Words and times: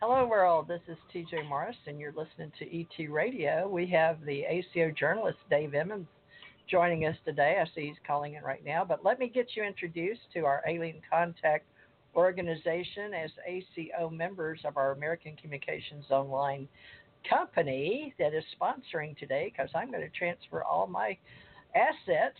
Hello, 0.00 0.24
world. 0.28 0.68
This 0.68 0.80
is 0.86 0.96
TJ 1.12 1.48
Morris, 1.48 1.74
and 1.88 1.98
you're 1.98 2.12
listening 2.12 2.52
to 2.60 2.80
ET 2.80 3.10
Radio. 3.10 3.68
We 3.68 3.84
have 3.88 4.24
the 4.24 4.44
ACO 4.44 4.92
journalist 4.92 5.38
Dave 5.50 5.74
Emmons 5.74 6.06
joining 6.70 7.04
us 7.06 7.16
today. 7.24 7.60
I 7.60 7.64
see 7.74 7.88
he's 7.88 7.96
calling 8.06 8.34
in 8.34 8.44
right 8.44 8.64
now, 8.64 8.84
but 8.84 9.04
let 9.04 9.18
me 9.18 9.26
get 9.26 9.56
you 9.56 9.64
introduced 9.64 10.20
to 10.34 10.44
our 10.44 10.62
Alien 10.68 11.00
Contact 11.10 11.64
organization 12.14 13.12
as 13.12 13.32
ACO 13.44 14.08
members 14.08 14.60
of 14.64 14.76
our 14.76 14.92
American 14.92 15.34
Communications 15.34 16.04
Online 16.10 16.68
company 17.28 18.14
that 18.20 18.32
is 18.34 18.44
sponsoring 18.56 19.18
today 19.18 19.52
because 19.52 19.70
I'm 19.74 19.90
going 19.90 20.08
to 20.08 20.16
transfer 20.16 20.62
all 20.62 20.86
my 20.86 21.18
assets 21.74 22.38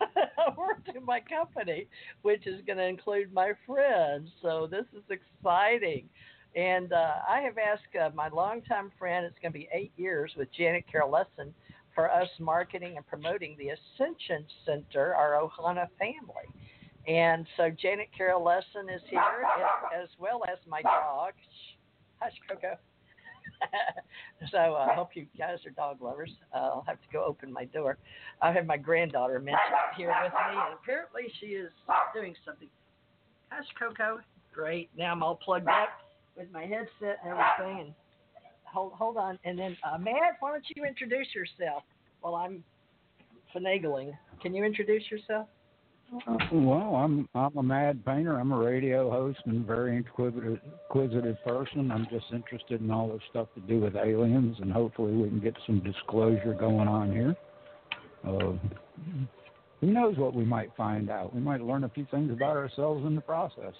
over 0.48 0.76
to 0.92 1.00
my 1.02 1.20
company, 1.20 1.86
which 2.22 2.48
is 2.48 2.60
going 2.66 2.78
to 2.78 2.86
include 2.86 3.32
my 3.32 3.52
friends. 3.64 4.28
So 4.42 4.66
this 4.68 4.86
is 4.92 5.04
exciting. 5.08 6.08
And 6.56 6.92
uh, 6.92 7.12
I 7.28 7.40
have 7.40 7.58
asked 7.58 7.94
uh, 8.00 8.10
my 8.14 8.28
longtime 8.28 8.90
friend, 8.98 9.24
it's 9.24 9.36
going 9.40 9.52
to 9.52 9.58
be 9.58 9.68
eight 9.72 9.92
years 9.96 10.32
with 10.36 10.48
Janet 10.52 10.84
Kira 10.92 11.08
Lessin, 11.08 11.52
for 11.94 12.10
us 12.10 12.28
marketing 12.38 12.96
and 12.96 13.06
promoting 13.06 13.56
the 13.58 13.68
Ascension 13.68 14.44
Center, 14.64 15.14
our 15.14 15.40
Ohana 15.40 15.86
family. 15.98 16.46
And 17.06 17.46
so 17.56 17.70
Janet 17.70 18.08
Kira 18.18 18.40
Lessin 18.40 18.94
is 18.94 19.02
here, 19.08 19.20
as, 19.20 20.02
as 20.04 20.08
well 20.18 20.42
as 20.50 20.58
my 20.68 20.82
dog. 20.82 21.32
Hush, 22.20 22.32
Coco. 22.48 22.76
so 24.50 24.58
uh, 24.58 24.60
I 24.60 24.92
uh, 24.92 24.94
hope 24.94 25.10
you 25.14 25.26
guys 25.38 25.58
are 25.66 25.70
dog 25.70 26.00
lovers. 26.00 26.30
Uh, 26.54 26.58
I'll 26.58 26.84
have 26.86 27.00
to 27.00 27.08
go 27.12 27.24
open 27.24 27.52
my 27.52 27.64
door. 27.64 27.96
I 28.42 28.52
have 28.52 28.66
my 28.66 28.76
granddaughter 28.76 29.38
mentioned 29.38 29.60
here 29.96 30.14
with 30.22 30.32
me, 30.32 30.60
and 30.60 30.74
apparently 30.82 31.32
she 31.40 31.46
is 31.46 31.70
doing 32.14 32.34
something. 32.44 32.68
Hush, 33.50 33.66
Coco. 33.78 34.20
Great. 34.52 34.90
Now 34.96 35.12
I'm 35.12 35.22
all 35.22 35.36
plugged 35.36 35.68
up 35.68 35.88
with 36.40 36.50
my 36.52 36.62
headset 36.62 37.18
and 37.24 37.32
everything. 37.32 37.80
And 37.86 37.94
hold 38.64 38.92
hold 38.94 39.16
on. 39.16 39.38
And 39.44 39.58
then 39.58 39.76
uh, 39.84 39.98
Matt, 39.98 40.36
why 40.40 40.52
don't 40.52 40.64
you 40.74 40.84
introduce 40.84 41.28
yourself 41.34 41.82
while 42.22 42.34
I'm 42.34 42.64
finagling? 43.54 44.12
Can 44.42 44.54
you 44.54 44.64
introduce 44.64 45.02
yourself? 45.10 45.46
Well, 46.50 46.96
I'm 46.96 47.28
I'm 47.36 47.56
a 47.56 47.62
mad 47.62 48.04
painter. 48.04 48.36
I'm 48.36 48.50
a 48.50 48.58
radio 48.58 49.10
host 49.10 49.38
and 49.44 49.64
very 49.64 49.96
inquisitive, 49.96 50.58
inquisitive 50.88 51.36
person. 51.46 51.92
I'm 51.92 52.08
just 52.10 52.26
interested 52.32 52.80
in 52.80 52.90
all 52.90 53.08
this 53.08 53.22
stuff 53.30 53.46
to 53.54 53.60
do 53.60 53.78
with 53.78 53.94
aliens, 53.94 54.56
and 54.60 54.72
hopefully 54.72 55.12
we 55.12 55.28
can 55.28 55.38
get 55.38 55.54
some 55.66 55.80
disclosure 55.80 56.54
going 56.58 56.88
on 56.88 57.12
here. 57.12 57.36
Uh, 58.26 58.52
who 59.80 59.86
knows 59.86 60.16
what 60.16 60.34
we 60.34 60.44
might 60.44 60.70
find 60.76 61.10
out? 61.10 61.32
We 61.32 61.40
might 61.40 61.60
learn 61.60 61.84
a 61.84 61.88
few 61.88 62.06
things 62.10 62.32
about 62.32 62.56
ourselves 62.56 63.06
in 63.06 63.14
the 63.14 63.20
process. 63.20 63.72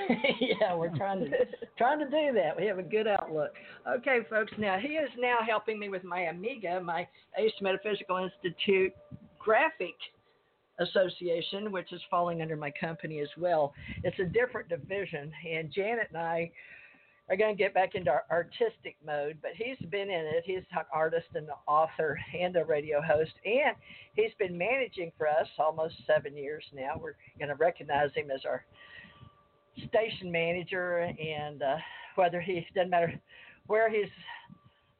yeah, 0.40 0.74
we're 0.74 0.94
trying 0.96 1.20
to 1.20 1.30
trying 1.78 1.98
to 1.98 2.06
do 2.06 2.32
that. 2.34 2.56
We 2.56 2.66
have 2.66 2.78
a 2.78 2.82
good 2.82 3.06
outlook. 3.06 3.52
Okay, 3.88 4.20
folks. 4.28 4.52
Now 4.58 4.78
he 4.78 4.88
is 4.88 5.10
now 5.18 5.38
helping 5.46 5.78
me 5.78 5.88
with 5.88 6.04
my 6.04 6.22
Amiga, 6.22 6.80
my 6.80 7.06
Ace 7.38 7.52
Metaphysical 7.60 8.16
Institute 8.18 8.92
graphic 9.38 9.94
association, 10.78 11.72
which 11.72 11.92
is 11.92 12.00
falling 12.10 12.42
under 12.42 12.56
my 12.56 12.70
company 12.70 13.20
as 13.20 13.28
well. 13.36 13.74
It's 14.04 14.18
a 14.18 14.24
different 14.24 14.68
division, 14.68 15.32
and 15.50 15.72
Janet 15.72 16.08
and 16.10 16.18
I 16.18 16.50
are 17.28 17.36
going 17.36 17.56
to 17.56 17.62
get 17.62 17.72
back 17.72 17.94
into 17.94 18.10
our 18.10 18.24
artistic 18.30 18.96
mode, 19.04 19.38
but 19.42 19.52
he's 19.56 19.78
been 19.90 20.10
in 20.10 20.26
it. 20.26 20.42
He's 20.44 20.62
an 20.72 20.84
artist 20.92 21.28
and 21.34 21.46
an 21.46 21.54
author 21.66 22.18
and 22.38 22.56
a 22.56 22.64
radio 22.64 23.00
host, 23.00 23.32
and 23.44 23.76
he's 24.14 24.32
been 24.38 24.56
managing 24.56 25.12
for 25.16 25.28
us 25.28 25.46
almost 25.58 25.94
seven 26.06 26.36
years 26.36 26.64
now. 26.74 27.00
We're 27.00 27.14
going 27.38 27.48
to 27.48 27.54
recognize 27.54 28.10
him 28.14 28.30
as 28.30 28.44
our 28.44 28.64
station 29.88 30.30
manager, 30.30 30.98
and 30.98 31.62
uh, 31.62 31.76
whether 32.14 32.40
he 32.40 32.66
doesn't 32.74 32.90
matter 32.90 33.12
where 33.66 33.90
he's 33.90 34.10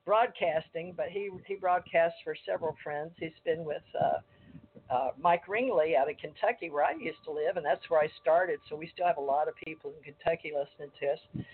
broadcasting, 0.04 0.94
but 0.96 1.06
he 1.08 1.30
he 1.46 1.54
broadcasts 1.54 2.18
for 2.24 2.34
several 2.46 2.76
friends. 2.82 3.12
He's 3.18 3.30
been 3.44 3.64
with 3.64 3.82
uh, 4.00 4.92
uh, 4.92 5.10
Mike 5.20 5.48
Ringley 5.48 5.96
out 5.96 6.10
of 6.10 6.16
Kentucky, 6.18 6.70
where 6.70 6.84
I 6.84 6.92
used 6.92 7.22
to 7.24 7.30
live, 7.30 7.56
and 7.56 7.64
that's 7.64 7.88
where 7.88 8.00
I 8.00 8.08
started. 8.20 8.58
So 8.68 8.76
we 8.76 8.90
still 8.92 9.06
have 9.06 9.16
a 9.16 9.22
lot 9.22 9.48
of 9.48 9.54
people 9.56 9.92
in 9.96 10.12
Kentucky 10.12 10.52
listening 10.54 10.90
to 11.00 11.06
us, 11.12 11.46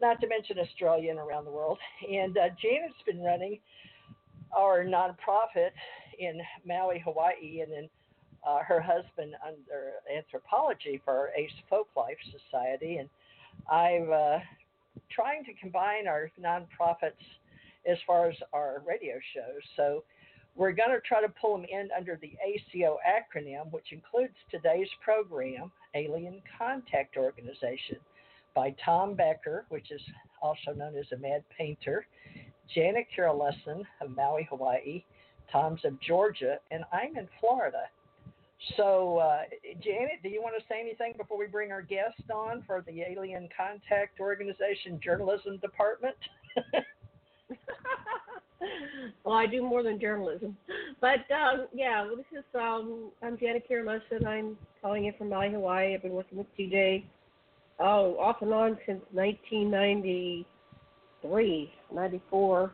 not 0.00 0.20
to 0.20 0.28
mention 0.28 0.58
Australia 0.58 1.10
and 1.10 1.18
around 1.18 1.44
the 1.44 1.50
world. 1.50 1.78
And 2.10 2.36
uh, 2.38 2.48
Janet's 2.60 3.02
been 3.04 3.22
running 3.22 3.58
our 4.56 4.84
nonprofit 4.84 5.70
in 6.18 6.40
Maui, 6.66 7.00
Hawaii, 7.04 7.60
and 7.60 7.72
then 7.72 7.88
uh, 8.46 8.60
her 8.66 8.80
husband 8.80 9.34
under 9.46 9.94
anthropology 10.14 11.00
for 11.04 11.30
Ace 11.36 11.50
Folklife 11.70 12.16
Society. 12.30 12.98
And 12.98 13.08
I'm 13.70 14.10
uh, 14.12 14.38
trying 15.10 15.44
to 15.44 15.52
combine 15.54 16.06
our 16.06 16.30
nonprofits 16.40 17.22
as 17.90 17.98
far 18.06 18.28
as 18.28 18.36
our 18.52 18.82
radio 18.86 19.14
shows. 19.34 19.62
So 19.76 20.04
we're 20.54 20.72
going 20.72 20.90
to 20.90 21.00
try 21.00 21.20
to 21.20 21.28
pull 21.28 21.56
them 21.56 21.66
in 21.70 21.88
under 21.96 22.18
the 22.20 22.32
ACO 22.44 22.98
acronym, 23.06 23.70
which 23.72 23.92
includes 23.92 24.34
today's 24.50 24.88
program, 25.04 25.70
Alien 25.94 26.40
Contact 26.58 27.16
Organization, 27.16 27.98
by 28.54 28.74
Tom 28.82 29.14
Becker, 29.14 29.66
which 29.68 29.90
is 29.90 30.00
also 30.40 30.72
known 30.74 30.96
as 30.96 31.04
a 31.12 31.18
mad 31.18 31.44
painter, 31.56 32.06
Janet 32.74 33.06
Kira 33.16 33.36
Lessin 33.38 33.84
of 34.00 34.10
Maui, 34.10 34.46
Hawaii, 34.50 35.04
Tom's 35.52 35.84
of 35.84 36.00
Georgia, 36.00 36.58
and 36.70 36.84
I'm 36.92 37.16
in 37.16 37.28
Florida. 37.38 37.82
So, 38.76 39.18
uh, 39.18 39.42
Janet, 39.82 40.22
do 40.22 40.28
you 40.28 40.40
want 40.42 40.54
to 40.58 40.64
say 40.68 40.80
anything 40.80 41.14
before 41.16 41.38
we 41.38 41.46
bring 41.46 41.72
our 41.72 41.82
guest 41.82 42.20
on 42.34 42.62
for 42.66 42.82
the 42.86 43.02
Alien 43.02 43.48
Contact 43.56 44.18
Organization 44.18 44.98
Journalism 45.02 45.58
Department? 45.58 46.16
well, 49.24 49.36
I 49.36 49.46
do 49.46 49.62
more 49.62 49.82
than 49.82 50.00
journalism, 50.00 50.56
but 51.00 51.30
um, 51.30 51.66
yeah, 51.74 52.06
this 52.16 52.24
is 52.38 52.44
um, 52.54 53.10
I'm 53.22 53.36
Janet 53.38 53.64
Lessin. 53.70 54.26
I'm 54.26 54.56
calling 54.80 55.04
in 55.04 55.12
from 55.14 55.28
Maui, 55.28 55.52
Hawaii. 55.52 55.94
I've 55.94 56.02
been 56.02 56.12
working 56.12 56.38
with 56.38 56.46
TJ 56.58 57.04
oh 57.78 58.16
off 58.18 58.40
and 58.40 58.54
on 58.54 58.78
since 58.86 59.02
1993, 59.12 61.70
94. 61.94 62.72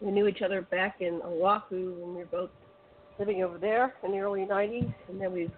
We 0.00 0.10
knew 0.10 0.26
each 0.26 0.42
other 0.42 0.62
back 0.62 0.96
in 1.00 1.20
Oahu 1.22 1.94
when 2.00 2.14
we 2.14 2.20
were 2.20 2.26
both 2.26 2.50
living 3.20 3.44
over 3.44 3.58
there 3.58 3.94
in 4.02 4.12
the 4.12 4.18
early 4.18 4.46
90s, 4.46 4.92
and 5.08 5.20
then 5.20 5.30
we 5.30 5.50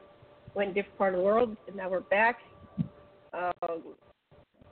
went 0.55 0.71
in 0.71 0.75
different 0.75 0.99
part 0.99 1.15
of 1.15 1.21
the 1.21 1.25
world, 1.25 1.57
and 1.69 1.77
now 1.77 1.89
we're 1.89 2.01
back. 2.01 2.41
Um, 3.33 3.83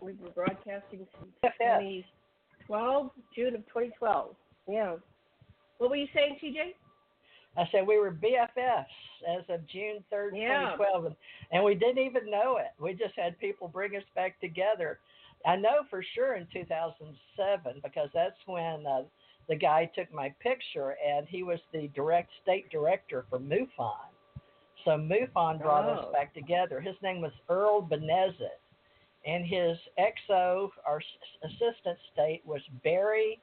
we 0.02 0.12
were 0.20 0.30
broadcasting 0.34 1.06
since 1.16 1.54
2012, 1.58 3.10
June 3.34 3.54
of 3.54 3.66
2012. 3.68 4.34
Yeah. 4.68 4.96
What 5.78 5.90
were 5.90 5.96
you 5.96 6.08
saying, 6.12 6.38
TJ? 6.42 6.74
I 7.56 7.68
said 7.70 7.86
we 7.86 7.98
were 7.98 8.10
BFFs 8.10 8.84
as 9.38 9.44
of 9.48 9.66
June 9.68 10.04
3rd, 10.12 10.30
yeah. 10.34 10.72
2012, 10.72 11.04
and, 11.06 11.16
and 11.52 11.64
we 11.64 11.74
didn't 11.74 11.98
even 12.04 12.28
know 12.28 12.56
it. 12.56 12.72
We 12.82 12.92
just 12.92 13.14
had 13.16 13.38
people 13.38 13.68
bring 13.68 13.94
us 13.96 14.02
back 14.16 14.40
together. 14.40 14.98
I 15.46 15.56
know 15.56 15.84
for 15.88 16.04
sure 16.14 16.34
in 16.34 16.46
2007 16.52 17.80
because 17.82 18.08
that's 18.12 18.36
when 18.46 18.84
uh, 18.86 19.02
the 19.48 19.56
guy 19.56 19.90
took 19.94 20.12
my 20.12 20.32
picture, 20.40 20.96
and 21.06 21.26
he 21.28 21.42
was 21.42 21.58
the 21.72 21.88
direct 21.94 22.30
state 22.42 22.70
director 22.70 23.24
for 23.28 23.38
MUFON. 23.38 24.10
So 24.84 24.92
MUFON 24.92 25.60
brought 25.60 25.86
oh. 25.86 26.00
us 26.00 26.12
back 26.12 26.32
together. 26.34 26.80
His 26.80 26.94
name 27.02 27.20
was 27.20 27.32
Earl 27.48 27.82
Benezet, 27.82 28.60
and 29.26 29.44
his 29.44 29.76
XO, 29.98 30.70
our 30.86 31.02
assistant 31.44 31.98
state, 32.12 32.42
was 32.44 32.60
Barry 32.82 33.40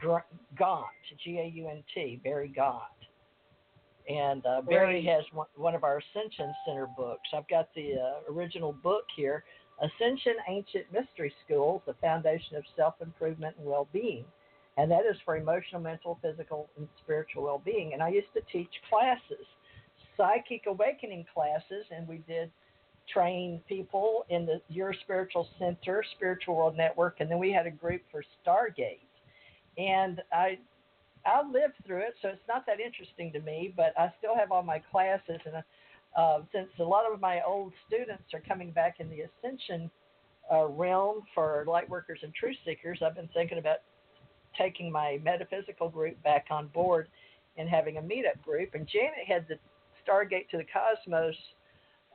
Gaunt, 0.00 0.86
G 1.24 1.38
A 1.38 1.46
U 1.46 1.68
N 1.68 1.82
T, 1.94 2.20
Barry 2.22 2.48
Gaunt. 2.48 2.82
And 4.08 4.46
uh, 4.46 4.62
Barry 4.62 5.04
has 5.06 5.24
one, 5.32 5.48
one, 5.56 5.74
of 5.74 5.82
our 5.82 5.98
Ascension 5.98 6.54
Center 6.64 6.86
books. 6.96 7.28
I've 7.34 7.48
got 7.48 7.68
the 7.74 7.94
uh, 7.94 8.32
original 8.32 8.72
book 8.72 9.02
here 9.16 9.42
Ascension 9.82 10.34
Ancient 10.48 10.84
Mystery 10.92 11.32
Schools, 11.44 11.82
The 11.86 11.94
Foundation 11.94 12.56
of 12.56 12.62
Self 12.76 12.94
Improvement 13.00 13.56
and 13.58 13.66
Well 13.66 13.88
Being 13.92 14.24
and 14.76 14.90
that 14.90 15.06
is 15.10 15.16
for 15.24 15.36
emotional, 15.36 15.80
mental, 15.80 16.18
physical, 16.22 16.68
and 16.76 16.86
spiritual 17.02 17.44
well 17.44 17.62
being. 17.64 17.92
And 17.92 18.02
I 18.02 18.08
used 18.08 18.32
to 18.34 18.42
teach 18.52 18.70
classes, 18.88 19.46
psychic 20.16 20.64
awakening 20.66 21.24
classes, 21.32 21.86
and 21.94 22.06
we 22.06 22.18
did 22.28 22.50
train 23.12 23.60
people 23.68 24.26
in 24.28 24.46
the 24.46 24.60
Your 24.68 24.92
Spiritual 24.92 25.48
Center, 25.58 26.02
Spiritual 26.16 26.56
World 26.56 26.76
Network, 26.76 27.16
and 27.20 27.30
then 27.30 27.38
we 27.38 27.52
had 27.52 27.66
a 27.66 27.70
group 27.70 28.02
for 28.10 28.22
Stargate. 28.44 29.00
And 29.78 30.22
I 30.32 30.58
I 31.24 31.42
lived 31.42 31.74
through 31.84 31.98
it, 31.98 32.14
so 32.22 32.28
it's 32.28 32.48
not 32.48 32.66
that 32.66 32.78
interesting 32.78 33.32
to 33.32 33.40
me, 33.40 33.74
but 33.76 33.92
I 33.98 34.12
still 34.18 34.36
have 34.36 34.52
all 34.52 34.62
my 34.62 34.78
classes. 34.78 35.40
And 35.44 35.62
uh, 36.16 36.38
since 36.52 36.68
a 36.78 36.84
lot 36.84 37.10
of 37.12 37.20
my 37.20 37.40
old 37.46 37.72
students 37.86 38.32
are 38.32 38.42
coming 38.46 38.70
back 38.70 39.00
in 39.00 39.10
the 39.10 39.22
ascension 39.22 39.90
uh, 40.52 40.66
realm 40.66 41.22
for 41.34 41.64
light 41.66 41.88
workers 41.88 42.20
and 42.22 42.32
truth 42.32 42.56
seekers, 42.64 43.00
I've 43.04 43.16
been 43.16 43.28
thinking 43.34 43.58
about 43.58 43.78
taking 44.58 44.90
my 44.90 45.18
metaphysical 45.22 45.88
group 45.88 46.22
back 46.22 46.46
on 46.50 46.68
board 46.68 47.08
and 47.56 47.68
having 47.68 47.96
a 47.96 48.02
meetup 48.02 48.42
group. 48.42 48.74
And 48.74 48.86
Janet 48.86 49.26
had 49.26 49.46
the 49.48 49.58
Stargate 50.06 50.48
to 50.50 50.58
the 50.58 50.64
Cosmos 50.64 51.34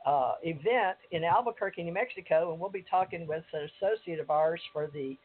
uh, 0.06 0.34
event 0.42 0.96
in 1.10 1.24
Albuquerque, 1.24 1.82
New 1.82 1.92
Mexico, 1.92 2.52
and 2.52 2.60
we'll 2.60 2.70
be 2.70 2.84
talking 2.88 3.26
with 3.26 3.44
an 3.52 3.68
associate 3.76 4.20
of 4.20 4.30
ours 4.30 4.60
for 4.72 4.90
the 4.92 5.16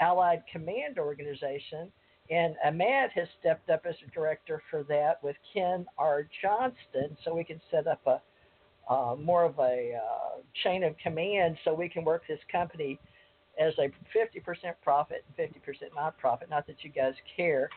Allied 0.00 0.42
Command 0.52 0.98
Organization. 0.98 1.90
And 2.30 2.56
Amad 2.66 3.10
has 3.14 3.28
stepped 3.40 3.70
up 3.70 3.86
as 3.88 3.94
a 4.06 4.10
director 4.10 4.60
for 4.70 4.82
that 4.84 5.22
with 5.22 5.36
Ken 5.54 5.86
R. 5.96 6.26
Johnston, 6.42 7.16
so 7.24 7.34
we 7.34 7.44
can 7.44 7.60
set 7.70 7.86
up 7.86 8.00
a 8.06 8.20
uh, 8.88 9.16
more 9.16 9.44
of 9.44 9.58
a 9.58 9.94
uh, 9.96 10.40
chain 10.62 10.84
of 10.84 10.96
command 10.98 11.56
so 11.64 11.74
we 11.74 11.88
can 11.88 12.04
work 12.04 12.22
this 12.28 12.38
company 12.50 12.98
as 13.58 13.72
a 13.78 13.88
50% 14.16 14.74
profit 14.82 15.24
and 15.38 15.48
50% 15.48 15.54
not 15.94 16.18
profit. 16.18 16.50
Not 16.50 16.66
that 16.66 16.76
you 16.82 16.90
guys 16.90 17.14
care, 17.36 17.68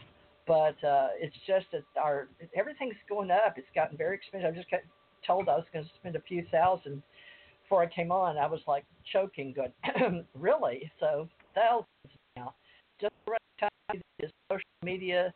but 0.47 0.81
uh, 0.83 1.09
it's 1.19 1.35
just 1.47 1.67
that 1.71 1.83
our 1.99 2.27
everything's 2.55 2.95
going 3.07 3.31
up. 3.31 3.55
It's 3.57 3.67
gotten 3.73 3.97
very 3.97 4.15
expensive. 4.15 4.51
I 4.53 4.55
just 4.55 4.69
got 4.69 4.81
told 5.25 5.49
I 5.49 5.55
was 5.55 5.65
going 5.71 5.85
to 5.85 5.91
spend 5.99 6.15
a 6.15 6.21
few 6.21 6.45
thousand 6.51 7.01
before 7.63 7.83
I 7.83 7.87
came 7.87 8.11
on. 8.11 8.37
I 8.37 8.47
was 8.47 8.61
like 8.67 8.85
choking, 9.11 9.53
going, 9.53 10.25
really? 10.33 10.91
So 10.99 11.29
thousands 11.55 11.87
now. 12.35 12.55
Just 12.99 13.13
right 13.27 13.39
time 13.59 14.01
is 14.19 14.31
social 14.49 14.65
media 14.83 15.33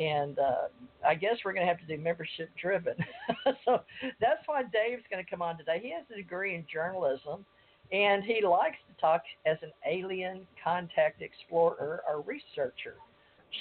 and 0.00 0.38
uh, 0.38 0.68
I 1.06 1.14
guess 1.14 1.36
we're 1.44 1.52
going 1.52 1.66
to 1.66 1.68
have 1.68 1.78
to 1.80 1.86
do 1.86 2.02
membership 2.02 2.50
driven. 2.60 2.94
so 3.64 3.80
that's 4.20 4.40
why 4.46 4.62
Dave's 4.62 5.02
going 5.10 5.22
to 5.22 5.30
come 5.30 5.42
on 5.42 5.58
today. 5.58 5.78
He 5.82 5.92
has 5.92 6.04
a 6.10 6.16
degree 6.16 6.54
in 6.54 6.64
journalism, 6.72 7.44
and 7.92 8.22
he 8.24 8.44
likes 8.44 8.76
to 8.88 9.00
talk 9.00 9.22
as 9.46 9.56
an 9.62 9.72
alien 9.88 10.46
contact 10.62 11.22
explorer 11.22 12.02
or 12.08 12.22
researcher. 12.22 12.94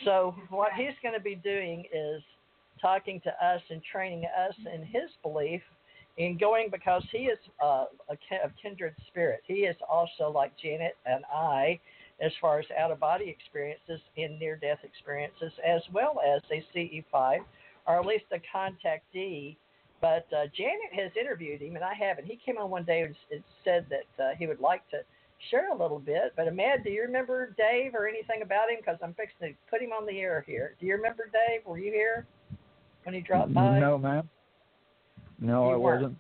So 0.06 0.36
what 0.50 0.72
he's 0.74 0.94
going 1.02 1.16
to 1.16 1.22
be 1.22 1.36
doing 1.36 1.86
is 1.94 2.22
talking 2.82 3.20
to 3.22 3.30
us 3.46 3.62
and 3.70 3.82
training 3.92 4.26
us 4.26 4.56
in 4.74 4.84
his 4.84 5.10
belief 5.24 5.62
in 6.18 6.38
going 6.38 6.70
because 6.72 7.04
he 7.12 7.20
is 7.20 7.40
uh, 7.64 7.86
a, 8.10 8.14
a 8.14 8.52
kindred 8.62 8.94
spirit. 9.08 9.42
He 9.48 9.62
is 9.62 9.76
also 9.90 10.30
like 10.30 10.52
Janet 10.62 10.96
and 11.06 11.24
I 11.34 11.80
as 12.22 12.32
far 12.42 12.60
as 12.60 12.66
out 12.78 12.92
of 12.92 13.00
body 13.00 13.30
experiences 13.30 14.02
and 14.18 14.38
near 14.38 14.58
death 14.58 14.80
experiences, 14.84 15.54
as 15.66 15.82
well 15.94 16.20
as 16.26 16.42
a 16.52 16.64
CE5 16.76 17.40
or 17.88 18.00
at 18.00 18.06
least 18.06 18.26
a 18.32 18.40
contactee. 18.56 19.56
But 20.02 20.28
uh, 20.32 20.46
Janet 20.56 20.94
has 20.94 21.12
interviewed 21.20 21.62
him, 21.62 21.76
and 21.76 21.84
I 21.84 21.94
haven't. 21.94 22.26
He 22.26 22.40
came 22.46 22.58
on 22.58 22.70
one 22.70 22.86
day 22.86 23.02
and, 23.02 23.16
said 23.64 23.86
that 23.90 24.24
uh, 24.24 24.30
he 24.38 24.48
would 24.48 24.60
like 24.60 24.88
to 24.92 25.00
share 25.50 25.72
a 25.72 25.78
little 25.78 26.00
bit. 26.00 26.34
But 26.36 26.48
Amad, 26.48 26.84
do 26.84 26.90
you 26.90 27.02
remember 27.02 27.54
Dave 27.58 27.94
or 27.94 28.08
anything 28.08 28.42
about 28.42 28.70
him? 28.70 28.78
Because 28.80 28.98
I'm 29.04 29.14
fixing 29.14 29.50
to 29.50 29.54
put 29.70 29.82
him 29.82 29.92
on 29.92 30.06
the 30.06 30.20
air 30.20 30.44
here. 30.48 30.76
Do 30.80 30.86
you 30.86 30.96
remember 30.96 31.30
Dave? 31.32 31.66
Were 31.66 31.78
you 31.78 31.92
here 31.92 32.26
when 33.04 33.14
he 33.14 33.22
dropped 33.22 33.54
by? 33.54 33.80
No, 33.80 33.98
ma'am. 33.98 34.30
No, 35.40 35.66
you 35.66 35.74
I 35.74 35.76
weren't. 35.76 36.02
wasn't. 36.02 36.18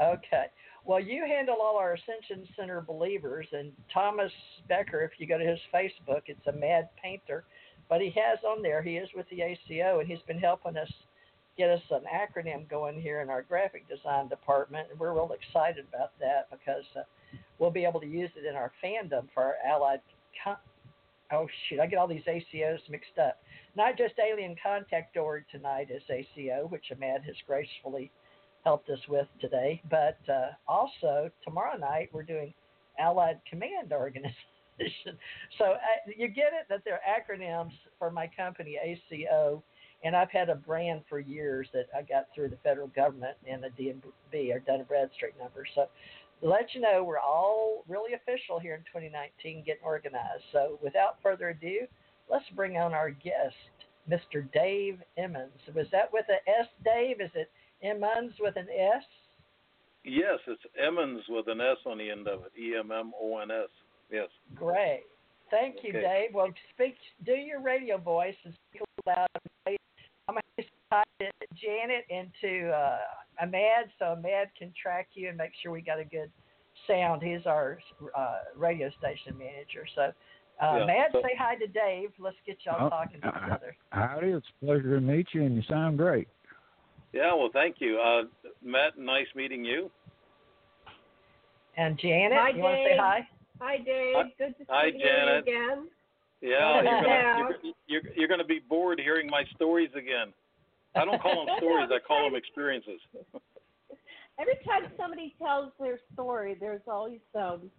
Okay. 0.00 0.46
Well, 0.84 1.00
you 1.00 1.24
handle 1.26 1.56
all 1.62 1.76
our 1.76 1.94
Ascension 1.94 2.46
Center 2.56 2.80
believers, 2.80 3.46
and 3.52 3.70
Thomas 3.92 4.32
Becker, 4.68 5.02
if 5.02 5.12
you 5.18 5.26
go 5.26 5.38
to 5.38 5.44
his 5.44 5.58
Facebook, 5.72 6.22
it's 6.26 6.46
a 6.46 6.52
mad 6.52 6.88
painter, 7.02 7.44
but 7.88 8.00
he 8.00 8.10
has 8.10 8.38
on 8.46 8.62
there, 8.62 8.82
he 8.82 8.96
is 8.96 9.08
with 9.14 9.26
the 9.30 9.42
ACO, 9.42 10.00
and 10.00 10.08
he's 10.08 10.22
been 10.26 10.38
helping 10.38 10.76
us 10.78 10.90
get 11.60 11.68
us 11.68 11.82
an 11.90 12.04
acronym 12.10 12.66
going 12.70 12.98
here 12.98 13.20
in 13.20 13.28
our 13.28 13.42
graphic 13.42 13.86
design 13.86 14.28
department, 14.28 14.88
and 14.90 14.98
we're 14.98 15.12
real 15.12 15.30
excited 15.38 15.84
about 15.92 16.18
that 16.18 16.48
because 16.50 16.84
uh, 16.96 17.02
we'll 17.58 17.70
be 17.70 17.84
able 17.84 18.00
to 18.00 18.06
use 18.06 18.30
it 18.34 18.48
in 18.48 18.54
our 18.56 18.72
fandom 18.82 19.26
for 19.34 19.42
our 19.42 19.56
allied. 19.66 20.00
Con- 20.42 20.56
oh 21.30 21.46
shoot, 21.68 21.78
I 21.78 21.86
get 21.86 21.98
all 21.98 22.08
these 22.08 22.24
ACOs 22.26 22.78
mixed 22.88 23.18
up. 23.22 23.42
Not 23.76 23.98
just 23.98 24.14
Alien 24.18 24.56
Contact 24.62 25.14
Org 25.18 25.44
tonight 25.52 25.88
is 25.90 26.02
ACO, 26.08 26.66
which 26.68 26.84
Amad 26.96 27.24
has 27.24 27.36
gracefully 27.46 28.10
helped 28.64 28.88
us 28.88 29.00
with 29.06 29.26
today. 29.38 29.82
But 29.90 30.16
uh, 30.32 30.52
also 30.66 31.30
tomorrow 31.44 31.76
night 31.76 32.08
we're 32.10 32.22
doing 32.22 32.54
Allied 32.98 33.38
Command 33.50 33.92
Organization. 33.92 34.32
so 35.58 35.72
uh, 35.72 35.76
you 36.06 36.26
get 36.28 36.54
it 36.58 36.64
that 36.70 36.80
they're 36.86 37.02
acronyms 37.06 37.72
for 37.98 38.10
my 38.10 38.30
company 38.34 38.78
ACO, 38.82 39.62
and 40.02 40.16
I've 40.16 40.30
had 40.30 40.48
a 40.48 40.54
brand 40.54 41.02
for 41.08 41.18
years 41.18 41.68
that 41.72 41.86
I 41.96 42.02
got 42.02 42.28
through 42.34 42.48
the 42.48 42.56
federal 42.62 42.88
government 42.88 43.36
and 43.48 43.62
the 43.62 43.68
DMB 43.68 44.54
or 44.54 44.60
Dun 44.60 44.80
and 44.80 44.88
Bradstreet 44.88 45.38
number. 45.38 45.64
So 45.74 45.86
to 46.40 46.48
let 46.48 46.74
you 46.74 46.80
know, 46.80 47.04
we're 47.04 47.18
all 47.18 47.84
really 47.88 48.14
official 48.14 48.58
here 48.58 48.74
in 48.74 48.80
2019, 48.82 49.62
getting 49.64 49.82
organized. 49.84 50.44
So 50.52 50.78
without 50.82 51.18
further 51.22 51.50
ado, 51.50 51.86
let's 52.30 52.48
bring 52.56 52.78
on 52.78 52.94
our 52.94 53.10
guest, 53.10 53.54
Mr. 54.08 54.50
Dave 54.52 55.00
Emmons. 55.18 55.60
Was 55.74 55.86
that 55.92 56.12
with 56.12 56.24
a 56.30 56.48
S, 56.60 56.68
Dave? 56.84 57.20
Is 57.20 57.30
it 57.34 57.50
Emmons 57.82 58.32
with 58.40 58.56
an 58.56 58.68
S? 58.70 59.04
Yes, 60.02 60.38
it's 60.46 60.62
Emmons 60.82 61.22
with 61.28 61.48
an 61.48 61.60
S 61.60 61.76
on 61.84 61.98
the 61.98 62.10
end 62.10 62.26
of 62.26 62.40
it. 62.44 62.52
E 62.58 62.74
M 62.78 62.90
M 62.90 63.12
O 63.20 63.38
N 63.38 63.50
S. 63.50 63.68
Yes. 64.10 64.28
Great. 64.54 65.02
Thank 65.50 65.76
you, 65.82 65.90
Okay. 65.90 66.00
Dave. 66.00 66.34
Well, 66.34 66.48
speak. 66.74 66.94
Do 67.26 67.32
your 67.32 67.60
radio 67.60 67.98
voice 67.98 68.34
and 68.44 68.54
speak 68.70 68.82
loud. 69.06 69.28
I'm 70.28 70.34
going 70.34 70.42
to 70.58 70.64
tie 70.90 71.04
Janet 71.54 72.04
into 72.08 72.70
uh, 72.70 72.98
Amad 73.44 73.90
so 73.98 74.16
Amad 74.16 74.46
can 74.58 74.72
track 74.80 75.08
you 75.14 75.28
and 75.28 75.36
make 75.36 75.52
sure 75.62 75.72
we 75.72 75.80
got 75.82 75.98
a 75.98 76.04
good 76.04 76.30
sound. 76.86 77.22
He's 77.22 77.46
our 77.46 77.78
uh, 78.16 78.38
radio 78.56 78.90
station 78.98 79.36
manager. 79.38 79.86
So, 79.94 80.02
uh, 80.02 80.12
Yeah, 80.60 80.84
Amad, 80.84 81.12
so- 81.12 81.22
say 81.22 81.34
hi 81.38 81.56
to 81.56 81.66
Dave. 81.66 82.10
Let's 82.18 82.36
get 82.46 82.58
y'all 82.64 82.86
Oh, 82.86 82.90
talking 82.90 83.20
to 83.20 83.26
uh, 83.26 83.30
each 83.46 83.52
other. 83.52 83.76
Howdy, 83.92 84.28
it's 84.28 84.46
a 84.62 84.64
pleasure 84.64 84.94
to 84.94 85.00
meet 85.00 85.28
you, 85.32 85.42
and 85.42 85.56
you 85.56 85.62
sound 85.68 85.98
great. 85.98 86.28
Yeah. 87.12 87.34
Well, 87.34 87.50
thank 87.52 87.76
you, 87.80 87.98
uh, 87.98 88.22
Matt. 88.64 88.96
Nice 88.98 89.26
meeting 89.34 89.64
you. 89.64 89.90
And 91.76 91.98
Janet, 91.98 92.38
Hi, 92.38 92.50
you 92.50 92.62
want 92.62 92.76
to 92.76 92.84
say 92.84 92.90
Dave. 92.90 92.98
hi? 93.00 93.28
Hi, 93.60 93.76
Dave. 93.78 94.14
Hi- 94.16 94.32
Good 94.38 94.54
to 94.58 94.64
hi, 94.68 94.90
see 94.90 94.96
you 94.98 95.04
Janet. 95.04 95.42
again. 95.42 95.88
Yeah, 96.40 96.82
you're 96.82 97.02
gonna 97.02 97.38
you're, 97.38 97.72
you're, 97.86 98.12
you're 98.16 98.28
gonna 98.28 98.44
be 98.44 98.60
bored 98.68 98.98
hearing 98.98 99.28
my 99.28 99.44
stories 99.54 99.90
again. 99.94 100.32
I 100.94 101.04
don't 101.04 101.20
call 101.20 101.46
them 101.46 101.54
stories. 101.58 101.88
I 101.92 101.98
call 102.06 102.24
them 102.24 102.34
experiences. 102.34 103.00
Every 104.38 104.56
time 104.66 104.90
somebody 104.96 105.34
tells 105.40 105.72
their 105.78 105.98
story, 106.14 106.56
there's 106.58 106.80
always 106.88 107.20
um, 107.34 107.70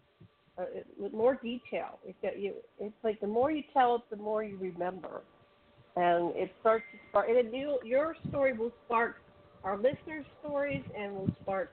uh, 0.58 0.66
with 0.98 1.12
more 1.12 1.40
detail. 1.42 2.00
It's, 2.06 2.18
you, 2.38 2.54
it's 2.80 2.94
like 3.04 3.20
the 3.20 3.28
more 3.28 3.52
you 3.52 3.64
tell 3.74 3.96
it, 3.96 4.02
the 4.12 4.22
more 4.22 4.44
you 4.44 4.58
remember, 4.58 5.24
and 5.96 6.36
it 6.36 6.54
starts 6.60 6.86
to 6.92 7.00
spark. 7.10 7.30
And 7.30 7.52
you, 7.52 7.80
your 7.84 8.16
story 8.30 8.54
will 8.54 8.72
spark 8.86 9.16
our 9.64 9.78
listeners' 9.78 10.26
stories, 10.40 10.84
and 10.98 11.14
will 11.14 11.30
spark 11.42 11.72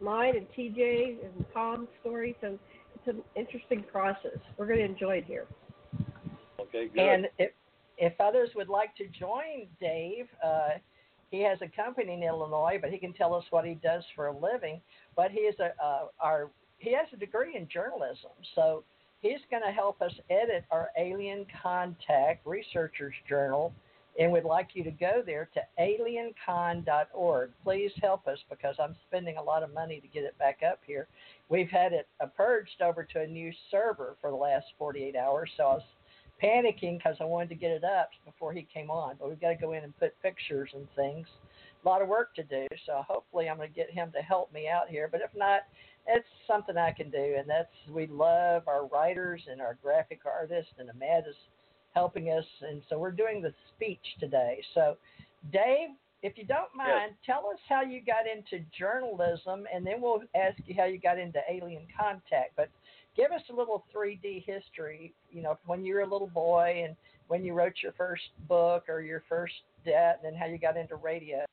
mine 0.00 0.36
and 0.36 0.46
TJ 0.56 1.24
and 1.24 1.44
Tom's 1.54 1.88
story. 2.00 2.36
So 2.40 2.58
it's 2.94 3.06
an 3.06 3.22
interesting 3.34 3.84
process. 3.90 4.38
We're 4.58 4.66
going 4.66 4.80
to 4.80 4.84
enjoy 4.84 5.16
it 5.16 5.24
here. 5.24 5.46
Okay. 6.68 6.88
Good. 6.88 7.00
And 7.00 7.26
if, 7.38 7.50
if 7.98 8.20
others 8.20 8.50
would 8.54 8.68
like 8.68 8.94
to 8.96 9.06
join 9.08 9.66
Dave, 9.80 10.26
uh, 10.44 10.70
he 11.30 11.42
has 11.42 11.58
a 11.60 11.68
company 11.68 12.14
in 12.14 12.22
Illinois, 12.22 12.78
but 12.80 12.90
he 12.90 12.98
can 12.98 13.12
tell 13.12 13.34
us 13.34 13.44
what 13.50 13.64
he 13.64 13.74
does 13.74 14.04
for 14.14 14.28
a 14.28 14.36
living. 14.36 14.80
But 15.16 15.30
he 15.30 15.40
is 15.40 15.58
a 15.60 15.72
uh, 15.82 16.06
our 16.20 16.50
he 16.78 16.92
has 16.92 17.06
a 17.12 17.16
degree 17.16 17.56
in 17.56 17.68
journalism, 17.68 18.30
so 18.54 18.84
he's 19.20 19.40
going 19.50 19.62
to 19.62 19.72
help 19.72 20.02
us 20.02 20.12
edit 20.30 20.64
our 20.70 20.90
Alien 20.98 21.46
Contact 21.62 22.46
Researchers 22.46 23.14
Journal, 23.28 23.72
and 24.20 24.30
we'd 24.30 24.44
like 24.44 24.68
you 24.74 24.84
to 24.84 24.90
go 24.90 25.22
there 25.24 25.48
to 25.54 25.60
aliencon.org. 25.80 27.50
Please 27.64 27.92
help 28.02 28.28
us 28.28 28.38
because 28.50 28.76
I'm 28.78 28.94
spending 29.08 29.38
a 29.38 29.42
lot 29.42 29.62
of 29.62 29.72
money 29.72 30.00
to 30.00 30.08
get 30.08 30.24
it 30.24 30.38
back 30.38 30.60
up 30.62 30.80
here. 30.86 31.08
We've 31.48 31.70
had 31.70 31.92
it 31.92 32.06
uh, 32.20 32.26
purged 32.26 32.82
over 32.82 33.04
to 33.04 33.22
a 33.22 33.26
new 33.26 33.52
server 33.70 34.16
for 34.20 34.30
the 34.30 34.36
last 34.36 34.66
48 34.78 35.16
hours, 35.16 35.50
so 35.56 35.62
I 35.64 35.74
was 35.74 35.82
panicking 36.42 36.98
because 36.98 37.16
I 37.20 37.24
wanted 37.24 37.48
to 37.50 37.54
get 37.54 37.70
it 37.70 37.84
up 37.84 38.10
before 38.24 38.52
he 38.52 38.66
came 38.72 38.90
on. 38.90 39.16
But 39.18 39.28
we've 39.28 39.40
got 39.40 39.50
to 39.50 39.56
go 39.56 39.72
in 39.72 39.84
and 39.84 39.98
put 39.98 40.20
pictures 40.22 40.70
and 40.74 40.86
things. 40.94 41.26
A 41.84 41.88
lot 41.88 42.02
of 42.02 42.08
work 42.08 42.34
to 42.34 42.42
do. 42.42 42.66
So 42.84 43.02
hopefully 43.06 43.48
I'm 43.48 43.56
going 43.56 43.68
to 43.68 43.74
get 43.74 43.90
him 43.90 44.10
to 44.12 44.22
help 44.22 44.52
me 44.52 44.68
out 44.68 44.88
here. 44.88 45.08
But 45.10 45.20
if 45.20 45.30
not, 45.36 45.62
it's 46.06 46.26
something 46.46 46.76
I 46.76 46.92
can 46.92 47.10
do. 47.10 47.36
And 47.38 47.48
that's 47.48 47.68
we 47.90 48.06
love 48.06 48.62
our 48.66 48.86
writers 48.86 49.42
and 49.50 49.60
our 49.60 49.76
graphic 49.82 50.20
artists, 50.26 50.72
and 50.78 50.88
Amad 50.90 51.28
is 51.28 51.36
helping 51.94 52.28
us. 52.28 52.44
And 52.62 52.82
so 52.88 52.98
we're 52.98 53.10
doing 53.12 53.40
the 53.40 53.52
speech 53.74 54.04
today. 54.20 54.62
So 54.74 54.96
Dave, 55.52 55.90
if 56.22 56.36
you 56.36 56.44
don't 56.44 56.74
mind, 56.74 57.12
tell 57.24 57.48
us 57.52 57.58
how 57.68 57.82
you 57.82 58.00
got 58.00 58.24
into 58.26 58.64
journalism, 58.76 59.64
and 59.72 59.86
then 59.86 60.00
we'll 60.00 60.22
ask 60.34 60.58
you 60.66 60.74
how 60.76 60.84
you 60.84 60.98
got 60.98 61.18
into 61.18 61.40
alien 61.48 61.86
contact. 61.98 62.56
But 62.56 62.68
give 63.16 63.32
us 63.32 63.42
a 63.50 63.54
little 63.54 63.84
3D 63.94 64.44
history, 64.44 65.14
you 65.30 65.42
know, 65.42 65.58
when 65.66 65.84
you 65.84 65.94
were 65.94 66.02
a 66.02 66.08
little 66.08 66.28
boy 66.28 66.82
and 66.86 66.96
when 67.28 67.44
you 67.44 67.54
wrote 67.54 67.74
your 67.82 67.92
first 67.92 68.22
book 68.48 68.84
or 68.88 69.00
your 69.00 69.22
first 69.28 69.54
that, 69.84 70.20
and 70.22 70.34
then 70.34 70.38
how 70.38 70.46
you 70.46 70.58
got 70.58 70.76
into 70.76 70.96
radio. 70.96 71.44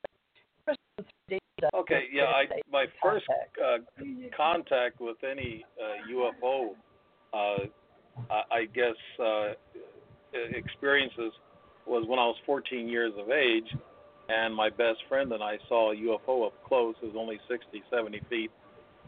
Give 0.66 0.74
us 0.74 0.78
some 0.98 1.06
3D 1.30 1.38
stuff 1.60 1.72
Okay. 1.74 2.04
Yeah. 2.12 2.26
I 2.26 2.46
my 2.72 2.86
first 3.02 3.26
contact. 3.28 3.58
uh, 3.98 4.04
contact 4.36 5.00
with 5.00 5.18
any 5.24 5.64
uh, 5.80 6.12
UFO, 6.12 6.72
uh, 7.34 7.66
I, 8.30 8.56
I 8.56 8.66
guess, 8.66 8.96
uh, 9.20 9.54
experiences 10.34 11.32
was 11.86 12.06
when 12.08 12.20
I 12.20 12.26
was 12.26 12.36
14 12.46 12.88
years 12.88 13.14
of 13.18 13.30
age, 13.30 13.76
and 14.30 14.56
my 14.56 14.70
best 14.70 15.00
friend 15.10 15.32
and 15.34 15.44
I 15.44 15.58
saw 15.68 15.92
a 15.92 15.96
UFO 15.96 16.48
up 16.48 16.54
close. 16.66 16.96
It 17.02 17.08
was 17.08 17.16
only 17.18 17.40
60, 17.50 17.84
70 17.90 18.22
feet 18.30 18.52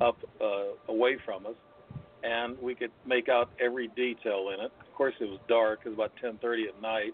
up 0.02 0.18
uh, 0.42 0.92
away 0.92 1.18
from 1.26 1.46
us, 1.46 1.56
and 2.26 2.58
we 2.62 2.76
could 2.76 2.92
make 3.06 3.30
out 3.30 3.50
every 3.64 3.88
detail 3.90 4.50
in 4.54 4.60
it. 4.60 4.72
Of 4.80 4.96
course, 4.96 5.14
it 5.20 5.30
was 5.30 5.40
dark; 5.48 5.82
it 5.86 5.90
was 5.90 5.96
about 5.96 6.12
10:30 6.22 6.70
at 6.70 6.82
night, 6.82 7.14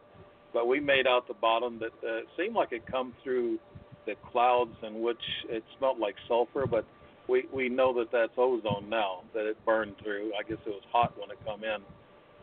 but 0.54 0.68
we 0.68 0.80
made 0.80 1.08
out 1.08 1.28
the 1.28 1.34
bottom 1.34 1.80
that 1.80 1.92
uh, 2.08 2.22
seemed 2.38 2.56
like 2.56 2.72
it 2.72 2.84
come 2.90 3.14
through 3.24 3.60
the 4.06 4.16
clouds, 4.32 4.74
in 4.84 5.02
which 5.02 5.22
it 5.50 5.64
smelled 5.78 6.00
like 6.00 6.16
sulfur, 6.28 6.66
but 6.66 6.86
we 7.28 7.46
we 7.54 7.70
know 7.70 7.94
that 7.94 8.12
that's 8.12 8.34
ozone 8.38 8.90
now 8.90 9.22
that 9.34 9.46
it 9.46 9.58
burned 9.66 9.96
through. 10.04 10.32
I 10.40 10.48
guess 10.48 10.58
it 10.66 10.70
was 10.70 10.84
hot 10.92 11.14
when 11.20 11.30
it 11.30 11.38
come 11.46 11.64
in, 11.64 11.82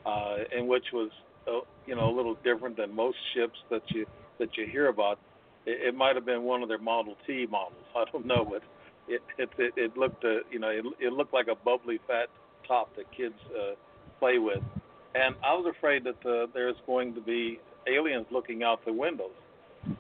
uh, 0.06 0.36
and 0.56 0.68
which 0.68 0.86
was 0.92 1.10
uh, 1.46 1.60
you 1.86 1.96
know 1.96 2.10
a 2.10 2.14
little 2.14 2.36
different 2.44 2.76
than 2.76 2.94
most 2.94 3.16
ships 3.34 3.58
that 3.70 3.82
you 3.94 4.06
that 4.38 4.56
you 4.56 4.66
hear 4.70 4.88
about. 4.88 5.18
It, 5.66 5.88
it 5.88 5.94
might 5.94 6.16
have 6.16 6.26
been 6.26 6.42
one 6.42 6.62
of 6.62 6.68
their 6.68 6.78
Model 6.78 7.16
T 7.26 7.46
models. 7.50 7.84
I 7.96 8.04
don't 8.12 8.26
know, 8.26 8.44
but 8.44 8.62
it 9.08 9.22
it 9.38 9.72
it, 9.76 9.96
looked 9.96 10.24
uh, 10.24 10.44
you 10.50 10.58
know 10.58 10.68
it, 10.68 10.84
it 11.00 11.12
looked 11.12 11.32
like 11.32 11.48
a 11.48 11.56
bubbly 11.64 11.98
fat 12.06 12.28
top 12.68 12.94
that 12.96 13.10
kids 13.16 13.34
uh, 13.50 13.74
play 14.20 14.38
with, 14.38 14.62
and 15.14 15.34
I 15.44 15.54
was 15.54 15.72
afraid 15.76 16.04
that 16.04 16.24
uh, 16.28 16.46
there's 16.54 16.76
going 16.86 17.14
to 17.14 17.20
be 17.20 17.58
aliens 17.86 18.26
looking 18.30 18.62
out 18.62 18.84
the 18.84 18.92
windows, 18.92 19.34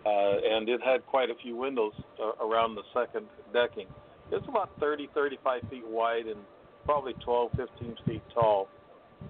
uh, 0.04 0.08
and 0.08 0.68
it 0.68 0.80
had 0.84 1.04
quite 1.06 1.30
a 1.30 1.34
few 1.42 1.56
windows 1.56 1.94
uh, 2.22 2.44
around 2.44 2.74
the 2.74 2.82
second 2.94 3.26
decking. 3.52 3.86
It's 4.30 4.46
about 4.46 4.70
30, 4.78 5.08
35 5.14 5.62
feet 5.70 5.86
wide 5.86 6.26
and 6.26 6.40
probably 6.84 7.14
12, 7.24 7.50
15 7.56 7.96
feet 8.06 8.22
tall, 8.34 8.68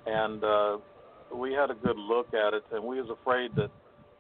and 0.07 0.43
uh, 0.43 0.79
we 1.35 1.53
had 1.53 1.71
a 1.71 1.75
good 1.75 1.97
look 1.97 2.29
at 2.35 2.55
it, 2.55 2.65
and 2.73 2.83
we 2.83 3.01
was 3.01 3.11
afraid 3.11 3.55
that 3.57 3.71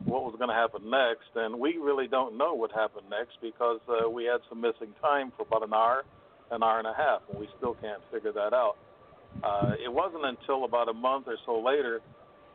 what 0.04 0.22
was 0.22 0.34
going 0.38 0.48
to 0.48 0.54
happen 0.54 0.88
next, 0.88 1.28
and 1.34 1.58
we 1.58 1.76
really 1.76 2.06
don't 2.06 2.36
know 2.38 2.54
what 2.54 2.70
happened 2.72 3.06
next 3.10 3.38
because 3.42 3.80
uh, 3.88 4.08
we 4.08 4.24
had 4.24 4.40
some 4.48 4.60
missing 4.60 4.94
time 5.02 5.32
for 5.36 5.42
about 5.42 5.62
an 5.62 5.74
hour, 5.74 6.04
an 6.50 6.62
hour 6.62 6.78
and 6.78 6.86
a 6.86 6.94
half, 6.94 7.20
and 7.30 7.38
we 7.38 7.48
still 7.56 7.74
can't 7.74 8.00
figure 8.12 8.32
that 8.32 8.52
out. 8.52 8.76
Uh, 9.42 9.72
it 9.82 9.92
wasn't 9.92 10.24
until 10.24 10.64
about 10.64 10.88
a 10.88 10.92
month 10.92 11.26
or 11.28 11.36
so 11.46 11.60
later 11.60 12.00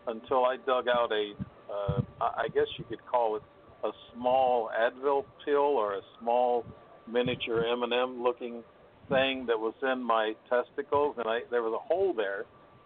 until 0.07 0.45
I 0.45 0.57
dug 0.65 0.87
out 0.87 1.11
a, 1.11 1.33
uh, 1.71 2.01
I 2.21 2.47
guess 2.53 2.67
you 2.77 2.85
could 2.85 3.05
call 3.05 3.37
it 3.37 3.43
a 3.83 3.91
small 4.13 4.69
Advil 4.77 5.23
pill 5.45 5.55
or 5.57 5.95
a 5.95 6.01
small 6.19 6.65
miniature 7.07 7.65
M&M 7.71 8.23
looking 8.23 8.63
thing 9.09 9.45
that 9.47 9.59
was 9.59 9.73
in 9.81 10.01
my 10.01 10.33
testicles, 10.49 11.15
and 11.17 11.27
I 11.27 11.39
there 11.51 11.61
was 11.61 11.73
a 11.73 11.93
hole 11.93 12.13
there, 12.13 12.45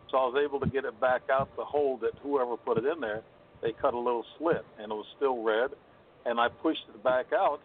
so 0.10 0.18
I 0.18 0.26
was 0.26 0.44
able 0.44 0.60
to 0.60 0.68
get 0.68 0.86
it 0.86 1.00
back 1.00 1.24
out 1.32 1.50
the 1.56 1.66
hole 1.66 1.98
that 2.02 2.12
whoever 2.22 2.58
put 2.58 2.78
it 2.78 2.86
in 2.86 3.00
there. 3.00 3.22
They 3.62 3.74
cut 3.74 3.94
a 3.94 3.98
little 3.98 4.26
slit, 4.38 4.64
and 4.78 4.92
it 4.92 4.96
was 4.96 5.06
still 5.16 5.42
red, 5.42 5.72
and 6.26 6.40
I 6.40 6.48
pushed 6.50 6.86
it 6.94 7.04
back 7.04 7.28
out 7.34 7.60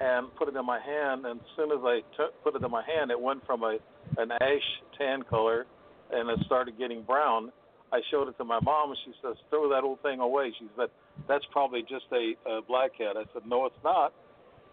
and 0.00 0.34
put 0.36 0.48
it 0.48 0.56
in 0.56 0.64
my 0.64 0.80
hand. 0.80 1.26
And 1.26 1.40
as 1.40 1.46
soon 1.56 1.72
as 1.72 1.78
I 1.82 2.00
t- 2.16 2.34
put 2.44 2.54
it 2.54 2.62
in 2.62 2.70
my 2.70 2.82
hand, 2.82 3.10
it 3.10 3.20
went 3.20 3.44
from 3.46 3.62
a 3.62 3.78
an 4.18 4.32
ash 4.32 4.68
tan 4.98 5.22
color, 5.22 5.66
and 6.10 6.28
it 6.30 6.44
started 6.46 6.78
getting 6.78 7.02
brown. 7.02 7.52
I 7.92 8.00
showed 8.10 8.28
it 8.28 8.36
to 8.38 8.44
my 8.44 8.58
mom, 8.60 8.90
and 8.90 8.98
she 9.04 9.12
says, 9.22 9.36
"Throw 9.50 9.68
that 9.70 9.84
old 9.84 10.00
thing 10.02 10.20
away." 10.20 10.52
She 10.58 10.68
said, 10.76 10.88
"That's 11.28 11.44
probably 11.52 11.82
just 11.82 12.06
a, 12.12 12.34
a 12.48 12.62
blackhead." 12.62 13.16
I 13.16 13.24
said, 13.32 13.46
"No, 13.46 13.66
it's 13.66 13.82
not. 13.84 14.12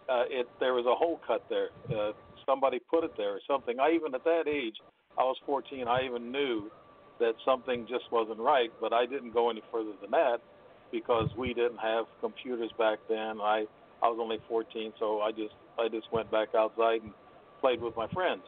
Uh, 0.09 0.23
it 0.29 0.47
there 0.59 0.73
was 0.73 0.85
a 0.85 0.95
hole 0.95 1.19
cut 1.25 1.43
there. 1.49 1.69
Uh, 1.89 2.11
somebody 2.45 2.79
put 2.79 3.03
it 3.03 3.11
there 3.17 3.31
or 3.31 3.41
something." 3.47 3.79
I 3.79 3.91
even 3.91 4.15
at 4.15 4.23
that 4.23 4.47
age, 4.47 4.75
I 5.17 5.23
was 5.23 5.37
14. 5.45 5.87
I 5.87 6.05
even 6.05 6.31
knew 6.31 6.71
that 7.19 7.33
something 7.45 7.85
just 7.87 8.05
wasn't 8.11 8.39
right, 8.39 8.71
but 8.81 8.93
I 8.93 9.05
didn't 9.05 9.33
go 9.33 9.49
any 9.49 9.61
further 9.71 9.93
than 10.01 10.11
that 10.11 10.39
because 10.91 11.29
we 11.37 11.53
didn't 11.53 11.77
have 11.77 12.05
computers 12.21 12.71
back 12.77 12.99
then. 13.07 13.39
I 13.41 13.65
I 14.01 14.07
was 14.07 14.17
only 14.19 14.37
14, 14.49 14.93
so 14.99 15.21
I 15.21 15.31
just 15.31 15.55
I 15.79 15.87
just 15.87 16.11
went 16.11 16.29
back 16.31 16.49
outside 16.55 17.01
and 17.01 17.13
played 17.61 17.81
with 17.81 17.95
my 17.95 18.07
friends. 18.07 18.43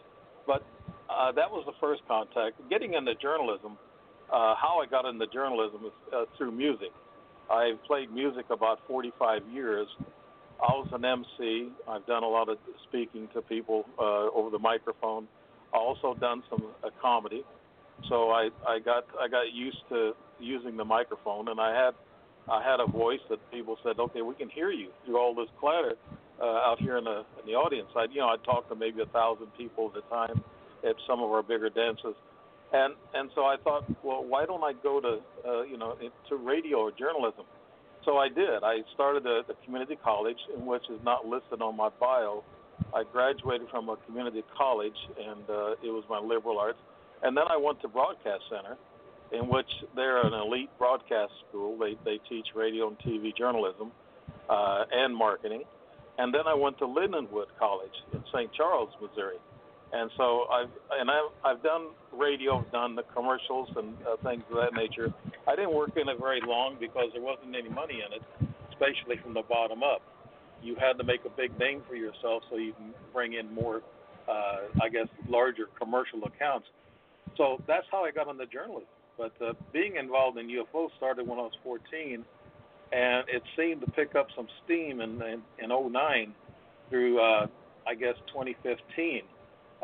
But 0.45 0.63
uh, 1.09 1.31
that 1.33 1.49
was 1.49 1.63
the 1.65 1.73
first 1.79 2.01
contact. 2.07 2.57
Getting 2.69 2.93
into 2.93 3.15
journalism, 3.15 3.77
uh, 4.31 4.55
how 4.55 4.81
I 4.83 4.87
got 4.89 5.05
into 5.05 5.27
journalism 5.27 5.85
is 5.85 5.91
uh, 6.13 6.25
through 6.37 6.51
music. 6.51 6.91
I've 7.49 7.83
played 7.85 8.11
music 8.11 8.45
about 8.49 8.79
45 8.87 9.41
years. 9.53 9.87
I 10.59 10.71
was 10.71 10.87
an 10.93 11.05
MC. 11.05 11.69
I've 11.87 12.05
done 12.07 12.23
a 12.23 12.27
lot 12.27 12.49
of 12.49 12.57
speaking 12.87 13.27
to 13.33 13.41
people 13.41 13.85
uh, 13.99 14.29
over 14.33 14.49
the 14.49 14.59
microphone. 14.59 15.27
I 15.73 15.77
also 15.77 16.15
done 16.19 16.41
some 16.49 16.63
uh, 16.83 16.89
comedy. 17.01 17.43
So 18.09 18.31
I, 18.31 18.49
I 18.67 18.79
got 18.79 19.05
I 19.19 19.27
got 19.27 19.53
used 19.53 19.83
to 19.89 20.13
using 20.39 20.75
the 20.75 20.85
microphone, 20.85 21.49
and 21.49 21.59
I 21.59 21.73
had 21.73 21.93
I 22.49 22.63
had 22.63 22.79
a 22.79 22.87
voice 22.89 23.21
that 23.29 23.39
people 23.51 23.77
said, 23.83 23.99
okay, 23.99 24.21
we 24.21 24.35
can 24.35 24.49
hear 24.49 24.71
you 24.71 24.89
through 25.05 25.17
all 25.17 25.33
this 25.33 25.49
clatter 25.59 25.95
uh, 26.41 26.45
out 26.45 26.77
here 26.79 26.97
in 26.97 27.03
the 27.03 27.23
in 27.39 27.45
the 27.45 27.53
audience. 27.53 27.89
I 27.95 28.05
you 28.11 28.19
know 28.19 28.27
I 28.27 28.37
talked 28.43 28.69
to 28.69 28.75
maybe 28.75 29.01
a 29.01 29.05
thousand 29.07 29.47
people 29.57 29.91
at 29.95 30.03
a 30.03 30.09
time 30.09 30.43
at 30.85 30.95
some 31.07 31.21
of 31.21 31.31
our 31.31 31.43
bigger 31.43 31.69
dances, 31.69 32.15
and 32.73 32.93
and 33.13 33.29
so 33.35 33.45
I 33.45 33.55
thought, 33.63 33.85
well, 34.03 34.23
why 34.23 34.45
don't 34.45 34.63
I 34.63 34.73
go 34.73 34.99
to 35.01 35.19
uh, 35.47 35.63
you 35.63 35.77
know 35.77 35.95
to 36.29 36.35
radio 36.35 36.79
or 36.79 36.91
journalism? 36.91 37.45
So 38.05 38.17
I 38.17 38.29
did. 38.29 38.63
I 38.63 38.77
started 38.93 39.25
a, 39.25 39.41
a 39.49 39.65
community 39.65 39.97
college, 40.03 40.37
in 40.55 40.65
which 40.65 40.83
is 40.89 40.99
not 41.03 41.25
listed 41.25 41.61
on 41.61 41.75
my 41.75 41.89
bio. 41.99 42.43
I 42.93 43.03
graduated 43.11 43.67
from 43.69 43.89
a 43.89 43.97
community 44.05 44.43
college, 44.55 44.97
and 45.17 45.49
uh, 45.49 45.71
it 45.83 45.89
was 45.89 46.03
my 46.09 46.19
liberal 46.19 46.59
arts. 46.59 46.77
And 47.23 47.35
then 47.35 47.45
I 47.49 47.57
went 47.57 47.81
to 47.81 47.87
Broadcast 47.87 48.43
Center, 48.49 48.77
in 49.31 49.49
which 49.49 49.69
they're 49.95 50.25
an 50.25 50.33
elite 50.33 50.69
broadcast 50.77 51.31
school. 51.49 51.77
They 51.77 51.97
they 52.05 52.19
teach 52.29 52.47
radio 52.55 52.89
and 52.89 52.99
TV 52.99 53.35
journalism 53.35 53.91
uh, 54.49 54.85
and 54.91 55.15
marketing. 55.15 55.63
And 56.17 56.33
then 56.33 56.47
I 56.47 56.53
went 56.53 56.77
to 56.79 56.85
Lindenwood 56.85 57.47
College 57.59 57.91
in 58.13 58.23
St. 58.33 58.53
Charles, 58.53 58.89
Missouri. 59.01 59.37
And 59.95 60.11
so 60.17 60.43
I've 60.51 60.69
and 60.91 61.09
I've, 61.09 61.31
I've 61.45 61.63
done 61.63 61.87
radio, 62.11 62.65
done 62.73 62.95
the 62.95 63.03
commercials 63.15 63.69
and 63.77 63.95
uh, 64.03 64.17
things 64.27 64.43
of 64.51 64.57
that 64.57 64.73
nature. 64.75 65.13
I 65.47 65.55
didn't 65.55 65.73
work 65.73 65.91
in 65.95 66.09
it 66.09 66.19
very 66.19 66.41
long 66.45 66.75
because 66.77 67.11
there 67.13 67.21
wasn't 67.21 67.55
any 67.55 67.69
money 67.69 68.03
in 68.05 68.11
it, 68.11 68.21
especially 68.71 69.15
from 69.23 69.33
the 69.33 69.43
bottom 69.43 69.83
up. 69.83 70.01
You 70.61 70.75
had 70.75 70.97
to 70.97 71.05
make 71.05 71.21
a 71.25 71.29
big 71.29 71.57
name 71.57 71.81
for 71.87 71.95
yourself 71.95 72.43
so 72.49 72.57
you 72.57 72.73
can 72.73 72.93
bring 73.13 73.33
in 73.33 73.53
more, 73.53 73.83
uh, 74.27 74.67
I 74.83 74.89
guess, 74.89 75.07
larger 75.29 75.67
commercial 75.79 76.25
accounts. 76.25 76.67
So 77.37 77.61
that's 77.65 77.85
how 77.89 78.03
I 78.03 78.11
got 78.11 78.27
into 78.27 78.45
journalism. 78.47 78.89
But 79.17 79.31
uh, 79.39 79.53
being 79.71 79.95
involved 79.95 80.37
in 80.37 80.49
UFO 80.49 80.89
started 80.97 81.25
when 81.25 81.39
I 81.39 81.43
was 81.43 81.53
14, 81.63 82.25
and 82.91 83.29
it 83.29 83.43
seemed 83.55 83.79
to 83.79 83.87
pick 83.91 84.15
up 84.15 84.27
some 84.35 84.47
steam 84.65 84.99
in 84.99 85.21
in, 85.21 85.41
in 85.63 85.69
09 85.69 86.33
through 86.89 87.21
uh, 87.21 87.47
I 87.87 87.95
guess 87.95 88.15
2015. 88.33 89.21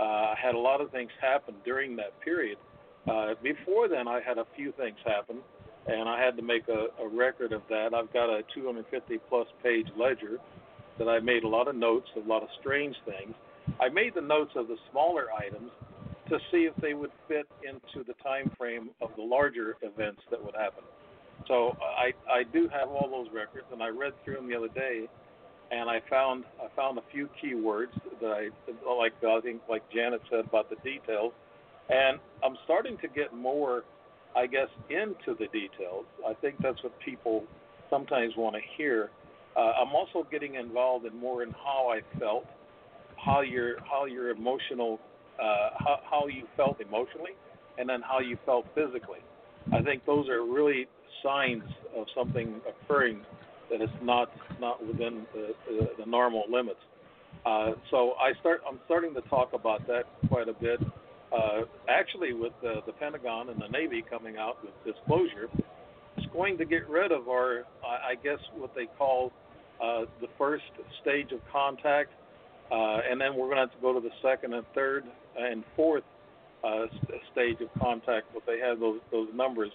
Uh, 0.01 0.34
I 0.34 0.36
had 0.41 0.55
a 0.55 0.60
lot 0.60 0.81
of 0.81 0.89
things 0.89 1.12
happen 1.22 1.53
during 1.63 1.96
that 1.98 2.20
period. 2.22 2.58
Uh, 3.08 3.36
before 3.43 3.88
then, 3.88 4.08
I 4.08 4.20
had 4.20 4.39
a 4.39 4.46
few 4.55 4.72
things 4.72 4.98
happen, 5.05 5.38
and 5.86 6.10
I 6.10 6.20
had 6.20 6.36
to 6.38 6.41
make 6.41 6.67
a, 6.67 6.88
a 7.03 7.08
record 7.08 7.53
of 7.53 7.62
that. 7.70 7.93
I've 7.93 8.12
got 8.12 8.29
a 8.29 8.41
250 8.55 9.20
plus 9.29 9.48
page 9.62 9.86
ledger 9.96 10.38
that 10.98 11.08
I 11.08 11.20
made 11.20 11.43
a 11.43 11.48
lot 11.48 11.67
of 11.67 11.75
notes 11.75 12.08
a 12.17 12.27
lot 12.27 12.41
of 12.41 12.50
strange 12.60 12.96
things. 13.05 13.36
I 13.79 13.89
made 13.89 14.15
the 14.15 14.22
notes 14.22 14.51
of 14.55 14.67
the 14.67 14.75
smaller 14.91 15.27
items 15.38 15.72
to 16.29 16.39
see 16.51 16.70
if 16.70 16.75
they 16.81 16.93
would 16.93 17.12
fit 17.27 17.48
into 17.62 18.05
the 18.05 18.13
time 18.24 18.51
frame 18.58 18.89
of 19.01 19.10
the 19.15 19.24
larger 19.24 19.77
events 19.81 20.22
that 20.31 20.43
would 20.43 20.55
happen. 20.55 20.84
So 21.48 21.75
I 21.81 22.13
I 22.31 22.43
do 22.43 22.70
have 22.70 22.89
all 22.89 23.10
those 23.10 23.34
records, 23.34 23.65
and 23.72 23.84
I 23.84 23.89
read 23.89 24.13
through 24.24 24.36
them 24.36 24.48
the 24.48 24.55
other 24.55 24.70
day, 24.70 25.08
and 25.72 25.90
I 25.90 26.01
found 26.10 26.44
I 26.62 26.68
found 26.75 26.98
a 26.98 27.01
few 27.12 27.30
keywords 27.42 27.94
that 28.22 28.30
I 28.30 28.50
like. 29.00 29.13
I 29.25 29.40
think 29.42 29.62
like 29.70 29.84
Janet 29.92 30.22
said 30.30 30.46
about 30.48 30.70
the 30.70 30.75
details, 30.84 31.34
and 31.90 32.20
I'm 32.44 32.58
starting 32.66 32.98
to 32.98 33.08
get 33.08 33.34
more, 33.34 33.84
I 34.36 34.48
guess, 34.48 34.68
into 34.90 35.38
the 35.40 35.48
details. 35.48 36.06
I 36.28 36.34
think 36.34 36.58
that's 36.62 36.84
what 36.84 36.94
people 37.04 37.44
sometimes 37.90 38.34
want 38.38 38.56
to 38.56 38.62
hear. 38.78 39.10
Uh, 39.56 39.72
I'm 39.82 39.94
also 39.96 40.28
getting 40.30 40.56
involved 40.56 41.06
in 41.06 41.18
more 41.18 41.44
in 41.44 41.51
how 41.51 41.90
I 41.90 42.01
felt, 42.20 42.46
how 43.24 43.42
your 43.42 43.75
how 43.90 44.06
your 44.06 44.30
emotional 44.30 45.00
uh, 45.42 45.70
how, 45.78 46.00
how 46.10 46.28
you 46.28 46.44
felt 46.58 46.82
emotionally, 46.82 47.32
and 47.78 47.88
then 47.88 48.01
how 48.01 48.20
you 48.20 48.38
felt 48.46 48.66
physically. 48.75 49.20
I 49.74 49.82
think 49.82 50.06
those 50.06 50.28
are 50.28 50.44
really 50.44 50.88
signs 51.24 51.63
of 51.96 52.08
something 52.16 52.60
occurring 52.68 53.22
that 53.72 53.82
is 53.82 53.90
not 54.01 54.30
not 54.60 54.86
within 54.86 55.25
the, 55.34 55.54
the, 55.68 55.90
the 56.00 56.06
normal 56.06 56.44
limits. 56.51 56.80
Uh, 57.46 57.72
so 57.90 58.13
I 58.20 58.38
start 58.40 58.62
I'm 58.68 58.80
starting 58.86 59.13
to 59.16 59.22
talk 59.22 59.54
about 59.54 59.88
that 59.88 60.04
quite 60.28 60.48
a 60.48 60.54
bit. 60.54 60.80
Uh, 61.32 61.62
actually, 61.88 62.34
with 62.34 62.54
uh, 62.62 62.82
the 62.86 62.92
Pentagon 62.92 63.50
and 63.50 63.60
the 63.60 63.68
Navy 63.70 64.04
coming 64.08 64.38
out 64.38 64.58
with 64.62 64.96
disclosure, 64.96 65.48
it's 66.18 66.28
going 66.34 66.58
to 66.58 66.66
get 66.66 66.88
rid 66.90 67.12
of 67.12 67.30
our 67.30 67.63
I 67.84 68.16
guess 68.22 68.40
what 68.56 68.75
they 68.75 68.88
call 68.98 69.32
uh, 69.82 70.01
the 70.20 70.28
first 70.38 70.63
stage 71.01 71.32
of 71.32 71.40
contact, 71.51 72.12
uh, 72.72 73.00
and 73.10 73.20
then 73.20 73.36
we're 73.36 73.48
going 73.48 73.58
to 73.58 73.62
have 73.62 73.72
to 73.72 73.82
go 73.82 73.94
to 73.94 74.00
the 74.00 74.13
second 74.22 74.54
and 74.54 74.66
third 74.75 75.06
and 75.40 75.63
fourth 75.75 76.04
uh, 76.63 76.86
stage 77.32 77.58
of 77.62 77.70
contact, 77.82 78.28
but 78.34 78.44
they 78.46 78.60
have 78.60 78.80
those 78.80 79.00
those 79.12 79.30
numbers 79.34 79.72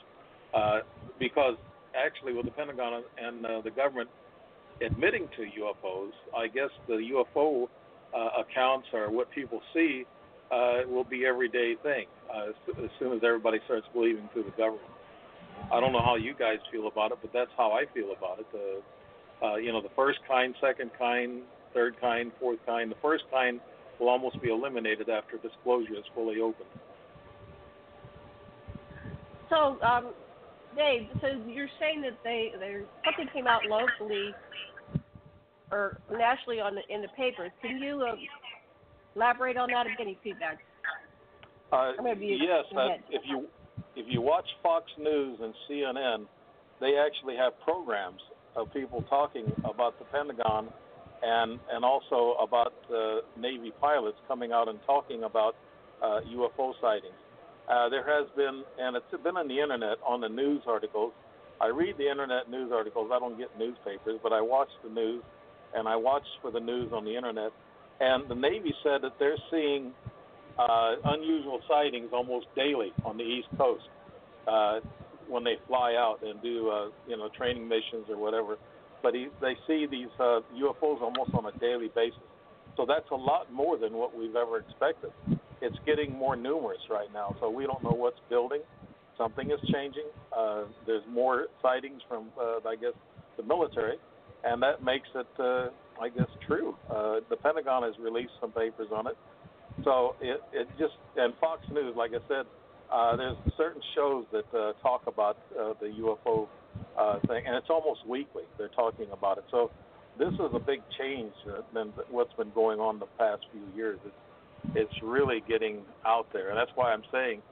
uh, 0.55 0.81
because 1.19 1.57
actually, 1.97 2.33
with 2.35 2.45
the 2.45 2.53
Pentagon 2.53 3.03
and 3.19 3.45
uh, 3.45 3.61
the 3.63 3.71
government 3.71 4.11
admitting 4.85 5.29
to 5.37 5.43
UFOs, 5.63 6.13
I 6.37 6.49
guess 6.49 6.71
the 6.87 6.95
UFO 7.35 7.69
uh, 8.15 8.43
accounts 8.43 8.89
or 8.93 9.11
what 9.11 9.31
people 9.31 9.61
see 9.75 10.05
uh, 10.51 10.83
will 10.89 11.05
be 11.05 11.27
everyday 11.27 11.75
thing 11.83 12.07
uh, 12.35 12.51
as 12.85 12.91
soon 12.99 13.13
as 13.13 13.21
everybody 13.25 13.59
starts 13.65 13.87
believing 13.93 14.29
through 14.33 14.45
the 14.45 14.57
government. 14.57 14.91
I 15.73 15.81
don't 15.81 15.93
know 15.93 16.03
how 16.03 16.17
you 16.17 16.35
guys 16.39 16.59
feel 16.71 16.87
about 16.87 17.13
it, 17.13 17.19
but 17.21 17.33
that's 17.33 17.51
how 17.57 17.73
I 17.73 17.85
feel 17.93 18.13
about 18.17 18.39
it. 18.41 18.47
Uh, 18.55 19.47
uh, 19.47 19.57
you 19.57 19.73
know, 19.73 19.83
the 19.83 19.91
first 19.97 20.19
kind, 20.29 20.55
second 20.61 20.91
kind, 20.99 21.43
third 21.75 22.01
kind, 22.01 22.33
fourth 22.41 22.59
kind. 22.65 22.91
The 22.91 22.97
first 23.03 23.25
kind 23.31 23.61
will 23.99 24.09
almost 24.09 24.41
be 24.41 24.49
eliminated 24.49 25.09
after 25.09 25.37
disclosure 25.39 25.95
is 25.95 26.05
fully 26.15 26.41
open. 26.41 26.67
So, 29.49 29.81
um, 29.83 30.13
Dave, 30.77 31.09
so 31.21 31.29
you're 31.49 31.73
saying 31.81 32.03
that 32.03 32.19
they 32.23 32.53
there 32.59 32.85
something 33.05 33.33
came 33.33 33.47
out 33.47 33.63
locally 33.69 34.35
or 35.71 35.99
nationally 36.11 36.61
on 36.61 36.75
the, 36.75 36.95
in 36.95 37.03
the 37.03 37.09
papers. 37.17 37.51
Can 37.63 37.79
you 37.79 38.03
uh, 38.03 38.15
elaborate 39.15 39.57
on 39.57 39.71
that 39.71 39.87
and 39.87 39.97
get 39.97 40.05
any 40.05 40.19
feedback? 40.23 40.59
Uh, 41.73 41.93
yes, 42.21 42.65
uh, 42.77 42.89
if 43.11 43.23
you 43.27 43.47
if 43.97 44.07
you 44.09 44.21
watch 44.21 44.47
Fox 44.63 44.85
News 44.99 45.39
and 45.43 45.53
CNN, 45.69 46.27
they 46.81 46.95
actually 46.97 47.37
have 47.37 47.59
programs 47.65 48.21
of 48.55 48.73
people 48.73 49.03
talking 49.09 49.53
about 49.65 49.99
the 49.99 50.05
Pentagon 50.07 50.69
and 51.23 51.59
and 51.73 51.85
also 51.85 52.37
about 52.41 52.75
uh, 52.95 53.21
Navy 53.39 53.73
pilots 53.81 54.19
coming 54.29 54.53
out 54.53 54.69
and 54.69 54.79
talking 54.87 55.25
about 55.25 55.57
uh, 56.03 56.21
UFO 56.33 56.73
sightings. 56.81 57.15
Uh, 57.69 57.89
there 57.89 58.05
has 58.07 58.29
been, 58.37 58.63
and 58.79 58.97
it's 58.97 59.23
been 59.25 59.37
on 59.37 59.49
the 59.49 59.59
internet 59.59 59.99
on 60.07 60.21
the 60.21 60.29
news 60.29 60.63
articles. 60.67 61.13
I 61.61 61.67
read 61.67 61.97
the 61.99 62.09
internet 62.09 62.49
news 62.49 62.71
articles. 62.73 63.11
I 63.13 63.19
don't 63.19 63.37
get 63.39 63.49
newspapers, 63.59 64.21
but 64.23 64.33
I 64.33 64.41
watch 64.41 64.69
the 64.85 64.91
news, 64.91 65.23
and 65.75 65.89
I 65.89 65.97
watch 65.97 66.23
for 66.43 66.51
the 66.53 66.61
news 66.61 66.93
on 66.93 67.05
the 67.05 67.17
internet. 67.17 67.51
And 67.99 68.29
the 68.31 68.35
Navy 68.35 68.73
said 68.85 69.03
that 69.03 69.19
they're 69.19 69.39
seeing 69.51 69.93
uh, 70.59 70.95
unusual 71.07 71.61
sightings 71.69 72.11
almost 72.13 72.47
daily 72.55 72.93
on 73.05 73.17
the 73.17 73.25
East 73.25 73.49
Coast 73.59 73.85
uh, 74.47 74.81
when 75.29 75.43
they 75.43 75.57
fly 75.67 75.95
out 75.99 76.19
and 76.23 76.41
do, 76.43 76.71
uh, 76.71 76.89
you 77.09 77.17
know, 77.17 77.29
training 77.37 77.67
missions 77.67 78.07
or 78.09 78.17
whatever. 78.17 78.57
But 79.03 79.15
he, 79.15 79.27
they 79.41 79.57
see 79.67 79.87
these 79.91 80.13
uh, 80.21 80.41
UFOs 80.55 81.01
almost 81.03 81.35
on 81.35 81.47
a 81.47 81.59
daily 81.59 81.91
basis. 81.95 82.21
So 82.77 82.87
that's 82.87 83.11
a 83.11 83.17
lot 83.17 83.53
more 83.53 83.77
than 83.77 83.95
what 83.95 84.17
we've 84.17 84.37
ever 84.37 84.59
expected 84.59 85.11
it's 85.63 85.77
getting 85.87 86.13
more 86.13 86.37
numerous 86.37 86.81
right 86.91 87.09
now. 87.13 87.35
So 87.41 87.51
we 87.51 87.67
don't 87.67 87.83
know 87.83 87.93
what's 87.93 88.21
building. 88.29 88.61
Something 89.17 89.51
is 89.51 89.61
changing. 89.73 90.07
Uh, 90.37 90.65
there's 90.87 91.03
more 91.11 91.47
sightings 91.63 92.03
from, 92.09 92.29
uh, 92.39 92.69
I 92.69 92.77
guess, 92.77 92.93
the 93.37 93.43
military, 93.43 93.97
and 94.45 94.63
that 94.63 94.83
makes 94.83 95.09
it, 95.15 95.27
uh, 95.39 95.69
I 96.01 96.09
guess, 96.09 96.29
true. 96.47 96.77
Uh, 96.91 97.21
the 97.31 97.37
Pentagon 97.37 97.83
has 97.83 97.95
released 97.99 98.33
some 98.41 98.53
papers 98.53 98.89
on 98.95 99.07
it. 99.07 99.17
So 99.85 100.17
it, 100.21 100.41
it 100.53 100.69
just, 100.79 100.95
and 101.17 101.33
Fox 101.41 101.63
News, 101.73 101.95
like 101.97 102.11
I 102.13 102.21
said, 102.29 102.47
uh, 102.93 103.17
there's 103.17 103.37
certain 103.57 103.83
shows 103.95 104.25
that 104.33 104.45
uh, 104.57 104.73
talk 104.83 105.03
about 105.07 105.39
uh, 105.59 105.73
the 105.81 105.87
UFO 105.87 106.47
uh, 106.99 107.19
thing, 107.27 107.43
and 107.47 107.57
it's 107.57 107.69
almost 107.69 108.07
weekly. 108.07 108.45
They're 108.59 108.69
talking 108.69 109.07
about 109.13 109.39
it. 109.39 109.45
So 109.51 109.71
this 110.19 110.33
is 110.33 110.51
a 110.55 110.59
big 110.59 110.81
change 110.99 111.33
uh, 111.49 111.63
than 111.75 111.93
what's 112.11 112.33
been 112.35 112.53
going 112.55 112.81
on 112.81 112.99
the 112.99 113.07
past 113.19 113.43
few 113.53 113.63
years. 113.75 113.99
It's 114.05 114.15
it's 114.75 115.03
really 115.03 115.43
getting 115.49 115.83
out 116.05 116.27
there. 116.33 116.51
And 116.51 116.59
that's 116.59 116.71
why 116.75 116.93
I'm 116.93 117.03
saying 117.13 117.43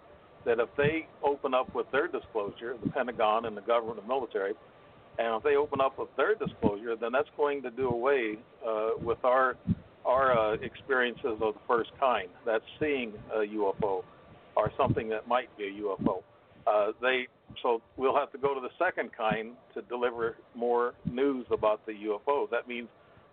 that 0.45 0.61
if 0.61 0.69
they 0.77 1.07
open 1.23 1.55
up 1.55 1.75
with 1.75 1.91
their 1.91 2.07
disclosure, 2.09 2.77
the 2.83 2.91
Pentagon 2.91 3.47
and 3.47 3.57
the 3.57 3.63
government 3.63 3.99
and 4.01 4.09
military, 4.09 4.55
and 5.19 5.37
if 5.37 5.43
they 5.43 5.57
open 5.57 5.81
up 5.81 5.99
with 5.99 6.09
their 6.17 6.35
disclosure, 6.35 6.97
then 6.97 7.13
that's 7.13 7.29
going 7.37 7.63
to 7.63 7.71
do 7.71 7.89
away 7.89 8.37
uh, 8.67 8.91
with 9.03 9.19
our 9.25 9.57
our 10.05 10.37
uh, 10.37 10.53
experiences 10.57 11.39
of 11.41 11.55
the 11.55 11.61
first 11.67 11.91
kind. 11.99 12.29
That's 12.45 12.65
seeing 12.79 13.15
a 13.33 13.39
UFO 13.39 14.03
or 14.55 14.71
something 14.77 15.09
that 15.09 15.27
might 15.27 15.57
be 15.57 15.65
a 15.65 15.83
UFO. 15.83 16.23
Uh, 16.67 16.93
they 17.01 17.27
so 17.63 17.81
we'll 17.97 18.17
have 18.17 18.33
to 18.33 18.39
go 18.39 18.55
to 18.55 18.61
the 18.61 18.71
second 18.79 19.11
kind 19.17 19.53
to 19.75 19.83
deliver 19.83 20.37
more 20.55 20.95
news 21.11 21.47
about 21.51 21.85
the 21.87 21.93
UFOs. 21.93 22.51
That 22.51 22.67
means 22.69 22.89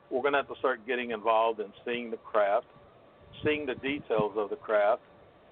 we're 0.09 0.21
going 0.21 0.33
to 0.33 0.39
have 0.39 0.49
to 0.49 0.59
start 0.59 0.85
getting 0.85 1.11
involved 1.11 1.59
in 1.59 1.67
seeing 1.85 2.11
the 2.11 2.17
craft, 2.17 2.67
seeing 3.43 3.65
the 3.65 3.75
details 3.75 4.33
of 4.37 4.49
the 4.49 4.55
craft, 4.55 5.01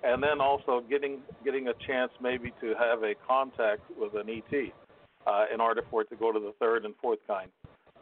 and 0.03 0.21
then 0.23 0.39
also 0.41 0.83
getting 0.89 1.19
getting 1.43 1.67
a 1.67 1.73
chance 1.87 2.11
maybe 2.21 2.51
to 2.61 2.73
have 2.79 3.03
a 3.03 3.13
contact 3.27 3.81
with 3.97 4.13
an 4.15 4.29
ET 4.29 4.71
uh, 5.27 5.45
in 5.53 5.59
order 5.59 5.81
for 5.89 6.01
it 6.01 6.09
to 6.09 6.15
go 6.15 6.31
to 6.31 6.39
the 6.39 6.53
third 6.59 6.85
and 6.85 6.93
fourth 7.01 7.19
kind. 7.27 7.49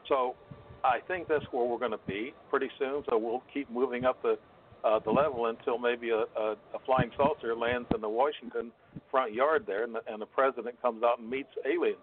So 0.07 0.35
I 0.83 0.99
think 1.07 1.27
that's 1.27 1.45
where 1.51 1.65
we're 1.65 1.79
going 1.79 1.91
to 1.91 1.99
be 2.07 2.33
pretty 2.49 2.69
soon. 2.79 3.03
So 3.09 3.17
we'll 3.17 3.43
keep 3.53 3.69
moving 3.69 4.05
up 4.05 4.21
the 4.21 4.37
uh, 4.83 4.99
the 4.99 5.11
level 5.11 5.47
until 5.47 5.77
maybe 5.77 6.11
a, 6.11 6.23
a, 6.39 6.51
a 6.73 6.79
flying 6.85 7.11
saucer 7.17 7.55
lands 7.55 7.87
in 7.93 7.99
the 7.99 8.09
Washington 8.09 8.71
front 9.09 9.33
yard 9.33 9.63
there, 9.65 9.83
and 9.83 9.95
the, 9.95 10.01
and 10.07 10.21
the 10.21 10.25
president 10.25 10.79
comes 10.81 11.03
out 11.03 11.19
and 11.19 11.29
meets 11.29 11.49
aliens. 11.65 11.97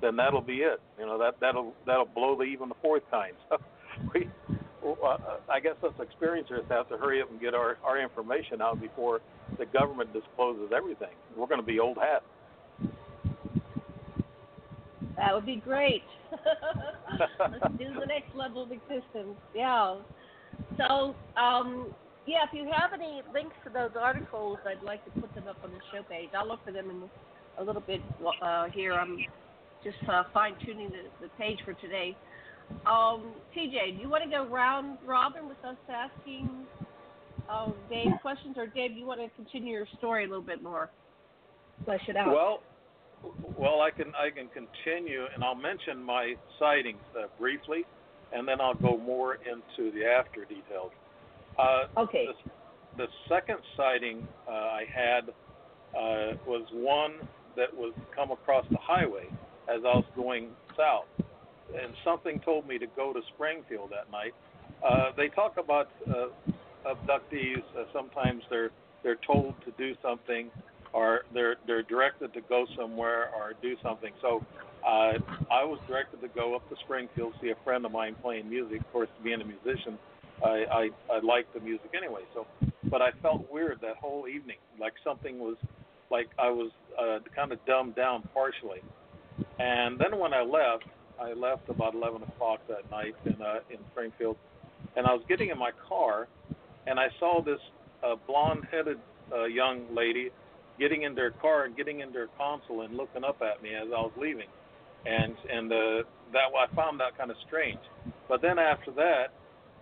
Then 0.00 0.16
that'll 0.16 0.40
be 0.40 0.58
it. 0.58 0.80
You 0.98 1.06
know 1.06 1.18
that 1.18 1.34
that'll 1.40 1.74
that'll 1.86 2.06
blow 2.06 2.36
the 2.36 2.44
even 2.44 2.68
the 2.68 2.76
fourth 2.82 3.02
kind. 3.10 3.34
So 3.96 4.10
we 4.12 4.28
uh, 4.84 5.16
I 5.50 5.60
guess 5.60 5.74
us 5.82 5.92
experiencers 5.98 6.68
have 6.70 6.88
to 6.88 6.96
hurry 6.96 7.22
up 7.22 7.30
and 7.30 7.40
get 7.40 7.54
our, 7.54 7.78
our 7.84 8.00
information 8.00 8.60
out 8.60 8.80
before 8.80 9.20
the 9.58 9.66
government 9.66 10.12
discloses 10.12 10.70
everything. 10.74 11.14
We're 11.36 11.46
going 11.46 11.60
to 11.60 11.66
be 11.66 11.80
old 11.80 11.98
hat. 11.98 12.22
That 15.16 15.34
would 15.34 15.46
be 15.46 15.56
great. 15.56 16.02
Let's 17.40 17.74
do 17.78 17.94
the 17.98 18.06
next 18.06 18.34
level 18.34 18.64
of 18.64 18.72
existence. 18.72 19.38
Yeah. 19.54 19.96
So, 20.76 21.14
um, 21.36 21.94
yeah, 22.26 22.44
if 22.48 22.52
you 22.52 22.70
have 22.74 22.92
any 22.92 23.22
links 23.32 23.54
to 23.64 23.70
those 23.70 23.90
articles, 23.98 24.58
I'd 24.66 24.82
like 24.84 25.04
to 25.04 25.20
put 25.20 25.34
them 25.34 25.46
up 25.48 25.56
on 25.62 25.70
the 25.70 25.78
show 25.92 26.02
page. 26.02 26.30
I'll 26.36 26.48
look 26.48 26.64
for 26.64 26.72
them 26.72 26.90
in 26.90 27.02
a 27.58 27.64
little 27.64 27.82
bit 27.82 28.00
uh, 28.42 28.66
here. 28.70 28.94
I'm 28.94 29.18
just 29.84 29.96
uh, 30.08 30.24
fine 30.32 30.54
tuning 30.64 30.88
the, 30.88 31.26
the 31.26 31.28
page 31.38 31.58
for 31.64 31.74
today. 31.74 32.16
Um, 32.86 33.32
TJ, 33.56 33.96
do 33.96 34.02
you 34.02 34.08
want 34.08 34.24
to 34.24 34.30
go 34.30 34.46
round 34.46 34.98
robin 35.06 35.48
with 35.48 35.62
us 35.64 35.76
asking 35.88 36.50
uh, 37.48 37.70
Dave 37.88 38.12
questions, 38.20 38.56
or 38.56 38.66
Dave, 38.66 38.92
you 38.92 39.06
want 39.06 39.20
to 39.20 39.28
continue 39.36 39.72
your 39.72 39.86
story 39.98 40.24
a 40.24 40.28
little 40.28 40.42
bit 40.42 40.62
more, 40.62 40.90
flesh 41.84 42.02
it 42.08 42.16
out? 42.16 42.28
Well, 42.28 42.60
well, 43.58 43.80
I 43.80 43.90
can 43.90 44.12
I 44.14 44.30
can 44.30 44.48
continue, 44.48 45.24
and 45.34 45.42
I'll 45.42 45.54
mention 45.54 46.02
my 46.02 46.34
sightings 46.58 47.00
uh, 47.18 47.26
briefly, 47.38 47.84
and 48.32 48.46
then 48.46 48.60
I'll 48.60 48.74
go 48.74 48.98
more 48.98 49.36
into 49.36 49.90
the 49.92 50.04
after 50.04 50.44
details. 50.44 50.90
Uh, 51.58 52.00
okay. 52.00 52.26
The, 52.96 53.04
the 53.04 53.06
second 53.28 53.58
sighting 53.76 54.26
uh, 54.46 54.50
I 54.50 54.84
had 54.92 55.30
uh, 55.96 56.36
was 56.46 56.66
one 56.72 57.14
that 57.56 57.74
was 57.74 57.94
come 58.14 58.30
across 58.30 58.66
the 58.70 58.78
highway 58.80 59.26
as 59.68 59.80
I 59.84 59.96
was 59.96 60.04
going 60.16 60.48
south 60.76 61.06
and 61.70 61.92
something 62.04 62.40
told 62.40 62.66
me 62.66 62.78
to 62.78 62.86
go 62.96 63.12
to 63.12 63.20
Springfield 63.34 63.90
that 63.90 64.10
night. 64.10 64.34
Uh, 64.84 65.10
they 65.16 65.28
talk 65.28 65.56
about 65.56 65.88
uh, 66.08 66.26
abductees. 66.86 67.62
Uh, 67.78 67.84
sometimes 67.92 68.42
they're 68.50 68.70
they're 69.02 69.18
told 69.26 69.54
to 69.64 69.70
do 69.76 69.94
something, 70.02 70.50
or 70.92 71.22
they're 71.32 71.56
they're 71.66 71.82
directed 71.82 72.32
to 72.34 72.40
go 72.48 72.66
somewhere 72.76 73.30
or 73.36 73.52
do 73.62 73.76
something. 73.82 74.12
So 74.20 74.44
uh, 74.86 75.18
I 75.50 75.64
was 75.64 75.78
directed 75.88 76.20
to 76.20 76.28
go 76.28 76.54
up 76.54 76.68
to 76.68 76.76
Springfield 76.84 77.34
see 77.42 77.50
a 77.50 77.64
friend 77.64 77.84
of 77.86 77.92
mine 77.92 78.16
playing 78.22 78.48
music. 78.48 78.80
Of 78.80 78.92
course, 78.92 79.08
being 79.22 79.40
a 79.40 79.44
musician, 79.44 79.98
I 80.44 80.64
I, 80.70 80.90
I 81.12 81.20
like 81.22 81.52
the 81.54 81.60
music 81.60 81.90
anyway. 81.96 82.22
So, 82.34 82.46
but 82.90 83.00
I 83.02 83.10
felt 83.22 83.50
weird 83.50 83.78
that 83.80 83.96
whole 83.96 84.28
evening, 84.28 84.58
like 84.80 84.94
something 85.02 85.38
was 85.38 85.56
like 86.10 86.28
I 86.38 86.50
was 86.50 86.70
uh, 87.00 87.18
kind 87.34 87.52
of 87.52 87.64
dumbed 87.66 87.96
down 87.96 88.28
partially. 88.34 88.82
And 89.58 89.98
then 89.98 90.18
when 90.18 90.32
I 90.32 90.42
left, 90.42 90.84
I 91.20 91.32
left 91.32 91.68
about 91.68 91.94
11 91.94 92.22
o'clock 92.22 92.60
that 92.68 92.90
night 92.90 93.14
in 93.24 93.40
uh, 93.40 93.60
in 93.70 93.78
Springfield, 93.92 94.36
and 94.96 95.06
I 95.06 95.12
was 95.12 95.22
getting 95.28 95.50
in 95.50 95.58
my 95.58 95.70
car, 95.88 96.28
and 96.86 96.98
I 96.98 97.08
saw 97.18 97.42
this 97.42 97.60
uh, 98.02 98.16
blonde-headed 98.26 98.98
uh, 99.32 99.44
young 99.44 99.94
lady 99.94 100.30
getting 100.78 101.02
into 101.02 101.20
her 101.22 101.30
car 101.30 101.64
and 101.64 101.76
getting 101.76 102.00
into 102.00 102.18
her 102.18 102.28
console 102.36 102.82
and 102.82 102.96
looking 102.96 103.24
up 103.24 103.40
at 103.42 103.62
me 103.62 103.70
as 103.74 103.88
I 103.88 104.00
was 104.00 104.12
leaving, 104.16 104.48
and 105.06 105.34
and 105.50 105.72
uh, 105.72 106.02
that 106.32 106.50
I 106.50 106.74
found 106.74 107.00
that 107.00 107.16
kind 107.16 107.30
of 107.30 107.36
strange. 107.46 107.80
But 108.28 108.42
then 108.42 108.58
after 108.58 108.90
that, 108.92 109.26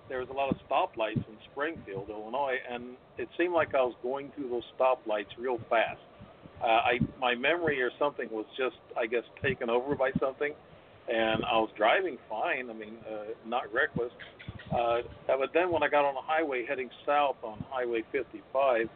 there 0.08 0.18
was 0.18 0.28
a 0.28 0.32
lot 0.32 0.50
of 0.50 0.56
stoplights 0.68 1.16
in 1.16 1.36
Springfield, 1.50 2.10
Illinois, 2.10 2.56
and 2.70 2.96
it 3.16 3.28
seemed 3.38 3.54
like 3.54 3.74
I 3.74 3.82
was 3.82 3.94
going 4.02 4.30
through 4.34 4.50
those 4.50 4.64
stoplights 4.78 5.32
real 5.38 5.58
fast. 5.70 6.00
Uh, 6.62 6.66
I 6.66 6.98
my 7.18 7.34
memory 7.34 7.80
or 7.80 7.90
something 7.98 8.28
was 8.30 8.46
just 8.56 8.76
I 8.96 9.06
guess 9.06 9.24
taken 9.42 9.70
over 9.70 9.94
by 9.94 10.10
something 10.20 10.52
and 11.08 11.44
I 11.44 11.58
was 11.58 11.70
driving 11.76 12.18
fine. 12.28 12.70
I 12.70 12.72
mean, 12.72 12.96
uh, 13.08 13.32
not 13.46 13.72
reckless. 13.72 14.12
Uh, 14.72 15.02
but 15.26 15.50
then 15.52 15.70
when 15.70 15.82
I 15.82 15.88
got 15.88 16.04
on 16.04 16.14
the 16.14 16.22
highway 16.22 16.64
heading 16.66 16.90
south 17.04 17.36
on 17.42 17.62
Highway 17.70 18.02
55, 18.12 18.88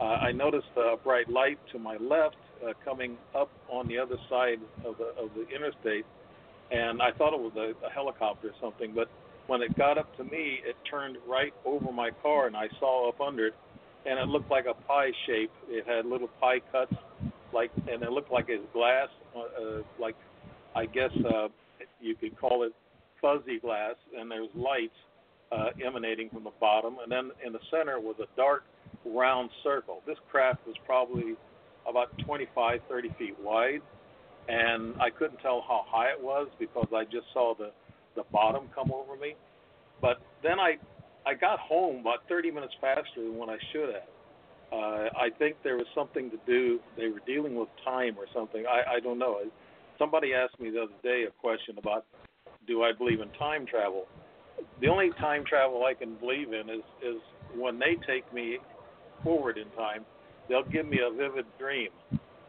uh, 0.00 0.04
I 0.04 0.32
noticed 0.32 0.68
a 0.76 0.96
bright 0.96 1.28
light 1.28 1.58
to 1.72 1.78
my 1.78 1.96
left 1.98 2.36
uh, 2.66 2.72
coming 2.84 3.16
up 3.34 3.50
on 3.68 3.88
the 3.88 3.98
other 3.98 4.16
side 4.30 4.58
of 4.84 4.96
the 4.98 5.12
of 5.20 5.30
the 5.34 5.46
interstate, 5.54 6.06
and 6.70 7.02
I 7.02 7.10
thought 7.12 7.34
it 7.34 7.40
was 7.40 7.52
a, 7.56 7.86
a 7.86 7.90
helicopter 7.90 8.48
or 8.48 8.54
something. 8.60 8.92
But 8.94 9.08
when 9.48 9.60
it 9.60 9.76
got 9.76 9.98
up 9.98 10.16
to 10.16 10.24
me, 10.24 10.60
it 10.64 10.76
turned 10.90 11.18
right 11.28 11.52
over 11.64 11.92
my 11.92 12.10
car, 12.22 12.46
and 12.46 12.56
I 12.56 12.68
saw 12.80 13.08
up 13.08 13.20
under 13.20 13.48
it 13.48 13.54
and 14.04 14.18
it 14.18 14.28
looked 14.28 14.50
like 14.50 14.66
a 14.66 14.74
pie 14.86 15.12
shape. 15.26 15.50
It 15.68 15.86
had 15.86 16.06
little 16.06 16.28
pie 16.40 16.60
cuts, 16.70 16.94
like, 17.52 17.70
and 17.90 18.02
it 18.02 18.10
looked 18.10 18.32
like 18.32 18.46
it's 18.48 18.64
glass, 18.72 19.08
uh, 19.36 19.82
like 20.00 20.16
I 20.74 20.86
guess 20.86 21.10
uh, 21.26 21.48
you 22.00 22.14
could 22.14 22.38
call 22.38 22.64
it 22.64 22.72
fuzzy 23.20 23.58
glass, 23.60 23.94
and 24.18 24.30
there's 24.30 24.48
lights 24.54 24.94
uh, 25.52 25.68
emanating 25.84 26.30
from 26.30 26.44
the 26.44 26.52
bottom, 26.60 26.96
and 27.02 27.10
then 27.10 27.30
in 27.44 27.52
the 27.52 27.60
center 27.70 28.00
was 28.00 28.16
a 28.20 28.36
dark 28.36 28.64
round 29.04 29.50
circle. 29.62 30.02
This 30.06 30.16
craft 30.30 30.66
was 30.66 30.76
probably 30.86 31.34
about 31.88 32.08
25, 32.24 32.80
30 32.88 33.08
feet 33.18 33.36
wide, 33.40 33.80
and 34.48 34.94
I 35.00 35.10
couldn't 35.10 35.38
tell 35.38 35.64
how 35.66 35.84
high 35.86 36.10
it 36.10 36.22
was 36.22 36.48
because 36.58 36.88
I 36.94 37.04
just 37.04 37.26
saw 37.32 37.54
the 37.56 37.70
the 38.14 38.24
bottom 38.30 38.68
come 38.74 38.92
over 38.92 39.16
me. 39.16 39.34
But 40.00 40.20
then 40.42 40.58
I 40.58 40.76
I 41.26 41.34
got 41.34 41.58
home 41.60 42.00
about 42.00 42.20
30 42.28 42.50
minutes 42.50 42.74
faster 42.80 43.22
than 43.22 43.36
what 43.36 43.48
I 43.48 43.56
should 43.72 43.94
have. 43.94 44.08
Uh, 44.72 45.08
I 45.16 45.28
think 45.38 45.56
there 45.62 45.76
was 45.76 45.86
something 45.94 46.30
to 46.30 46.38
do. 46.46 46.80
They 46.96 47.08
were 47.08 47.20
dealing 47.26 47.54
with 47.54 47.68
time 47.84 48.16
or 48.18 48.26
something. 48.34 48.64
I 48.66 48.96
I 48.96 49.00
don't 49.00 49.18
know. 49.18 49.40
Somebody 50.02 50.34
asked 50.34 50.58
me 50.58 50.70
the 50.70 50.82
other 50.82 50.98
day 51.04 51.26
a 51.28 51.30
question 51.40 51.78
about 51.78 52.04
do 52.66 52.82
I 52.82 52.90
believe 52.90 53.20
in 53.20 53.30
time 53.38 53.66
travel. 53.66 54.06
The 54.80 54.88
only 54.88 55.10
time 55.20 55.44
travel 55.48 55.84
I 55.84 55.94
can 55.94 56.16
believe 56.16 56.48
in 56.48 56.68
is 56.68 56.82
is 57.06 57.22
when 57.54 57.78
they 57.78 57.94
take 58.04 58.26
me 58.34 58.58
forward 59.22 59.58
in 59.58 59.70
time. 59.78 60.04
They'll 60.48 60.64
give 60.72 60.86
me 60.86 60.98
a 61.06 61.10
vivid 61.14 61.44
dream, 61.56 61.90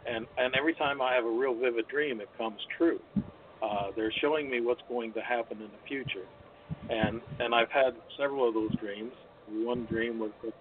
and 0.07 0.25
and 0.37 0.55
every 0.55 0.73
time 0.73 0.99
I 0.99 1.13
have 1.13 1.25
a 1.25 1.29
real 1.29 1.53
vivid 1.53 1.87
dream, 1.89 2.21
it 2.21 2.29
comes 2.39 2.57
true. 2.75 2.99
Uh, 3.61 3.91
they're 3.95 4.13
showing 4.19 4.49
me 4.49 4.59
what's 4.59 4.81
going 4.89 5.13
to 5.13 5.21
happen 5.21 5.57
in 5.61 5.69
the 5.69 5.83
future, 5.87 6.25
and 6.89 7.21
and 7.39 7.53
I've 7.53 7.71
had 7.71 7.93
several 8.17 8.47
of 8.47 8.55
those 8.55 8.75
dreams. 8.79 9.13
One 9.47 9.85
dream 9.85 10.17
was 10.17 10.31
that 10.43 10.53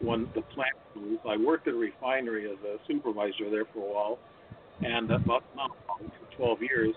when 0.00 0.28
the 0.36 0.42
plant 0.54 0.78
moves. 0.94 1.20
I 1.28 1.36
worked 1.36 1.66
at 1.66 1.74
a 1.74 1.76
refinery 1.76 2.44
as 2.44 2.58
a 2.64 2.78
supervisor 2.86 3.50
there 3.50 3.64
for 3.74 3.80
a 3.80 3.92
while, 3.92 4.18
and 4.80 5.10
about 5.10 5.44
for 5.56 6.36
12 6.36 6.62
years, 6.62 6.94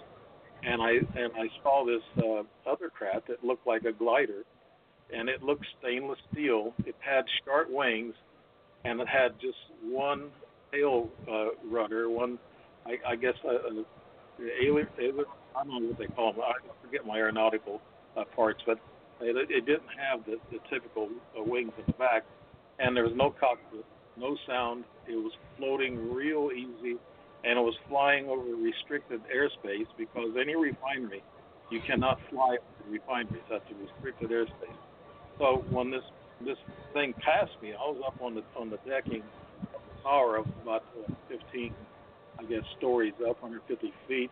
and 0.63 0.82
I 0.82 0.91
and 0.91 1.32
I 1.36 1.48
saw 1.63 1.86
this 1.86 2.24
uh, 2.24 2.70
other 2.70 2.89
craft 2.89 3.28
that 3.28 3.44
looked 3.44 3.65
like 3.65 3.84
a 3.86 3.91
glider, 3.91 4.44
and 5.13 5.30
it 5.30 5.41
looked 5.41 5.65
stainless 5.80 6.20
steel. 6.32 6.74
It 6.86 6.96
had 7.00 7.26
sharp 7.46 7.70
wings, 7.70 8.13
and 8.86 9.00
it 9.00 9.08
had 9.08 9.34
just 9.41 9.58
one 9.84 10.30
tail 10.72 11.10
uh, 11.30 11.50
rudder, 11.70 12.10
one 12.10 12.38
I, 12.86 12.98
I 13.12 13.15
guess 13.15 13.34
uh, 13.46 13.50
uh, 13.50 13.84
alien, 14.63 14.88
alien. 15.00 15.26
I 15.56 15.63
don't 15.63 15.82
know 15.82 15.89
what 15.89 15.98
they 15.98 16.08
call 16.08 16.34
them. 16.34 16.41
I 16.41 16.54
forget 16.86 17.06
my 17.06 17.17
aeronautical 17.17 17.82
uh, 18.15 18.24
parts, 18.36 18.62
but 18.65 18.80
it, 19.20 19.36
it 19.50 19.65
didn't 19.65 19.89
have 20.00 20.26
the, 20.26 20.38
the 20.52 20.60
typical 20.70 21.10
uh, 21.38 21.44
wings 21.44 21.74
in 21.78 21.84
the 21.88 21.94
back, 21.94 22.24
and 22.80 22.96
there 22.96 23.04
was 23.04 23.13
no 23.15 23.32
cockpit, 23.32 23.86
no 24.17 24.38
sound. 24.48 24.86
It 25.08 25.15
was 25.15 25.34
floating 25.58 26.13
real 26.13 26.50
easy 26.56 26.98
and 27.43 27.58
it 27.58 27.62
was 27.62 27.75
flying 27.89 28.27
over 28.30 28.43
restricted 28.58 29.21
airspace 29.34 29.88
because 29.97 30.36
any 30.39 30.56
refinery, 30.56 31.23
you 31.69 31.82
cannot 31.82 32.19
fly 32.30 32.58
over 32.58 32.84
refineries. 32.89 33.43
That's 33.49 33.65
a 33.71 33.75
restricted 33.75 34.30
airspace. 34.32 34.82
So 35.39 35.65
when 35.69 35.91
this 35.91 36.06
this 36.41 36.58
thing 36.93 37.13
passed 37.23 37.56
me, 37.62 37.73
I 37.73 37.84
was 37.89 38.01
up 38.06 38.15
on 38.21 38.36
the 38.36 38.43
on 38.58 38.69
the 38.69 38.77
decking 38.86 39.23
of 39.73 39.82
the 39.86 39.93
tower 40.04 40.38
of 40.38 40.45
about 40.62 40.84
uh, 40.97 41.08
15, 41.30 41.73
I 42.39 42.43
guess, 42.45 42.63
stories 42.77 43.13
up, 43.27 43.41
150 43.41 43.93
feet, 44.08 44.32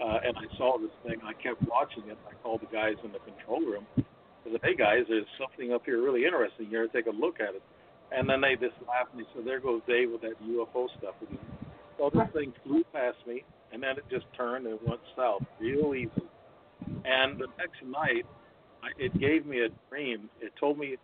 uh, 0.00 0.18
and 0.24 0.34
I 0.36 0.46
saw 0.56 0.78
this 0.78 0.94
thing. 1.04 1.20
I 1.22 1.34
kept 1.34 1.62
watching 1.68 2.08
it. 2.08 2.18
I 2.26 2.34
called 2.42 2.62
the 2.62 2.72
guys 2.74 2.96
in 3.04 3.12
the 3.12 3.20
control 3.20 3.60
room. 3.62 3.86
I 3.98 4.50
said, 4.50 4.60
"Hey 4.64 4.74
guys, 4.74 5.06
there's 5.08 5.30
something 5.38 5.72
up 5.72 5.82
here 5.86 6.02
really 6.02 6.24
interesting. 6.24 6.66
You 6.70 6.78
ever 6.80 6.88
take 6.88 7.06
a 7.06 7.14
look 7.14 7.40
at 7.40 7.54
it?" 7.54 7.62
And 8.10 8.28
then 8.28 8.40
they 8.40 8.56
just 8.56 8.78
laughed 8.82 9.14
and 9.14 9.22
they 9.22 9.28
said, 9.34 9.44
"There 9.46 9.60
goes 9.60 9.82
Dave 9.86 10.10
with 10.10 10.22
that 10.22 10.40
UFO 10.42 10.88
stuff 10.98 11.14
again." 11.22 11.67
So 11.98 12.10
this 12.14 12.28
thing 12.32 12.52
flew 12.64 12.84
past 12.92 13.16
me, 13.26 13.44
and 13.72 13.82
then 13.82 13.98
it 13.98 14.04
just 14.10 14.26
turned 14.36 14.66
and 14.66 14.78
went 14.86 15.00
south 15.16 15.42
real 15.60 15.94
easy. 15.94 16.10
And 17.04 17.40
the 17.40 17.48
next 17.58 17.82
night, 17.84 18.24
I, 18.82 18.88
it 18.98 19.18
gave 19.18 19.44
me 19.44 19.62
a 19.62 19.68
dream. 19.90 20.30
It 20.40 20.52
told 20.58 20.78
me 20.78 20.96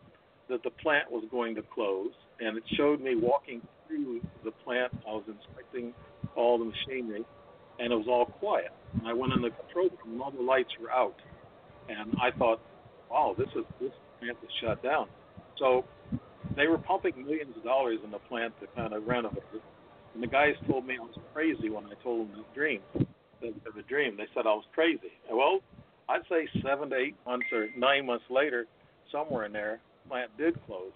that 0.49 0.63
the 0.63 0.71
plant 0.71 1.11
was 1.11 1.25
going 1.31 1.57
to 1.57 1.63
close, 1.63 2.13
and 2.39 2.57
it 2.57 2.63
showed 2.77 3.01
me 3.01 3.17
walking 3.17 3.61
through 3.89 4.21
the 4.45 4.53
plant. 4.65 4.93
I 5.07 5.13
was 5.13 5.25
inspecting 5.27 5.93
all 6.37 6.59
the 6.59 6.67
machinery, 6.67 7.25
and 7.81 7.93
it 7.93 7.97
was 7.97 8.07
all 8.09 8.27
quiet. 8.27 8.71
And 8.99 9.09
I 9.09 9.13
went 9.13 9.33
in 9.33 9.43
the 9.43 9.51
control 9.51 9.89
room, 9.89 10.13
and 10.13 10.23
all 10.23 10.31
the 10.31 10.43
lights 10.43 10.71
were 10.81 10.93
out. 10.93 11.17
And 11.89 12.15
I 12.23 12.31
thought, 12.39 12.61
wow, 13.11 13.35
this 13.37 13.49
is 13.57 13.65
this 13.81 13.91
plant 14.21 14.39
is 14.43 14.51
shut 14.63 14.83
down. 14.83 15.09
So 15.59 15.85
they 16.57 16.69
were 16.69 16.79
pumping 16.79 17.25
millions 17.25 17.57
of 17.57 17.65
dollars 17.65 17.99
in 18.05 18.13
the 18.13 18.19
plant 18.19 18.55
to 18.61 18.67
kind 18.77 18.95
of 18.95 19.07
renovate 19.07 19.43
it 19.53 19.63
and 20.14 20.22
the 20.22 20.27
guys 20.27 20.55
told 20.68 20.87
me 20.87 20.96
I 20.98 21.03
was 21.03 21.18
crazy 21.33 21.68
when 21.68 21.85
I 21.87 21.94
told 22.03 22.29
them 22.31 22.38
the 22.38 22.55
dream, 22.55 22.81
the, 23.40 23.53
the 23.74 23.83
dream. 23.88 24.16
They 24.16 24.27
said 24.35 24.46
I 24.46 24.55
was 24.55 24.64
crazy. 24.72 25.11
Well, 25.31 25.61
I'd 26.09 26.22
say 26.29 26.48
seven 26.62 26.90
to 26.90 26.96
eight 26.96 27.16
months 27.27 27.46
or 27.53 27.66
nine 27.77 28.07
months 28.07 28.24
later, 28.31 28.66
somewhere 29.11 29.46
in 29.46 29.53
there, 29.53 29.81
plant 30.09 30.31
did 30.38 30.55
close. 30.66 30.92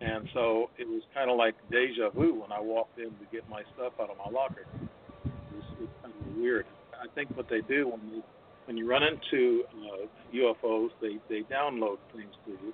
And 0.00 0.28
so 0.34 0.68
it 0.78 0.86
was 0.86 1.02
kind 1.14 1.30
of 1.30 1.36
like 1.36 1.54
deja 1.70 2.10
vu 2.10 2.40
when 2.40 2.52
I 2.52 2.60
walked 2.60 2.98
in 2.98 3.06
to 3.10 3.26
get 3.30 3.48
my 3.48 3.62
stuff 3.74 3.92
out 4.00 4.10
of 4.10 4.16
my 4.18 4.30
locker. 4.30 4.66
It 4.74 5.30
was, 5.54 5.64
it 5.78 5.82
was 5.82 5.88
kind 6.02 6.14
of 6.14 6.36
weird. 6.36 6.66
I 6.92 7.06
think 7.14 7.34
what 7.36 7.48
they 7.48 7.60
do 7.62 7.88
when 7.88 8.00
you 8.12 8.22
when 8.66 8.76
you 8.76 8.88
run 8.88 9.02
into 9.02 9.64
uh, 9.70 10.06
UFOs, 10.34 10.90
they 11.00 11.18
they 11.28 11.42
download 11.52 11.98
things 12.14 12.32
to 12.46 12.52
you. 12.52 12.72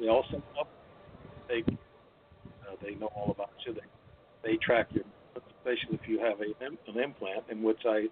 They 0.00 0.08
also 0.08 0.42
up 0.58 0.68
they 1.48 1.64
uh, 1.68 2.76
they 2.82 2.94
know 2.94 3.10
all 3.14 3.30
about 3.30 3.50
you. 3.66 3.74
They 3.74 4.50
they 4.50 4.56
track 4.56 4.86
your 4.92 5.04
especially 5.58 5.98
if 6.02 6.08
you 6.08 6.18
have 6.18 6.40
a, 6.40 6.64
an 6.64 6.98
implant, 6.98 7.44
in 7.50 7.62
which 7.62 7.80
I, 7.86 8.06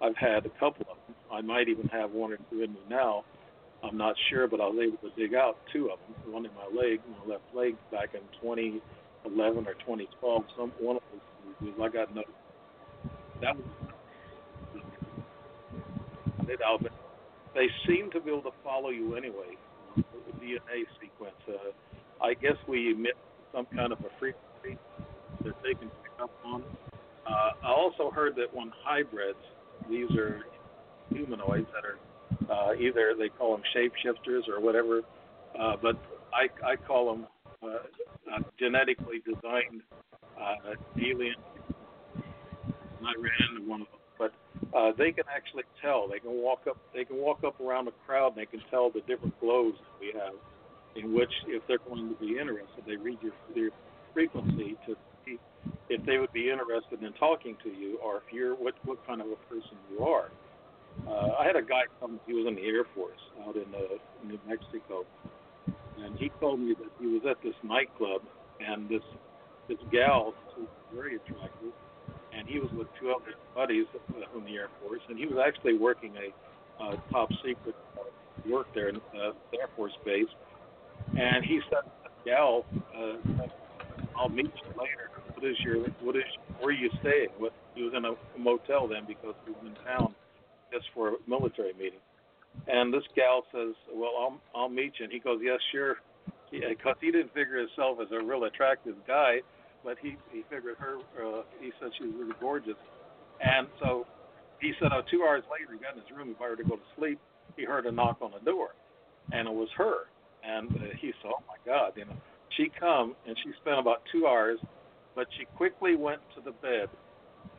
I've 0.00 0.16
had 0.16 0.46
a 0.46 0.50
couple 0.60 0.86
of 0.90 0.96
them. 1.06 1.16
I 1.32 1.40
might 1.40 1.68
even 1.68 1.88
have 1.88 2.12
one 2.12 2.32
or 2.32 2.38
two 2.50 2.62
in 2.62 2.72
me 2.72 2.80
now. 2.88 3.24
I'm 3.82 3.96
not 3.96 4.14
sure, 4.28 4.46
but 4.46 4.60
I 4.60 4.66
was 4.66 4.78
able 4.78 5.08
to 5.08 5.16
dig 5.20 5.34
out 5.34 5.56
two 5.72 5.90
of 5.90 5.98
them. 6.00 6.32
One 6.32 6.44
in 6.44 6.52
my 6.54 6.66
leg, 6.66 7.00
my 7.08 7.32
left 7.32 7.44
leg, 7.54 7.76
back 7.90 8.10
in 8.14 8.20
2011 8.42 9.66
or 9.66 9.74
2012. 9.74 10.44
Some 10.56 10.72
one 10.80 10.96
of 10.96 11.02
those 11.60 11.72
I 11.80 11.88
got 11.88 12.14
no. 12.14 12.22
That 13.40 13.56
was 13.56 13.64
it 16.50 16.60
out, 16.66 16.82
but 16.82 16.92
they 17.54 17.68
seem 17.86 18.10
to 18.10 18.20
be 18.20 18.30
able 18.30 18.42
to 18.42 18.56
follow 18.64 18.90
you 18.90 19.14
anyway. 19.14 19.56
The 19.96 20.02
DNA 20.42 20.84
sequence. 21.00 21.36
Uh, 21.48 21.70
I 22.22 22.34
guess 22.34 22.56
we 22.68 22.92
emit 22.92 23.14
some 23.52 23.66
kind 23.74 23.92
of 23.92 24.00
a 24.00 24.10
frequency 24.18 24.78
that 25.44 25.54
they 25.62 25.74
can 25.74 25.88
pick 26.02 26.12
up 26.20 26.30
on. 26.44 26.62
Uh, 27.30 27.66
I 27.66 27.70
also 27.72 28.10
heard 28.10 28.34
that 28.36 28.52
when 28.52 28.72
hybrids, 28.84 29.38
these 29.88 30.10
are 30.16 30.40
humanoids 31.10 31.68
that 31.74 31.84
are 31.84 31.98
uh, 32.50 32.74
either 32.74 33.14
they 33.16 33.28
call 33.28 33.52
them 33.52 33.62
shapeshifters 33.74 34.48
or 34.48 34.60
whatever, 34.60 35.00
uh, 35.58 35.76
but 35.80 35.96
I, 36.32 36.48
I 36.66 36.76
call 36.76 37.12
them 37.12 37.26
uh, 37.62 37.66
uh, 38.34 38.38
genetically 38.58 39.22
designed 39.24 39.82
uh, 40.40 40.74
aliens. 40.98 41.36
And 42.98 43.06
I 43.06 43.12
ran 43.16 43.68
one 43.68 43.82
of 43.82 43.86
them, 43.88 44.00
but 44.18 44.76
uh, 44.76 44.92
they 44.98 45.12
can 45.12 45.24
actually 45.34 45.64
tell. 45.82 46.08
They 46.08 46.18
can 46.18 46.32
walk 46.32 46.60
up. 46.68 46.76
They 46.94 47.04
can 47.04 47.16
walk 47.16 47.44
up 47.46 47.60
around 47.60 47.88
a 47.88 47.92
crowd. 48.06 48.36
and 48.36 48.36
They 48.36 48.46
can 48.46 48.60
tell 48.70 48.90
the 48.90 49.00
different 49.00 49.38
glows 49.40 49.74
that 49.74 50.00
we 50.00 50.12
have. 50.18 50.34
In 50.96 51.14
which, 51.14 51.30
if 51.46 51.62
they're 51.68 51.78
going 51.78 52.08
to 52.08 52.16
be 52.16 52.38
interested, 52.38 52.82
they 52.84 52.96
read 52.96 53.18
your, 53.22 53.32
your 53.54 53.70
frequency 54.12 54.76
to 54.86 54.96
if 55.88 56.04
they 56.06 56.18
would 56.18 56.32
be 56.32 56.50
interested 56.50 57.02
in 57.02 57.12
talking 57.14 57.56
to 57.62 57.68
you, 57.68 57.98
or 57.98 58.18
if 58.18 58.32
you're 58.32 58.54
what 58.54 58.74
what 58.84 59.04
kind 59.06 59.20
of 59.20 59.26
a 59.28 59.36
person 59.52 59.76
you 59.90 60.04
are. 60.04 60.30
Uh, 61.06 61.32
I 61.38 61.46
had 61.46 61.56
a 61.56 61.62
guy 61.62 61.82
come. 62.00 62.20
He 62.26 62.34
was 62.34 62.46
in 62.46 62.54
the 62.54 62.62
Air 62.62 62.84
Force 62.94 63.20
out 63.46 63.56
in 63.56 63.66
uh, 63.74 63.98
New 64.24 64.38
Mexico, 64.46 65.04
and 66.02 66.16
he 66.18 66.30
told 66.40 66.60
me 66.60 66.74
that 66.78 66.90
he 67.00 67.06
was 67.06 67.22
at 67.28 67.42
this 67.42 67.54
nightclub, 67.62 68.22
and 68.60 68.88
this 68.88 69.02
this 69.68 69.78
gal 69.92 70.34
was 70.58 70.68
very 70.94 71.16
attractive, 71.16 71.72
and 72.36 72.46
he 72.48 72.58
was 72.58 72.70
with 72.72 72.88
two 73.00 73.10
other 73.10 73.34
buddies 73.54 73.86
from 74.32 74.44
the 74.44 74.54
Air 74.54 74.68
Force, 74.82 75.02
and 75.08 75.18
he 75.18 75.26
was 75.26 75.38
actually 75.44 75.78
working 75.78 76.12
a 76.16 76.82
uh, 76.82 76.96
top 77.10 77.30
secret 77.44 77.74
work 78.48 78.66
there 78.74 78.88
in 78.88 78.96
uh, 78.96 79.32
the 79.52 79.58
Air 79.60 79.68
Force 79.76 79.92
base, 80.04 80.28
and 81.16 81.44
he 81.44 81.60
said, 81.70 81.90
"Gal, 82.24 82.64
uh, 82.96 83.46
I'll 84.16 84.28
meet 84.28 84.46
you 84.46 84.80
later." 84.80 85.10
What 85.40 85.50
is 85.50 85.56
your 85.64 85.78
what 86.02 86.16
is 86.16 86.22
where 86.60 86.72
you 86.72 86.90
staying? 87.00 87.28
What 87.38 87.52
he 87.74 87.82
was 87.82 87.92
in 87.96 88.04
a 88.04 88.12
motel 88.38 88.88
then 88.88 89.04
because 89.06 89.34
he 89.46 89.52
was 89.52 89.64
in 89.64 89.74
town 89.84 90.14
just 90.72 90.84
for 90.94 91.08
a 91.08 91.12
military 91.26 91.72
meeting. 91.74 92.00
And 92.68 92.92
this 92.92 93.02
gal 93.16 93.44
says, 93.52 93.74
"Well, 93.92 94.12
I'll 94.20 94.40
I'll 94.54 94.68
meet 94.68 94.92
you." 94.98 95.04
And 95.04 95.12
he 95.12 95.18
goes, 95.18 95.40
"Yes, 95.42 95.58
sure," 95.72 95.96
because 96.50 96.96
he, 97.00 97.06
he 97.06 97.12
didn't 97.12 97.32
figure 97.32 97.58
himself 97.58 97.98
as 98.02 98.08
a 98.12 98.22
real 98.22 98.44
attractive 98.44 98.96
guy, 99.06 99.40
but 99.84 99.96
he 100.02 100.16
he 100.30 100.42
figured 100.50 100.76
her. 100.78 100.98
Uh, 101.16 101.42
he 101.60 101.72
said 101.80 101.90
she 101.96 102.04
was 102.04 102.14
really 102.18 102.36
gorgeous, 102.40 102.78
and 103.40 103.66
so 103.80 104.06
he 104.60 104.72
said, 104.78 104.90
oh, 104.92 105.00
two 105.10 105.24
hours 105.24 105.42
later, 105.48 105.72
he 105.72 105.78
got 105.80 105.96
in 105.96 106.02
his 106.02 106.10
room. 106.12 106.36
If 106.36 106.42
I 106.42 106.50
were 106.50 106.56
to 106.56 106.64
go 106.64 106.76
to 106.76 106.88
sleep, 106.98 107.18
he 107.56 107.64
heard 107.64 107.86
a 107.86 107.92
knock 107.92 108.18
on 108.20 108.32
the 108.32 108.44
door, 108.44 108.76
and 109.32 109.48
it 109.48 109.54
was 109.54 109.68
her. 109.78 110.04
And 110.44 110.68
uh, 110.68 110.92
he 111.00 111.12
said, 111.22 111.32
"Oh 111.32 111.42
my 111.48 111.56
God!" 111.64 111.92
You 111.96 112.04
know, 112.04 112.16
she 112.56 112.68
come 112.78 113.14
and 113.26 113.36
she 113.42 113.52
spent 113.62 113.78
about 113.78 114.02
two 114.12 114.26
hours, 114.26 114.58
but 115.14 115.26
she 115.38 115.44
quickly 115.56 115.96
went 115.96 116.20
to 116.34 116.40
the 116.40 116.52
bed 116.62 116.88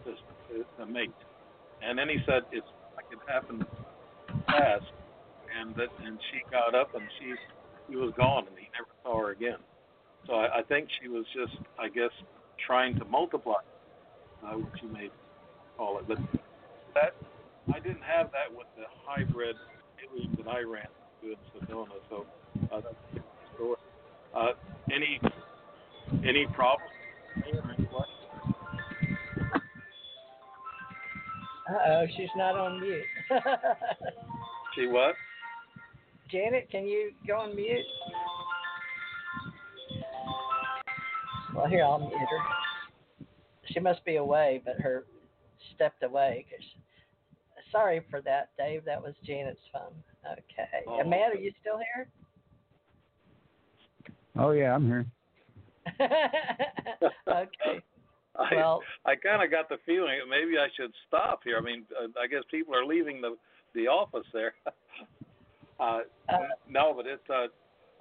to, 0.05 0.11
to, 0.11 0.65
to 0.77 0.85
mate. 0.85 1.11
And 1.81 1.97
then 1.97 2.09
he 2.09 2.17
said 2.25 2.43
it's 2.51 2.67
like 2.95 3.05
it 3.11 3.19
happened 3.27 3.65
fast, 4.45 4.85
and 5.59 5.75
that 5.75 5.89
and 6.05 6.19
she 6.31 6.39
got 6.51 6.75
up 6.75 6.93
and 6.93 7.03
she 7.19 7.33
he 7.89 7.95
was 7.95 8.13
gone 8.17 8.47
and 8.47 8.57
he 8.57 8.67
never 8.73 8.89
saw 9.03 9.25
her 9.25 9.31
again. 9.31 9.57
So 10.27 10.33
I, 10.33 10.59
I 10.59 10.63
think 10.63 10.87
she 11.01 11.07
was 11.07 11.25
just 11.33 11.57
I 11.79 11.89
guess 11.89 12.11
trying 12.65 12.97
to 12.99 13.05
multiply, 13.05 13.61
uh, 14.43 14.53
what 14.53 14.81
you 14.81 14.89
may 14.89 15.09
call 15.77 15.97
it. 15.99 16.07
But 16.07 16.17
that 16.93 17.15
I 17.73 17.79
didn't 17.79 18.03
have 18.03 18.31
that 18.31 18.55
with 18.55 18.67
the 18.77 18.83
hybrid 19.05 19.55
aliens 20.01 20.37
that 20.37 20.47
I 20.47 20.61
ran 20.61 20.85
into 21.21 21.33
in 21.33 21.39
Sedona. 21.53 21.97
So 22.09 22.25
uh, 22.71 22.81
that's 22.81 22.95
a 23.15 23.55
story. 23.55 23.77
Uh, 24.35 24.53
any 24.91 25.19
any 26.23 26.45
problems? 26.53 26.91
Uh 31.69 31.77
oh, 31.87 32.05
she's 32.17 32.29
not 32.35 32.55
on 32.55 32.81
mute. 32.81 33.05
She 34.73 34.87
what? 34.87 35.15
Janet, 36.31 36.69
can 36.71 36.85
you 36.85 37.11
go 37.27 37.39
on 37.39 37.55
mute? 37.55 37.85
Well, 41.53 41.67
here 41.67 41.83
I'll 41.83 41.99
mute 41.99 42.13
her. 42.13 43.25
She 43.65 43.81
must 43.81 44.03
be 44.05 44.15
away, 44.15 44.61
but 44.63 44.79
her 44.79 45.03
stepped 45.75 46.03
away. 46.03 46.45
Cause, 46.49 46.65
sorry 47.69 48.01
for 48.09 48.21
that, 48.21 48.49
Dave. 48.57 48.85
That 48.85 49.01
was 49.01 49.13
Janet's 49.25 49.59
phone. 49.73 49.93
Okay. 50.25 50.85
Oh. 50.87 51.01
Amanda, 51.01 51.35
are 51.37 51.41
you 51.41 51.51
still 51.59 51.77
here? 51.77 52.07
Oh 54.37 54.51
yeah, 54.51 54.73
I'm 54.73 54.87
here. 54.87 55.05
okay. 57.27 57.81
I, 58.39 58.55
Well, 58.55 58.81
I 59.05 59.15
kind 59.15 59.43
of 59.43 59.51
got 59.51 59.67
the 59.67 59.77
feeling 59.85 60.19
that 60.19 60.29
maybe 60.29 60.57
I 60.57 60.67
should 60.77 60.91
stop 61.07 61.41
here. 61.43 61.57
I 61.57 61.61
mean, 61.61 61.83
uh, 62.01 62.07
I 62.21 62.27
guess 62.27 62.43
people 62.49 62.73
are 62.73 62.85
leaving 62.85 63.21
the 63.21 63.35
the 63.75 63.87
office 63.87 64.25
there. 64.33 64.53
uh, 65.79 65.99
Uh, 66.29 66.37
no, 66.69 66.93
but 66.95 67.05
it's 67.05 67.29
uh, 67.29 67.47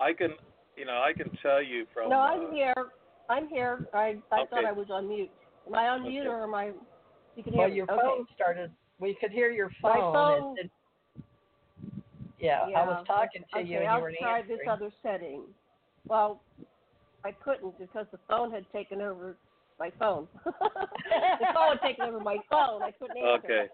I 0.00 0.12
can, 0.12 0.30
you 0.76 0.84
know, 0.84 1.02
I 1.02 1.12
can 1.12 1.30
tell 1.42 1.62
you 1.62 1.86
from. 1.92 2.10
No, 2.10 2.16
uh, 2.18 2.22
I'm 2.22 2.52
here. 2.52 2.74
I'm 3.28 3.48
here. 3.48 3.88
I 3.92 4.18
I 4.30 4.46
thought 4.46 4.64
I 4.64 4.72
was 4.72 4.86
on 4.90 5.08
mute. 5.08 5.30
Am 5.66 5.74
I 5.74 5.88
on 5.88 6.02
mute 6.02 6.26
or 6.26 6.44
am 6.44 6.54
I? 6.54 6.70
You 7.36 7.42
can 7.42 7.52
hear 7.52 7.62
well, 7.62 7.68
me. 7.70 7.76
your 7.76 7.90
okay. 7.90 8.00
phone 8.02 8.26
started. 8.34 8.70
We 8.98 9.16
could 9.20 9.30
hear 9.32 9.50
your 9.50 9.70
My 9.82 9.94
phone. 9.94 10.14
phone- 10.14 10.56
It, 10.58 10.64
it, 10.66 10.70
yeah, 12.38 12.60
I 12.76 12.86
was 12.86 13.04
talking 13.06 13.42
to 13.52 13.60
okay, 13.60 13.68
you 13.68 13.78
and 13.78 13.88
I'll 13.88 13.98
you 13.98 14.02
weren't 14.02 14.16
try 14.20 14.42
this 14.42 14.60
other 14.68 14.90
setting. 15.02 15.42
Well, 16.06 16.40
I 17.24 17.32
couldn't 17.32 17.78
because 17.78 18.06
the 18.12 18.18
phone 18.28 18.50
had 18.50 18.64
taken 18.72 19.00
over 19.00 19.36
my 19.78 19.90
phone. 19.98 20.26
the 20.44 20.52
phone 21.54 21.76
had 21.76 21.80
taken 21.82 22.04
over 22.06 22.20
my 22.20 22.38
phone. 22.50 22.82
I 22.82 22.90
couldn't 22.92 23.16
answer. 23.16 23.46
Okay. 23.46 23.66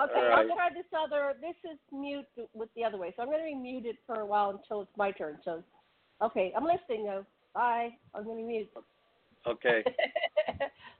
Okay, 0.00 0.12
All 0.16 0.22
I'll 0.22 0.46
right. 0.48 0.54
try 0.54 0.68
this 0.74 0.86
other. 0.98 1.34
This 1.40 1.54
is 1.70 1.78
mute 1.92 2.26
with 2.52 2.68
the 2.74 2.82
other 2.82 2.98
way, 2.98 3.12
so 3.14 3.22
I'm 3.22 3.28
going 3.28 3.38
to 3.38 3.44
be 3.44 3.54
muted 3.54 3.96
for 4.06 4.20
a 4.20 4.26
while 4.26 4.50
until 4.50 4.82
it's 4.82 4.90
my 4.96 5.12
turn. 5.12 5.38
So, 5.44 5.62
okay, 6.20 6.52
I'm 6.56 6.64
listening 6.64 7.06
though. 7.06 7.24
Bye. 7.54 7.90
I'm 8.12 8.24
going 8.24 8.38
to 8.38 8.44
mute. 8.44 8.68
Okay. 9.46 9.84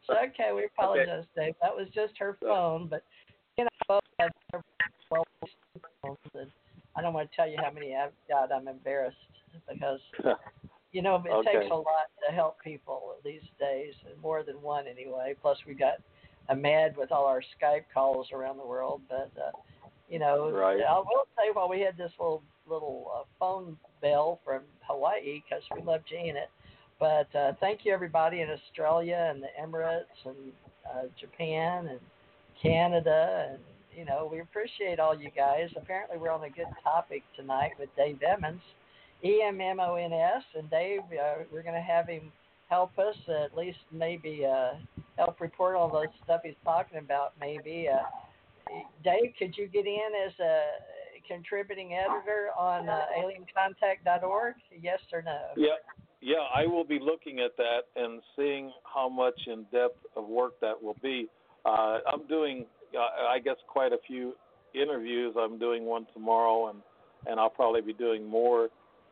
so 0.06 0.14
okay, 0.28 0.52
we 0.54 0.66
apologize, 0.66 1.24
Dave. 1.36 1.54
That 1.60 1.74
was 1.74 1.88
just 1.92 2.12
her 2.18 2.36
phone, 2.40 2.86
but 2.88 3.02
you 3.58 3.64
know, 3.64 3.70
both 3.88 4.02
have 4.20 4.30
their 4.52 4.62
well 5.10 5.24
phones, 6.02 6.18
and 6.34 6.50
I 6.96 7.02
don't 7.02 7.14
want 7.14 7.30
to 7.30 7.36
tell 7.36 7.48
you 7.48 7.56
how 7.60 7.72
many 7.72 7.96
I've 7.96 8.12
got. 8.28 8.52
I'm 8.52 8.68
embarrassed 8.68 9.16
because 9.68 10.00
you 10.94 11.02
know 11.02 11.16
it 11.16 11.30
Okay. 11.30 11.52
takes 11.52 11.70
a 11.70 11.74
lot 11.76 12.08
to 12.26 12.32
help 12.34 12.56
people 12.62 13.16
these 13.24 13.42
days, 13.60 13.92
and 14.08 14.18
more 14.22 14.42
than 14.42 14.62
one 14.62 14.86
anyway. 14.86 15.34
Plus, 15.42 15.58
we 15.66 15.74
got 15.74 15.94
a 16.48 16.56
mad 16.56 16.96
with 16.96 17.10
all 17.12 17.26
our 17.26 17.42
Skype 17.42 17.84
calls 17.92 18.28
around 18.32 18.56
the 18.56 18.66
world, 18.66 19.02
but 19.08 19.30
uh, 19.36 19.50
you 20.08 20.18
know, 20.18 20.50
Right. 20.50 20.80
I 20.80 20.98
will 20.98 21.26
say 21.36 21.50
while 21.52 21.68
we 21.68 21.80
had 21.80 21.96
this 21.96 22.12
little 22.18 22.42
little 22.66 23.10
uh, 23.14 23.24
phone 23.38 23.76
bell 24.00 24.40
from 24.44 24.62
Hawaii 24.88 25.42
because 25.42 25.62
we 25.74 25.82
love 25.82 26.02
Janet. 26.08 26.48
But 27.00 27.34
uh, 27.34 27.52
thank 27.60 27.84
you 27.84 27.92
everybody 27.92 28.40
in 28.40 28.48
Australia 28.50 29.32
and 29.34 29.42
the 29.42 29.48
Emirates 29.60 30.04
and 30.24 30.36
uh, 30.88 31.02
Japan 31.20 31.88
and 31.88 32.00
Canada 32.62 33.48
and 33.50 33.58
you 33.96 34.04
know 34.04 34.28
we 34.30 34.40
appreciate 34.40 35.00
all 35.00 35.18
you 35.18 35.30
guys. 35.36 35.68
Apparently 35.76 36.18
we're 36.18 36.30
on 36.30 36.44
a 36.44 36.50
good 36.50 36.68
topic 36.84 37.22
tonight 37.36 37.72
with 37.78 37.88
Dave 37.96 38.20
Emmons, 38.22 38.62
E 39.22 39.42
M 39.46 39.60
M 39.60 39.80
O 39.80 39.94
N 39.94 40.12
S, 40.12 40.42
and 40.56 40.70
Dave. 40.70 41.00
Uh, 41.00 41.44
we're 41.52 41.62
going 41.62 41.74
to 41.74 41.80
have 41.80 42.08
him 42.08 42.32
help 42.68 42.98
us 42.98 43.16
at 43.28 43.56
least 43.56 43.78
maybe 43.92 44.44
uh, 44.44 44.74
help 45.16 45.40
report 45.40 45.76
all 45.76 45.90
those 45.90 46.06
stuff 46.24 46.40
he's 46.44 46.54
talking 46.64 46.98
about. 46.98 47.32
Maybe 47.40 47.88
uh, 47.92 48.02
Dave, 49.02 49.32
could 49.38 49.56
you 49.56 49.68
get 49.68 49.86
in 49.86 50.10
as 50.26 50.32
a 50.40 50.60
contributing 51.28 51.94
editor 51.94 52.48
on 52.58 52.88
uh, 52.88 53.02
aliencontact.org? 53.18 54.54
Yes 54.82 55.00
or 55.12 55.22
no? 55.22 55.38
Yeah, 55.56 55.68
yeah, 56.20 56.46
I 56.54 56.66
will 56.66 56.84
be 56.84 56.98
looking 56.98 57.40
at 57.40 57.56
that 57.56 57.82
and 57.96 58.22
seeing 58.36 58.72
how 58.82 59.08
much 59.08 59.38
in 59.46 59.64
depth 59.72 60.04
of 60.16 60.26
work 60.26 60.58
that 60.60 60.82
will 60.82 60.96
be. 61.02 61.26
Uh, 61.64 61.98
I'm 62.12 62.26
doing, 62.28 62.66
uh, 62.96 63.28
I 63.28 63.38
guess, 63.38 63.56
quite 63.68 63.92
a 63.92 63.98
few 64.06 64.34
interviews. 64.74 65.34
I'm 65.38 65.58
doing 65.58 65.84
one 65.84 66.06
tomorrow, 66.12 66.68
and 66.68 66.80
and 67.26 67.40
I'll 67.40 67.50
probably 67.50 67.80
be 67.80 67.94
doing 67.94 68.26
more 68.26 68.68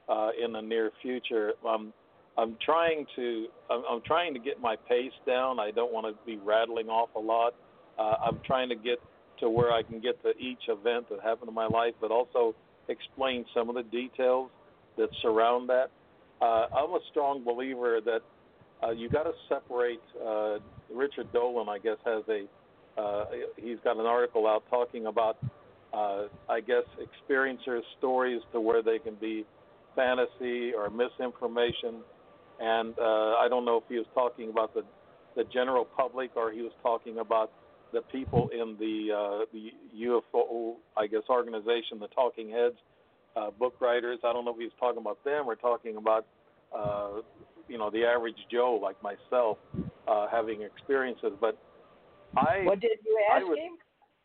uh, 0.09 0.31
in 0.43 0.53
the 0.53 0.61
near 0.61 0.91
future. 1.01 1.53
Um, 1.67 1.93
I'm 2.39 2.57
trying 2.65 3.07
to, 3.17 3.47
I'm, 3.71 3.83
I'm 3.91 4.01
trying 4.03 4.35
to 4.35 4.41
get 4.41 4.61
my 4.61 4.77
pace 4.89 5.13
down. 5.27 5.61
I 5.61 5.71
don't 5.71 5.93
want 5.93 6.07
to 6.07 6.27
be 6.27 6.37
rattling 6.37 6.89
off 6.89 7.11
a 7.15 7.19
lot. 7.19 7.55
Uh, 7.99 8.17
I'm 8.27 8.41
trying 8.47 8.69
to 8.71 8.75
get 8.75 8.99
to 9.41 9.51
where 9.51 9.73
I 9.73 9.83
can 9.83 10.01
get 10.01 10.23
to 10.23 10.31
each 10.39 10.69
event 10.69 11.09
that 11.11 11.21
happened 11.23 11.49
in 11.49 11.55
my 11.55 11.67
life, 11.67 11.95
but 12.01 12.11
also 12.11 12.55
explain 12.89 13.45
some 13.55 13.69
of 13.69 13.75
the 13.75 13.83
details 13.83 14.51
that 14.97 15.09
surround 15.21 15.69
that. 15.69 15.91
Uh, 16.41 16.67
I'm 16.75 16.91
a 16.91 17.01
strong 17.11 17.45
believer 17.45 18.01
that 18.05 18.21
uh, 18.83 18.91
you 18.91 19.09
got 19.09 19.25
to 19.25 19.33
separate. 19.49 20.01
Uh, 20.21 20.59
Richard 20.93 21.33
Dolan, 21.33 21.69
I 21.69 21.79
guess, 21.79 21.99
has 22.05 22.25
a 22.29 22.47
uh, 23.01 23.25
he's 23.57 23.79
got 23.85 23.97
an 23.97 24.07
article 24.07 24.47
out 24.47 24.65
talking 24.69 25.07
about, 25.07 25.39
uh, 25.95 26.25
I 26.49 26.61
guess, 26.61 26.85
experiencers' 27.01 27.83
stories 27.99 28.43
to 28.53 28.61
where 28.61 28.83
they 28.83 28.99
can 28.99 29.15
be 29.15 29.47
fantasy 29.95 30.73
or 30.75 30.91
misinformation, 30.91 32.03
and 32.61 32.95
uh, 32.99 33.35
I 33.43 33.47
don't 33.49 33.65
know 33.65 33.79
if 33.79 33.85
he 33.89 33.97
was 33.97 34.07
talking 34.15 34.51
about 34.51 34.75
the 34.75 34.83
the 35.35 35.45
general 35.45 35.85
public 35.85 36.31
or 36.37 36.53
he 36.53 36.61
was 36.61 36.73
talking 36.83 37.19
about 37.19 37.51
the 37.93 38.03
people 38.13 38.49
in 38.53 38.77
the 38.79 39.13
uh, 39.15 39.45
the 39.53 39.71
UFO, 40.07 40.75
I 40.97 41.07
guess, 41.07 41.23
organization, 41.29 41.99
the 42.01 42.09
Talking 42.09 42.51
Heads, 42.51 42.77
uh, 43.37 43.51
book 43.51 43.75
writers. 43.81 44.19
I 44.25 44.33
don't 44.33 44.45
know 44.45 44.53
if 44.53 44.59
he 44.59 44.65
was 44.65 44.73
talking 44.79 45.01
about 45.01 45.23
them 45.25 45.47
or 45.47 45.57
talking 45.57 45.97
about, 45.97 46.27
uh, 46.77 47.21
you 47.69 47.79
know, 47.79 47.91
the 47.91 48.05
average 48.05 48.37
Joe 48.51 48.79
like 48.83 48.97
myself 49.03 49.59
uh, 50.09 50.27
having 50.31 50.63
experiences. 50.63 51.33
But 51.41 51.59
I 52.37 52.63
What 52.65 52.81
did 52.81 52.99
you 53.05 53.19
ask 53.35 53.47
would- 53.47 53.59
him? 53.59 53.73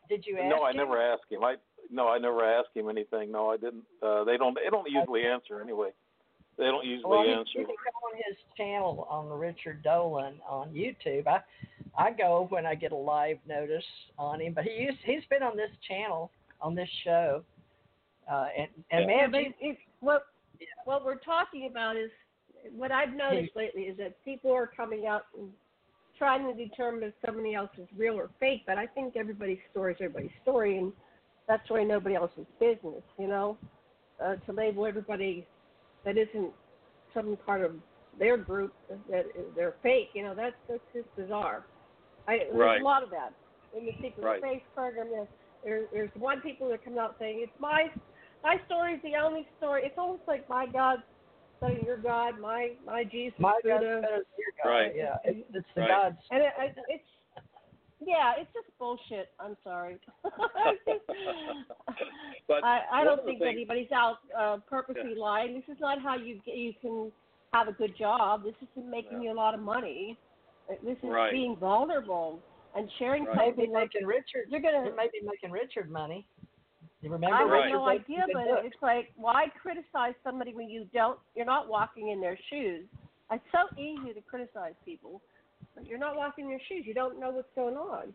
Did 0.09 0.25
you 0.25 0.35
ask 0.37 0.43
him? 0.43 0.49
no, 0.49 0.63
I 0.63 0.71
him? 0.71 0.77
never 0.77 1.01
asked 1.01 1.29
him. 1.29 1.43
I 1.43 1.55
no, 1.91 2.07
I 2.07 2.17
never 2.17 2.43
asked 2.43 2.69
him 2.75 2.89
anything. 2.89 3.31
No, 3.31 3.49
I 3.49 3.57
didn't. 3.57 3.83
Uh, 4.01 4.23
they 4.23 4.37
don't. 4.37 4.55
They 4.55 4.69
don't 4.69 4.89
usually 4.89 5.25
answer 5.25 5.61
anyway. 5.61 5.89
They 6.57 6.65
don't 6.65 6.85
usually 6.85 7.09
Well, 7.09 7.25
you 7.25 7.45
can 7.53 7.65
go 7.65 8.07
on 8.07 8.15
his 8.27 8.35
channel 8.55 9.07
on 9.09 9.29
Richard 9.29 9.83
Dolan 9.83 10.35
on 10.47 10.69
YouTube. 10.69 11.27
I 11.27 11.41
I 11.97 12.11
go 12.11 12.47
when 12.49 12.65
I 12.65 12.75
get 12.75 12.91
a 12.91 12.95
live 12.95 13.37
notice 13.47 13.83
on 14.17 14.41
him, 14.41 14.53
but 14.53 14.63
he 14.63 14.71
used, 14.71 14.97
he's 15.03 15.23
been 15.29 15.43
on 15.43 15.55
this 15.55 15.69
channel 15.87 16.31
on 16.61 16.73
this 16.75 16.89
show, 17.03 17.43
uh, 18.31 18.47
and 18.57 18.67
and 18.91 19.01
Yeah, 19.01 19.17
man, 19.17 19.31
but 19.31 19.43
you- 19.43 19.53
it's 19.59 19.79
what 19.99 20.25
what 20.85 21.05
we're 21.05 21.15
talking 21.19 21.67
about 21.67 21.95
is 21.95 22.09
what 22.75 22.91
I've 22.91 23.13
noticed 23.13 23.55
lately 23.55 23.83
is 23.83 23.97
that 23.97 24.23
people 24.25 24.51
are 24.51 24.67
coming 24.67 25.05
out 25.05 25.25
and 25.37 25.53
trying 26.17 26.45
to 26.47 26.53
determine 26.53 27.03
if 27.03 27.13
somebody 27.23 27.53
else 27.53 27.69
is 27.77 27.87
real 27.95 28.15
or 28.15 28.29
fake. 28.39 28.63
But 28.65 28.79
I 28.79 28.87
think 28.87 29.15
everybody's 29.15 29.59
story 29.69 29.93
is 29.93 29.97
everybody's 30.01 30.35
story, 30.41 30.77
and 30.79 30.91
that's 31.47 31.69
really 31.69 31.85
nobody 31.85 32.15
else's 32.15 32.45
business, 32.59 33.03
you 33.17 33.27
know. 33.27 33.57
Uh, 34.23 34.35
to 34.47 34.51
label 34.51 34.85
everybody 34.85 35.47
that 36.03 36.17
isn't 36.17 36.51
some 37.13 37.37
part 37.45 37.61
of 37.63 37.73
their 38.17 38.35
group 38.35 38.73
that 39.09 39.25
they're 39.55 39.75
fake, 39.83 40.09
you 40.13 40.23
know, 40.23 40.33
that's 40.33 40.55
that's 40.67 40.81
just 40.93 41.07
bizarre. 41.15 41.67
I, 42.27 42.39
there's 42.39 42.55
Right. 42.55 42.81
a 42.81 42.83
lot 42.83 43.03
of 43.03 43.09
that 43.11 43.33
in 43.77 43.85
the 43.85 43.91
secret 44.01 44.23
Right. 44.25 44.39
space 44.41 44.63
program. 44.73 45.09
There's, 45.11 45.27
there, 45.63 45.87
there's 45.93 46.09
one 46.15 46.41
people 46.41 46.67
that 46.69 46.83
come 46.83 46.97
out 46.97 47.15
saying 47.19 47.39
it's 47.41 47.59
my 47.59 47.91
my 48.43 48.57
story 48.65 48.93
is 48.95 49.01
the 49.03 49.15
only 49.15 49.47
story. 49.57 49.83
It's 49.85 49.97
almost 49.97 50.23
like 50.27 50.47
my 50.49 50.65
God, 50.65 50.99
so 51.59 51.67
your 51.69 51.97
God, 51.97 52.39
my 52.39 52.71
my 52.85 53.03
Jesus, 53.03 53.39
my 53.39 53.59
God's 53.63 53.83
Buddha. 53.83 54.01
better 54.01 54.01
than 54.01 54.37
your 54.37 54.53
God. 54.63 54.69
Right. 54.69 54.95
Yeah, 54.95 55.17
it's, 55.23 55.39
it's 55.53 55.67
the 55.75 55.81
Right. 55.81 55.89
God's. 55.89 56.17
and 56.31 56.41
it, 56.41 56.53
it, 56.59 56.75
it's 56.89 57.09
yeah, 58.05 58.33
it's 58.37 58.51
just 58.53 58.67
bullshit. 58.79 59.29
I'm 59.39 59.55
sorry. 59.63 59.97
But 62.47 62.63
I, 62.63 62.79
I 62.93 63.03
don't 63.03 63.23
think 63.25 63.39
things- 63.39 63.51
anybody's 63.53 63.91
out 63.91 64.17
uh, 64.37 64.57
purposely 64.69 65.15
lying. 65.15 65.53
This 65.53 65.75
is 65.75 65.81
not 65.81 66.01
how 66.01 66.15
you 66.15 66.39
you 66.45 66.73
can 66.81 67.11
have 67.53 67.67
a 67.67 67.73
good 67.73 67.97
job. 67.97 68.43
This 68.43 68.53
isn't 68.71 68.89
making 68.89 69.21
you 69.21 69.31
a 69.31 69.35
lot 69.35 69.53
of 69.53 69.59
money. 69.59 70.17
This 70.83 70.97
is 70.97 71.03
Right. 71.09 71.31
being 71.31 71.55
vulnerable 71.57 72.39
and 72.75 72.89
sharing 72.99 73.25
Right. 73.25 73.35
Maybe 73.37 73.49
something 73.49 73.71
like 73.73 73.89
making 73.93 74.07
Richard. 74.07 74.45
you're 74.49 74.61
gonna. 74.61 74.85
It 74.87 74.95
may 74.95 75.07
be 75.11 75.25
making 75.25 75.51
Richard 75.51 75.89
money. 75.91 76.25
You 77.01 77.09
remember 77.11 77.35
I 77.35 77.39
have 77.39 77.49
Right. 77.49 77.69
no 77.71 77.85
Richard 77.85 78.01
idea, 78.03 78.25
but 78.33 78.43
good 78.45 78.65
it's 78.65 78.81
like, 78.81 79.11
why 79.17 79.47
criticize 79.61 80.13
somebody 80.23 80.53
when 80.53 80.69
you 80.69 80.85
don't? 80.93 81.19
You're 81.35 81.45
not 81.45 81.67
walking 81.67 82.09
in 82.09 82.21
their 82.21 82.37
shoes. 82.49 82.85
It's 83.31 83.43
so 83.51 83.67
easy 83.77 84.13
to 84.13 84.21
criticize 84.21 84.73
people, 84.85 85.21
but 85.21 85.36
you're 85.85 85.99
not 85.99 86.15
walking 86.15 86.49
your 86.49 86.59
shoes. 86.67 86.83
You 86.85 86.93
don't 86.93 87.19
know 87.19 87.29
what's 87.31 87.53
going 87.55 87.75
on. 87.75 88.13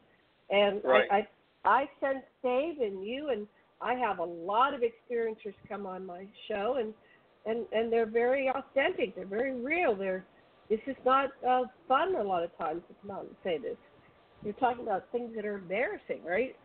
And 0.51 0.83
Right. 0.85 1.09
I, 1.11 1.27
I, 1.65 1.83
I 1.83 1.91
sense 2.01 2.25
Dave 2.43 2.81
and 2.81 3.05
you, 3.07 3.31
and 3.31 3.47
I 3.81 3.95
have 3.95 4.19
a 4.19 4.25
lot 4.25 4.75
of 4.75 4.83
experiencers 4.83 5.55
come 5.69 5.87
on 5.87 6.05
my 6.07 6.27
show, 6.49 6.77
and 6.79 6.95
and 7.47 7.67
and 7.73 7.93
they're 7.93 8.07
very 8.07 8.49
authentic. 8.49 9.15
They're 9.15 9.27
very 9.27 9.55
real. 9.61 9.95
They're 9.95 10.25
this 10.69 10.81
is 10.87 10.97
not 11.05 11.31
uh, 11.47 11.63
fun 11.89 12.15
a 12.17 12.23
lot 12.23 12.43
of 12.45 12.57
times 12.57 12.83
to 12.89 12.95
come 13.03 13.17
out 13.17 13.25
and 13.25 13.37
say 13.45 13.59
this. 13.59 13.77
You're 14.45 14.55
talking 14.55 14.83
about 14.83 15.11
things 15.13 15.33
that 15.37 15.45
are 15.45 15.59
embarrassing, 15.59 16.25
right? 16.25 16.57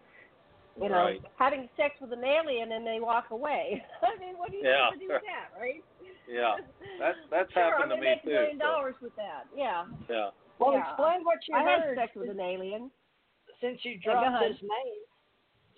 you 0.79 0.89
know, 0.89 0.95
Right. 0.95 1.21
having 1.37 1.69
sex 1.75 1.95
with 1.99 2.13
an 2.13 2.23
alien 2.23 2.71
and 2.71 2.85
they 2.85 2.99
walk 2.99 3.31
away. 3.31 3.83
I 4.03 4.17
mean, 4.19 4.37
what 4.37 4.51
do 4.51 4.57
you 4.57 4.63
Yeah. 4.67 4.91
do 4.91 5.07
with 5.07 5.21
that, 5.23 5.59
right? 5.59 5.83
Yeah, 6.27 6.57
that's 6.99 7.17
that's 7.29 7.53
sure, 7.53 7.63
happened 7.63 7.83
I'm 7.83 7.89
to 7.89 7.95
gonna 7.95 8.01
me 8.01 8.07
make 8.15 8.23
a 8.23 8.27
too. 8.27 8.33
million 8.33 8.57
so, 8.59 8.65
dollars 8.65 8.95
with 9.01 9.15
that. 9.15 9.45
Yeah. 9.55 9.85
yeah. 10.09 10.29
Well, 10.59 10.73
Yeah. 10.73 10.87
explain 10.89 11.23
what 11.23 11.39
you 11.47 11.55
I 11.55 11.63
had 11.63 11.81
heard 11.81 11.97
sex 11.97 12.15
with 12.15 12.29
an 12.29 12.39
alien. 12.39 12.91
since 13.61 13.83
you 13.85 13.97
dropped 13.99 14.27
ahead. 14.27 14.51
his 14.51 14.61
name. 14.61 15.01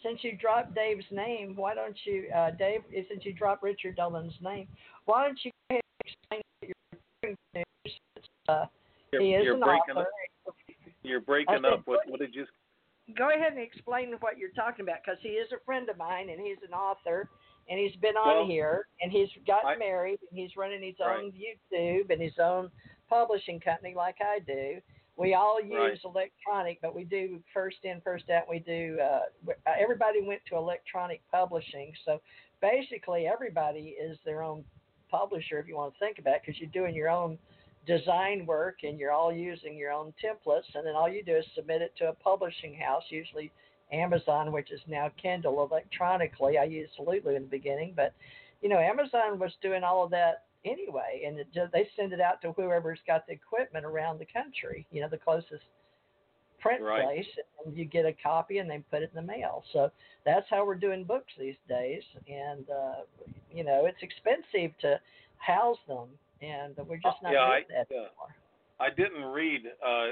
Since 0.02 0.24
you 0.24 0.38
dropped 0.38 0.74
Dave's 0.74 1.10
name, 1.12 1.56
why 1.56 1.74
don't 1.76 1.98
you, 2.06 2.30
uh, 2.34 2.52
Dave? 2.52 2.84
Since 3.10 3.26
you 3.26 3.34
dropped 3.34 3.64
Richard 3.64 3.96
Dolan's 3.98 4.40
name, 4.42 4.68
why 5.06 5.26
don't 5.26 5.44
you 5.44 5.52
go 5.70 5.76
ahead 5.76 5.84
and 5.84 6.08
explain 6.08 6.42
what 6.60 6.68
you're 7.24 7.36
doing? 7.54 7.66
Uh, 8.48 8.66
You're, 9.12 9.22
he 9.22 9.34
is 9.36 9.44
you're 9.46 9.56
an 9.56 9.60
breaking 9.62 9.98
author. 9.98 10.08
up. 10.48 10.56
You're 11.04 11.20
breaking 11.22 11.56
said, 11.64 11.66
up. 11.74 11.82
What 11.86 12.08
what 12.10 12.20
did 12.20 12.34
you? 12.36 12.46
Go 13.18 13.30
ahead 13.30 13.54
and 13.54 13.62
explain 13.62 14.14
what 14.20 14.38
you're 14.38 14.52
talking 14.52 14.84
about, 14.84 14.98
because 15.04 15.20
he 15.22 15.30
is 15.30 15.52
a 15.52 15.60
friend 15.66 15.90
of 15.90 15.98
mine 15.98 16.30
and 16.30 16.40
he's 16.40 16.62
an 16.68 16.74
author, 16.74 17.30
and 17.70 17.80
he's 17.80 17.96
been 17.98 18.16
on 18.16 18.38
Well, 18.38 18.46
here 18.48 18.88
and 19.02 19.12
he's 19.12 19.30
gotten 19.48 19.70
I- 19.72 19.76
married 19.78 20.20
and 20.30 20.40
he's 20.40 20.56
running 20.56 20.82
his 20.82 20.96
Right. 21.00 21.20
own 21.20 21.32
YouTube 21.34 22.10
and 22.12 22.22
his 22.22 22.38
own 22.40 22.72
publishing 23.10 23.60
company 23.60 23.94
like 23.96 24.18
I 24.22 24.40
do. 24.40 24.80
We 25.18 25.34
all 25.34 25.60
use 25.62 25.74
Right. 25.74 26.00
electronic, 26.06 26.80
but 26.82 26.96
we 26.96 27.04
do 27.04 27.44
first 27.54 27.84
in, 27.84 28.00
first 28.02 28.30
out. 28.30 28.48
We 28.50 28.60
do. 28.60 28.98
Uh, 29.02 29.22
everybody 29.68 30.22
went 30.22 30.42
to 30.50 30.56
electronic 30.56 31.22
publishing, 31.30 31.94
so 32.06 32.22
basically 32.62 33.28
everybody 33.28 33.98
is 34.00 34.18
their 34.24 34.42
own 34.42 34.64
publisher 35.10 35.60
if 35.60 35.68
you 35.68 35.76
want 35.76 35.94
to 35.94 36.00
think 36.00 36.20
about 36.20 36.36
it, 36.36 36.42
because 36.46 36.60
you're 36.62 36.70
doing 36.70 36.96
your 36.96 37.10
own 37.10 37.38
design 37.86 38.46
work 38.46 38.84
and 38.84 39.00
you're 39.00 39.12
all 39.12 39.34
using 39.34 39.76
your 39.76 39.92
own 39.92 40.14
templates, 40.24 40.74
and 40.76 40.86
then 40.86 40.96
all 40.96 41.10
you 41.10 41.24
do 41.24 41.36
is 41.36 41.46
submit 41.56 41.82
it 41.82 41.94
to 41.98 42.10
a 42.10 42.14
publishing 42.14 42.76
house, 42.76 43.04
usually 43.10 43.52
Amazon, 43.92 44.52
which 44.52 44.72
is 44.72 44.80
now 44.88 45.10
Kindle 45.22 45.68
electronically. 45.70 46.58
I 46.58 46.66
used 46.66 46.94
Lulu 47.00 47.36
in 47.36 47.44
the 47.44 47.50
beginning, 47.50 47.94
but 47.96 48.14
you 48.62 48.70
know 48.70 48.78
Amazon 48.80 49.40
was 49.40 49.52
doing 49.62 49.84
all 49.84 50.04
of 50.04 50.12
that 50.12 50.44
anyway, 50.66 51.24
and 51.26 51.40
it 51.40 51.48
just, 51.54 51.72
they 51.72 51.88
send 51.96 52.14
it 52.14 52.22
out 52.22 52.42
to 52.42 52.52
whoever's 52.54 53.00
got 53.08 53.26
the 53.28 53.34
equipment 53.34 53.86
around 53.86 54.20
the 54.20 54.26
country. 54.26 54.86
You 54.92 55.02
know, 55.02 55.10
the 55.10 55.18
closest 55.18 55.64
print 56.60 56.82
Right. 56.82 57.04
place, 57.04 57.28
and 57.66 57.76
you 57.78 57.86
get 57.86 58.06
a 58.06 58.14
copy 58.14 58.58
and 58.58 58.70
they 58.70 58.80
put 58.92 59.02
it 59.02 59.12
in 59.14 59.26
the 59.26 59.34
mail. 59.34 59.64
So 59.74 59.92
that's 60.26 60.46
how 60.50 60.66
we're 60.66 60.76
doing 60.76 61.04
books 61.06 61.32
these 61.40 61.56
days, 61.68 62.04
and 62.30 62.70
uh, 62.70 62.96
you 63.54 63.64
know 63.64 63.86
it's 63.86 64.02
expensive 64.02 64.78
to 64.80 65.00
house 65.38 65.78
them, 65.88 66.08
and 66.42 66.76
we're 66.88 66.98
just 66.98 67.22
not 67.24 67.32
Yeah, 67.32 67.48
doing 67.48 67.66
I- 67.70 67.74
that 67.74 67.88
yeah. 67.90 67.98
anymore. 67.98 68.36
I 68.82 68.90
didn't 68.90 69.24
read. 69.26 69.62
Uh, 69.86 70.12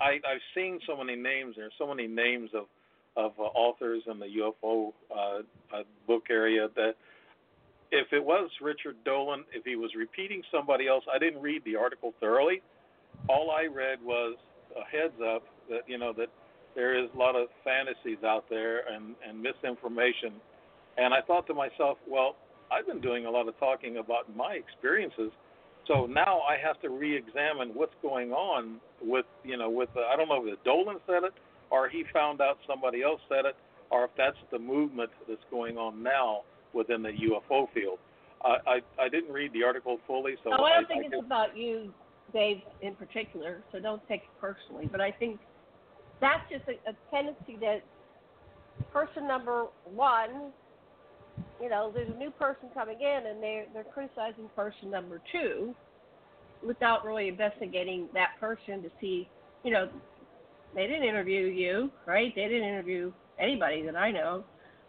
I 0.00 0.20
I've 0.26 0.42
seen 0.54 0.80
so 0.86 0.96
many 0.96 1.16
names. 1.16 1.56
There's 1.56 1.72
so 1.78 1.86
many 1.86 2.06
names 2.06 2.50
of 2.54 2.66
of 3.16 3.32
uh, 3.38 3.42
authors 3.42 4.02
in 4.06 4.18
the 4.18 4.26
UFO 4.26 4.92
uh, 5.10 5.42
uh, 5.74 5.82
book 6.06 6.24
area 6.30 6.68
that 6.76 6.94
if 7.92 8.12
it 8.12 8.24
was 8.24 8.50
Richard 8.60 8.96
Dolan, 9.04 9.44
if 9.52 9.64
he 9.64 9.76
was 9.76 9.90
repeating 9.96 10.42
somebody 10.50 10.88
else, 10.88 11.04
I 11.12 11.18
didn't 11.18 11.42
read 11.42 11.62
the 11.64 11.76
article 11.76 12.14
thoroughly. 12.20 12.62
All 13.28 13.50
I 13.50 13.66
read 13.66 13.98
was 14.02 14.36
a 14.76 14.84
heads 14.84 15.14
up 15.22 15.42
that 15.68 15.80
you 15.86 15.98
know 15.98 16.12
that 16.14 16.28
there 16.74 17.02
is 17.02 17.10
a 17.14 17.18
lot 17.18 17.34
of 17.34 17.48
fantasies 17.64 18.22
out 18.24 18.44
there 18.48 18.82
and 18.88 19.14
and 19.26 19.42
misinformation. 19.42 20.32
And 20.96 21.14
I 21.14 21.20
thought 21.26 21.46
to 21.46 21.54
myself, 21.54 21.98
well, 22.08 22.36
I've 22.70 22.86
been 22.86 23.00
doing 23.00 23.26
a 23.26 23.30
lot 23.30 23.48
of 23.48 23.58
talking 23.58 23.98
about 23.98 24.34
my 24.36 24.54
experiences 24.54 25.32
so 25.86 26.06
now 26.06 26.40
I 26.40 26.56
have 26.64 26.80
to 26.82 26.88
re-examine 26.88 27.70
what's 27.74 27.94
going 28.02 28.30
on 28.30 28.80
with, 29.02 29.26
you 29.44 29.56
know, 29.56 29.70
with 29.70 29.88
uh, 29.96 30.00
I 30.12 30.16
don't 30.16 30.28
know 30.28 30.46
if 30.46 30.62
Dolan 30.62 30.98
said 31.06 31.24
it 31.24 31.34
or 31.70 31.88
he 31.88 32.04
found 32.12 32.40
out 32.40 32.58
somebody 32.66 33.02
else 33.02 33.20
said 33.28 33.44
it, 33.44 33.54
or 33.90 34.04
if 34.04 34.10
that's 34.16 34.36
the 34.50 34.58
movement 34.58 35.10
that's 35.28 35.42
going 35.50 35.78
on 35.78 36.02
now 36.02 36.42
within 36.72 37.02
the 37.02 37.10
UFO 37.10 37.66
field. 37.74 37.98
I 38.44 38.56
I, 38.66 39.04
I 39.04 39.08
didn't 39.08 39.32
read 39.32 39.52
the 39.52 39.62
article 39.64 39.98
fully, 40.06 40.34
so 40.44 40.50
No, 40.50 40.64
I 40.64 40.74
don't 40.74 40.88
think 40.88 41.02
I 41.04 41.06
it's 41.06 41.14
guess- 41.16 41.24
about 41.24 41.56
you, 41.56 41.92
Dave, 42.32 42.62
in 42.80 42.94
particular. 42.94 43.62
So 43.72 43.80
don't 43.80 44.06
take 44.08 44.22
it 44.22 44.40
personally. 44.40 44.88
But 44.90 45.00
I 45.00 45.10
think 45.10 45.40
that's 46.20 46.42
just 46.50 46.64
a, 46.68 46.72
a 46.90 46.94
tendency 47.14 47.56
that 47.60 47.82
person 48.92 49.26
number 49.26 49.66
one, 49.84 50.52
you 51.62 51.68
know, 51.68 51.90
there's 51.92 52.10
a 52.14 52.18
new 52.18 52.30
person 52.30 52.68
coming 52.74 53.00
in 53.00 53.26
and 53.26 53.42
they're 53.42 53.66
they're 53.72 53.84
criticizing 53.84 54.48
person 54.56 54.90
number 54.90 55.20
two 55.32 55.74
without 56.66 57.04
really 57.04 57.28
investigating 57.28 58.08
that 58.12 58.30
person 58.38 58.82
to 58.82 58.90
see, 59.00 59.26
you 59.64 59.70
know, 59.70 59.88
they 60.74 60.86
didn't 60.86 61.04
interview 61.04 61.46
you, 61.46 61.90
right? 62.06 62.32
They 62.36 62.42
didn't 62.48 62.68
interview 62.68 63.12
anybody 63.38 63.82
that 63.86 63.96
I 63.96 64.10
know. 64.10 64.44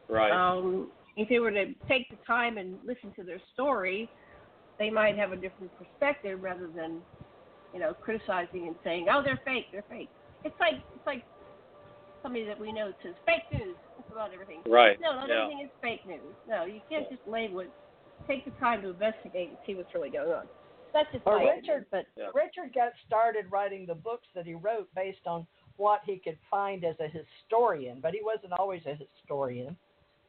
right. 0.09 0.31
Um, 0.31 0.89
if 1.23 1.29
they 1.29 1.39
were 1.39 1.51
to 1.51 1.73
take 1.87 2.09
the 2.09 2.17
time 2.25 2.57
and 2.57 2.77
listen 2.85 3.11
to 3.15 3.23
their 3.23 3.41
story, 3.53 4.09
they 4.79 4.89
might 4.89 5.17
have 5.17 5.31
a 5.31 5.35
different 5.35 5.71
perspective 5.77 6.41
rather 6.41 6.67
than, 6.67 7.01
you 7.73 7.79
know, 7.79 7.93
criticizing 7.93 8.67
and 8.67 8.75
saying, 8.83 9.07
"Oh, 9.09 9.21
they're 9.23 9.39
fake, 9.45 9.65
they're 9.71 9.83
fake." 9.89 10.09
It's 10.43 10.59
like 10.59 10.75
it's 10.95 11.05
like 11.05 11.23
somebody 12.23 12.45
that 12.45 12.59
we 12.59 12.71
know 12.71 12.91
says 13.03 13.15
fake 13.25 13.43
news 13.53 13.75
about 14.11 14.33
everything. 14.33 14.61
right. 14.67 14.99
No, 14.99 15.13
not 15.13 15.29
yeah. 15.29 15.43
everything 15.43 15.65
is 15.65 15.71
fake 15.81 16.05
news. 16.05 16.35
No, 16.47 16.65
you 16.65 16.81
can't 16.89 17.09
just 17.09 17.21
label 17.27 17.61
it. 17.61 17.71
Take 18.27 18.43
the 18.45 18.51
time 18.59 18.81
to 18.83 18.89
investigate 18.89 19.49
and 19.49 19.57
see 19.65 19.73
what's 19.75 19.93
really 19.95 20.09
going 20.09 20.31
on. 20.31 20.47
That's 20.93 21.09
just 21.13 21.25
Or 21.25 21.37
my 21.39 21.43
Richard- 21.45 21.57
opinion, 21.61 21.85
but 21.91 22.05
Yeah. 22.17 22.29
Richard 22.33 22.73
got 22.73 22.91
started 23.07 23.49
writing 23.51 23.85
the 23.85 23.95
books 23.95 24.27
that 24.33 24.45
he 24.45 24.53
wrote 24.55 24.93
based 24.93 25.25
on 25.25 25.47
what 25.77 26.01
he 26.03 26.17
could 26.19 26.37
find 26.49 26.83
as 26.83 26.99
a 26.99 27.07
historian, 27.07 28.01
but 28.01 28.13
he 28.13 28.21
wasn't 28.21 28.51
always 28.53 28.85
a 28.85 28.93
historian. 28.95 29.77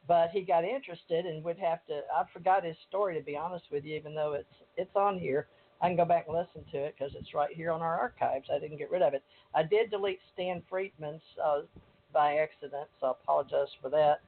But 0.09 0.31
he 0.31 0.43
got 0.43 0.65
interested 0.65 1.27
and 1.27 1.45
would 1.45 1.59
have 1.59 1.85
to. 1.87 2.01
I 2.15 2.25
forgot 2.33 2.65
his 2.65 2.77
story 2.89 3.17
to 3.17 3.25
be 3.25 3.37
honest 3.37 3.65
with 3.71 3.85
you, 3.85 3.97
even 3.97 4.15
though 4.15 4.33
it's 4.35 4.55
it's 4.77 4.97
on 4.97 5.19
here. 5.19 5.47
I 5.81 5.89
can 5.89 5.97
go 5.97 6.05
back 6.05 6.27
and 6.29 6.37
listen 6.37 6.65
to 6.73 6.79
it 6.79 6.95
because 6.97 7.15
it's 7.17 7.35
right 7.35 7.55
here 7.55 7.73
on 7.73 7.83
our 7.83 7.99
archives. 7.99 8.49
I 8.55 8.61
didn't 8.61 8.79
get 8.79 8.91
rid 8.91 9.03
of 9.03 9.15
it. 9.15 9.23
I 9.55 9.65
did 9.65 9.91
delete 9.91 10.21
Stan 10.33 10.63
Friedman's 10.71 11.23
uh, 11.43 11.63
by 12.13 12.37
accident, 12.37 12.89
so 13.01 13.09
I 13.09 13.11
apologize 13.11 13.69
for 13.81 13.89
that. 13.91 14.21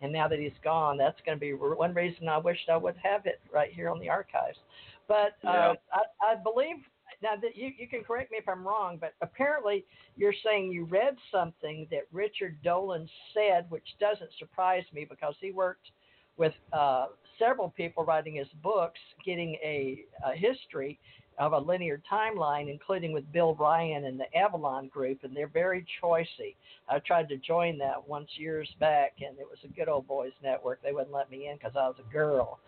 And 0.00 0.12
now 0.12 0.26
that 0.26 0.38
he's 0.38 0.52
gone, 0.64 0.96
that's 0.96 1.20
going 1.24 1.36
to 1.36 1.40
be 1.40 1.52
one 1.52 1.94
reason 1.94 2.28
I 2.28 2.38
wished 2.38 2.68
I 2.68 2.76
would 2.76 2.96
have 3.02 3.26
it 3.26 3.40
right 3.52 3.70
here 3.72 3.88
on 3.90 4.00
the 4.00 4.08
archives. 4.08 4.58
But 5.06 5.36
uh, 5.46 5.74
I, 5.92 6.32
I 6.32 6.34
believe 6.42 6.76
now 7.22 7.36
that 7.40 7.56
you, 7.56 7.70
you 7.78 7.86
can 7.88 8.02
correct 8.02 8.30
me 8.30 8.38
if 8.38 8.48
I'm 8.48 8.66
wrong, 8.66 8.98
but 9.00 9.14
apparently 9.22 9.84
you're 10.16 10.34
saying 10.44 10.72
you 10.72 10.84
read 10.84 11.16
something 11.30 11.86
that 11.90 12.02
Richard 12.12 12.58
Dolan 12.62 13.08
said, 13.34 13.66
which 13.68 13.86
doesn't 14.00 14.30
surprise 14.38 14.84
me 14.92 15.06
because 15.08 15.34
he 15.40 15.52
worked 15.52 15.90
with 16.36 16.52
uh, 16.72 17.06
several 17.38 17.70
people 17.70 18.04
writing 18.04 18.34
his 18.34 18.48
books, 18.62 18.98
getting 19.24 19.54
a, 19.62 20.04
a 20.26 20.34
history 20.34 20.98
of 21.38 21.52
a 21.52 21.58
linear 21.58 22.00
timeline, 22.10 22.70
including 22.70 23.12
with 23.12 23.30
Bill 23.32 23.54
Ryan 23.54 24.04
and 24.04 24.20
the 24.20 24.36
Avalon 24.36 24.88
Group, 24.88 25.20
and 25.24 25.34
they're 25.34 25.48
very 25.48 25.84
choicy. 26.02 26.54
I 26.88 26.98
tried 26.98 27.28
to 27.30 27.38
join 27.38 27.78
that 27.78 28.06
once 28.06 28.28
years 28.36 28.68
back, 28.80 29.14
and 29.26 29.38
it 29.38 29.46
was 29.48 29.58
a 29.64 29.68
good 29.68 29.88
old 29.88 30.06
boys 30.06 30.32
network. 30.42 30.82
They 30.82 30.92
wouldn't 30.92 31.12
let 31.12 31.30
me 31.30 31.48
in 31.48 31.56
because 31.56 31.72
I 31.74 31.86
was 31.88 31.96
a 31.98 32.12
girl. 32.12 32.60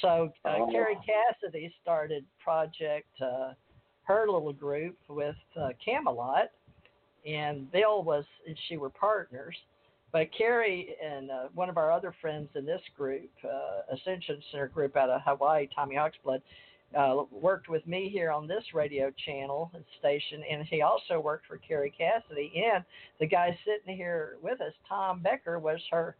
So 0.00 0.32
uh, 0.44 0.56
Oh. 0.60 0.70
Kerry 0.70 0.96
Cassidy 1.04 1.74
started 1.82 2.24
Project, 2.42 3.08
uh, 3.20 3.54
her 4.04 4.26
little 4.26 4.52
group 4.52 4.96
with 5.08 5.36
uh, 5.60 5.68
Camelot, 5.84 6.50
and 7.26 7.70
Bill 7.70 8.02
was 8.02 8.24
and 8.46 8.56
she 8.68 8.76
were 8.76 8.90
partners. 8.90 9.56
But 10.12 10.28
Kerry 10.36 10.94
and 11.02 11.30
uh, 11.30 11.48
one 11.54 11.70
of 11.70 11.78
our 11.78 11.90
other 11.90 12.14
friends 12.20 12.48
in 12.54 12.66
this 12.66 12.82
group, 12.96 13.30
uh, 13.44 13.94
Ascension 13.94 14.42
Center 14.50 14.68
group 14.68 14.94
out 14.96 15.08
of 15.08 15.22
Hawaii, 15.24 15.68
Tommy 15.74 15.96
Oxblood, 15.96 16.42
uh, 16.94 17.24
worked 17.30 17.70
with 17.70 17.86
me 17.86 18.10
here 18.12 18.30
on 18.30 18.46
this 18.46 18.62
radio 18.74 19.10
channel 19.24 19.70
and 19.74 19.82
station, 19.98 20.42
and 20.50 20.66
he 20.66 20.82
also 20.82 21.18
worked 21.18 21.46
for 21.46 21.56
Kerry 21.56 21.92
Cassidy. 21.96 22.52
And 22.70 22.84
the 23.18 23.26
guy 23.26 23.56
sitting 23.64 23.96
here 23.96 24.36
with 24.42 24.60
us, 24.60 24.74
Tom 24.86 25.20
Becker, 25.20 25.58
was 25.58 25.80
her 25.90 26.16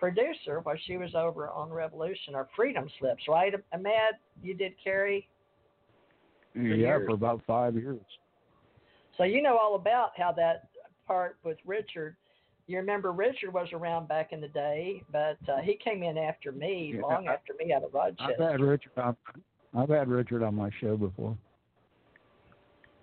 producer 0.00 0.60
while 0.60 0.76
she 0.86 0.96
was 0.96 1.14
over 1.14 1.50
on 1.50 1.70
Revolution 1.70 2.34
or 2.34 2.48
Freedom 2.56 2.88
Slips, 2.98 3.24
right? 3.28 3.52
Amad, 3.74 4.12
you 4.42 4.54
did 4.54 4.72
Kerry? 4.82 5.28
For 6.54 6.60
yeah, 6.60 6.76
years. 6.76 7.06
for 7.06 7.14
about 7.14 7.42
five 7.46 7.74
years. 7.74 8.00
So 9.16 9.24
you 9.24 9.42
know 9.42 9.58
all 9.58 9.74
about 9.74 10.10
how 10.16 10.32
that 10.32 10.68
part 11.06 11.36
with 11.44 11.58
Richard. 11.66 12.16
You 12.66 12.78
remember 12.78 13.12
Richard 13.12 13.52
was 13.52 13.68
around 13.72 14.08
back 14.08 14.32
in 14.32 14.40
the 14.40 14.48
day, 14.48 15.02
but 15.12 15.36
uh, 15.48 15.60
he 15.62 15.74
came 15.74 16.02
in 16.02 16.16
after 16.16 16.50
me, 16.52 16.94
Yeah, 16.94 17.02
long 17.02 17.28
I- 17.28 17.34
after 17.34 17.54
me 17.58 17.72
out 17.72 17.84
of 17.84 17.92
Rochester. 17.92 18.34
I've 18.40 18.50
had 18.52 18.60
Richard. 18.60 18.92
On, 18.96 19.16
I've 19.76 19.90
had 19.90 20.08
Richard 20.08 20.42
on 20.42 20.54
my 20.54 20.70
show 20.80 20.96
before. 20.96 21.36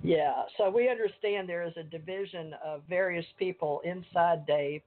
Yeah, 0.04 0.43
so 0.58 0.70
we 0.72 0.89
understand 0.89 1.47
there 1.47 1.62
is 1.62 1.78
a 1.78 1.84
division 1.84 2.56
of 2.66 2.82
various 2.89 3.26
people 3.38 3.82
inside 3.84 4.47
Dave 4.47 4.82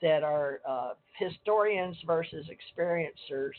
that 0.00 0.22
are 0.22 0.60
uh, 0.66 0.92
historians 1.18 1.96
versus 2.06 2.46
experiencers 2.48 3.52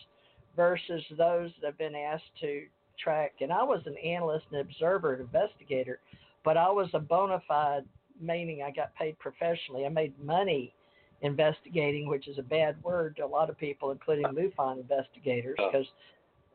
versus 0.56 1.04
those 1.18 1.52
that 1.62 1.68
have 1.68 1.78
been 1.78 1.96
asked 1.96 2.24
to 2.42 2.64
track. 2.98 3.34
And 3.42 3.52
I 3.52 3.64
was 3.64 3.82
an 3.86 3.98
analyst 3.98 4.46
and 4.52 4.62
observer 4.62 5.14
and 5.14 5.22
investigator, 5.22 6.00
but 6.44 6.58
I 6.58 6.70
was 6.70 6.90
a 6.94 7.00
bona 7.00 7.42
fide, 7.48 7.86
meaning 8.20 8.64
I 8.64 8.72
got 8.72 8.96
paid 8.96 9.18
professionally. 9.20 9.86
I 9.86 9.90
made 9.90 10.14
money 10.24 10.74
investigating, 11.22 12.08
which 12.08 12.28
is 12.28 12.38
a 12.38 12.44
bad 12.44 12.82
word 12.84 13.16
to 13.18 13.26
a 13.26 13.28
lot 13.28 13.50
of 13.50 13.58
people, 13.58 13.92
including 13.92 14.26
uh-huh. 14.26 14.36
MUFON 14.36 14.82
investigators, 14.82 15.56
uh-huh. 15.60 15.70
because 15.72 15.88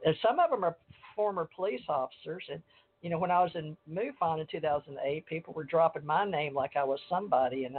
and 0.05 0.17
some 0.23 0.39
of 0.39 0.51
them 0.51 0.65
are 0.65 0.77
former 1.15 1.49
police 1.55 1.83
officers. 1.89 2.45
And, 2.51 2.63
you 3.03 3.11
know, 3.11 3.19
when 3.19 3.31
I 3.31 3.43
was 3.43 3.53
in 3.55 3.77
MUFON 3.91 4.41
in 4.41 4.47
2008, 4.51 5.27
people 5.27 5.55
were 5.55 5.65
dropping 5.65 6.07
my 6.07 6.25
name 6.25 6.55
like 6.55 6.77
I 6.77 6.85
was 6.85 6.99
somebody. 7.09 7.65
And 7.65 7.77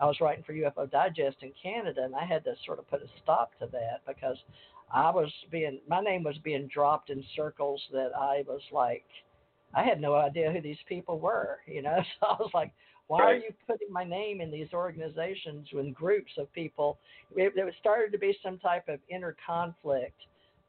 I, 0.00 0.06
was 0.06 0.20
writing 0.20 0.44
for 0.44 0.52
UFO 0.52 0.90
Digest 0.90 1.38
in 1.42 1.52
Canada, 1.60 2.02
and 2.04 2.14
I 2.14 2.24
had 2.24 2.44
to 2.44 2.54
sort 2.64 2.78
of 2.78 2.88
put 2.88 3.02
a 3.02 3.06
stop 3.22 3.58
to 3.60 3.66
that 3.72 4.02
because 4.06 4.36
I 4.92 5.10
was 5.10 5.32
being, 5.50 5.80
my 5.88 6.00
name 6.00 6.22
was 6.22 6.36
being 6.44 6.68
dropped 6.68 7.10
in 7.10 7.24
circles 7.36 7.82
that 7.92 8.10
I 8.18 8.44
was 8.46 8.62
like, 8.72 9.04
I 9.74 9.82
had 9.82 10.00
no 10.00 10.14
idea 10.14 10.52
who 10.52 10.60
these 10.60 10.78
people 10.88 11.18
were, 11.18 11.58
you 11.66 11.82
know? 11.82 11.98
So 12.20 12.26
I 12.26 12.36
was 12.38 12.50
like, 12.54 12.72
why 13.06 13.22
are 13.22 13.36
you 13.36 13.50
putting 13.66 13.92
my 13.92 14.04
name 14.04 14.40
in 14.40 14.50
these 14.50 14.72
organizations 14.72 15.68
when 15.72 15.92
groups 15.92 16.32
of 16.38 16.50
people? 16.54 16.98
It, 17.36 17.52
it 17.54 17.74
started 17.78 18.12
to 18.12 18.18
be 18.18 18.36
some 18.42 18.58
type 18.58 18.88
of 18.88 18.98
inner 19.10 19.36
conflict 19.46 20.16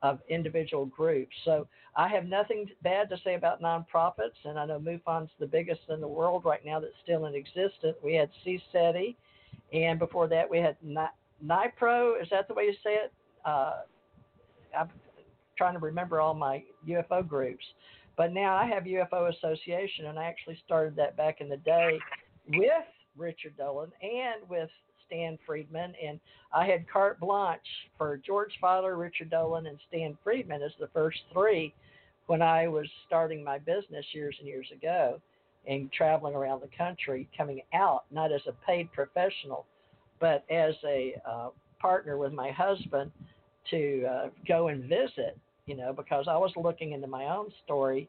of 0.02 0.20
individual 0.30 0.86
groups. 0.86 1.36
So 1.46 1.68
I 1.96 2.08
have 2.10 2.26
nothing 2.26 2.70
bad 2.84 3.10
to 3.10 3.18
say 3.24 3.36
about 3.36 3.62
nonprofits, 3.62 4.38
and 4.44 4.60
I 4.60 4.66
know 4.66 4.80
MUFON's 4.80 5.32
the 5.40 5.48
biggest 5.48 5.82
in 5.90 6.02
the 6.02 6.08
world 6.08 6.44
right 6.46 6.64
now 6.66 6.80
that's 6.80 6.94
still 7.04 7.26
in 7.26 7.36
existence. 7.36 7.96
We 8.04 8.16
had 8.16 8.30
CSETI, 8.46 9.16
and 9.74 9.98
before 9.98 10.28
that 10.28 10.50
we 10.50 10.60
had 10.60 10.76
Ni- 10.84 11.06
NIPRO. 11.44 12.22
Is 12.22 12.28
that 12.32 12.48
the 12.48 12.54
way 12.54 12.64
you 12.64 12.74
say 12.84 12.96
it? 12.96 13.14
Uh, 13.46 13.74
I'm 14.78 14.90
trying 15.58 15.74
to 15.74 15.80
remember 15.80 16.20
all 16.20 16.34
my 16.34 16.64
UFO 16.88 17.28
groups. 17.28 17.64
But 18.18 18.34
now 18.34 18.56
I 18.56 18.66
have 18.66 18.84
UFO 18.84 19.34
Association, 19.36 20.08
and 20.08 20.18
I 20.18 20.26
actually 20.26 20.60
started 20.66 20.96
that 20.96 21.18
back 21.18 21.42
in 21.42 21.50
the 21.50 21.58
day 21.58 22.00
with 22.48 22.86
Richard 23.18 23.58
Dolan 23.58 23.92
and 24.02 24.48
with 24.50 24.70
Stan 25.08 25.38
Friedman, 25.46 25.94
and 26.04 26.20
I 26.54 26.66
had 26.66 26.90
carte 26.90 27.20
blanche 27.20 27.60
for 27.98 28.18
George 28.18 28.54
Fowler, 28.62 28.98
Richard 28.98 29.30
Dolan, 29.30 29.68
and 29.68 29.78
Stan 29.88 30.18
Friedman 30.24 30.62
as 30.62 30.72
the 30.80 30.88
first 30.94 31.20
three 31.34 31.74
when 32.28 32.42
I 32.42 32.68
was 32.68 32.88
starting 33.08 33.44
my 33.44 33.60
business 33.60 34.06
years 34.14 34.36
and 34.40 34.48
years 34.48 34.68
ago 34.72 35.22
and 35.68 35.92
traveling 35.92 36.36
around 36.36 36.62
the 36.62 36.78
country, 36.78 37.28
coming 37.36 37.62
out 37.74 38.06
not 38.12 38.32
as 38.32 38.42
a 38.48 38.54
paid 38.66 38.92
professional, 38.92 39.66
but 40.20 40.44
as 40.50 40.76
a 40.86 41.16
uh, 41.28 41.50
partner 41.80 42.18
with 42.18 42.34
my 42.34 42.52
husband 42.52 43.12
to 43.72 44.06
uh, 44.06 44.30
go 44.48 44.68
and 44.68 44.84
visit, 44.84 45.38
you 45.66 45.76
know, 45.76 45.92
because 45.94 46.28
I 46.28 46.38
was 46.38 46.52
looking 46.56 46.92
into 46.94 47.08
my 47.08 47.26
own 47.26 47.52
story 47.64 48.08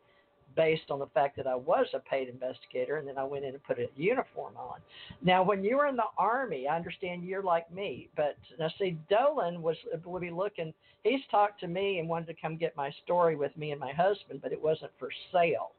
based 0.56 0.90
on 0.90 0.98
the 0.98 1.06
fact 1.08 1.36
that 1.36 1.46
I 1.46 1.54
was 1.54 1.86
a 1.94 1.98
paid 2.00 2.28
investigator, 2.28 2.96
and 2.96 3.06
then 3.06 3.18
I 3.18 3.24
went 3.24 3.44
in 3.44 3.54
and 3.54 3.62
put 3.62 3.78
a 3.78 3.86
uniform 3.94 4.54
on. 4.56 4.80
Now, 5.22 5.42
when 5.42 5.62
you 5.62 5.76
were 5.76 5.86
in 5.86 5.96
the 5.96 6.04
army, 6.18 6.66
I 6.66 6.76
understand 6.76 7.24
you're 7.24 7.42
like 7.42 7.72
me, 7.72 8.08
but 8.16 8.36
now 8.58 8.70
see, 8.78 8.96
Dolan 9.10 9.62
was 9.62 9.76
will 10.04 10.20
be 10.20 10.30
looking. 10.30 10.72
He's 11.04 11.20
talked 11.30 11.60
to 11.60 11.68
me 11.68 11.98
and 11.98 12.08
wanted 12.08 12.26
to 12.28 12.34
come 12.40 12.56
get 12.56 12.76
my 12.76 12.90
story 13.04 13.36
with 13.36 13.56
me 13.56 13.70
and 13.70 13.80
my 13.80 13.92
husband, 13.92 14.40
but 14.42 14.52
it 14.52 14.60
wasn't 14.60 14.90
for 14.98 15.10
sale. 15.32 15.72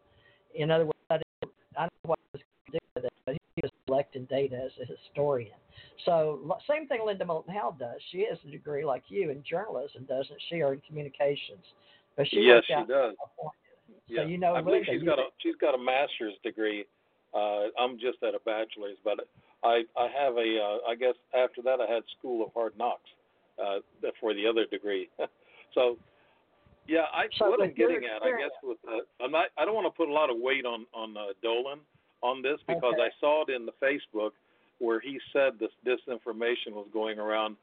In 0.55 0.71
other 0.71 0.85
words, 0.85 0.97
I, 1.09 1.17
didn't, 1.17 1.53
I 1.77 1.83
know 1.83 1.89
what 2.03 2.19
I 2.19 2.37
was 2.37 2.41
going 2.41 2.65
to 2.65 2.71
do 2.71 2.85
with 2.95 3.05
it, 3.05 3.13
but 3.25 3.33
he 3.33 3.61
was 3.61 3.71
collecting 3.85 4.25
data 4.25 4.55
as 4.55 4.71
a 4.81 4.85
historian. 4.85 5.57
So 6.05 6.57
same 6.69 6.87
thing 6.87 7.01
Linda 7.05 7.25
Moulton 7.25 7.53
Howe 7.53 7.75
does. 7.77 7.99
She 8.11 8.25
has 8.29 8.37
a 8.47 8.51
degree 8.51 8.85
like 8.85 9.03
you 9.09 9.31
in 9.31 9.43
journalism, 9.49 10.05
doesn't 10.07 10.39
she, 10.49 10.61
or 10.61 10.73
in 10.73 10.81
communications? 10.87 11.65
But 12.15 12.27
she 12.29 12.41
yes, 12.41 12.63
she 12.65 12.73
does. 12.73 12.87
California. 12.87 13.66
Yeah. 14.07 14.23
So 14.23 14.27
you 14.27 14.37
know, 14.37 14.55
I 14.55 14.61
believe 14.61 14.83
she's 14.89 15.03
got 15.03 15.19
a 15.19 15.27
she's 15.39 15.55
got 15.59 15.75
a 15.75 15.77
master's 15.77 16.33
degree. 16.43 16.85
Uh, 17.33 17.67
I'm 17.79 17.99
just 17.99 18.23
at 18.23 18.33
a 18.33 18.39
bachelor's, 18.45 18.97
but 19.03 19.19
I 19.63 19.83
I 19.97 20.07
have 20.17 20.37
a 20.37 20.59
uh, 20.59 20.89
I 20.89 20.95
guess 20.95 21.15
after 21.35 21.61
that 21.63 21.79
I 21.81 21.91
had 21.91 22.03
School 22.17 22.45
of 22.45 22.53
Hard 22.53 22.73
Knocks 22.77 23.09
uh, 23.61 23.79
for 24.19 24.33
the 24.33 24.47
other 24.47 24.65
degree. 24.65 25.09
so 25.73 25.97
yeah, 26.87 27.05
I 27.13 27.27
So 27.37 27.49
what 27.49 27.61
I'm 27.61 27.73
getting 27.73 28.03
at, 28.05 28.23
I 28.23 28.31
guess, 28.31 28.51
with 28.63 28.77
uh, 28.87 29.23
I'm 29.23 29.31
not 29.31 29.47
I 29.57 29.65
don't 29.65 29.75
want 29.75 29.93
to 29.93 29.95
put 29.95 30.07
a 30.09 30.13
lot 30.13 30.29
of 30.29 30.37
weight 30.39 30.65
on 30.65 30.85
on 30.93 31.17
uh, 31.17 31.33
Dolan 31.43 31.79
on 32.23 32.41
this 32.41 32.59
because 32.67 32.93
Okay. 32.93 33.03
I 33.03 33.09
saw 33.19 33.43
it 33.43 33.53
in 33.53 33.65
the 33.65 33.73
Facebook 33.83 34.31
where 34.79 34.99
he 34.99 35.19
said 35.33 35.53
this 35.59 35.71
disinformation 35.85 36.71
was 36.71 36.87
going 36.93 37.19
around, 37.19 37.57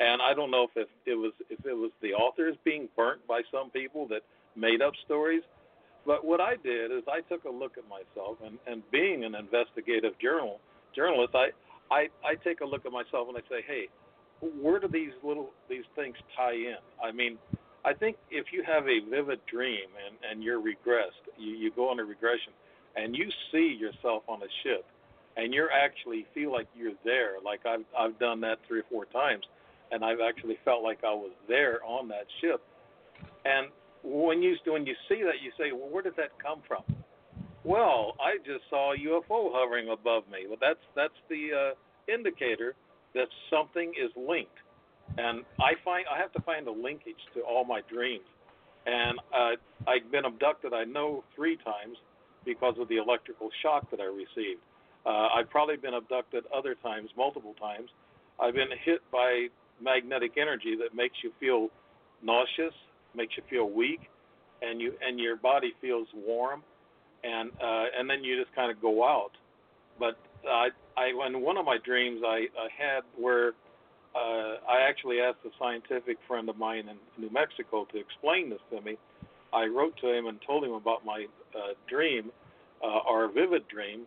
and 0.00 0.20
I 0.22 0.34
don't 0.34 0.50
know 0.50 0.64
if 0.64 0.76
it, 0.76 0.88
it 1.06 1.14
was 1.14 1.32
if 1.48 1.64
it 1.64 1.74
was 1.74 1.90
the 2.02 2.12
authors 2.12 2.56
being 2.64 2.88
burnt 2.96 3.26
by 3.28 3.42
some 3.52 3.70
people 3.70 4.08
that 4.08 4.22
made 4.56 4.82
up 4.82 4.94
stories. 5.04 5.42
But 6.06 6.24
what 6.24 6.40
I 6.40 6.54
did 6.62 6.92
is 6.92 7.02
I 7.08 7.20
took 7.22 7.44
a 7.44 7.50
look 7.50 7.72
at 7.76 7.84
myself, 7.88 8.38
and, 8.44 8.58
and 8.66 8.82
being 8.92 9.24
an 9.24 9.34
investigative 9.34 10.16
journal 10.22 10.60
journalist, 10.94 11.34
I, 11.34 11.48
I 11.92 12.08
I 12.24 12.36
take 12.42 12.60
a 12.60 12.64
look 12.64 12.86
at 12.86 12.92
myself 12.92 13.28
and 13.28 13.36
I 13.36 13.42
say, 13.50 13.62
hey, 13.66 13.88
where 14.62 14.78
do 14.78 14.88
these 14.88 15.12
little 15.22 15.50
these 15.68 15.84
things 15.96 16.14
tie 16.36 16.54
in? 16.54 16.78
I 17.02 17.10
mean, 17.10 17.38
I 17.84 17.92
think 17.92 18.16
if 18.30 18.46
you 18.52 18.62
have 18.62 18.84
a 18.84 19.00
vivid 19.10 19.40
dream 19.50 19.88
and 20.06 20.16
and 20.30 20.44
you're 20.44 20.60
regressed, 20.60 21.26
you 21.36 21.52
you 21.52 21.72
go 21.74 21.90
on 21.90 21.98
a 21.98 22.04
regression, 22.04 22.52
and 22.94 23.16
you 23.16 23.26
see 23.50 23.76
yourself 23.78 24.22
on 24.28 24.42
a 24.42 24.50
ship, 24.62 24.84
and 25.36 25.52
you're 25.52 25.72
actually 25.72 26.24
feel 26.34 26.52
like 26.52 26.68
you're 26.76 26.98
there. 27.04 27.34
Like 27.44 27.66
I've 27.66 27.84
I've 27.98 28.18
done 28.20 28.40
that 28.42 28.58
three 28.68 28.80
or 28.80 28.86
four 28.90 29.06
times, 29.06 29.44
and 29.90 30.04
I've 30.04 30.20
actually 30.20 30.58
felt 30.64 30.84
like 30.84 31.02
I 31.02 31.12
was 31.12 31.32
there 31.48 31.84
on 31.84 32.08
that 32.08 32.26
ship, 32.40 32.62
and 33.44 33.68
when 34.06 34.42
you 34.42 34.56
when 34.66 34.86
you 34.86 34.94
see 35.08 35.22
that, 35.24 35.42
you 35.42 35.50
say, 35.58 35.72
well, 35.72 35.90
where 35.90 36.02
did 36.02 36.16
that 36.16 36.30
come 36.40 36.62
from? 36.66 36.82
Well, 37.64 38.14
I 38.20 38.38
just 38.38 38.62
saw 38.70 38.94
a 38.94 38.96
UFO 38.96 39.50
hovering 39.52 39.88
above 39.90 40.22
me. 40.30 40.46
Well, 40.46 40.58
that's 40.60 40.84
that's 40.94 41.18
the 41.28 41.74
uh, 41.74 42.12
indicator 42.12 42.74
that 43.14 43.26
something 43.50 43.92
is 43.98 44.10
linked, 44.16 44.58
and 45.18 45.42
I 45.58 45.72
find 45.84 46.06
I 46.12 46.18
have 46.18 46.32
to 46.34 46.42
find 46.42 46.68
a 46.68 46.72
linkage 46.72 47.18
to 47.34 47.40
all 47.40 47.64
my 47.64 47.80
dreams. 47.92 48.24
And 48.86 49.18
uh, 49.34 49.90
I've 49.90 50.12
been 50.12 50.24
abducted, 50.24 50.72
I 50.72 50.84
know, 50.84 51.24
three 51.34 51.56
times 51.56 51.96
because 52.44 52.76
of 52.78 52.86
the 52.88 52.98
electrical 52.98 53.50
shock 53.60 53.90
that 53.90 53.98
I 53.98 54.04
received. 54.04 54.62
Uh, 55.04 55.26
I've 55.34 55.50
probably 55.50 55.76
been 55.76 55.94
abducted 55.94 56.44
other 56.56 56.76
times, 56.76 57.10
multiple 57.16 57.54
times. 57.58 57.90
I've 58.38 58.54
been 58.54 58.70
hit 58.84 59.00
by 59.10 59.48
magnetic 59.82 60.32
energy 60.40 60.76
that 60.78 60.94
makes 60.94 61.16
you 61.24 61.32
feel 61.40 61.68
nauseous, 62.22 62.74
makes 63.16 63.34
you 63.36 63.42
feel 63.48 63.70
weak, 63.70 64.00
and 64.62 64.80
you 64.80 64.92
and 65.06 65.18
your 65.18 65.36
body 65.36 65.72
feels 65.80 66.08
warm, 66.14 66.62
and 67.24 67.50
uh, 67.62 67.84
and 67.98 68.08
then 68.08 68.24
you 68.24 68.42
just 68.42 68.54
kind 68.54 68.70
of 68.70 68.80
go 68.80 69.04
out. 69.04 69.32
But 69.98 70.16
I 70.48 70.68
I 70.96 71.26
in 71.26 71.40
one 71.40 71.56
of 71.56 71.64
my 71.64 71.78
dreams 71.84 72.20
I, 72.24 72.46
I 72.58 72.68
had 72.76 73.02
where 73.18 73.52
uh, 74.14 74.56
I 74.68 74.88
actually 74.88 75.20
asked 75.20 75.38
a 75.44 75.50
scientific 75.58 76.16
friend 76.26 76.48
of 76.48 76.56
mine 76.56 76.88
in 76.88 76.96
New 77.22 77.30
Mexico 77.30 77.86
to 77.92 77.98
explain 77.98 78.50
this 78.50 78.60
to 78.70 78.80
me. 78.80 78.96
I 79.52 79.66
wrote 79.66 79.94
to 80.00 80.12
him 80.12 80.26
and 80.26 80.38
told 80.46 80.64
him 80.64 80.72
about 80.72 81.04
my 81.04 81.26
uh, 81.54 81.74
dream, 81.88 82.30
uh, 82.82 83.00
or 83.08 83.28
vivid 83.32 83.68
dream, 83.68 84.06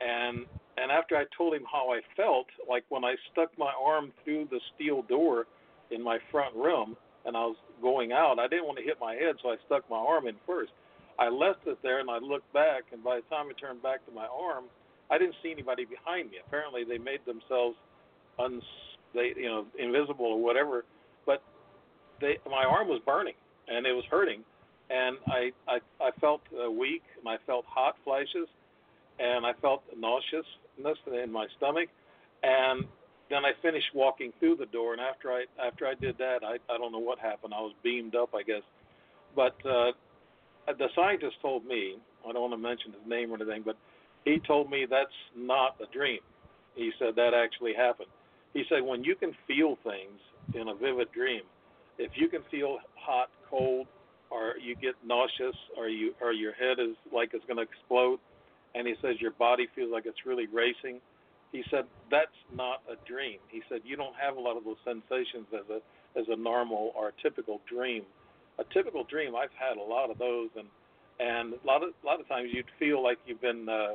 and 0.00 0.46
and 0.76 0.92
after 0.92 1.16
I 1.16 1.24
told 1.36 1.54
him 1.54 1.64
how 1.70 1.92
I 1.92 2.00
felt, 2.16 2.46
like 2.68 2.84
when 2.88 3.04
I 3.04 3.16
stuck 3.32 3.50
my 3.58 3.72
arm 3.84 4.12
through 4.24 4.46
the 4.50 4.60
steel 4.74 5.02
door 5.02 5.46
in 5.90 6.02
my 6.02 6.18
front 6.30 6.54
room 6.54 6.96
and 7.24 7.36
I 7.36 7.40
was 7.40 7.56
going 7.80 8.12
out, 8.12 8.38
I 8.38 8.48
didn't 8.48 8.66
want 8.66 8.78
to 8.78 8.84
hit 8.84 8.98
my 9.00 9.14
head, 9.14 9.36
so 9.42 9.50
I 9.50 9.56
stuck 9.66 9.88
my 9.90 9.98
arm 9.98 10.26
in 10.26 10.34
first. 10.46 10.72
I 11.18 11.28
left 11.28 11.66
it 11.66 11.78
there 11.82 12.00
and 12.00 12.10
I 12.10 12.18
looked 12.18 12.52
back, 12.52 12.84
and 12.92 13.02
by 13.02 13.16
the 13.16 13.34
time 13.34 13.46
I 13.50 13.60
turned 13.60 13.82
back 13.82 14.04
to 14.06 14.12
my 14.12 14.26
arm, 14.26 14.64
I 15.10 15.18
didn't 15.18 15.34
see 15.42 15.50
anybody 15.50 15.84
behind 15.84 16.30
me. 16.30 16.36
Apparently, 16.46 16.84
they 16.84 16.98
made 16.98 17.20
themselves 17.26 17.76
uns 18.38 18.62
they 19.14 19.32
you 19.36 19.48
know 19.48 19.64
invisible 19.78 20.26
or 20.26 20.42
whatever, 20.42 20.84
but 21.26 21.42
they 22.20 22.38
my 22.48 22.64
arm 22.64 22.88
was 22.88 23.00
burning 23.04 23.34
and 23.68 23.86
it 23.86 23.92
was 23.92 24.04
hurting, 24.10 24.44
and 24.90 25.16
I 25.26 25.50
I 25.66 25.78
I 26.00 26.10
felt 26.20 26.42
uh, 26.52 26.70
weak 26.70 27.02
and 27.18 27.28
I 27.28 27.36
felt 27.46 27.64
hot 27.66 27.96
flashes, 28.04 28.48
and 29.18 29.46
I 29.46 29.52
felt 29.60 29.82
nauseousness 29.96 30.98
in 31.24 31.32
my 31.32 31.46
stomach, 31.56 31.88
and 32.42 32.84
then 33.30 33.44
I 33.44 33.52
finished 33.62 33.86
walking 33.94 34.32
through 34.38 34.56
the 34.56 34.66
door, 34.66 34.92
and 34.92 35.00
after 35.00 35.30
I 35.30 35.44
after 35.64 35.86
I 35.86 35.94
did 35.94 36.16
that, 36.18 36.38
I 36.42 36.56
I 36.72 36.78
don't 36.78 36.92
know 36.92 36.98
what 36.98 37.18
happened. 37.18 37.52
I 37.54 37.60
was 37.60 37.74
beamed 37.82 38.14
up, 38.14 38.30
I 38.34 38.42
guess, 38.42 38.62
but 39.36 39.54
uh, 39.66 39.92
the 40.66 40.88
scientist 40.94 41.36
told 41.40 41.64
me, 41.64 41.96
I 42.28 42.32
don't 42.32 42.42
want 42.42 42.52
to 42.52 42.58
mention 42.58 42.92
his 42.92 43.06
name 43.06 43.30
or 43.30 43.36
anything, 43.36 43.62
but 43.64 43.76
he 44.24 44.40
told 44.46 44.70
me 44.70 44.86
that's 44.88 45.10
not 45.36 45.76
a 45.80 45.92
dream. 45.92 46.20
He 46.74 46.90
said 46.98 47.16
that 47.16 47.32
actually 47.34 47.72
happened. 47.74 48.08
He 48.54 48.64
said 48.68 48.82
when 48.82 49.04
you 49.04 49.14
can 49.14 49.32
feel 49.46 49.76
things 49.84 50.20
in 50.54 50.68
a 50.68 50.74
vivid 50.74 51.12
dream, 51.12 51.42
if 51.98 52.12
you 52.14 52.28
can 52.28 52.42
feel 52.50 52.78
hot, 52.94 53.28
cold, 53.50 53.86
or 54.30 54.54
you 54.62 54.74
get 54.74 54.94
nauseous, 55.04 55.56
or 55.76 55.88
you 55.88 56.14
or 56.20 56.32
your 56.32 56.52
head 56.52 56.78
is 56.78 56.96
like 57.12 57.30
it's 57.32 57.44
going 57.46 57.56
to 57.56 57.62
explode, 57.62 58.18
and 58.74 58.86
he 58.86 58.94
says 59.02 59.20
your 59.20 59.32
body 59.32 59.66
feels 59.74 59.90
like 59.92 60.04
it's 60.06 60.26
really 60.26 60.46
racing, 60.46 61.00
he 61.52 61.62
said 61.70 61.84
that's 62.10 62.36
not 62.54 62.82
a 62.90 62.96
dream. 63.08 63.38
He 63.48 63.62
said 63.68 63.80
you 63.84 63.96
don't 63.96 64.14
have 64.20 64.36
a 64.36 64.40
lot 64.40 64.56
of 64.56 64.64
those 64.64 64.80
sensations 64.84 65.46
as 65.52 65.64
a 65.70 65.80
as 66.18 66.26
a 66.28 66.36
normal 66.36 66.92
or 66.96 67.08
a 67.08 67.12
typical 67.22 67.60
dream. 67.68 68.02
A 68.58 68.64
typical 68.74 69.04
dream, 69.04 69.34
I've 69.36 69.54
had 69.54 69.76
a 69.76 69.82
lot 69.82 70.10
of 70.10 70.18
those, 70.18 70.50
and 70.56 70.68
and 71.20 71.54
a 71.54 71.66
lot 71.66 71.82
of 71.82 71.90
a 72.02 72.06
lot 72.06 72.20
of 72.20 72.28
times 72.28 72.50
you'd 72.52 72.70
feel 72.78 73.02
like 73.02 73.18
you've 73.26 73.40
been 73.40 73.68
uh, 73.68 73.94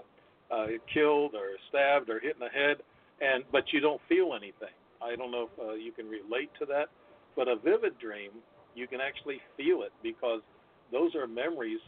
uh, 0.54 0.68
killed 0.94 1.36
or 1.36 1.58
stabbed 1.70 2.10
or 2.10 2.20
hit 2.20 2.36
in 2.36 2.40
the 2.40 2.50
head, 2.50 2.78
and 3.22 3.44
but 3.52 3.72
you 3.72 3.80
don't 3.80 4.02
feel 4.10 4.34
anything. 4.34 4.74
I 5.02 5.16
don't 5.16 5.32
know 5.32 5.50
if 5.52 5.60
uh, 5.60 5.74
you 5.74 5.92
can 5.92 6.08
relate 6.08 6.50
to 6.60 6.66
that, 6.68 6.88
but 7.36 7.48
a 7.48 7.56
vivid 7.58 8.00
dream, 8.00 8.32
you 8.74 8.88
can 8.88 9.02
actually 9.02 9.42
feel 9.58 9.84
it 9.84 9.92
because 10.02 10.42
those 10.92 11.14
are 11.16 11.28
memories, 11.28 11.82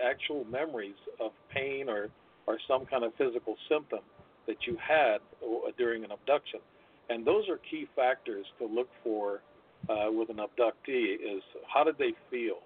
actual 0.00 0.44
memories 0.44 0.96
of 1.20 1.32
pain 1.52 1.88
or 1.88 2.08
or 2.46 2.58
some 2.66 2.86
kind 2.86 3.04
of 3.04 3.12
physical 3.18 3.56
symptom 3.68 4.00
that 4.46 4.56
you 4.66 4.76
had 4.76 5.18
uh, 5.42 5.70
during 5.78 6.04
an 6.04 6.12
abduction, 6.12 6.60
and 7.08 7.26
those 7.26 7.48
are 7.48 7.58
key 7.70 7.88
factors 7.94 8.46
to 8.58 8.66
look 8.66 8.88
for 9.02 9.40
uh, 9.88 10.10
with 10.10 10.30
an 10.30 10.36
abductee. 10.36 11.14
Is 11.14 11.42
how 11.72 11.84
did 11.84 11.98
they 11.98 12.12
feel? 12.30 12.58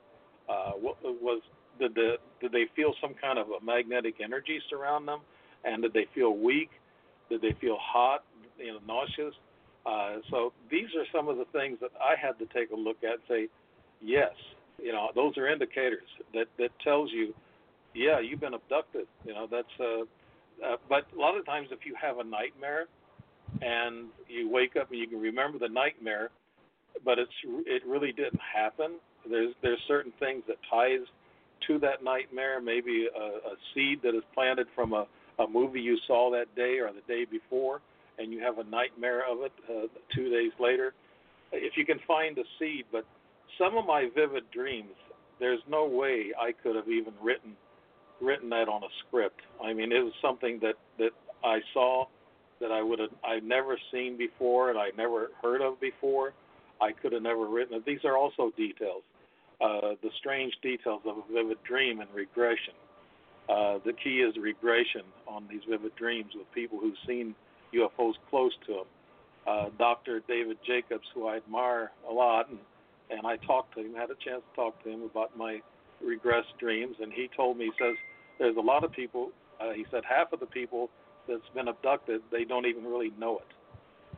Uh, 0.49 0.73
what 0.73 0.97
was 1.03 1.43
did 1.79 1.95
the 1.95 2.17
did 2.41 2.53
they 2.53 2.67
feel 2.77 2.95
some 3.01 3.15
kind 3.21 3.39
of 3.39 3.47
a 3.49 3.65
magnetic 3.65 4.17
energy 4.23 4.61
surround 4.71 5.09
them? 5.09 5.21
And 5.65 5.83
did 5.83 5.95
they 5.95 6.07
feel 6.15 6.37
weak? 6.37 6.71
Did 7.31 7.41
they 7.41 7.57
feel 7.61 7.79
hot? 7.81 8.25
You 8.59 8.75
know, 8.75 8.79
nauseous? 8.87 9.35
Uh, 9.87 10.17
so 10.31 10.53
these 10.71 10.89
are 10.97 11.05
some 11.13 11.29
of 11.29 11.37
the 11.37 11.47
things 11.53 11.79
that 11.81 11.91
I 12.01 12.15
had 12.21 12.39
to 12.39 12.47
take 12.55 12.71
a 12.71 12.77
look 12.77 12.99
at. 13.03 13.15
And 13.15 13.23
say, 13.29 13.49
yes, 14.03 14.33
you 14.79 14.93
know, 14.93 15.09
those 15.15 15.37
are 15.39 15.49
indicators 15.49 16.09
that 16.35 16.47
that 16.59 16.71
tells 16.83 17.11
you, 17.13 17.35
yeah, 17.95 18.21
you've 18.21 18.41
been 18.41 18.55
abducted. 18.55 19.07
You 19.25 19.35
know, 19.35 19.47
that's. 19.51 19.81
Uh, 19.81 20.05
uh, 20.63 20.77
but 20.89 21.07
a 21.17 21.21
lot 21.21 21.37
of 21.37 21.45
times, 21.47 21.69
if 21.71 21.81
you 21.85 21.95
have 22.01 22.19
a 22.19 22.25
nightmare 22.25 22.87
and 23.63 24.07
you 24.29 24.51
wake 24.51 24.77
up 24.77 24.91
and 24.91 24.99
you 24.99 25.07
can 25.07 25.21
remember 25.21 25.59
the 25.59 25.69
nightmare, 25.69 26.31
but 27.05 27.19
it's 27.19 27.33
it 27.67 27.83
really 27.87 28.13
didn't 28.13 28.41
happen. 28.41 28.99
There's 29.29 29.55
there's 29.63 29.81
certain 29.89 30.13
things 30.21 30.43
that 30.49 30.57
ties 30.71 31.07
to 31.67 31.79
that 31.79 32.05
nightmare, 32.05 32.61
maybe 32.61 33.07
a, 33.15 33.21
a 33.21 33.55
seed 33.75 34.01
that 34.03 34.15
is 34.15 34.23
planted 34.35 34.67
from 34.75 34.93
a, 34.93 35.07
a 35.39 35.49
movie 35.49 35.81
you 35.81 35.97
saw 36.07 36.31
that 36.33 36.55
day 36.55 36.79
or 36.79 36.91
the 36.93 37.01
day 37.09 37.25
before, 37.25 37.81
and 38.19 38.33
you 38.33 38.41
have 38.41 38.59
a 38.59 38.65
nightmare 38.65 39.23
of 39.31 39.43
it 39.43 39.53
uh, 39.69 39.87
two 40.15 40.31
days 40.31 40.53
later. 40.61 40.93
If 41.53 41.77
you 41.77 41.87
can 41.87 42.01
find 42.07 42.37
a 42.39 42.45
seed, 42.59 42.85
but 42.93 43.05
some 43.59 43.77
of 43.77 43.87
my 43.87 44.09
vivid 44.15 44.45
dreams, 44.51 44.95
there's 45.39 45.61
no 45.69 45.87
way 45.87 46.33
I 46.39 46.53
could 46.53 46.77
have 46.77 46.89
even 46.89 47.15
written 47.23 47.57
written 48.25 48.49
that 48.51 48.69
on 48.69 48.83
a 48.83 48.89
script. 49.07 49.41
I 49.63 49.73
mean, 49.73 49.93
it 49.93 50.01
was 50.01 50.13
something 50.23 50.59
that 50.61 50.75
that 50.99 51.11
I 51.45 51.61
saw 51.73 52.07
that 52.61 52.73
I 52.73 52.83
would 52.83 52.99
have 52.99 53.11
I'd 53.25 53.45
never 53.45 53.79
seen 53.93 54.17
before 54.17 54.71
and 54.71 54.79
I 54.79 54.91
never 54.97 55.31
heard 55.43 55.61
of 55.61 55.81
before. 55.81 56.33
I 56.81 56.93
could 56.93 57.13
have 57.13 57.23
never 57.23 57.47
written 57.47 57.77
it. 57.77 57.87
These 57.87 58.05
are 58.05 58.17
also 58.17 58.51
details 58.57 59.03
uh, 59.61 59.95
the 60.03 60.11
strange 60.19 60.53
details 60.63 61.03
of 61.07 61.17
a 61.19 61.33
vivid 61.33 61.59
dream 61.65 62.01
and 62.01 62.11
regression. 62.15 62.75
Uh, 63.49 63.79
the 63.85 63.93
key 63.93 64.21
is 64.21 64.35
regression 64.37 65.03
on 65.27 65.47
these 65.51 65.61
vivid 65.69 65.95
dreams 65.97 66.33
with 66.35 66.51
people 66.55 66.79
who've 66.79 66.99
seen 67.07 67.35
UFOs 67.75 68.15
close 68.31 68.53
to 68.67 68.73
them. 68.73 68.87
Uh, 69.47 69.69
Dr. 69.79 70.23
David 70.27 70.57
Jacobs, 70.67 71.05
who 71.15 71.27
I 71.27 71.37
admire 71.37 71.93
a 72.09 72.13
lot, 72.13 72.49
and, 72.49 72.59
and 73.11 73.27
I 73.27 73.37
talked 73.37 73.75
to 73.75 73.81
him, 73.81 73.95
had 73.95 74.11
a 74.11 74.17
chance 74.25 74.43
to 74.51 74.57
talk 74.57 74.83
to 74.85 74.91
him 74.91 75.03
about 75.03 75.37
my 75.37 75.61
regressed 76.03 76.57
dreams, 76.59 76.97
and 77.01 77.13
he 77.13 77.29
told 77.37 77.59
me, 77.59 77.67
he 77.67 77.73
says, 77.79 77.97
there's 78.39 78.57
a 78.57 78.61
lot 78.61 78.85
of 78.85 78.93
people, 78.93 79.31
uh, 79.61 79.73
he 79.73 79.85
said, 79.91 80.03
half 80.09 80.33
of 80.33 80.41
the 80.41 80.47
people 80.47 80.91
that's 81.29 81.49
been 81.55 81.69
abducted, 81.69 82.21
they 82.31 82.45
don't 82.45 82.67
even 82.67 82.85
really 82.85 83.13
know 83.19 83.39
it. 83.39 83.47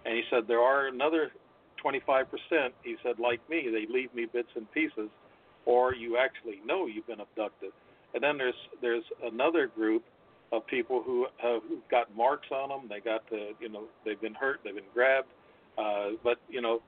And 0.04 0.14
he 0.14 0.22
said, 0.30 0.44
there 0.48 0.60
are 0.60 0.88
another 0.88 1.30
25%, 1.84 2.26
he 2.82 2.96
said, 3.02 3.18
like 3.18 3.40
me, 3.48 3.68
they 3.70 3.92
leave 3.92 4.12
me 4.14 4.26
bits 4.32 4.48
and 4.56 4.70
pieces 4.72 5.10
or 5.66 5.94
you 5.94 6.16
actually 6.16 6.60
know 6.64 6.86
you've 6.86 7.06
been 7.06 7.20
abducted. 7.20 7.72
And 8.14 8.22
then 8.22 8.38
there's 8.38 8.54
there's 8.80 9.04
another 9.22 9.66
group 9.66 10.04
of 10.52 10.66
people 10.66 11.02
who 11.04 11.26
have 11.38 11.60
got 11.90 12.14
marks 12.16 12.46
on 12.50 12.70
them. 12.70 12.88
They 12.88 13.00
got 13.00 13.28
the 13.28 13.50
you 13.60 13.68
know 13.68 13.84
they've 14.04 14.20
been 14.20 14.34
hurt, 14.34 14.60
they've 14.64 14.74
been 14.74 14.84
grabbed, 14.94 15.28
uh, 15.76 16.10
but 16.24 16.38
you 16.48 16.62
know 16.62 16.80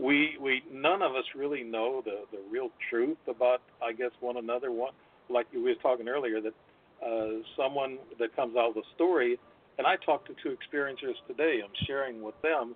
we 0.00 0.36
we 0.40 0.62
none 0.70 1.00
of 1.02 1.12
us 1.12 1.24
really 1.34 1.62
know 1.62 2.02
the 2.04 2.24
the 2.30 2.42
real 2.50 2.70
truth 2.90 3.18
about 3.28 3.62
I 3.82 3.92
guess 3.92 4.10
one 4.20 4.36
another. 4.36 4.70
One 4.70 4.92
like 5.32 5.46
we 5.52 5.62
were 5.62 5.74
talking 5.82 6.08
earlier 6.08 6.40
that 6.40 6.54
uh, 7.04 7.42
someone 7.56 7.98
that 8.18 8.34
comes 8.36 8.56
out 8.56 8.74
with 8.76 8.84
a 8.84 8.94
story, 8.94 9.38
and 9.78 9.86
I 9.86 9.96
talked 9.96 10.28
to 10.28 10.34
two 10.42 10.56
experiencers 10.56 11.14
today. 11.26 11.60
I'm 11.64 11.74
sharing 11.86 12.22
with 12.22 12.40
them, 12.42 12.74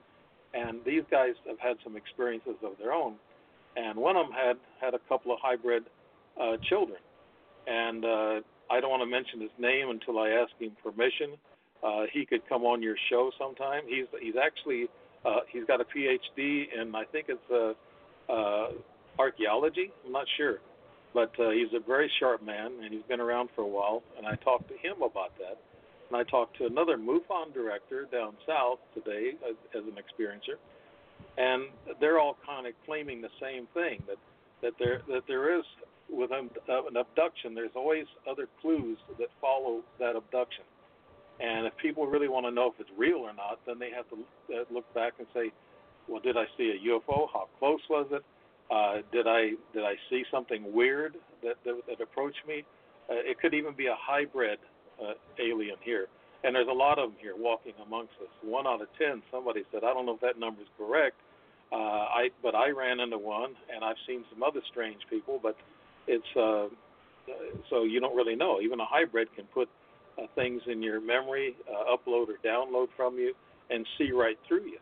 and 0.55 0.81
these 0.85 1.03
guys 1.11 1.35
have 1.47 1.59
had 1.59 1.77
some 1.85 1.97
experiences 1.97 2.57
of 2.63 2.73
their 2.79 2.93
own 2.93 3.17
and 3.77 3.99
one 3.99 4.17
of 4.17 4.27
them 4.27 4.33
had 4.33 4.57
had 4.81 4.95
a 4.95 4.99
couple 5.09 5.33
of 5.33 5.39
hybrid 5.41 5.85
uh, 6.41 6.57
children, 6.69 6.99
and 7.67 8.05
uh, 8.05 8.41
I 8.71 8.81
don't 8.81 8.91
want 8.91 9.03
to 9.03 9.07
mention 9.07 9.41
his 9.41 9.51
name 9.59 9.91
until 9.91 10.19
I 10.19 10.31
ask 10.31 10.51
him 10.59 10.73
permission. 10.83 11.37
Uh, 11.85 12.05
he 12.13 12.25
could 12.25 12.41
come 12.49 12.63
on 12.65 12.83
your 12.83 12.97
show 13.11 13.31
sometime. 13.39 13.83
He's 13.87 14.07
he's 14.21 14.35
actually 14.43 14.87
uh, 15.25 15.41
he's 15.53 15.65
got 15.65 15.81
a 15.81 15.85
PhD 15.85 16.65
in 16.81 16.95
I 16.95 17.05
think 17.05 17.27
it's 17.29 17.51
uh, 17.51 18.33
uh, 18.33 18.69
archaeology. 19.19 19.93
I'm 20.05 20.13
not 20.13 20.27
sure, 20.37 20.59
but 21.17 21.33
uh, 21.41 21.49
he's 21.57 21.73
a 21.73 21.81
very 21.81 22.13
sharp 22.21 22.45
man 22.45 22.73
and 22.85 22.93
he's 22.93 23.09
been 23.09 23.21
around 23.21 23.49
for 23.57 23.63
a 23.63 23.67
while. 23.67 24.03
And 24.19 24.27
I 24.27 24.37
talked 24.37 24.69
to 24.69 24.77
him 24.77 25.01
about 25.01 25.33
that. 25.39 25.57
And 26.09 26.15
I 26.21 26.23
talked 26.29 26.59
to 26.59 26.67
another 26.67 26.99
MUFON 26.99 27.55
director 27.55 28.05
down 28.13 28.37
south 28.47 28.79
today 28.93 29.33
as, 29.49 29.57
as 29.75 29.85
an 29.89 29.97
experiencer 29.97 30.61
and 31.39 31.65
they're 32.01 32.19
all 32.19 32.37
kind 32.45 32.67
of 32.67 32.73
claiming 32.85 33.21
the 33.21 33.31
same 33.41 33.67
thing 33.75 34.03
that 34.07 34.17
that 34.63 34.73
there 34.79 35.03
that 35.09 35.23
there 35.29 35.59
is 35.59 35.65
with 36.09 36.31
an, 36.33 36.51
uh, 36.69 36.87
an 36.87 36.97
abduction. 36.97 37.55
There's 37.55 37.75
always 37.75 38.07
other 38.31 38.49
clues 38.61 38.99
that 39.19 39.29
follow 39.41 39.83
that 39.99 40.17
abduction, 40.17 40.65
and 41.41 41.67
if 41.67 41.77
people 41.77 42.07
really 42.07 42.29
want 42.29 42.47
to 42.47 42.51
know 42.51 42.73
if 42.73 42.81
it's 42.81 42.91
real 42.97 43.19
or 43.19 43.35
not, 43.35 43.59
then 43.67 43.79
they 43.79 43.91
have 43.91 44.09
to 44.11 44.17
uh, 44.55 44.65
look 44.71 44.93
back 44.95 45.15
and 45.19 45.27
say, 45.35 45.53
well, 46.09 46.21
did 46.21 46.37
I 46.37 46.45
see 46.57 46.73
a 46.73 46.89
UFO? 46.89 47.29
How 47.33 47.49
close 47.59 47.81
was 47.91 48.07
it? 48.13 48.25
Uh, 48.71 48.97
did 49.13 49.27
I 49.27 49.53
did 49.73 49.85
I 49.85 49.95
see 50.11 50.25
something 50.31 50.73
weird 50.73 51.15
that 51.43 51.57
that, 51.65 51.81
that 51.89 52.01
approached 52.01 52.43
me? 52.47 52.65
Uh, 53.09 53.15
it 53.15 53.39
could 53.41 53.55
even 53.55 53.75
be 53.75 53.87
a 53.87 53.97
hybrid 53.99 54.59
uh, 55.01 55.15
alien 55.39 55.77
here. 55.83 56.07
And 56.45 56.55
there's 56.55 56.69
a 56.69 56.73
lot 56.73 56.99
of 56.99 57.11
them 57.11 57.17
here 57.21 57.35
walking 57.37 57.73
amongst 57.85 58.13
us. 58.21 58.29
One 58.43 58.67
out 58.67 58.81
of 58.81 58.89
ten, 58.99 59.23
somebody 59.31 59.63
said, 59.73 59.85
I 59.85 59.93
don't 59.95 60.07
know 60.07 60.15
if 60.15 60.21
that 60.21 60.39
number 60.39 60.63
is 60.63 60.69
correct, 60.77 61.17
uh, 61.73 61.77
I 61.77 62.31
but 62.43 62.55
I 62.55 62.71
ran 62.71 63.01
into 63.01 63.19
one, 63.19 63.55
and 63.73 63.85
I've 63.85 63.97
seen 64.07 64.25
some 64.33 64.43
other 64.43 64.61
strange 64.71 65.01
people, 65.11 65.41
but 65.43 65.57
it's 66.07 66.37
uh, 66.37 66.69
so 67.71 67.85
you 67.85 68.01
don't 68.01 68.15
really 68.15 68.37
know. 68.37 68.61
Even 68.61 68.81
a 68.81 68.85
hybrid 68.87 69.29
can 69.35 69.47
put 69.47 69.69
uh, 70.19 70.27
things 70.35 70.63
in 70.67 70.83
your 70.83 71.01
memory, 71.01 71.57
uh, 71.69 71.97
upload 71.97 72.27
or 72.29 72.39
download 72.45 72.89
from 72.97 73.19
you, 73.19 73.35
and 73.71 73.87
see 73.99 74.13
right 74.13 74.39
through 74.47 74.65
you. 74.65 74.79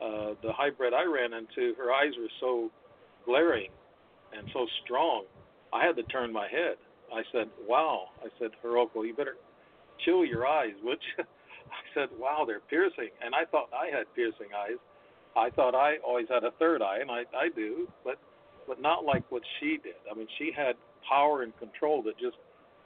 Uh, 0.00 0.34
the 0.42 0.52
hybrid 0.52 0.92
I 0.92 1.04
ran 1.04 1.32
into, 1.32 1.74
her 1.76 1.92
eyes 1.92 2.12
were 2.18 2.28
so 2.40 2.70
glaring 3.24 3.70
and 4.36 4.46
so 4.52 4.66
strong, 4.84 5.24
I 5.72 5.84
had 5.86 5.96
to 5.96 6.04
turn 6.04 6.32
my 6.32 6.48
head. 6.48 6.76
I 7.12 7.22
said, 7.32 7.48
"Wow!" 7.68 8.08
I 8.22 8.28
said, 8.38 8.50
"Hiroko, 8.62 9.06
you 9.06 9.14
better 9.14 9.36
chill 10.04 10.24
your 10.24 10.46
eyes, 10.46 10.74
would 10.82 10.98
you?" 11.18 11.24
I 11.72 11.82
said, 11.94 12.08
"Wow, 12.18 12.44
they're 12.46 12.60
piercing," 12.70 13.10
and 13.24 13.34
I 13.34 13.44
thought 13.46 13.68
I 13.72 13.94
had 13.96 14.06
piercing 14.14 14.48
eyes 14.56 14.78
I 15.36 15.50
thought 15.50 15.74
I 15.74 15.96
always 16.06 16.26
had 16.28 16.44
a 16.44 16.52
third 16.58 16.82
eye, 16.82 16.98
and 17.00 17.10
I 17.10 17.24
I 17.36 17.48
do, 17.54 17.88
but 18.04 18.16
but 18.66 18.80
not 18.80 19.04
like 19.04 19.24
what 19.30 19.42
she 19.60 19.78
did. 19.82 19.98
I 20.10 20.14
mean, 20.14 20.28
she 20.38 20.50
had 20.56 20.74
power 21.08 21.42
and 21.42 21.56
control 21.58 22.02
that 22.04 22.18
just 22.18 22.36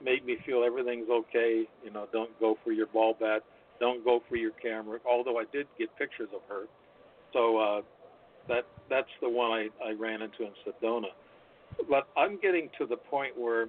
made 0.02 0.24
me 0.24 0.38
feel 0.46 0.64
everything's 0.64 1.08
okay. 1.10 1.64
You 1.84 1.90
know, 1.92 2.06
don't 2.12 2.38
go 2.40 2.56
for 2.64 2.72
your 2.72 2.86
ball 2.86 3.14
bat, 3.18 3.42
don't 3.80 4.04
go 4.04 4.20
for 4.28 4.36
your 4.36 4.52
camera. 4.62 4.98
Although 5.08 5.38
I 5.38 5.44
did 5.52 5.66
get 5.78 5.88
pictures 5.98 6.30
of 6.34 6.40
her, 6.48 6.64
so 7.32 7.58
uh, 7.58 7.80
that 8.48 8.66
that's 8.90 9.10
the 9.20 9.28
one 9.28 9.50
I 9.52 9.68
I 9.84 9.92
ran 9.92 10.22
into 10.22 10.44
in 10.44 10.52
Sedona. 10.66 11.12
But 11.88 12.08
I'm 12.16 12.40
getting 12.40 12.68
to 12.78 12.86
the 12.86 12.96
point 12.96 13.38
where 13.38 13.64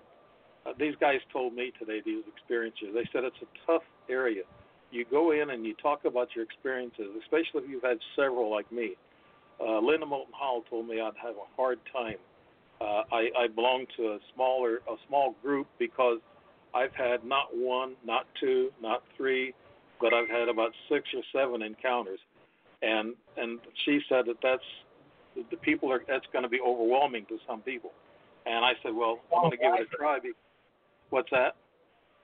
uh, 0.65 0.73
these 0.79 0.95
guys 0.99 1.19
told 1.31 1.53
me 1.53 1.71
today, 1.77 2.01
these 2.03 2.23
experiencers, 2.25 2.93
they 2.93 3.07
said 3.13 3.23
it's 3.23 3.35
a 3.41 3.71
tough 3.71 3.83
area 4.09 4.43
you 4.91 5.05
go 5.11 5.31
in 5.31 5.51
and 5.51 5.65
you 5.67 5.75
talk 5.75 6.05
about 6.05 6.29
your 6.35 6.43
experiences, 6.43 7.05
especially 7.21 7.63
if 7.63 7.69
you've 7.69 7.83
had 7.83 7.99
several 8.15 8.49
like 8.49 8.71
me. 8.71 8.95
Uh, 9.61 9.77
Linda 9.79 10.05
Moulton 10.05 10.33
Howe 10.33 10.63
told 10.67 10.87
me 10.87 10.99
I'd 10.99 11.13
have 11.21 11.35
a 11.35 11.55
hard 11.55 11.77
time 11.93 12.15
uh, 12.81 13.03
I, 13.11 13.29
I 13.37 13.47
belong 13.53 13.85
to 13.97 14.03
a 14.13 14.19
smaller 14.33 14.77
a 14.87 14.95
small 15.07 15.35
group 15.43 15.67
because 15.77 16.19
I've 16.73 16.93
had 16.93 17.25
not 17.25 17.47
one, 17.53 17.95
not 18.05 18.25
two, 18.39 18.71
not 18.81 19.03
three, 19.17 19.53
but 19.99 20.13
I've 20.13 20.29
had 20.29 20.47
about 20.47 20.71
six 20.87 21.09
or 21.13 21.21
seven 21.33 21.61
encounters, 21.61 22.19
and 22.81 23.13
and 23.37 23.59
she 23.85 23.99
said 24.09 24.25
that 24.27 24.37
that's 24.41 24.63
the 25.51 25.57
people 25.57 25.91
are 25.91 26.01
that's 26.07 26.25
going 26.33 26.43
to 26.43 26.49
be 26.49 26.59
overwhelming 26.65 27.25
to 27.29 27.37
some 27.47 27.61
people, 27.61 27.91
and 28.45 28.65
I 28.65 28.71
said, 28.83 28.93
well, 28.93 29.19
I'm 29.35 29.43
going 29.43 29.51
to 29.51 29.57
give 29.57 29.73
it 29.73 29.87
a 29.93 29.97
try. 29.97 30.19
What's 31.09 31.29
that? 31.31 31.55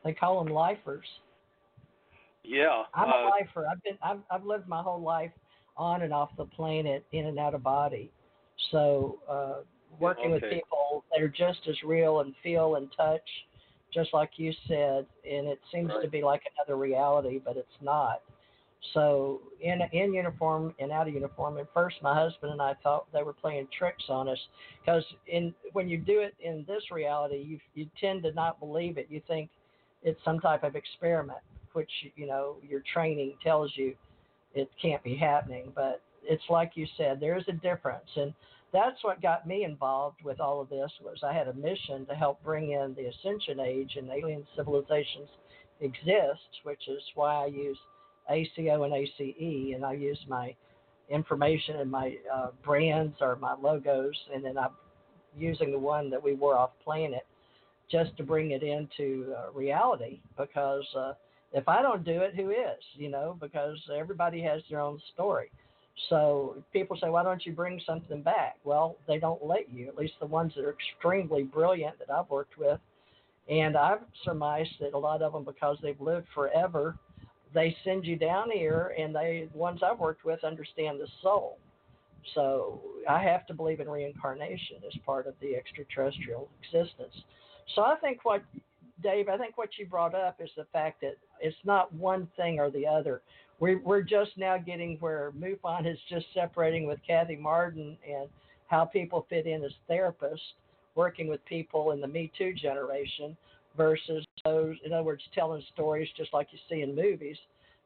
They 0.04 0.14
call 0.14 0.44
them 0.44 0.54
lifers. 0.54 1.06
Yeah, 2.44 2.84
I'm 2.94 3.10
uh, 3.10 3.12
a 3.12 3.32
lifer. 3.40 3.66
I've 3.70 3.84
been 3.84 3.98
I've 4.04 4.20
I've 4.30 4.46
lived 4.46 4.68
my 4.68 4.82
whole 4.82 5.02
life 5.02 5.32
on 5.78 6.04
and 6.04 6.14
off 6.14 6.30
the 6.38 6.46
planet, 6.46 7.06
in 7.12 7.26
and 7.26 7.40
out 7.40 7.54
of 7.54 7.64
body. 7.64 8.12
So 8.72 9.20
uh, 9.30 9.54
working 10.00 10.32
with 10.32 10.44
people 10.44 11.04
that 11.12 11.22
are 11.22 11.30
just 11.30 11.60
as 11.68 11.76
real 11.84 12.22
and 12.22 12.34
feel 12.44 12.76
and 12.76 12.90
touch, 12.96 13.28
just 13.94 14.14
like 14.14 14.32
you 14.38 14.54
said, 14.68 15.06
and 15.30 15.48
it 15.48 15.60
seems 15.74 15.92
to 16.02 16.10
be 16.10 16.24
like 16.24 16.42
another 16.58 16.80
reality, 16.80 17.42
but 17.44 17.58
it's 17.58 17.68
not. 17.82 18.22
So 18.94 19.42
in 19.62 19.80
in 19.92 20.14
uniform 20.14 20.74
and 20.80 20.92
out 20.92 21.08
of 21.08 21.14
uniform, 21.14 21.58
and 21.58 21.68
first 21.74 21.98
my 22.02 22.14
husband 22.14 22.52
and 22.52 22.62
I 22.62 22.74
thought 22.84 23.12
they 23.14 23.24
were 23.24 23.34
playing 23.34 23.68
tricks 23.78 24.04
on 24.10 24.28
us, 24.30 24.40
because 24.82 25.04
in 25.28 25.54
when 25.74 25.90
you 25.90 25.98
do 25.98 26.20
it 26.20 26.36
in 26.40 26.66
this 26.68 26.84
reality, 26.92 27.38
you 27.38 27.60
you 27.74 27.90
tend 28.00 28.24
to 28.24 28.32
not 28.34 28.60
believe 28.60 28.98
it. 28.98 29.08
You 29.10 29.22
think 29.28 29.50
it's 30.04 30.20
some 30.24 30.40
type 30.40 30.64
of 30.64 30.76
experiment, 30.76 31.40
which 31.74 31.92
you 32.16 32.28
know 32.28 32.58
your 32.68 32.82
training 32.94 33.36
tells 33.44 33.72
you 33.76 33.96
it 34.54 34.70
can't 34.82 35.04
be 35.04 35.16
happening. 35.16 35.72
But 35.74 36.02
it's 36.24 36.44
like 36.50 36.72
you 36.76 36.88
said, 36.98 37.20
there 37.20 37.38
is 37.38 37.46
a 37.48 37.54
difference, 37.54 38.10
and 38.16 38.34
that's 38.72 39.04
what 39.04 39.22
got 39.22 39.48
me 39.48 39.64
involved 39.64 40.22
with 40.24 40.40
all 40.40 40.62
of 40.62 40.70
this. 40.70 40.92
Was 41.02 41.20
I 41.24 41.34
had 41.34 41.48
a 41.48 41.54
mission 41.54 42.06
to 42.08 42.14
help 42.14 42.44
bring 42.44 42.72
in 42.72 42.96
the 42.96 43.06
ascension 43.06 43.60
age 43.60 43.96
and 43.96 44.10
alien 44.10 44.46
civilizations 44.56 45.30
exist, 45.82 46.62
which 46.64 46.88
is 46.88 47.02
why 47.16 47.44
I 47.44 47.48
use 47.48 47.78
ACO 48.30 48.84
and 48.84 48.94
ACE, 48.94 49.76
and 49.76 49.86
I 49.86 49.94
use 49.94 50.20
my 50.28 50.56
information 51.10 51.78
and 51.78 51.92
my 51.92 52.16
uh, 52.34 52.48
brands 52.64 53.16
or 53.22 53.36
my 53.36 53.56
logos, 53.62 54.16
and 54.34 54.44
then 54.44 54.58
I'm 54.58 54.72
using 55.38 55.72
the 55.72 55.80
one 55.80 56.10
that 56.10 56.24
we 56.24 56.34
wore 56.34 56.58
off 56.58 56.72
planet 56.84 57.26
just 57.92 58.16
to 58.18 58.24
bring 58.24 58.52
it 58.52 58.64
into 58.64 59.34
uh, 59.38 59.52
reality 59.52 60.20
because 60.38 60.86
uh, 60.98 61.14
if 61.54 61.68
I 61.68 61.82
don't 61.82 62.04
do 62.04 62.22
it, 62.22 62.36
who 62.36 62.50
is? 62.50 62.82
You 62.96 63.10
know, 63.10 63.38
because 63.40 63.78
everybody 63.96 64.42
has 64.42 64.62
their 64.70 64.80
own 64.80 65.00
story. 65.14 65.52
So 66.10 66.58
people 66.74 66.98
say, 67.02 67.10
why 67.10 67.24
don't 67.24 67.46
you 67.46 67.54
bring 67.54 67.80
something 67.86 68.22
back? 68.22 68.58
Well, 68.64 68.98
they 69.08 69.18
don't 69.18 69.46
let 69.46 69.72
you, 69.72 69.88
at 69.88 69.96
least 69.96 70.14
the 70.20 70.26
ones 70.26 70.54
that 70.56 70.66
are 70.66 70.74
extremely 70.74 71.44
brilliant 71.44 71.98
that 72.00 72.12
I've 72.12 72.30
worked 72.30 72.58
with. 72.58 72.80
And 73.50 73.78
I've 73.78 74.02
surmised 74.24 74.72
that 74.82 74.94
a 74.94 74.98
lot 74.98 75.22
of 75.22 75.32
them, 75.32 75.46
because 75.46 75.78
they've 75.82 76.00
lived 76.02 76.28
forever, 76.34 76.98
they 77.56 77.76
send 77.84 78.06
you 78.06 78.18
down 78.18 78.52
here, 78.52 78.94
and 79.00 79.16
they, 79.16 79.48
the 79.52 79.58
ones 79.58 79.80
I've 79.82 79.98
worked 79.98 80.26
with, 80.26 80.44
understand 80.44 81.00
the 81.00 81.08
soul. 81.24 81.58
So 82.34 82.82
I 83.10 83.24
have 83.24 83.48
to 83.48 83.54
believe 83.54 83.80
in 83.80 83.90
reincarnation 83.90 84.78
as 84.86 84.94
part 85.06 85.26
of 85.26 85.36
the 85.42 85.56
extraterrestrial 85.56 86.50
existence. 86.62 87.14
So 87.76 87.82
I 87.84 87.96
think 87.96 88.20
what 88.24 88.44
Dave, 89.04 89.30
I 89.30 89.38
think 89.38 89.58
what 89.58 89.70
you 89.78 89.86
brought 89.86 90.16
up 90.16 90.38
is 90.40 90.50
the 90.56 90.66
fact 90.72 91.02
that 91.02 91.18
it's 91.40 91.56
not 91.66 91.94
one 91.94 92.28
thing 92.38 92.60
or 92.60 92.70
the 92.70 92.88
other. 92.88 93.22
We're, 93.60 93.80
we're 93.80 94.02
just 94.02 94.32
now 94.38 94.58
getting 94.58 94.98
where 95.00 95.32
MUFON 95.38 95.90
is 95.90 95.98
just 96.10 96.26
separating 96.34 96.88
with 96.88 97.00
Kathy 97.06 97.36
Marden 97.36 97.98
and 98.08 98.30
how 98.68 98.86
people 98.86 99.26
fit 99.30 99.48
in 99.48 99.64
as 99.64 99.72
therapists, 99.90 100.54
working 100.96 101.28
with 101.28 101.44
people 101.46 101.92
in 101.92 102.02
the 102.02 102.08
Me 102.08 102.32
Too 102.38 102.54
generation 102.54 103.36
versus 103.78 104.26
those, 104.44 104.76
in 104.86 104.94
other 104.94 105.04
words, 105.04 105.24
telling 105.34 105.64
stories 105.74 106.10
just 106.18 106.34
like 106.34 106.48
you 106.52 106.60
see 106.70 106.82
in 106.82 106.96
movies, 106.96 107.38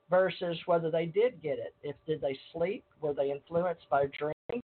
versus 0.10 0.58
whether 0.66 0.90
they 0.90 1.06
did 1.06 1.42
get 1.42 1.60
it. 1.60 1.74
If 1.84 1.96
did 2.08 2.22
they 2.22 2.38
sleep? 2.54 2.84
Were 3.02 3.14
they 3.14 3.32
influenced 3.32 3.90
by 3.90 4.04
a 4.04 4.08
dream? 4.08 4.62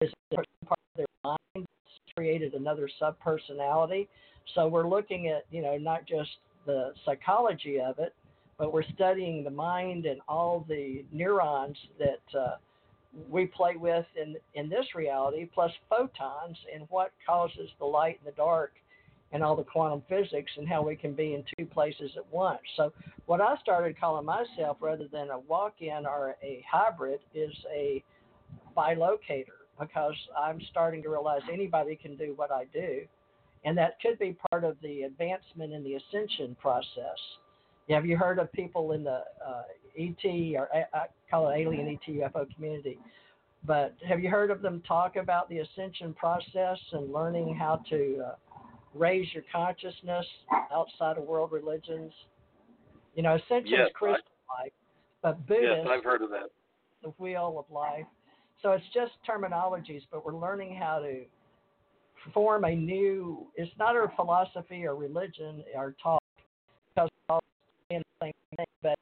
Is 0.00 0.12
it 0.30 0.46
part 0.66 0.78
of 0.94 0.96
their 0.96 1.06
mind 1.24 1.66
created 2.14 2.54
another 2.54 2.88
subpersonality? 3.00 4.08
So 4.54 4.66
we're 4.66 4.88
looking 4.88 5.28
at, 5.28 5.44
you 5.50 5.62
know, 5.62 5.76
not 5.76 6.06
just 6.06 6.30
the 6.66 6.92
psychology 7.04 7.80
of 7.80 7.98
it, 7.98 8.14
but 8.58 8.72
we're 8.72 8.82
studying 8.94 9.44
the 9.44 9.50
mind 9.50 10.04
and 10.06 10.20
all 10.28 10.64
the 10.68 11.04
neurons 11.12 11.76
that 11.98 12.38
uh, 12.38 12.56
we 13.30 13.46
play 13.46 13.76
with 13.76 14.06
in 14.20 14.36
in 14.54 14.68
this 14.68 14.86
reality, 14.94 15.48
plus 15.52 15.72
photons 15.88 16.56
and 16.74 16.86
what 16.90 17.12
causes 17.26 17.70
the 17.78 17.84
light 17.84 18.18
and 18.22 18.32
the 18.32 18.36
dark, 18.36 18.72
and 19.32 19.42
all 19.42 19.54
the 19.54 19.64
quantum 19.64 20.02
physics 20.08 20.50
and 20.56 20.68
how 20.68 20.82
we 20.82 20.96
can 20.96 21.12
be 21.12 21.34
in 21.34 21.44
two 21.58 21.66
places 21.66 22.10
at 22.16 22.32
once. 22.32 22.60
So 22.76 22.92
what 23.26 23.40
I 23.40 23.56
started 23.60 23.98
calling 23.98 24.24
myself, 24.24 24.78
rather 24.80 25.06
than 25.06 25.30
a 25.30 25.38
walk-in 25.38 26.06
or 26.06 26.36
a 26.42 26.64
hybrid, 26.70 27.20
is 27.34 27.52
a 27.72 28.02
bilocator 28.76 29.44
because 29.78 30.14
I'm 30.36 30.60
starting 30.70 31.02
to 31.02 31.08
realize 31.08 31.42
anybody 31.52 31.96
can 31.96 32.16
do 32.16 32.32
what 32.36 32.50
I 32.50 32.64
do 32.72 33.02
and 33.64 33.76
that 33.76 34.00
could 34.00 34.18
be 34.18 34.36
part 34.50 34.64
of 34.64 34.76
the 34.82 35.02
advancement 35.02 35.72
in 35.72 35.82
the 35.82 35.94
ascension 35.94 36.56
process. 36.60 37.18
Have 37.90 38.06
you 38.06 38.16
heard 38.16 38.38
of 38.38 38.52
people 38.52 38.92
in 38.92 39.02
the 39.02 39.22
uh, 39.46 39.62
ET 39.98 40.56
or 40.56 40.68
I 40.74 41.06
call 41.30 41.50
it 41.50 41.58
alien 41.58 41.88
ET 41.88 42.14
UFO 42.14 42.46
community? 42.54 42.98
But 43.64 43.94
have 44.06 44.20
you 44.20 44.30
heard 44.30 44.50
of 44.50 44.62
them 44.62 44.82
talk 44.86 45.16
about 45.16 45.48
the 45.48 45.58
ascension 45.58 46.14
process 46.14 46.78
and 46.92 47.12
learning 47.12 47.56
how 47.56 47.82
to 47.90 48.24
uh, 48.26 48.34
raise 48.98 49.32
your 49.32 49.44
consciousness 49.52 50.26
outside 50.72 51.18
of 51.18 51.24
world 51.24 51.52
religions? 51.52 52.12
You 53.14 53.22
know, 53.22 53.34
essentially 53.34 53.78
Yes, 53.78 53.88
is 53.88 53.94
crystal 53.94 54.24
life, 54.58 54.72
but 55.22 55.38
yes, 55.48 55.86
I've 55.88 56.04
heard 56.04 56.22
of 56.22 56.30
that. 56.30 56.50
the 57.02 57.10
wheel 57.18 57.56
of 57.58 57.74
life. 57.74 58.06
So 58.62 58.72
it's 58.72 58.84
just 58.92 59.12
terminologies, 59.28 60.02
but 60.10 60.24
we're 60.24 60.36
learning 60.36 60.74
how 60.74 60.98
to 60.98 61.24
form 62.34 62.64
a 62.64 62.74
new. 62.74 63.46
It's 63.54 63.70
not 63.78 63.96
our 63.96 64.12
philosophy 64.16 64.84
or 64.84 64.96
religion 64.96 65.62
or 65.74 65.94
talk, 66.02 66.22
because 66.94 67.08
we're 67.28 67.34
all 67.34 67.42
saying 67.88 68.02
the 68.20 68.26
same 68.26 68.32
thing, 68.56 68.66
but 68.82 68.98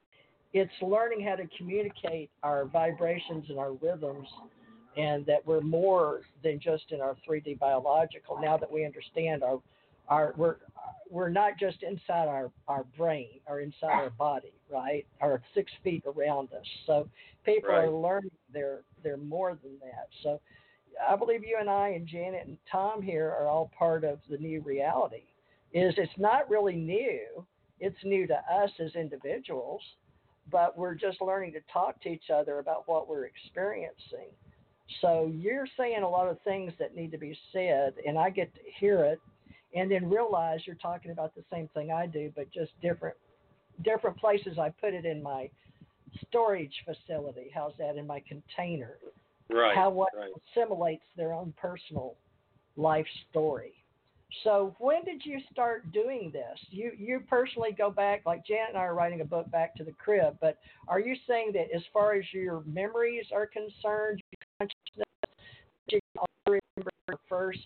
it's 0.52 0.72
learning 0.82 1.26
how 1.26 1.36
to 1.36 1.46
communicate 1.56 2.30
our 2.42 2.66
vibrations 2.66 3.46
and 3.48 3.58
our 3.58 3.72
rhythms, 3.72 4.28
and 4.96 5.24
that 5.26 5.46
we're 5.46 5.60
more 5.60 6.22
than 6.42 6.60
just 6.60 6.84
in 6.90 7.00
our 7.00 7.16
3D 7.28 7.58
biological. 7.58 8.38
Now 8.40 8.56
that 8.56 8.70
we 8.70 8.84
understand 8.84 9.42
our, 9.42 9.60
our 10.08 10.34
we're 10.36 10.56
we're 11.10 11.28
not 11.30 11.58
just 11.58 11.82
inside 11.82 12.28
our 12.28 12.50
our 12.68 12.84
brain 12.96 13.40
or 13.46 13.60
inside 13.60 13.92
our 13.92 14.10
body, 14.18 14.52
right? 14.70 15.06
Or 15.20 15.42
six 15.54 15.70
feet 15.84 16.04
around 16.06 16.52
us. 16.52 16.66
So 16.86 17.08
people 17.44 17.70
Right. 17.70 17.84
are 17.84 17.90
learning 17.90 18.30
they're 18.52 18.82
they're 19.02 19.16
more 19.16 19.58
than 19.62 19.78
that. 19.80 20.08
So 20.22 20.40
I 21.08 21.16
believe 21.16 21.42
you 21.44 21.58
and 21.60 21.70
I 21.70 21.88
and 21.90 22.06
Janet 22.06 22.46
and 22.46 22.58
Tom 22.70 23.02
here 23.02 23.28
are 23.28 23.48
all 23.48 23.70
part 23.78 24.04
of 24.04 24.18
the 24.30 24.38
new 24.38 24.60
reality. 24.62 25.24
Is 25.72 25.94
it's 25.98 26.12
not 26.18 26.48
really 26.48 26.76
new. 26.76 27.44
It's 27.80 27.96
new 28.04 28.26
to 28.26 28.34
us 28.50 28.70
as 28.80 28.94
individuals, 28.94 29.82
but 30.50 30.78
we're 30.78 30.94
just 30.94 31.20
learning 31.20 31.52
to 31.52 31.60
talk 31.72 32.00
to 32.02 32.08
each 32.08 32.30
other 32.34 32.58
about 32.58 32.84
what 32.88 33.08
we're 33.08 33.26
experiencing. 33.26 34.30
So 35.02 35.30
you're 35.34 35.66
saying 35.76 36.02
a 36.02 36.08
lot 36.08 36.28
of 36.28 36.40
things 36.42 36.72
that 36.78 36.94
need 36.96 37.10
to 37.10 37.18
be 37.18 37.36
said, 37.52 37.94
and 38.06 38.16
I 38.16 38.30
get 38.30 38.54
to 38.54 38.60
hear 38.78 39.04
it, 39.04 39.20
and 39.76 39.90
then 39.90 40.08
realize 40.08 40.60
you're 40.66 40.76
talking 40.76 41.12
about 41.12 41.34
the 41.34 41.44
same 41.52 41.68
thing 41.74 41.92
I 41.92 42.06
do, 42.06 42.32
but 42.34 42.50
just 42.52 42.72
different 42.82 43.16
different 43.84 44.16
places. 44.16 44.58
I 44.58 44.70
put 44.70 44.94
it 44.94 45.04
in 45.04 45.22
my 45.22 45.48
storage 46.26 46.74
facility. 46.84 47.50
How's 47.54 47.74
that 47.78 47.96
in 47.96 48.06
my 48.06 48.22
container? 48.26 48.96
Right. 49.48 49.76
how 49.76 49.90
what 49.90 50.08
right. 50.18 50.32
assimilates 50.56 51.04
their 51.16 51.32
own 51.32 51.54
personal 51.56 52.16
life 52.76 53.06
story. 53.30 53.74
So 54.42 54.74
when 54.80 55.04
did 55.04 55.24
you 55.24 55.38
start 55.52 55.92
doing 55.92 56.30
this? 56.32 56.58
You 56.70 56.90
you 56.98 57.20
personally 57.28 57.70
go 57.76 57.90
back, 57.90 58.22
like 58.26 58.44
Janet 58.44 58.70
and 58.70 58.78
I 58.78 58.80
are 58.80 58.94
writing 58.94 59.20
a 59.20 59.24
book 59.24 59.48
back 59.52 59.76
to 59.76 59.84
the 59.84 59.92
crib, 59.92 60.36
but 60.40 60.58
are 60.88 60.98
you 60.98 61.14
saying 61.28 61.52
that 61.54 61.74
as 61.74 61.82
far 61.92 62.14
as 62.14 62.24
your 62.32 62.62
memories 62.66 63.26
are 63.32 63.46
concerned, 63.46 64.20
your 64.32 64.58
consciousness, 64.58 65.06
did 65.88 66.00
you 66.16 66.22
remember 66.46 66.56
your 66.56 66.65
first 67.28 67.58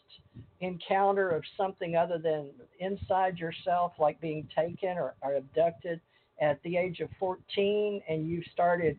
encounter 0.61 1.31
of 1.31 1.43
something 1.57 1.97
other 1.97 2.19
than 2.19 2.51
inside 2.79 3.39
yourself, 3.39 3.93
like 3.99 4.21
being 4.21 4.47
taken 4.55 4.91
or, 4.91 5.15
or 5.23 5.35
abducted 5.35 6.01
at 6.41 6.63
the 6.63 6.77
age 6.77 7.01
of 7.01 7.09
14, 7.19 8.03
and 8.09 8.29
you 8.29 8.43
started 8.53 8.99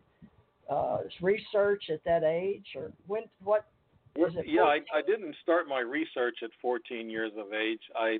uh, 0.70 0.98
research 1.20 1.84
at 1.92 2.02
that 2.04 2.24
age, 2.24 2.66
or 2.76 2.92
when? 3.06 3.22
What 3.42 3.66
is 4.16 4.32
it? 4.36 4.46
yeah, 4.46 4.62
I, 4.62 4.78
I 4.94 5.02
didn't 5.06 5.34
start 5.42 5.68
my 5.68 5.80
research 5.80 6.36
at 6.42 6.50
14 6.60 7.10
years 7.10 7.32
of 7.36 7.52
age. 7.52 7.80
I 7.96 8.18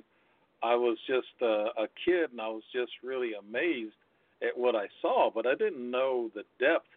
I 0.61 0.75
was 0.75 0.97
just 1.07 1.41
a, 1.41 1.83
a 1.83 1.87
kid, 2.05 2.31
and 2.31 2.39
I 2.39 2.47
was 2.47 2.63
just 2.73 2.91
really 3.03 3.31
amazed 3.33 3.95
at 4.41 4.57
what 4.57 4.75
I 4.75 4.87
saw, 5.01 5.29
but 5.33 5.45
I 5.45 5.55
didn't 5.55 5.89
know 5.89 6.29
the 6.35 6.43
depth 6.59 6.87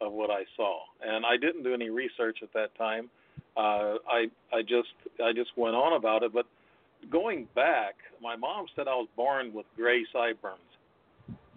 of 0.00 0.12
what 0.12 0.30
I 0.30 0.44
saw, 0.56 0.80
and 1.04 1.24
I 1.26 1.36
didn't 1.36 1.62
do 1.62 1.74
any 1.74 1.90
research 1.90 2.38
at 2.42 2.52
that 2.54 2.76
time. 2.76 3.10
Uh, 3.56 3.96
I 4.08 4.26
I 4.52 4.62
just 4.62 4.94
I 5.22 5.32
just 5.34 5.50
went 5.56 5.74
on 5.74 5.94
about 5.96 6.22
it. 6.22 6.32
But 6.32 6.46
going 7.10 7.48
back, 7.54 7.94
my 8.22 8.36
mom 8.36 8.66
said 8.74 8.88
I 8.88 8.94
was 8.94 9.08
born 9.16 9.52
with 9.52 9.66
gray 9.76 10.04
sideburns, 10.12 10.60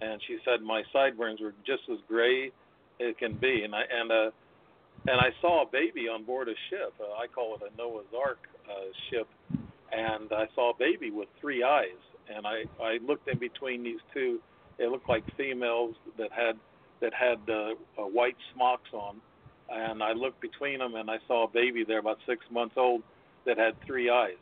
and 0.02 0.22
she 0.28 0.38
said 0.46 0.62
my 0.62 0.84
sideburns 0.92 1.40
were 1.42 1.54
just 1.66 1.84
as 1.92 1.98
gray 2.08 2.52
it 3.00 3.18
can 3.18 3.34
be. 3.36 3.64
And 3.64 3.76
I 3.76 3.82
and 3.92 4.12
uh, 4.12 4.32
and 5.08 5.20
I 5.22 5.30
saw 5.42 5.64
a 5.64 5.72
baby 5.72 6.08
on 6.08 6.24
board 6.24 6.48
a 6.50 6.56
ship. 6.70 6.94
Uh, 7.00 7.14
I 7.14 7.28
call 7.28 7.56
it 7.56 7.62
a 7.62 7.76
Noah's 7.78 8.06
Ark 8.18 8.40
uh, 8.70 8.92
ship, 9.10 9.28
and 9.92 10.32
I 10.32 10.46
saw 10.56 10.72
a 10.72 10.78
baby 10.78 11.12
with 11.12 11.28
three 11.40 11.64
eyes. 11.64 12.02
And 12.36 12.46
I 12.48 12.64
I 12.82 12.98
looked 13.06 13.28
in 13.28 13.38
between 13.38 13.84
these 13.84 14.00
two. 14.14 14.40
It 14.80 14.90
looked 14.90 15.08
like 15.08 15.24
females 15.38 15.96
that 16.18 16.32
had 16.32 16.58
that 17.02 17.14
had 17.14 17.40
uh, 17.50 18.02
uh, 18.02 18.08
white 18.08 18.38
smocks 18.54 18.90
on, 18.94 19.18
and 19.70 20.04
I 20.04 20.14
looked 20.14 20.42
between 20.42 20.80
them 20.80 20.96
and 20.96 21.10
I 21.10 21.18
saw 21.28 21.46
a 21.46 21.52
baby 21.52 21.86
there 21.88 22.00
about 22.00 22.20
six 22.28 22.46
months 22.52 22.76
old 22.78 23.04
that 23.46 23.58
had 23.58 23.76
three 23.86 24.10
eyes, 24.10 24.42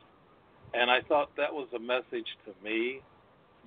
and 0.74 0.92
I 0.92 1.02
thought 1.08 1.30
that 1.38 1.54
was 1.54 1.70
a 1.76 1.80
message 1.80 2.28
to 2.46 2.54
me 2.64 3.04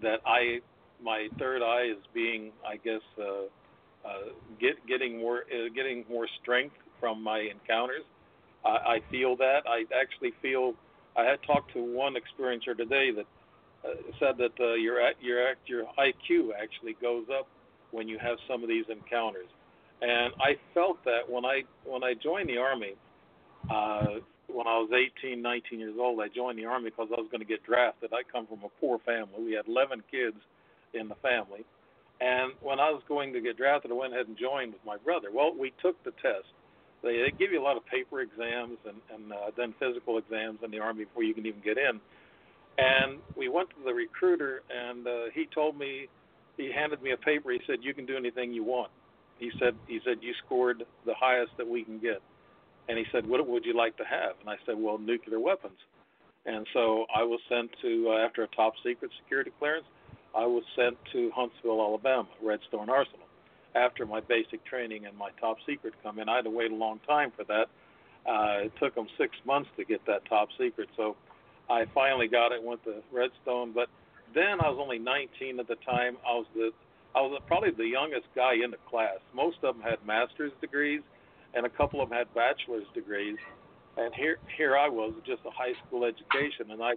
that 0.02 0.20
I 0.26 0.60
my 1.02 1.28
third 1.38 1.62
eye 1.62 1.86
is 1.90 2.04
being 2.14 2.52
I 2.66 2.76
guess 2.78 3.02
uh, 3.18 3.46
uh, 4.04 4.32
get 4.60 4.86
getting 4.86 5.18
more 5.18 5.44
uh, 5.52 5.68
getting 5.74 6.04
more 6.08 6.28
strength 6.40 6.76
from 7.00 7.22
my 7.22 7.40
encounters. 7.40 8.04
I, 8.64 8.70
I 8.70 9.00
feel 9.10 9.36
that 9.38 9.62
I 9.66 9.84
actually 9.98 10.32
feel 10.42 10.74
I 11.16 11.24
had 11.24 11.40
talked 11.46 11.72
to 11.74 11.82
one 11.82 12.14
experiencer 12.14 12.76
today 12.76 13.12
that 13.12 13.26
uh, 13.84 13.94
said 14.20 14.38
that 14.38 14.52
uh, 14.60 14.74
your 14.74 15.00
your 15.20 15.54
your 15.66 15.84
IQ 15.98 16.50
actually 16.60 16.96
goes 17.00 17.26
up 17.32 17.48
when 17.92 18.08
you 18.08 18.18
have 18.20 18.38
some 18.48 18.62
of 18.62 18.68
these 18.68 18.86
encounters. 18.90 19.50
And 20.02 20.34
I 20.40 20.56
felt 20.74 21.02
that 21.04 21.24
when 21.28 21.44
I 21.44 21.62
when 21.84 22.04
I 22.04 22.12
joined 22.14 22.48
the 22.48 22.58
army, 22.58 22.94
uh, 23.70 24.20
when 24.48 24.66
I 24.66 24.76
was 24.78 24.90
18, 24.92 25.40
19 25.40 25.80
years 25.80 25.96
old, 25.98 26.20
I 26.20 26.28
joined 26.28 26.58
the 26.58 26.66
army 26.66 26.90
because 26.90 27.08
I 27.16 27.20
was 27.20 27.28
going 27.30 27.40
to 27.40 27.48
get 27.48 27.64
drafted. 27.64 28.12
I 28.12 28.20
come 28.30 28.46
from 28.46 28.60
a 28.64 28.70
poor 28.80 28.98
family. 29.06 29.42
We 29.42 29.52
had 29.52 29.66
11 29.66 30.04
kids 30.10 30.36
in 30.92 31.08
the 31.08 31.16
family, 31.16 31.64
and 32.20 32.52
when 32.60 32.78
I 32.78 32.90
was 32.90 33.02
going 33.08 33.32
to 33.32 33.40
get 33.40 33.56
drafted, 33.56 33.90
I 33.90 33.94
went 33.94 34.12
ahead 34.12 34.28
and 34.28 34.36
joined 34.36 34.72
with 34.72 34.84
my 34.84 34.96
brother. 34.98 35.28
Well, 35.32 35.52
we 35.58 35.72
took 35.80 35.96
the 36.04 36.12
test. 36.22 36.48
They, 37.02 37.24
they 37.24 37.32
give 37.38 37.52
you 37.52 37.60
a 37.60 37.64
lot 37.64 37.76
of 37.76 37.84
paper 37.86 38.20
exams 38.20 38.78
and, 38.84 39.00
and 39.12 39.32
uh, 39.32 39.50
then 39.56 39.74
physical 39.78 40.18
exams 40.18 40.60
in 40.64 40.70
the 40.70 40.78
army 40.80 41.04
before 41.04 41.22
you 41.24 41.34
can 41.34 41.44
even 41.46 41.60
get 41.60 41.76
in. 41.76 42.00
And 42.78 43.20
we 43.36 43.48
went 43.48 43.70
to 43.70 43.76
the 43.84 43.92
recruiter, 43.92 44.60
and 44.68 45.06
uh, 45.06 45.10
he 45.34 45.46
told 45.54 45.78
me 45.78 46.08
he 46.56 46.70
handed 46.72 47.02
me 47.02 47.12
a 47.12 47.16
paper. 47.16 47.50
He 47.52 47.60
said, 47.66 47.78
"You 47.82 47.94
can 47.94 48.04
do 48.04 48.16
anything 48.16 48.52
you 48.52 48.64
want." 48.64 48.90
He 49.38 49.50
said, 49.58 49.74
"He 49.86 50.00
said 50.04 50.18
you 50.22 50.34
scored 50.44 50.84
the 51.04 51.14
highest 51.14 51.56
that 51.56 51.68
we 51.68 51.84
can 51.84 51.98
get." 51.98 52.22
And 52.88 52.98
he 52.98 53.04
said, 53.12 53.26
"What 53.26 53.46
would 53.46 53.64
you 53.64 53.74
like 53.74 53.96
to 53.96 54.04
have?" 54.04 54.38
And 54.40 54.48
I 54.48 54.56
said, 54.64 54.76
"Well, 54.78 54.98
nuclear 54.98 55.40
weapons." 55.40 55.78
And 56.46 56.66
so 56.72 57.06
I 57.14 57.24
was 57.24 57.40
sent 57.48 57.70
to 57.82 58.10
uh, 58.10 58.24
after 58.24 58.44
a 58.44 58.48
top 58.48 58.74
secret 58.84 59.10
security 59.22 59.50
clearance. 59.58 59.86
I 60.34 60.46
was 60.46 60.62
sent 60.76 60.96
to 61.12 61.30
Huntsville, 61.34 61.80
Alabama, 61.80 62.28
Redstone 62.42 62.88
Arsenal. 62.88 63.26
After 63.74 64.06
my 64.06 64.20
basic 64.20 64.64
training 64.64 65.06
and 65.06 65.16
my 65.16 65.30
top 65.40 65.58
secret 65.66 65.94
come 66.02 66.18
in, 66.18 66.28
I 66.28 66.36
had 66.36 66.44
to 66.44 66.50
wait 66.50 66.70
a 66.70 66.74
long 66.74 67.00
time 67.06 67.32
for 67.36 67.44
that. 67.44 67.66
Uh, 68.26 68.66
it 68.66 68.72
took 68.80 68.94
them 68.94 69.06
six 69.18 69.36
months 69.44 69.68
to 69.76 69.84
get 69.84 70.04
that 70.06 70.24
top 70.26 70.48
secret, 70.58 70.88
so 70.96 71.16
I 71.68 71.84
finally 71.94 72.28
got 72.28 72.52
it. 72.52 72.62
Went 72.62 72.82
to 72.84 73.02
Redstone, 73.12 73.72
but 73.72 73.88
then 74.34 74.60
I 74.60 74.68
was 74.68 74.78
only 74.80 74.98
19 74.98 75.60
at 75.60 75.68
the 75.68 75.76
time. 75.76 76.16
I 76.26 76.32
was 76.32 76.46
the 76.54 76.70
I 77.16 77.22
was 77.22 77.40
probably 77.48 77.72
the 77.72 77.88
youngest 77.88 78.28
guy 78.36 78.54
in 78.62 78.72
the 78.72 78.78
class. 78.88 79.18
Most 79.34 79.58
of 79.64 79.76
them 79.76 79.84
had 79.84 80.04
master's 80.06 80.52
degrees, 80.60 81.02
and 81.54 81.66
a 81.66 81.70
couple 81.70 82.02
of 82.02 82.10
them 82.10 82.18
had 82.18 82.34
bachelor's 82.34 82.86
degrees. 82.94 83.38
And 83.98 84.14
here 84.14 84.38
here 84.56 84.76
I 84.78 84.88
was, 84.88 85.14
just 85.26 85.42
a 85.46 85.50
high 85.50 85.74
school 85.86 86.04
education, 86.04 86.70
and 86.72 86.82
I 86.82 86.94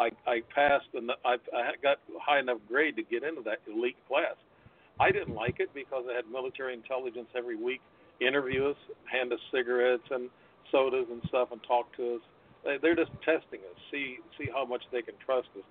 I, 0.00 0.10
I 0.26 0.42
passed 0.54 0.88
and 0.94 1.10
I, 1.26 1.36
I 1.54 1.72
got 1.82 1.98
high 2.22 2.40
enough 2.40 2.58
grade 2.68 2.96
to 2.96 3.04
get 3.04 3.24
into 3.24 3.42
that 3.44 3.60
elite 3.68 3.98
class. 4.08 4.36
I 5.00 5.12
didn't 5.12 5.34
like 5.34 5.56
it 5.60 5.70
because 5.74 6.04
I 6.10 6.14
had 6.16 6.26
military 6.32 6.74
intelligence 6.74 7.28
every 7.36 7.56
week 7.56 7.82
interview 8.20 8.70
us, 8.70 8.76
hand 9.10 9.32
us 9.32 9.40
cigarettes 9.52 10.06
and 10.10 10.30
sodas 10.72 11.06
and 11.10 11.22
stuff, 11.28 11.50
and 11.52 11.62
talk 11.68 11.94
to 11.98 12.16
us. 12.16 12.22
They're 12.82 12.96
just 12.96 13.12
testing 13.24 13.60
us, 13.70 13.78
see 13.92 14.18
see 14.38 14.48
how 14.52 14.66
much 14.66 14.84
they 14.92 15.02
can 15.02 15.14
trust 15.24 15.48
us. 15.58 15.64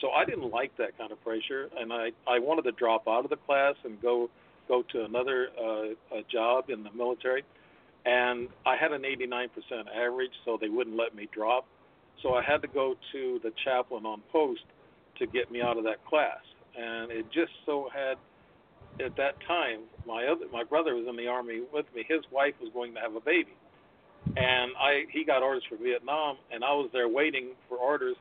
So 0.00 0.10
I 0.10 0.24
didn't 0.24 0.50
like 0.50 0.76
that 0.78 0.96
kind 0.96 1.12
of 1.12 1.22
pressure, 1.22 1.68
and 1.78 1.92
I 1.92 2.10
I 2.26 2.38
wanted 2.38 2.62
to 2.62 2.72
drop 2.72 3.06
out 3.08 3.24
of 3.24 3.30
the 3.30 3.36
class 3.36 3.74
and 3.84 4.00
go 4.00 4.30
go 4.68 4.82
to 4.92 5.04
another 5.04 5.48
uh, 5.58 6.16
a 6.16 6.22
job 6.30 6.70
in 6.70 6.82
the 6.82 6.92
military. 6.92 7.44
And 8.06 8.48
I 8.64 8.76
had 8.76 8.92
an 8.92 9.02
89% 9.02 9.50
average, 9.94 10.30
so 10.46 10.56
they 10.58 10.70
wouldn't 10.70 10.96
let 10.96 11.14
me 11.14 11.28
drop. 11.34 11.66
So 12.22 12.32
I 12.32 12.42
had 12.42 12.62
to 12.62 12.68
go 12.68 12.94
to 13.12 13.40
the 13.42 13.52
chaplain 13.62 14.06
on 14.06 14.22
post 14.32 14.62
to 15.18 15.26
get 15.26 15.50
me 15.50 15.60
out 15.60 15.76
of 15.76 15.84
that 15.84 16.04
class. 16.06 16.40
And 16.78 17.10
it 17.10 17.26
just 17.32 17.52
so 17.66 17.88
had 17.92 18.16
at 19.04 19.16
that 19.16 19.34
time 19.46 19.80
my 20.06 20.26
other 20.26 20.46
my 20.52 20.64
brother 20.64 20.94
was 20.94 21.06
in 21.08 21.16
the 21.16 21.26
army 21.26 21.62
with 21.72 21.86
me. 21.94 22.04
His 22.08 22.20
wife 22.30 22.54
was 22.60 22.70
going 22.72 22.94
to 22.94 23.00
have 23.00 23.14
a 23.14 23.20
baby. 23.20 23.54
And 24.36 24.72
I 24.78 25.04
he 25.10 25.24
got 25.24 25.42
orders 25.42 25.64
for 25.68 25.76
Vietnam 25.76 26.36
and 26.52 26.64
I 26.64 26.72
was 26.72 26.90
there 26.92 27.08
waiting 27.08 27.50
for 27.68 27.76
orders 27.76 28.16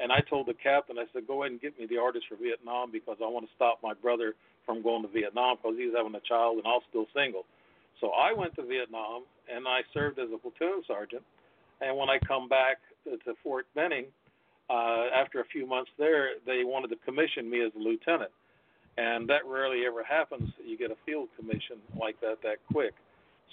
and 0.00 0.10
I 0.10 0.20
told 0.20 0.46
the 0.46 0.54
captain 0.54 0.98
I 0.98 1.04
said 1.12 1.26
go 1.26 1.42
ahead 1.42 1.52
and 1.52 1.60
get 1.60 1.78
me 1.78 1.86
the 1.86 1.98
orders 1.98 2.24
for 2.28 2.36
Vietnam 2.36 2.90
because 2.90 3.16
I 3.22 3.28
want 3.28 3.46
to 3.46 3.52
stop 3.54 3.80
my 3.82 3.94
brother 3.94 4.34
from 4.66 4.82
going 4.82 5.02
to 5.02 5.08
Vietnam 5.08 5.56
because 5.56 5.76
he's 5.78 5.92
having 5.96 6.14
a 6.14 6.20
child 6.20 6.58
and 6.58 6.66
I'm 6.66 6.80
still 6.88 7.06
single. 7.14 7.44
So 8.00 8.10
I 8.10 8.32
went 8.32 8.54
to 8.56 8.64
Vietnam 8.64 9.24
and 9.52 9.68
I 9.68 9.80
served 9.92 10.18
as 10.18 10.28
a 10.34 10.38
platoon 10.38 10.82
sergeant. 10.86 11.22
And 11.80 11.96
when 11.96 12.08
I 12.08 12.18
come 12.18 12.48
back 12.48 12.78
to 13.04 13.34
Fort 13.42 13.66
Benning, 13.74 14.06
uh, 14.70 15.06
after 15.14 15.40
a 15.40 15.44
few 15.46 15.66
months 15.66 15.90
there, 15.98 16.30
they 16.46 16.62
wanted 16.64 16.88
to 16.88 16.96
commission 17.04 17.50
me 17.50 17.60
as 17.64 17.72
a 17.74 17.78
lieutenant, 17.78 18.30
and 18.96 19.28
that 19.28 19.44
rarely 19.44 19.84
ever 19.84 20.04
happens. 20.04 20.48
You 20.64 20.78
get 20.78 20.92
a 20.92 20.96
field 21.04 21.28
commission 21.36 21.78
like 21.98 22.20
that 22.20 22.36
that 22.44 22.58
quick. 22.72 22.94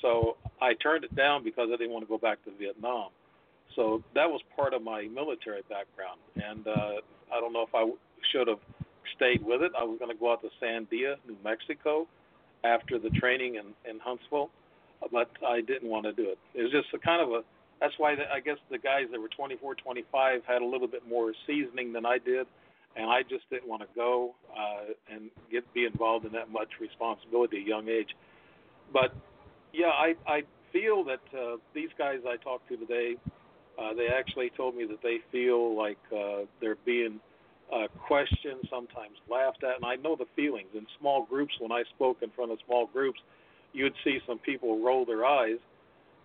So 0.01 0.37
I 0.61 0.75
turned 0.75 1.03
it 1.03 1.15
down 1.15 1.43
because 1.43 1.69
I 1.73 1.77
didn't 1.77 1.91
want 1.91 2.05
to 2.05 2.07
go 2.07 2.19
back 2.19 2.43
to 2.45 2.51
Vietnam. 2.59 3.09
So 3.75 4.03
that 4.15 4.29
was 4.29 4.41
part 4.55 4.73
of 4.73 4.81
my 4.81 5.07
military 5.07 5.61
background, 5.69 6.19
and 6.35 6.67
uh, 6.67 7.01
I 7.33 7.39
don't 7.39 7.53
know 7.53 7.61
if 7.61 7.75
I 7.75 7.89
should 8.31 8.47
have 8.47 8.59
stayed 9.15 9.43
with 9.43 9.61
it. 9.61 9.71
I 9.77 9.83
was 9.83 9.99
going 9.99 10.11
to 10.11 10.17
go 10.17 10.31
out 10.31 10.41
to 10.41 10.49
Sandia, 10.61 11.15
New 11.27 11.37
Mexico, 11.43 12.07
after 12.63 12.97
the 12.97 13.09
training 13.11 13.55
in, 13.55 13.65
in 13.89 13.99
Huntsville, 13.99 14.49
but 15.11 15.29
I 15.45 15.61
didn't 15.61 15.89
want 15.89 16.05
to 16.05 16.13
do 16.13 16.29
it. 16.29 16.39
It 16.55 16.63
was 16.63 16.71
just 16.71 16.87
a 16.93 16.99
kind 16.99 17.21
of 17.21 17.29
a 17.29 17.41
that's 17.79 17.93
why 17.97 18.15
the, 18.15 18.23
I 18.33 18.39
guess 18.39 18.57
the 18.71 18.77
guys 18.77 19.05
that 19.11 19.21
were 19.21 19.29
24, 19.29 19.75
25 19.75 20.41
had 20.47 20.61
a 20.61 20.65
little 20.65 20.87
bit 20.87 21.07
more 21.07 21.33
seasoning 21.45 21.93
than 21.93 22.05
I 22.05 22.17
did, 22.17 22.47
and 22.95 23.05
I 23.09 23.21
just 23.21 23.47
didn't 23.51 23.67
want 23.67 23.83
to 23.83 23.87
go 23.95 24.33
uh, 24.51 24.93
and 25.13 25.29
get 25.51 25.71
be 25.73 25.85
involved 25.85 26.25
in 26.25 26.31
that 26.31 26.49
much 26.49 26.69
responsibility 26.81 27.57
at 27.57 27.63
a 27.63 27.67
young 27.67 27.87
age. 27.87 28.09
But 28.91 29.13
yeah, 29.73 29.87
I 29.93 30.15
I 30.27 30.41
feel 30.73 31.03
that 31.05 31.21
uh, 31.37 31.57
these 31.73 31.89
guys 31.97 32.19
I 32.27 32.37
talked 32.37 32.67
to 32.69 32.77
today, 32.77 33.15
uh, 33.79 33.93
they 33.93 34.07
actually 34.07 34.51
told 34.57 34.75
me 34.75 34.85
that 34.85 35.01
they 35.03 35.17
feel 35.31 35.77
like 35.77 35.99
uh, 36.15 36.45
they're 36.59 36.77
being 36.85 37.19
uh, 37.73 37.87
questioned, 38.07 38.63
sometimes 38.69 39.17
laughed 39.29 39.63
at, 39.63 39.75
and 39.75 39.85
I 39.85 39.95
know 39.95 40.15
the 40.15 40.25
feelings. 40.35 40.69
In 40.73 40.85
small 40.99 41.25
groups, 41.25 41.53
when 41.59 41.71
I 41.71 41.83
spoke 41.95 42.17
in 42.21 42.29
front 42.31 42.51
of 42.51 42.57
small 42.65 42.87
groups, 42.87 43.19
you'd 43.73 43.93
see 44.03 44.19
some 44.25 44.39
people 44.39 44.83
roll 44.83 45.05
their 45.05 45.25
eyes, 45.25 45.59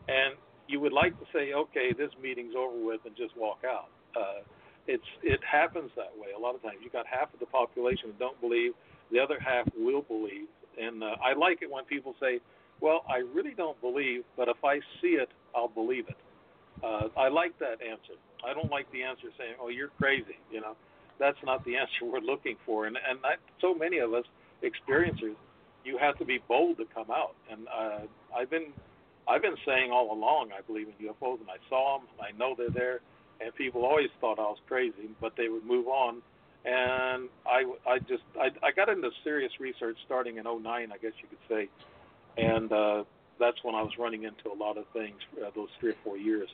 and 0.08 0.34
you 0.68 0.80
would 0.80 0.92
like 0.92 1.18
to 1.18 1.26
say, 1.32 1.52
okay, 1.52 1.92
this 1.96 2.10
meeting's 2.22 2.54
over 2.56 2.84
with, 2.84 3.00
and 3.04 3.16
just 3.16 3.36
walk 3.36 3.58
out. 3.66 3.88
Uh, 4.16 4.42
it's 4.86 5.04
it 5.22 5.40
happens 5.44 5.90
that 5.96 6.10
way 6.18 6.28
a 6.36 6.38
lot 6.38 6.54
of 6.54 6.62
times. 6.62 6.78
You 6.82 6.90
got 6.90 7.06
half 7.06 7.32
of 7.34 7.40
the 7.40 7.46
population 7.46 8.08
that 8.08 8.18
don't 8.18 8.40
believe, 8.40 8.72
the 9.10 9.18
other 9.18 9.38
half 9.38 9.66
will 9.76 10.02
believe, 10.02 10.48
and 10.80 11.02
uh, 11.02 11.16
I 11.22 11.34
like 11.38 11.58
it 11.62 11.70
when 11.70 11.84
people 11.84 12.14
say, 12.20 12.40
well, 12.80 13.04
I 13.08 13.18
really 13.18 13.54
don't 13.56 13.80
believe, 13.80 14.24
but 14.36 14.48
if 14.48 14.56
I 14.64 14.78
see 15.00 15.14
it, 15.20 15.28
I'll 15.54 15.68
believe 15.68 16.08
it. 16.08 16.16
Uh, 16.82 17.08
I 17.16 17.28
like 17.28 17.58
that 17.58 17.80
answer. 17.82 18.14
I 18.44 18.54
don't 18.54 18.70
like 18.70 18.90
the 18.92 19.02
answer 19.04 19.28
saying, 19.38 19.54
"Oh, 19.60 19.68
you're 19.68 19.90
crazy." 19.98 20.38
You 20.50 20.60
know, 20.60 20.76
that's 21.18 21.38
not 21.44 21.64
the 21.64 21.76
answer 21.80 22.04
we're 22.04 22.20
looking 22.20 22.56
for. 22.66 22.86
And 22.86 22.96
and 22.96 23.18
I, 23.24 23.34
so 23.60 23.74
many 23.74 23.98
of 23.98 24.12
us 24.14 24.24
experiencers, 24.62 25.36
you 25.84 25.98
have 25.98 26.16
to 26.18 26.24
be 26.24 26.40
bold 26.48 26.78
to 26.78 26.84
come 26.94 27.10
out. 27.10 27.34
And 27.50 27.68
uh, 27.68 28.00
I've 28.36 28.50
been 28.50 28.72
I've 29.28 29.42
been 29.42 29.56
saying 29.66 29.90
all 29.92 30.12
along 30.12 30.50
I 30.56 30.62
believe 30.62 30.88
in 30.88 31.06
UFOs, 31.08 31.40
and 31.40 31.50
I 31.50 31.58
saw 31.68 31.98
them. 31.98 32.08
I 32.20 32.36
know 32.36 32.54
they're 32.56 32.70
there, 32.70 33.00
and 33.40 33.54
people 33.54 33.84
always 33.84 34.10
thought 34.20 34.38
I 34.38 34.42
was 34.42 34.58
crazy, 34.66 35.10
but 35.20 35.34
they 35.36 35.48
would 35.48 35.64
move 35.64 35.86
on. 35.88 36.22
And 36.64 37.28
I, 37.44 37.64
I 37.88 37.98
just, 37.98 38.22
I, 38.40 38.50
I 38.64 38.70
got 38.70 38.88
into 38.88 39.10
serious 39.24 39.50
research 39.58 39.96
starting 40.04 40.36
in 40.36 40.44
'09, 40.44 40.66
I 40.66 40.98
guess 40.98 41.12
you 41.20 41.28
could 41.28 41.38
say, 41.48 41.68
and 42.36 42.72
uh, 42.72 43.04
that's 43.40 43.58
when 43.64 43.74
I 43.74 43.82
was 43.82 43.92
running 43.98 44.22
into 44.24 44.50
a 44.52 44.56
lot 44.56 44.78
of 44.78 44.84
things 44.92 45.16
uh, 45.44 45.50
those 45.56 45.68
three 45.80 45.90
or 45.90 45.96
four 46.04 46.16
years. 46.16 46.48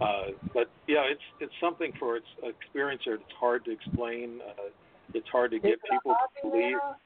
Uh, 0.00 0.32
but 0.54 0.70
yeah, 0.86 1.02
it's 1.10 1.20
it's 1.40 1.52
something 1.60 1.92
for 1.98 2.16
its 2.16 2.26
experiencer. 2.42 3.14
It's 3.14 3.34
hard 3.38 3.64
to 3.64 3.72
explain. 3.72 4.40
Uh, 4.46 4.70
it's 5.14 5.28
hard 5.28 5.50
to 5.52 5.58
get 5.58 5.78
people 5.90 6.14
to 6.42 6.48
believe. 6.48 6.72
Now? 6.72 6.96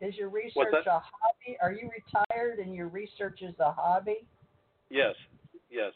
Is 0.00 0.14
your 0.16 0.28
research 0.28 0.86
a 0.86 1.00
hobby? 1.00 1.58
Are 1.60 1.72
you 1.72 1.90
retired 1.90 2.58
and 2.58 2.74
your 2.74 2.88
research 2.88 3.40
is 3.42 3.54
a 3.58 3.72
hobby? 3.72 4.18
Yes, 4.88 5.14
yes. 5.70 5.92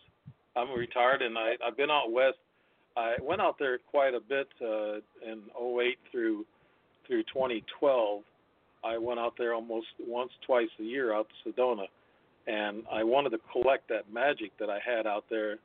I'm 0.56 0.70
retired, 0.70 1.22
and 1.22 1.38
I 1.38 1.54
I've 1.64 1.76
been 1.76 1.90
out 1.90 2.10
west. 2.12 2.38
I 2.96 3.14
went 3.22 3.40
out 3.40 3.56
there 3.58 3.78
quite 3.78 4.14
a 4.14 4.20
bit 4.20 4.48
uh, 4.60 4.96
in 5.24 5.42
08 5.60 5.98
through 6.10 6.44
through 7.06 7.22
2012. 7.24 8.22
I 8.84 8.98
went 8.98 9.18
out 9.18 9.34
there 9.38 9.54
almost 9.54 9.86
once, 10.06 10.30
twice 10.46 10.68
a 10.78 10.82
year 10.82 11.14
out 11.14 11.26
to 11.44 11.50
Sedona, 11.50 11.86
and 12.46 12.84
I 12.92 13.02
wanted 13.02 13.30
to 13.30 13.38
collect 13.52 13.88
that 13.88 14.12
magic 14.12 14.52
that 14.58 14.68
I 14.68 14.78
had 14.84 15.06
out 15.06 15.24
there. 15.30 15.56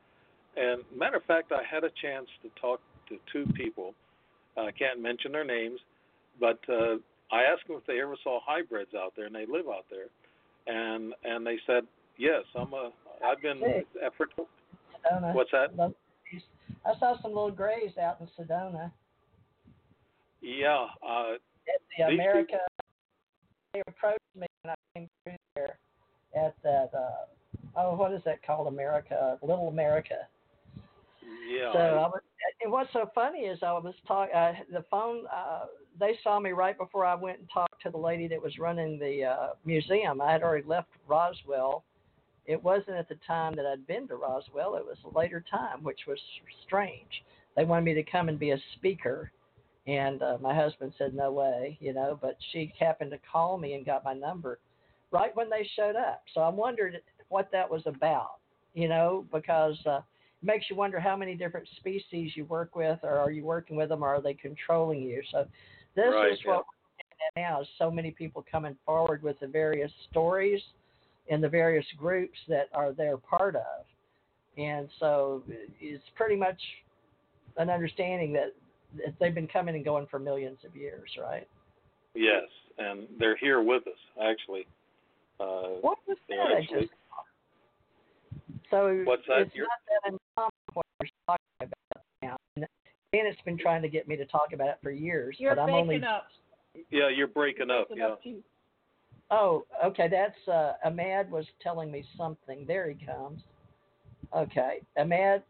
And 0.58 0.84
matter 0.96 1.18
of 1.18 1.24
fact, 1.24 1.52
I 1.52 1.62
had 1.64 1.84
a 1.84 1.92
chance 2.02 2.28
to 2.44 2.50
talk 2.60 2.82
to 3.10 3.18
two 3.32 3.52
people. 3.54 3.94
I 4.58 4.72
can't 4.72 5.02
mention 5.02 5.32
their 5.32 5.46
names, 5.46 5.80
but 6.40 6.60
uh, 6.68 6.96
I 7.32 7.44
asked 7.44 7.68
them 7.68 7.78
if 7.78 7.86
they 7.86 8.02
ever 8.02 8.18
saw 8.24 8.40
hybrids 8.44 8.94
out 8.94 9.14
there, 9.16 9.28
and 9.28 9.36
they 9.36 9.46
live 9.46 9.68
out 9.68 9.86
there, 9.90 10.08
and 10.68 11.14
and 11.24 11.46
they 11.46 11.58
said 11.66 11.84
yes. 12.18 12.44
I'm 12.56 12.74
a 12.74 12.92
I've 13.26 13.42
been 13.42 13.62
effort. 14.04 14.32
Sedona. 14.38 15.34
What's 15.34 15.52
that? 15.52 15.94
I 16.86 17.00
saw 17.00 17.22
some 17.22 17.32
little 17.32 17.52
grays 17.52 17.98
out 18.02 18.18
in 18.20 18.28
Sedona. 18.38 18.92
Yeah. 20.42 20.88
Uh, 21.06 21.34
At 21.34 21.82
the 21.98 22.14
America, 22.14 22.58
they 23.74 23.82
approached 23.88 24.20
me 24.36 24.48
and 24.64 24.72
I 24.72 24.76
came 24.98 25.10
through 25.24 25.36
there 25.56 25.78
at 26.36 26.56
that. 26.64 26.92
Uh, 26.94 27.78
oh, 27.78 27.96
what 27.96 28.14
is 28.14 28.22
that 28.26 28.46
called? 28.46 28.68
America, 28.68 29.38
Little 29.42 29.68
America. 29.68 30.28
Yeah. 31.50 31.74
So 31.74 31.80
I- 31.80 32.08
was, 32.08 32.22
and 32.62 32.72
what's 32.72 32.92
so 32.94 33.10
funny 33.14 33.40
is 33.40 33.60
I 33.64 33.74
was 33.74 33.94
talking. 34.08 34.34
Uh, 34.34 34.54
the 34.72 34.86
phone. 34.90 35.26
Uh, 35.28 35.66
they 36.00 36.18
saw 36.24 36.40
me 36.40 36.52
right 36.52 36.78
before 36.78 37.06
I 37.06 37.16
went 37.16 37.40
and 37.40 37.50
talked 37.54 37.82
to 37.84 37.90
the 37.90 37.98
lady 37.98 38.28
that 38.30 38.42
was 38.42 38.58
running 38.58 38.98
the 39.00 39.26
uh, 39.26 39.48
museum. 39.66 40.22
I 40.22 40.32
had 40.32 40.44
already 40.44 40.66
left 40.66 40.88
Roswell. 41.08 41.84
It 42.46 42.62
wasn't 42.64 42.98
at 42.98 43.10
the 43.10 43.18
time 43.28 43.54
that 43.56 43.66
I'd 43.66 43.86
been 43.86 44.08
to 44.08 44.16
Roswell. 44.16 44.76
It 44.76 44.86
was 44.86 44.98
a 45.06 45.18
later 45.18 45.44
time, 45.52 45.84
which 45.84 46.00
was 46.08 46.18
strange. 46.66 47.24
They 47.56 47.66
wanted 47.66 47.84
me 47.84 47.94
to 47.96 48.04
come 48.04 48.30
and 48.30 48.40
be 48.40 48.52
a 48.52 48.58
speaker, 48.76 49.32
and 49.88 50.22
uh, 50.22 50.38
my 50.40 50.56
husband 50.56 50.94
said 50.98 51.14
no 51.14 51.32
way, 51.32 51.78
you 51.82 51.94
know. 51.94 52.18
But 52.22 52.38
she 52.52 52.74
happened 52.80 53.12
to 53.12 53.20
call 53.32 53.58
me 53.58 53.74
and 53.74 53.86
got 53.86 54.06
my 54.06 54.14
number 54.14 54.60
right 55.12 55.36
when 55.36 55.50
they 55.50 55.68
showed 55.76 55.96
up. 55.98 56.24
So 56.34 56.42
I 56.42 56.50
wondered 56.50 57.02
what 57.28 57.50
that 57.52 57.70
was 57.70 57.84
about, 57.86 58.38
you 58.74 58.88
know, 58.88 59.26
because. 59.32 59.78
Uh, 59.86 60.02
makes 60.42 60.70
you 60.70 60.76
wonder 60.76 61.00
how 61.00 61.16
many 61.16 61.36
different 61.36 61.68
species 61.78 62.32
you 62.36 62.46
work 62.46 62.76
with, 62.76 63.00
or 63.04 63.18
are 63.18 63.32
you 63.32 63.44
working 63.44 63.76
with 63.76 63.90
them, 63.90 64.04
or 64.04 64.16
are 64.16 64.22
they 64.22 64.34
controlling 64.34 65.02
you? 65.02 65.22
So, 65.32 65.46
this 65.96 66.06
Right, 66.14 66.32
is 66.34 66.40
what 66.46 66.66
we're 67.36 67.42
now: 67.42 67.62
is 67.62 67.68
so 67.78 67.92
many 67.92 68.12
people 68.12 68.46
coming 68.50 68.76
forward 68.86 69.22
with 69.24 69.40
the 69.40 69.48
various 69.48 69.92
stories 70.10 70.62
and 71.30 71.44
the 71.44 71.50
various 71.50 71.86
groups 71.98 72.38
that 72.48 72.70
are 72.74 72.94
they're 72.94 73.18
part 73.18 73.56
of, 73.56 73.86
and 74.58 74.90
so 75.00 75.44
it's 75.80 76.04
pretty 76.16 76.36
much 76.36 76.60
an 77.58 77.70
understanding 77.70 78.34
that, 78.34 78.54
they've 79.20 79.36
been 79.36 79.48
coming 79.48 79.76
and 79.76 79.86
going 79.86 80.08
for 80.08 80.18
millions 80.18 80.60
of 80.66 80.76
years, 80.76 81.10
right? 81.22 81.48
Yes, 82.16 82.46
and 82.78 83.08
they're 83.20 83.38
here 83.38 83.62
with 83.62 83.86
us 83.88 84.00
actually. 84.22 84.66
Uh, 85.40 85.80
What 85.82 86.00
was 86.08 86.18
that? 86.28 86.56
I 86.58 86.62
just 86.62 86.92
so 88.72 89.02
What's 89.06 89.24
that? 89.28 89.42
it's 89.42 89.56
You're- 89.56 89.68
not 89.68 89.80
that 90.04 90.12
uncommon 90.14 90.52
what 90.74 90.86
we're 91.00 91.08
talking 91.28 91.46
about 91.62 92.04
now. 92.22 92.38
And 92.56 92.66
Janet's 93.14 93.42
been 93.46 93.58
trying 93.58 93.82
to 93.82 93.90
get 93.90 94.08
me 94.08 94.16
to 94.18 94.26
talk 94.26 94.54
about 94.54 94.68
it 94.70 94.78
for 94.84 94.92
years, 94.92 95.36
You're 95.40 95.56
but 95.56 95.62
I'm 95.64 95.70
only. 95.74 96.04
up. 96.04 96.28
yeah, 96.90 97.10
you're 97.10 97.28
breaking 97.28 97.70
up. 97.72 97.88
Faking 97.90 97.98
Yeah. 98.04 98.08
up. 98.10 98.22
Oh, 99.32 99.66
okay. 99.86 100.08
That's 100.08 100.48
uh, 100.48 100.74
Amad 100.86 101.30
was 101.30 101.46
telling 101.62 101.92
me 101.92 102.04
something. 102.18 102.66
There 102.68 102.90
he 102.90 103.06
comes. 103.06 103.42
Okay, 104.36 104.82
Amad. 104.98 105.44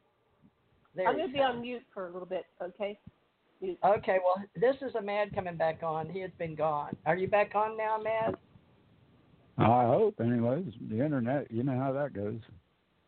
There 0.96 1.08
I'm 1.08 1.16
going 1.16 1.28
to 1.28 1.34
be 1.34 1.40
on 1.42 1.62
mute 1.62 1.84
for 1.94 2.08
a 2.08 2.12
little 2.12 2.28
bit, 2.28 2.46
okay? 2.62 2.98
Mute. 3.62 3.78
Okay, 3.86 4.18
well, 4.26 4.44
this 4.56 4.76
is 4.82 4.94
Amad 4.96 5.34
coming 5.36 5.56
back 5.56 5.84
on. 5.84 6.10
He 6.10 6.20
has 6.22 6.32
been 6.40 6.56
gone. 6.56 6.96
Are 7.06 7.16
you 7.16 7.28
back 7.28 7.56
on 7.56 7.78
now, 7.78 7.98
Amad? 8.00 8.36
I 9.58 9.86
hope, 9.86 10.20
anyways. 10.22 10.74
The 10.90 11.04
internet, 11.04 11.52
you 11.52 11.64
know 11.64 11.78
how 11.78 11.92
that 11.94 12.14
goes. 12.14 12.40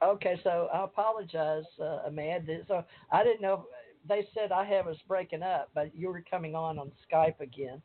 Okay, 0.03 0.39
so 0.43 0.67
I 0.73 0.83
apologize, 0.83 1.63
uh, 1.79 2.09
Amad. 2.09 2.47
So 2.67 2.83
I 3.11 3.23
didn't 3.23 3.41
know. 3.41 3.65
They 4.07 4.27
said 4.33 4.51
I 4.51 4.65
had 4.65 4.87
us 4.87 4.97
breaking 5.07 5.43
up, 5.43 5.69
but 5.75 5.95
you 5.95 6.07
were 6.09 6.23
coming 6.29 6.55
on 6.55 6.79
on 6.79 6.91
Skype 7.11 7.39
again 7.39 7.81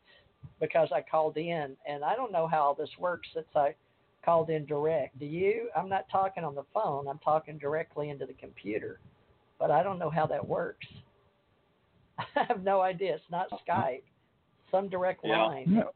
because 0.59 0.89
I 0.91 1.01
called 1.09 1.37
in, 1.37 1.75
and 1.87 2.03
I 2.03 2.15
don't 2.15 2.31
know 2.31 2.47
how 2.47 2.61
all 2.61 2.73
this 2.73 2.89
works 2.97 3.27
since 3.35 3.45
I 3.55 3.75
called 4.25 4.49
in 4.49 4.65
direct. 4.65 5.19
Do 5.19 5.25
you? 5.27 5.69
I'm 5.75 5.87
not 5.89 6.05
talking 6.11 6.43
on 6.43 6.55
the 6.55 6.63
phone. 6.73 7.07
I'm 7.07 7.19
talking 7.19 7.59
directly 7.59 8.09
into 8.09 8.25
the 8.25 8.33
computer, 8.33 8.99
but 9.59 9.69
I 9.69 9.83
don't 9.83 9.99
know 9.99 10.09
how 10.09 10.25
that 10.25 10.45
works. 10.45 10.87
I 12.35 12.43
have 12.47 12.63
no 12.63 12.81
idea. 12.81 13.13
It's 13.15 13.23
not 13.29 13.47
Skype. 13.67 14.01
Some 14.71 14.89
direct 14.89 15.21
Yeah. 15.23 15.43
line. 15.45 15.65
No, 15.67 15.91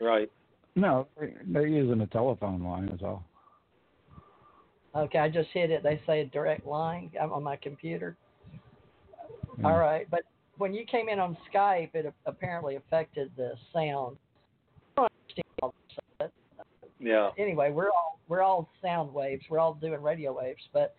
Right. 0.00 0.30
no, 0.74 1.06
they- 1.18 1.34
they're 1.44 1.66
using 1.66 2.00
a 2.00 2.06
telephone 2.06 2.62
line. 2.64 2.88
Is 2.88 3.02
all. 3.02 3.24
Okay, 4.94 5.18
I 5.18 5.28
just 5.28 5.48
hit 5.52 5.70
it. 5.70 5.82
They 5.82 6.00
say 6.06 6.28
direct 6.32 6.66
line. 6.66 7.10
I'm 7.20 7.32
on 7.32 7.42
my 7.42 7.56
computer. 7.56 8.16
Yeah. 9.58 9.66
All 9.68 9.78
right, 9.78 10.08
but 10.10 10.22
when 10.58 10.74
you 10.74 10.84
came 10.84 11.08
in 11.08 11.18
on 11.18 11.36
Skype, 11.52 11.94
it 11.94 12.12
apparently 12.26 12.76
affected 12.76 13.30
the 13.36 13.52
sound. 13.72 14.16
I 14.96 15.02
don't 15.02 15.12
understand 15.22 15.46
all 15.62 15.74
this, 16.18 16.30
Yeah. 16.98 17.30
anyway, 17.38 17.70
we're 17.70 17.90
all 17.90 18.18
we're 18.28 18.42
all 18.42 18.70
sound 18.80 19.12
waves. 19.12 19.44
We're 19.50 19.58
all 19.58 19.74
doing 19.74 20.00
radio 20.00 20.32
waves. 20.32 20.62
But 20.72 20.94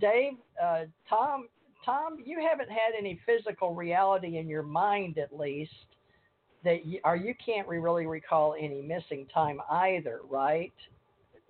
Dave, 0.00 0.34
uh, 0.62 0.84
Tom, 1.08 1.48
Tom, 1.84 2.18
you 2.22 2.40
haven't 2.46 2.68
had 2.70 2.92
any 2.98 3.18
physical 3.24 3.74
reality 3.74 4.36
in 4.36 4.48
your 4.48 4.62
mind, 4.62 5.16
at 5.16 5.34
least, 5.34 5.72
that 6.62 6.84
you, 6.84 7.00
or 7.04 7.16
you 7.16 7.34
can't 7.44 7.66
really 7.66 8.06
recall 8.06 8.54
any 8.58 8.82
missing 8.82 9.26
time 9.32 9.60
either, 9.70 10.20
right? 10.28 10.74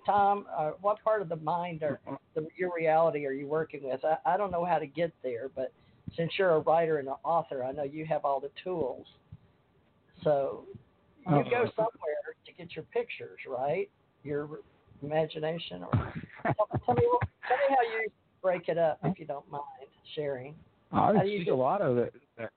Tom, 0.07 0.47
uh, 0.57 0.73
what 0.81 1.03
part 1.03 1.23
of 1.23 1.29
the 1.29 1.37
mind 1.37 1.83
or 1.83 2.01
the, 2.35 2.47
your 2.57 2.73
reality 2.75 3.27
are 3.27 3.33
you 3.33 3.47
working 3.47 3.81
with? 3.83 4.05
I, 4.05 4.35
I 4.35 4.37
don't 4.37 4.51
know 4.51 4.65
how 4.65 4.79
to 4.79 4.87
get 4.87 5.13
there, 5.23 5.51
but 5.55 5.73
since 6.17 6.33
you're 6.39 6.51
a 6.51 6.61
writer 6.61 6.99
and 6.99 7.09
an 7.09 7.15
author, 7.25 7.65
I 7.65 7.73
know 7.73 7.85
you 7.85 8.05
have 8.07 8.25
all 8.25 8.41
the 8.41 8.51
tools. 8.63 9.07
So 10.23 10.65
you 11.29 11.45
go 11.51 11.63
Uh, 11.63 11.71
somewhere 11.77 12.37
to 12.45 12.53
get 12.53 12.77
your 12.77 12.85
pictures, 12.87 13.39
right? 13.49 13.91
Your 14.23 14.61
imagination, 15.03 15.83
or 15.83 15.91
tell, 15.91 16.69
tell 16.87 16.95
me 16.95 17.09
tell 17.49 17.57
me 17.57 17.77
how 17.77 17.83
you 17.83 18.09
break 18.43 18.69
it 18.69 18.79
up 18.79 18.99
if 19.05 19.19
you 19.19 19.27
don't 19.27 19.49
mind 19.51 19.63
sharing. 20.15 20.55
I 20.93 21.15
How 21.15 21.23
do 21.23 21.29
you 21.29 21.45
see 21.45 21.51
a 21.51 21.57
lot 21.57 21.81
of 21.83 21.99
it. 21.99 22.15
That, 22.37 22.51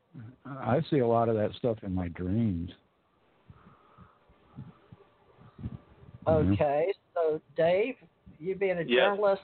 I 0.45 0.81
see 0.89 0.99
a 0.99 1.07
lot 1.07 1.29
of 1.29 1.35
that 1.35 1.53
stuff 1.53 1.77
in 1.83 1.93
my 1.93 2.09
dreams. 2.09 2.71
Okay, 6.27 6.93
so 7.17 7.41
Dave, 7.55 7.95
you 8.39 8.55
being 8.55 8.77
a 8.77 8.83
Yes. 8.83 8.95
journalist, 8.95 9.43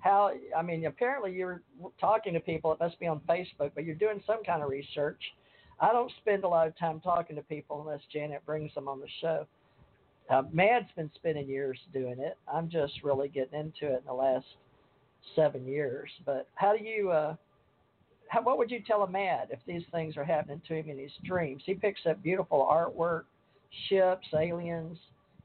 how? 0.00 0.32
I 0.56 0.62
mean, 0.62 0.84
apparently 0.86 1.32
you're 1.32 1.62
talking 1.98 2.34
to 2.34 2.40
people. 2.40 2.72
It 2.72 2.80
must 2.80 2.98
be 2.98 3.06
on 3.06 3.20
Facebook, 3.20 3.72
but 3.74 3.84
you're 3.84 3.94
doing 3.94 4.22
some 4.26 4.42
kind 4.44 4.62
of 4.62 4.68
research. 4.68 5.22
I 5.80 5.92
don't 5.92 6.10
spend 6.20 6.44
a 6.44 6.48
lot 6.48 6.66
of 6.68 6.76
time 6.76 7.00
talking 7.00 7.36
to 7.36 7.42
people 7.42 7.80
unless 7.80 8.00
Janet 8.12 8.44
brings 8.44 8.72
them 8.74 8.88
on 8.88 9.00
the 9.00 9.08
show. 9.20 9.46
Uh, 10.30 10.42
Mad's 10.52 10.90
been 10.96 11.10
spending 11.14 11.48
years 11.48 11.78
doing 11.92 12.18
it. 12.20 12.38
I'm 12.52 12.68
just 12.68 13.02
really 13.02 13.28
getting 13.28 13.58
into 13.58 13.92
it 13.94 13.98
in 13.98 14.06
the 14.06 14.12
last 14.12 14.46
seven 15.34 15.66
years. 15.66 16.10
But 16.24 16.48
how 16.54 16.76
do 16.76 16.82
you? 16.84 17.10
Uh, 17.10 17.36
how, 18.28 18.42
what 18.42 18.56
would 18.56 18.70
you 18.70 18.80
tell 18.86 19.06
Amad 19.06 19.50
if 19.50 19.58
these 19.66 19.82
things 19.92 20.16
are 20.16 20.24
happening 20.24 20.62
to 20.66 20.74
him 20.74 20.88
in 20.88 20.98
his 20.98 21.12
dreams? 21.24 21.62
He 21.66 21.74
picks 21.74 22.06
up 22.06 22.22
beautiful 22.22 22.66
artwork, 22.66 23.24
ships, 23.88 24.26
aliens. 24.34 24.98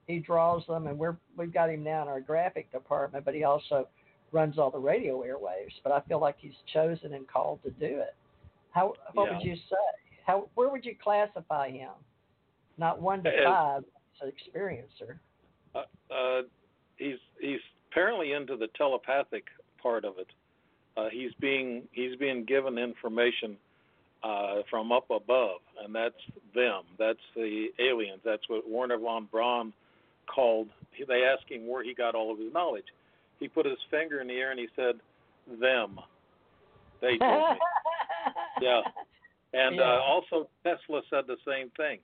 He 0.07 0.19
draws 0.19 0.65
them, 0.67 0.87
and 0.87 0.97
we're 0.97 1.17
we've 1.35 1.53
got 1.53 1.69
him 1.69 1.83
now 1.83 2.01
in 2.03 2.07
our 2.07 2.21
graphic 2.21 2.71
department. 2.71 3.25
But 3.25 3.35
he 3.35 3.43
also 3.43 3.87
runs 4.31 4.57
all 4.57 4.71
the 4.71 4.79
radio 4.79 5.21
airwaves. 5.21 5.73
But 5.83 5.91
I 5.91 6.01
feel 6.07 6.19
like 6.19 6.35
he's 6.39 6.55
chosen 6.73 7.13
and 7.13 7.27
called 7.27 7.61
to 7.63 7.71
do 7.71 7.99
it. 7.99 8.15
How? 8.71 8.93
What 9.13 9.33
would 9.33 9.43
you 9.43 9.55
say? 9.55 9.75
How? 10.25 10.49
Where 10.55 10.69
would 10.69 10.85
you 10.85 10.95
classify 11.01 11.71
him? 11.71 11.91
Not 12.77 13.01
one 13.01 13.21
to 13.23 13.31
five. 13.43 13.83
He's 14.13 14.29
an 14.29 14.31
experiencer. 14.31 15.17
Uh, 15.75 16.13
uh, 16.13 16.41
he's 16.95 17.17
he's 17.41 17.59
apparently 17.91 18.31
into 18.31 18.55
the 18.55 18.67
telepathic 18.77 19.43
part 19.81 20.05
of 20.05 20.19
it. 20.19 20.27
Uh, 20.95 21.09
he's 21.11 21.31
being 21.41 21.83
he's 21.91 22.15
being 22.15 22.45
given 22.45 22.77
information 22.77 23.57
uh, 24.23 24.61
from 24.69 24.91
up 24.91 25.09
above, 25.09 25.59
and 25.83 25.93
that's 25.93 26.15
them. 26.55 26.83
That's 26.97 27.19
the 27.35 27.67
aliens. 27.79 28.21
That's 28.23 28.47
what 28.47 28.69
Wernher 28.69 28.97
von 28.97 29.27
Braun 29.31 29.73
called. 30.34 30.69
They 31.07 31.23
asked 31.23 31.49
him 31.49 31.67
where 31.67 31.84
he 31.84 31.93
got 31.93 32.15
all 32.15 32.32
of 32.32 32.39
his 32.39 32.53
knowledge. 32.53 32.86
He 33.39 33.47
put 33.47 33.65
his 33.65 33.78
finger 33.91 34.19
in 34.21 34.28
the 34.28 34.34
air 34.34 34.51
and 34.51 34.59
he 34.59 34.67
said, 34.75 34.95
"Them." 35.59 35.99
They 37.01 37.17
told 37.17 37.53
me. 37.53 37.59
Yeah. 38.59 38.82
And 39.53 39.78
Yeah. 39.78 39.84
uh, 39.84 40.01
also 40.01 40.49
Tesla 40.63 41.01
said 41.11 41.28
the 41.28 41.38
same 41.45 41.69
thing. 41.78 41.99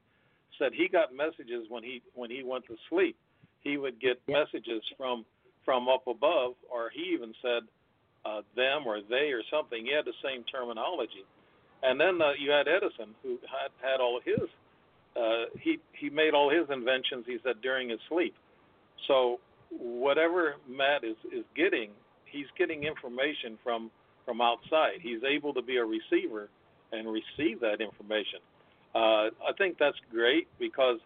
Said 0.60 0.72
he 0.72 0.88
got 0.88 1.16
messages 1.16 1.66
when 1.68 1.84
he 1.84 2.02
when 2.14 2.30
he 2.30 2.44
went 2.44 2.66
to 2.68 2.78
sleep. 2.90 3.18
He 3.62 3.78
would 3.78 4.00
get 4.00 4.22
Yeah. 4.28 4.44
messages 4.44 4.84
from 4.98 5.26
from 5.66 5.90
up 5.90 6.06
above, 6.08 6.56
or 6.70 6.92
he 6.92 7.02
even 7.14 7.34
said 7.42 7.64
uh, 8.26 8.42
them 8.56 8.86
or 8.86 9.02
they 9.02 9.32
or 9.32 9.42
something. 9.50 9.86
He 9.86 9.92
had 9.92 10.06
the 10.06 10.14
same 10.24 10.44
terminology. 10.44 11.26
And 11.82 12.00
then 12.00 12.22
uh, 12.22 12.32
you 12.38 12.52
had 12.52 12.68
Edison, 12.68 13.16
who 13.24 13.40
had 13.50 13.72
had 13.82 14.00
all 14.00 14.16
of 14.16 14.24
his. 14.24 14.48
Uh, 15.16 15.46
he 15.60 15.80
he 15.94 16.10
made 16.10 16.34
all 16.34 16.50
his 16.50 16.70
inventions. 16.70 17.26
He 17.28 17.38
said 17.44 17.62
during 17.62 17.90
his 17.90 18.00
sleep. 18.10 18.36
So 19.08 19.40
whatever 19.70 20.56
Matt 20.68 21.04
is 21.04 21.18
is 21.32 21.46
getting, 21.56 21.92
he's 22.26 22.48
getting 22.58 22.84
information 22.84 23.58
from 23.64 23.92
from 24.26 24.42
outside. 24.42 25.00
He's 25.02 25.24
able 25.24 25.54
to 25.54 25.62
be 25.62 25.78
a 25.78 25.86
receiver 25.86 26.50
and 26.92 27.08
receive 27.12 27.60
that 27.62 27.82
information. 27.82 28.40
Uh, 28.96 29.34
I 29.42 29.54
think 29.58 29.78
that's 29.80 29.98
great 30.12 30.48
because 30.60 31.00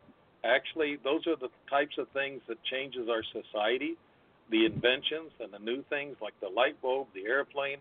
actually 0.44 0.98
those 1.04 1.26
are 1.28 1.36
the 1.36 1.50
types 1.70 1.98
of 1.98 2.08
things 2.10 2.42
that 2.48 2.58
changes 2.64 3.10
our 3.10 3.24
society 3.24 3.96
the 4.50 4.66
inventions 4.66 5.32
and 5.40 5.52
the 5.52 5.60
new 5.60 5.84
things 5.90 6.16
like 6.22 6.34
the 6.42 6.48
light 6.48 6.80
bulb 6.82 7.08
the 7.14 7.26
airplane 7.26 7.78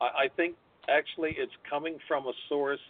I, 0.00 0.04
I 0.04 0.28
think 0.36 0.56
actually 0.88 1.34
it's 1.38 1.52
coming 1.68 1.98
from 2.06 2.26
a 2.26 2.32
source 2.48 2.80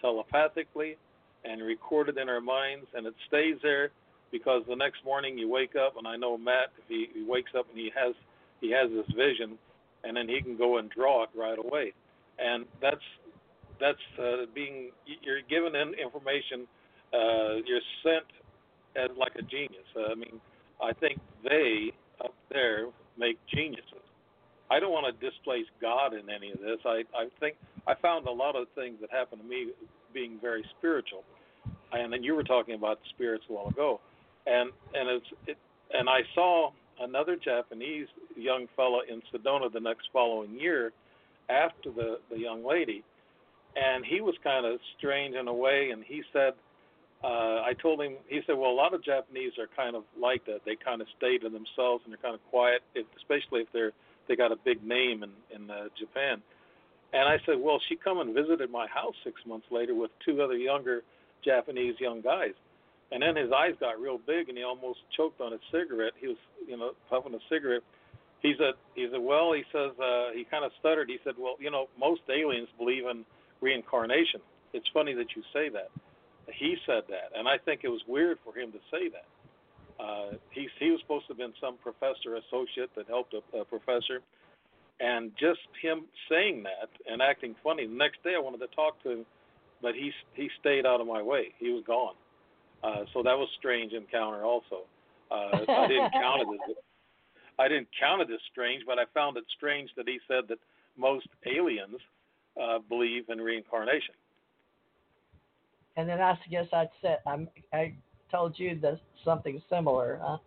telepathically 0.00 0.96
and 1.44 1.62
recorded 1.62 2.18
in 2.18 2.28
our 2.28 2.40
minds 2.40 2.86
and 2.94 3.06
it 3.06 3.14
stays 3.26 3.56
there 3.62 3.90
because 4.30 4.62
the 4.68 4.76
next 4.76 5.04
morning 5.04 5.38
you 5.38 5.48
wake 5.48 5.74
up 5.76 5.94
and 5.96 6.06
I 6.06 6.16
know 6.16 6.36
Matt 6.36 6.70
if 6.78 6.84
he, 6.88 7.08
he 7.14 7.24
wakes 7.26 7.52
up 7.56 7.66
and 7.70 7.78
he 7.78 7.90
has 7.94 8.14
he 8.60 8.70
has 8.72 8.90
this 8.90 9.06
vision 9.16 9.58
and 10.04 10.16
then 10.16 10.28
he 10.28 10.40
can 10.42 10.56
go 10.56 10.78
and 10.78 10.90
draw 10.90 11.24
it 11.24 11.30
right 11.36 11.58
away 11.58 11.92
and 12.38 12.66
that's 12.80 13.04
that's 13.80 13.98
uh, 14.18 14.46
being 14.54 14.90
you're 15.22 15.42
given 15.48 15.74
information 15.74 16.66
uh, 17.12 17.56
you're 17.64 17.84
sent 18.02 18.26
as 18.96 19.16
like 19.16 19.32
a 19.36 19.42
genius. 19.42 19.86
I 19.96 20.14
mean, 20.14 20.40
I 20.82 20.92
think 20.92 21.20
they 21.44 21.92
up 22.24 22.34
there 22.50 22.86
make 23.18 23.38
geniuses. 23.52 24.02
I 24.70 24.80
don't 24.80 24.92
want 24.92 25.06
to 25.08 25.30
displace 25.30 25.64
God 25.80 26.12
in 26.12 26.28
any 26.28 26.52
of 26.52 26.58
this. 26.58 26.78
I 26.84 27.04
I 27.16 27.28
think 27.40 27.56
I 27.86 27.94
found 27.94 28.26
a 28.26 28.32
lot 28.32 28.56
of 28.56 28.66
things 28.74 28.98
that 29.00 29.10
happened 29.10 29.42
to 29.42 29.48
me 29.48 29.72
being 30.18 30.38
very 30.40 30.64
spiritual, 30.78 31.22
and 31.92 32.12
then 32.12 32.22
you 32.22 32.34
were 32.34 32.44
talking 32.44 32.74
about 32.74 32.98
spirits 33.14 33.44
a 33.48 33.52
while 33.52 33.68
ago, 33.68 34.00
and 34.46 34.70
and 34.94 35.08
it's 35.08 35.30
it, 35.46 35.58
and 35.92 36.08
I 36.08 36.20
saw 36.34 36.70
another 37.00 37.36
Japanese 37.36 38.08
young 38.36 38.66
fellow 38.74 39.00
in 39.08 39.22
Sedona 39.30 39.72
the 39.72 39.80
next 39.80 40.08
following 40.12 40.58
year, 40.58 40.92
after 41.48 41.90
the 41.90 42.18
the 42.30 42.38
young 42.38 42.64
lady, 42.64 43.04
and 43.76 44.04
he 44.04 44.20
was 44.20 44.34
kind 44.42 44.64
of 44.66 44.80
strange 44.98 45.34
in 45.34 45.46
a 45.48 45.54
way, 45.54 45.90
and 45.92 46.02
he 46.04 46.22
said 46.32 46.54
uh, 47.22 47.62
I 47.66 47.72
told 47.82 48.00
him, 48.00 48.14
he 48.28 48.40
said, 48.46 48.56
well, 48.56 48.70
a 48.70 48.78
lot 48.84 48.94
of 48.94 49.02
Japanese 49.02 49.52
are 49.58 49.66
kind 49.74 49.96
of 49.96 50.04
like 50.20 50.44
that. 50.46 50.60
They 50.64 50.76
kind 50.76 51.00
of 51.00 51.08
stay 51.16 51.36
to 51.38 51.48
themselves 51.48 52.02
and 52.04 52.12
they're 52.12 52.22
kind 52.22 52.34
of 52.34 52.40
quiet, 52.50 52.82
if, 52.94 53.06
especially 53.16 53.60
if 53.62 53.68
they're 53.72 53.92
they 54.28 54.36
got 54.36 54.52
a 54.52 54.56
big 54.56 54.84
name 54.86 55.24
in 55.24 55.32
in 55.54 55.70
uh, 55.70 55.88
Japan. 55.98 56.42
And 57.12 57.22
I 57.28 57.38
said, 57.46 57.56
well, 57.58 57.80
she 57.88 57.96
come 57.96 58.18
and 58.18 58.34
visited 58.34 58.70
my 58.70 58.86
house 58.86 59.14
six 59.24 59.40
months 59.46 59.66
later 59.70 59.94
with 59.94 60.10
two 60.24 60.42
other 60.42 60.56
younger 60.56 61.02
Japanese 61.44 61.94
young 62.00 62.20
guys. 62.20 62.52
And 63.10 63.22
then 63.22 63.36
his 63.36 63.50
eyes 63.50 63.72
got 63.80 64.00
real 64.00 64.18
big 64.18 64.48
and 64.48 64.58
he 64.58 64.64
almost 64.64 64.98
choked 65.16 65.40
on 65.40 65.52
his 65.52 65.60
cigarette. 65.72 66.12
He 66.20 66.28
was, 66.28 66.36
you 66.66 66.76
know, 66.76 66.92
puffing 67.08 67.34
a 67.34 67.40
cigarette. 67.48 67.82
He 68.40 68.54
said, 68.58 68.74
he 68.94 69.08
said, 69.10 69.20
well, 69.20 69.52
he 69.52 69.64
says, 69.72 69.92
uh, 69.98 70.30
he 70.34 70.44
kind 70.44 70.64
of 70.64 70.72
stuttered. 70.78 71.08
He 71.08 71.18
said, 71.24 71.34
well, 71.38 71.56
you 71.58 71.70
know, 71.70 71.88
most 71.98 72.20
aliens 72.28 72.68
believe 72.76 73.06
in 73.06 73.24
reincarnation. 73.60 74.40
It's 74.74 74.86
funny 74.92 75.14
that 75.14 75.34
you 75.34 75.42
say 75.52 75.70
that 75.70 75.88
he 76.52 76.76
said 76.86 77.04
that, 77.08 77.36
and 77.36 77.48
I 77.48 77.58
think 77.58 77.82
it 77.84 77.88
was 77.88 78.00
weird 78.06 78.38
for 78.44 78.58
him 78.58 78.72
to 78.72 78.78
say 78.90 79.08
that. 79.08 79.28
Uh, 80.02 80.38
he 80.50 80.68
he 80.78 80.90
was 80.90 81.00
supposed 81.00 81.26
to 81.26 81.32
have 81.32 81.38
been 81.38 81.54
some 81.60 81.76
professor 81.82 82.36
associate 82.36 82.90
that 82.94 83.06
helped 83.08 83.34
a, 83.34 83.42
a 83.58 83.64
professor, 83.64 84.22
and 85.00 85.30
just 85.38 85.60
him 85.80 86.06
saying 86.30 86.64
that 86.64 86.88
and 87.10 87.22
acting 87.22 87.54
funny. 87.62 87.86
The 87.86 87.94
next 87.94 88.22
day, 88.24 88.34
I 88.36 88.40
wanted 88.40 88.58
to 88.58 88.74
talk 88.74 89.02
to 89.02 89.10
him, 89.10 89.26
but 89.82 89.94
he 89.94 90.12
he 90.34 90.48
stayed 90.60 90.86
out 90.86 91.00
of 91.00 91.06
my 91.06 91.22
way. 91.22 91.54
He 91.58 91.70
was 91.70 91.84
gone. 91.86 92.14
Uh, 92.82 93.04
so 93.12 93.22
that 93.22 93.36
was 93.36 93.48
strange 93.58 93.92
encounter 93.92 94.44
also. 94.44 94.86
Uh, 95.30 95.64
I 95.68 95.86
didn't 95.88 96.12
count 96.12 96.42
it 96.42 96.48
as 96.70 96.76
I 97.58 97.68
didn't 97.68 97.88
count 97.98 98.22
it 98.22 98.32
as 98.32 98.40
strange, 98.50 98.84
but 98.86 98.98
I 98.98 99.04
found 99.14 99.36
it 99.36 99.44
strange 99.56 99.90
that 99.96 100.06
he 100.08 100.18
said 100.28 100.44
that 100.48 100.58
most 100.96 101.26
aliens 101.46 102.00
uh, 102.60 102.78
believe 102.88 103.28
in 103.28 103.38
reincarnation 103.38 104.14
and 105.98 106.08
then 106.08 106.20
I 106.20 106.38
guess 106.48 106.66
I'd 106.72 106.88
said 107.02 107.18
I'm, 107.26 107.48
I 107.72 107.92
told 108.30 108.56
you 108.56 108.78
the 108.80 108.98
something 109.24 109.60
similar. 109.68 110.20
Huh? 110.22 110.38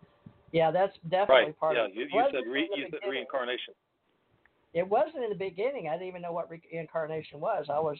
Yeah, 0.53 0.71
that's 0.71 0.95
definitely 1.03 1.51
right. 1.51 1.59
part 1.59 1.75
yeah, 1.75 1.85
of 1.85 1.91
it. 1.91 1.95
you, 1.95 2.07
you 2.09 2.23
said 2.31 2.49
re, 2.49 2.69
you 2.73 2.85
said 2.89 2.99
reincarnation. 3.07 3.73
It 4.73 4.87
wasn't 4.87 5.23
in 5.23 5.29
the 5.29 5.35
beginning. 5.35 5.87
I 5.87 5.93
didn't 5.93 6.07
even 6.07 6.21
know 6.21 6.31
what 6.31 6.49
reincarnation 6.49 7.39
was. 7.39 7.65
I 7.69 7.79
was 7.79 7.97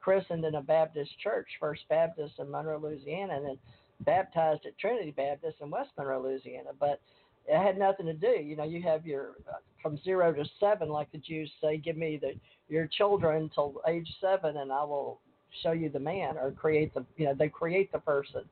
christened 0.00 0.44
in 0.44 0.54
a 0.54 0.62
Baptist 0.62 1.10
church, 1.22 1.48
First 1.58 1.82
Baptist 1.88 2.34
in 2.38 2.50
Monroe, 2.50 2.78
Louisiana, 2.78 3.36
and 3.36 3.46
then 3.46 3.58
baptized 4.00 4.66
at 4.66 4.78
Trinity 4.78 5.10
Baptist 5.10 5.56
in 5.60 5.70
West 5.70 5.90
Monroe, 5.96 6.22
Louisiana. 6.22 6.70
But 6.78 7.00
it 7.46 7.56
had 7.56 7.78
nothing 7.78 8.06
to 8.06 8.12
do. 8.12 8.42
You 8.42 8.56
know, 8.56 8.64
you 8.64 8.82
have 8.82 9.06
your 9.06 9.32
uh, 9.48 9.58
from 9.82 9.98
zero 10.04 10.32
to 10.32 10.44
seven, 10.58 10.88
like 10.88 11.10
the 11.12 11.18
Jews 11.18 11.50
say, 11.60 11.78
give 11.78 11.96
me 11.96 12.18
the 12.20 12.32
your 12.68 12.86
children 12.86 13.50
till 13.54 13.80
age 13.88 14.08
seven, 14.20 14.58
and 14.58 14.70
I 14.70 14.84
will 14.84 15.20
show 15.62 15.72
you 15.72 15.88
the 15.88 15.98
man 15.98 16.36
or 16.36 16.52
create 16.52 16.94
the 16.94 17.04
you 17.16 17.26
know 17.26 17.34
they 17.34 17.48
create 17.48 17.90
the 17.92 17.98
person 17.98 18.42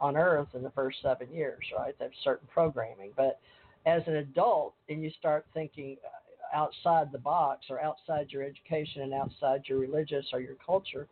on 0.00 0.16
earth 0.16 0.48
in 0.54 0.62
the 0.62 0.70
first 0.70 0.98
seven 1.02 1.26
years 1.32 1.60
right 1.76 1.94
they 1.98 2.04
have 2.04 2.12
certain 2.22 2.46
programming 2.52 3.10
but 3.16 3.40
as 3.86 4.02
an 4.06 4.16
adult 4.16 4.74
and 4.88 5.02
you 5.02 5.10
start 5.18 5.46
thinking 5.54 5.96
uh, 6.04 6.08
outside 6.52 7.10
the 7.12 7.18
box 7.18 7.66
or 7.70 7.80
outside 7.80 8.26
your 8.30 8.42
education 8.42 9.02
and 9.02 9.14
outside 9.14 9.62
your 9.66 9.78
religious 9.78 10.26
or 10.32 10.40
your 10.40 10.56
culture 10.64 11.06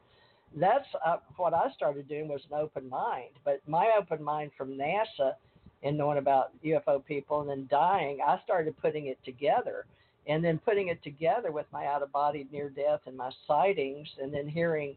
that's 0.56 0.86
uh, 1.06 1.16
what 1.36 1.54
i 1.54 1.70
started 1.74 2.08
doing 2.08 2.28
was 2.28 2.40
an 2.50 2.58
open 2.58 2.88
mind 2.88 3.30
but 3.44 3.60
my 3.66 3.92
open 3.98 4.22
mind 4.22 4.50
from 4.56 4.76
nasa 4.76 5.34
and 5.82 5.96
knowing 5.96 6.18
about 6.18 6.52
ufo 6.64 7.04
people 7.04 7.40
and 7.40 7.50
then 7.50 7.66
dying 7.70 8.18
i 8.26 8.38
started 8.44 8.76
putting 8.80 9.06
it 9.06 9.18
together 9.24 9.86
and 10.26 10.44
then 10.44 10.58
putting 10.58 10.88
it 10.88 11.02
together 11.02 11.50
with 11.50 11.66
my 11.72 11.86
out 11.86 12.02
of 12.02 12.12
body 12.12 12.46
near 12.52 12.68
death 12.68 13.00
and 13.06 13.16
my 13.16 13.30
sightings 13.46 14.08
and 14.20 14.32
then 14.32 14.48
hearing 14.48 14.96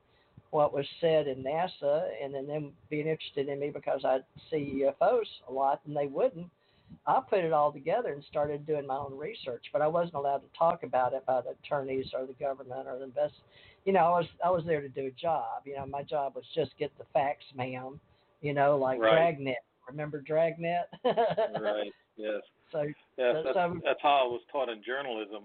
what 0.54 0.72
was 0.72 0.86
said 1.02 1.28
in 1.28 1.44
NASA 1.44 2.10
and 2.24 2.34
then 2.34 2.46
them 2.46 2.72
being 2.89 3.08
interested 3.08 3.50
in 3.50 3.60
me 3.60 3.72
because 3.72 4.06
I'd 4.06 4.24
see 4.52 4.84
UFOs 4.86 5.26
a 5.50 5.52
lot 5.52 5.82
and 5.88 5.98
they 5.98 6.06
wouldn't. 6.06 6.48
I 7.06 7.20
put 7.30 7.39
it 7.39 7.54
all 7.54 7.72
together 7.72 8.14
and 8.14 8.24
started 8.30 8.66
doing 8.66 8.88
my 8.88 8.98
own 8.98 9.18
research, 9.18 9.66
but 9.72 9.82
I 9.82 9.88
wasn't 9.88 10.16
allowed 10.16 10.39
to 10.39 10.58
talk 10.58 10.84
about 10.84 11.14
it 11.14 11.26
by 11.26 11.41
the 11.41 11.56
attorneys 11.64 12.08
or 12.14 12.26
the 12.26 12.34
government 12.34 12.88
or 12.88 13.00
the 13.00 13.08
best. 13.08 13.34
You 13.86 13.94
know, 13.94 14.00
I 14.00 14.20
was 14.20 14.26
I 14.46 14.50
was 14.50 14.64
there 14.66 14.82
to 14.82 14.89
do 14.89 15.08
a 15.08 15.12
job. 15.12 15.64
You 15.66 15.76
know, 15.76 15.86
my 15.86 16.04
job 16.04 16.36
was 16.36 16.46
just 16.56 16.72
get 16.80 16.91
the 16.98 17.06
facts, 17.14 17.46
ma'am. 17.56 18.00
You 18.41 18.54
know, 18.54 18.78
like 18.78 19.00
right. 19.00 19.12
Dragnet. 19.12 19.64
Remember 19.88 20.22
Dragnet? 20.22 20.89
right. 21.04 21.91
Yes. 22.18 22.41
So 22.72 22.82
yes, 22.82 23.36
that's, 23.46 23.54
so, 23.54 23.80
that's 23.86 24.00
how 24.02 24.26
I 24.26 24.28
was 24.28 24.41
taught 24.52 24.68
in 24.68 24.82
journalism. 24.84 25.44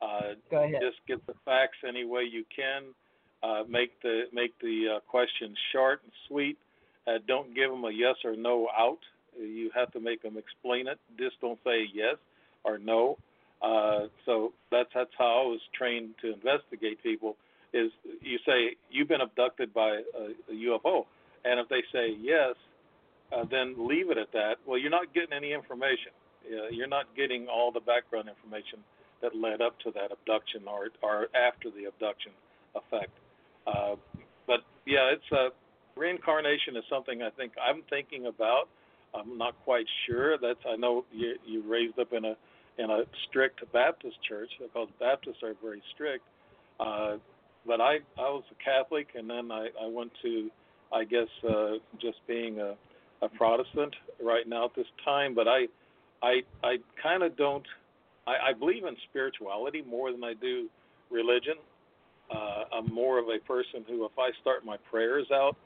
Uh, 0.00 0.38
go 0.48 0.62
ahead. 0.62 0.80
Just 0.80 1.04
get 1.08 1.26
the 1.26 1.34
facts 1.44 1.78
any 1.84 2.04
way 2.04 2.22
you 2.22 2.44
can 2.54 2.94
uh, 3.42 3.62
make 3.68 4.00
the 4.02 4.22
make 4.32 4.58
the 4.60 4.96
uh, 4.96 5.00
questions 5.00 5.56
short 5.72 6.02
and 6.02 6.12
sweet. 6.28 6.58
Uh, 7.06 7.18
don't 7.26 7.54
give 7.54 7.70
them 7.70 7.84
a 7.84 7.90
yes 7.90 8.16
or 8.24 8.36
no 8.36 8.68
out. 8.76 8.98
You 9.38 9.70
have 9.74 9.92
to 9.92 10.00
make 10.00 10.22
them 10.22 10.36
explain 10.36 10.88
it. 10.88 10.98
Just 11.18 11.40
don't 11.40 11.58
say 11.64 11.86
yes 11.92 12.16
or 12.64 12.78
no. 12.78 13.18
Uh, 13.62 14.06
so 14.24 14.52
that's 14.70 14.88
that's 14.94 15.10
how 15.18 15.44
I 15.44 15.46
was 15.48 15.60
trained 15.76 16.14
to 16.22 16.32
investigate 16.32 17.02
people. 17.02 17.36
Is 17.72 17.90
you 18.22 18.38
say 18.46 18.76
you've 18.90 19.08
been 19.08 19.20
abducted 19.20 19.74
by 19.74 19.88
a, 19.90 20.52
a 20.52 20.54
UFO, 20.54 21.06
and 21.44 21.60
if 21.60 21.68
they 21.68 21.82
say 21.92 22.16
yes, 22.20 22.54
uh, 23.32 23.44
then 23.50 23.74
leave 23.88 24.10
it 24.10 24.18
at 24.18 24.32
that. 24.32 24.56
Well, 24.66 24.78
you're 24.78 24.90
not 24.90 25.12
getting 25.12 25.32
any 25.32 25.52
information. 25.52 26.12
Uh, 26.46 26.68
you're 26.70 26.88
not 26.88 27.06
getting 27.16 27.46
all 27.48 27.72
the 27.72 27.80
background 27.80 28.28
information 28.28 28.78
that 29.20 29.34
led 29.34 29.60
up 29.60 29.78
to 29.80 29.90
that 29.92 30.12
abduction 30.12 30.62
or 30.66 30.88
or 31.02 31.28
after 31.34 31.70
the 31.70 31.86
abduction 31.86 32.32
effect. 32.74 33.12
Uh, 33.66 33.96
but 34.46 34.60
yeah, 34.86 35.12
it's 35.12 35.30
a 35.32 35.36
uh, 35.36 35.48
reincarnation 35.96 36.76
is 36.76 36.84
something 36.88 37.22
I 37.22 37.30
think 37.30 37.52
I'm 37.60 37.82
thinking 37.90 38.26
about. 38.26 38.68
I'm 39.14 39.38
not 39.38 39.54
quite 39.64 39.86
sure. 40.06 40.38
That's 40.38 40.60
I 40.68 40.76
know 40.76 41.04
you 41.12 41.34
you 41.46 41.62
raised 41.62 41.98
up 41.98 42.12
in 42.12 42.24
a 42.24 42.36
in 42.78 42.90
a 42.90 43.02
strict 43.28 43.60
Baptist 43.72 44.16
church 44.28 44.50
because 44.60 44.88
Baptists 45.00 45.42
are 45.42 45.54
very 45.62 45.82
strict. 45.94 46.24
Uh, 46.78 47.16
but 47.66 47.80
I 47.80 47.98
I 48.16 48.28
was 48.30 48.44
a 48.50 48.64
Catholic 48.64 49.08
and 49.14 49.28
then 49.28 49.50
I 49.50 49.68
I 49.80 49.86
went 49.88 50.12
to 50.22 50.50
I 50.92 51.04
guess 51.04 51.28
uh, 51.48 51.74
just 52.00 52.18
being 52.26 52.60
a 52.60 52.74
a 53.22 53.28
Protestant 53.28 53.94
right 54.22 54.46
now 54.46 54.66
at 54.66 54.74
this 54.76 54.86
time. 55.04 55.34
But 55.34 55.48
I 55.48 55.66
I 56.22 56.40
I 56.62 56.76
kind 57.02 57.22
of 57.22 57.36
don't. 57.36 57.66
I, 58.26 58.50
I 58.50 58.52
believe 58.52 58.84
in 58.84 58.96
spirituality 59.10 59.82
more 59.82 60.12
than 60.12 60.22
I 60.24 60.34
do 60.34 60.68
religion. 61.10 61.54
Uh, 62.30 62.64
I'm 62.72 62.92
more 62.92 63.18
of 63.18 63.26
a 63.28 63.38
person 63.46 63.84
who, 63.88 64.04
if 64.04 64.12
I 64.18 64.30
start 64.42 64.64
my 64.64 64.76
prayers 64.90 65.26
out, 65.32 65.56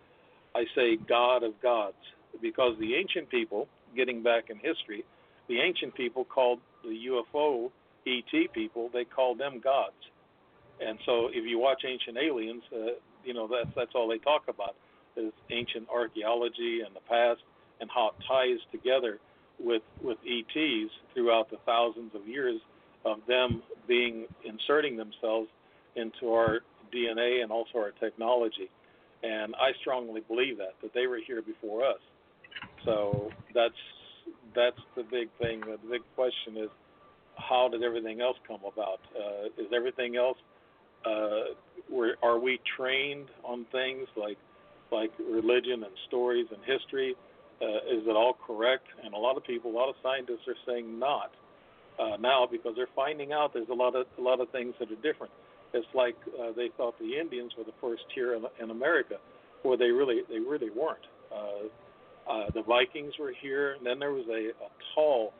I 0.55 0.65
say 0.77 0.97
God 1.09 1.43
of 1.43 1.61
gods, 1.61 1.97
because 2.41 2.79
the 2.79 2.95
ancient 2.95 3.29
people, 3.31 3.69
getting 3.97 4.23
back 4.23 4.51
in 4.51 4.57
history, 4.57 5.05
the 5.49 5.61
ancient 5.61 5.95
people 5.95 6.25
called 6.25 6.61
the 6.83 6.97
UFO 7.11 7.71
ET 8.07 8.53
people, 8.53 8.91
they 8.93 9.05
called 9.05 9.39
them 9.39 9.61
gods. 9.63 9.95
And 10.81 10.99
so, 11.07 11.29
if 11.29 11.45
you 11.47 11.59
watch 11.59 11.83
Ancient 11.87 12.17
Aliens, 12.17 12.63
uh, 12.73 12.99
you 13.25 13.35
know 13.35 13.47
that's 13.47 13.71
that's 13.77 13.93
all 13.95 14.09
they 14.09 14.19
talk 14.19 14.43
about 14.49 14.75
is 15.17 15.33
ancient 15.51 15.89
archaeology 15.93 16.81
and 16.85 16.97
the 16.97 17.01
past 17.09 17.41
and 17.81 17.91
how 17.95 18.09
it 18.09 18.25
ties 18.27 18.59
together 18.73 19.19
with 19.61 19.83
with 20.03 20.19
ETs 20.27 20.91
throughout 21.15 21.51
the 21.51 21.59
thousands 21.67 22.15
of 22.15 22.27
years 22.27 22.61
of 23.05 23.19
them 23.29 23.63
being 23.87 24.27
inserting 24.45 24.97
themselves 24.97 25.49
into 25.97 26.33
our 26.33 26.61
DNA 26.95 27.43
and 27.43 27.51
also 27.51 27.79
our 27.79 27.93
technology. 28.01 28.71
And 29.23 29.55
I 29.57 29.73
strongly 29.81 30.23
believe 30.27 30.59
that 30.59 30.75
that 30.83 30.95
they 30.95 31.07
were 31.07 31.21
here 31.25 31.43
before 31.43 31.85
us. 31.85 32.01
So 32.85 33.31
that's 33.55 33.75
that's 34.55 34.81
the 34.97 35.03
big 35.05 35.29
thing. 35.39 35.61
The 35.61 35.79
big 35.91 36.03
question 36.15 36.57
is 36.57 36.71
how 37.37 37.69
did 37.69 37.83
everything 37.83 38.21
else 38.21 38.37
come 38.47 38.61
about? 38.61 39.01
Uh, 39.17 39.47
is 39.59 39.69
everything 39.75 40.17
else 40.17 40.37
uh, 41.07 41.55
were, 41.91 42.15
are 42.23 42.39
we 42.39 42.61
trained 42.77 43.29
on 43.45 43.67
things 43.73 44.07
like 44.17 44.39
like 44.91 45.11
religion 45.19 45.85
and 45.85 45.93
stories 46.09 46.47
and 46.51 46.61
history? 46.65 47.15
Uh, 47.61 47.97
is 47.97 48.07
it 48.07 48.17
all 48.17 48.37
correct? 48.47 48.87
And 49.05 49.15
a 49.15 49.19
lot 49.19 49.37
of 49.37 49.45
people, 49.45 49.71
a 49.71 49.77
lot 49.77 49.89
of 49.89 49.95
scientists 50.03 50.47
are 50.49 50.57
saying 50.67 50.99
not 50.99 51.31
uh, 51.99 52.17
now 52.21 52.47
because 52.51 52.75
they're 52.77 52.93
finding 52.95 53.33
out 53.33 53.53
there's 53.55 53.69
a 53.71 53.75
lot 53.75 53.95
of 53.95 54.07
a 54.19 54.21
lot 54.23 54.41
of 54.41 54.51
things 54.51 54.75
that 54.79 54.91
are 54.91 55.03
different. 55.03 55.33
It's 55.75 55.87
like 55.95 56.17
uh, 56.39 56.53
they 56.55 56.71
thought 56.77 56.99
the 56.99 57.19
Indians 57.19 57.53
were 57.57 57.65
the 57.65 57.77
first 57.81 58.03
here 58.15 58.35
in, 58.35 58.45
in 58.63 58.71
America, 58.71 59.17
where 59.63 59.77
they 59.77 59.91
really 59.91 60.21
they 60.29 60.39
really 60.39 60.71
weren't. 60.71 61.07
Uh, 61.33 61.69
uh, 62.31 62.45
the 62.55 62.63
Vikings 62.63 63.15
were 63.19 63.33
here, 63.41 63.73
and 63.73 63.87
then 63.87 63.99
there 63.99 64.13
was 64.13 64.27
a, 64.29 64.51
a 64.65 64.69
tall, 64.95 65.33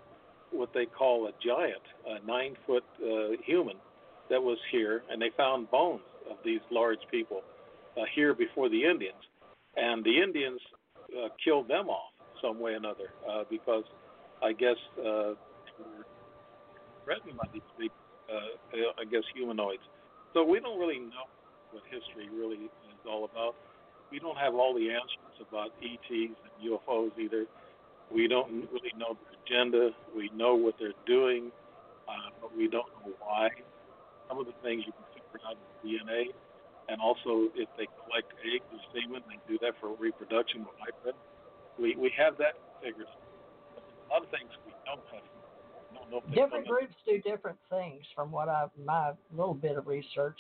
what 0.51 0.71
they 0.75 0.87
call 0.87 1.29
a 1.29 1.33
giant, 1.45 1.83
a 2.07 2.27
nine 2.27 2.57
foot 2.67 2.85
uh, 3.03 3.37
human 3.45 3.77
that 4.31 4.43
was 4.43 4.59
here, 4.71 5.03
and 5.11 5.21
they 5.21 5.31
found 5.37 5.71
bones 5.71 6.03
of 6.31 6.37
these 6.45 6.61
large 6.71 6.99
people 7.11 7.43
uh, 7.97 8.03
here 8.15 8.35
before 8.35 8.69
the 8.69 8.85
Indians, 8.85 9.23
and 9.77 10.05
the 10.05 10.23
Indians 10.23 10.61
uh, 11.13 11.29
killed 11.45 11.69
them 11.69 11.89
off 11.89 12.13
some 12.43 12.59
way 12.59 12.73
or 12.73 12.77
another 12.77 13.15
uh, 13.31 13.45
because 13.49 13.85
I 14.43 14.53
guess 14.53 14.77
uh, 14.99 15.35
threatened 17.05 17.37
by 17.37 17.47
these 17.53 17.63
big, 17.79 17.91
uh, 18.29 19.01
I 19.01 19.05
guess, 19.05 19.23
humanoids. 19.35 19.83
So 20.35 20.45
we 20.45 20.61
don't 20.61 20.79
really 20.79 20.99
know 20.99 21.29
what 21.71 21.83
history 21.91 22.29
really 22.33 22.65
is 22.67 23.03
all 23.07 23.25
about. 23.25 23.55
We 24.13 24.21
don't 24.21 24.37
have 24.37 24.55
all 24.55 24.75
the 24.75 24.93
answers 24.93 25.41
about 25.41 25.73
ETs 25.81 26.37
and 26.37 26.53
UFOs 26.61 27.17
either. 27.19 27.47
We 28.13 28.29
don't 28.29 28.69
really 28.69 28.93
know 28.99 29.17
their 29.17 29.33
agenda. 29.41 29.91
We 30.15 30.31
know 30.37 30.55
what 30.55 30.75
they're 30.79 30.93
doing, 31.07 31.51
uh, 32.07 32.29
but 32.43 32.55
we 32.55 32.69
don't 32.69 32.93
know 33.01 33.13
why. 33.25 33.49
Some 34.29 34.39
of 34.39 34.45
the 34.45 34.53
things 34.63 34.85
you 34.85 34.93
can 34.93 35.09
figure 35.17 35.41
out 35.49 35.57
in 35.57 35.89
DNA, 35.89 36.25
and 36.91 37.01
also 37.01 37.49
if 37.57 37.69
they 37.79 37.89
collect 38.05 38.29
eggs 38.45 38.69
or 38.69 38.81
semen, 38.93 39.23
they 39.33 39.41
do 39.49 39.59
that 39.65 39.73
for 39.81 39.97
reproduction 39.97 40.61
with 40.61 40.77
hybrid. 40.77 41.17
We 41.81 41.97
we 41.97 42.13
have 42.19 42.37
that 42.37 42.53
figured 42.85 43.07
out. 43.09 43.17
A 43.81 44.13
lot 44.13 44.23
of 44.25 44.29
things 44.29 44.53
we 44.69 44.77
don't 44.85 45.01
have 45.09 45.25
Don't 45.97 46.11
know. 46.13 46.35
different 46.37 46.69
groups 46.69 46.93
do 47.09 47.17
different 47.25 47.57
things. 47.71 48.05
From 48.15 48.31
what 48.31 48.51
I 48.51 48.67
my 48.85 49.13
little 49.35 49.55
bit 49.55 49.79
of 49.79 49.87
research, 49.87 50.39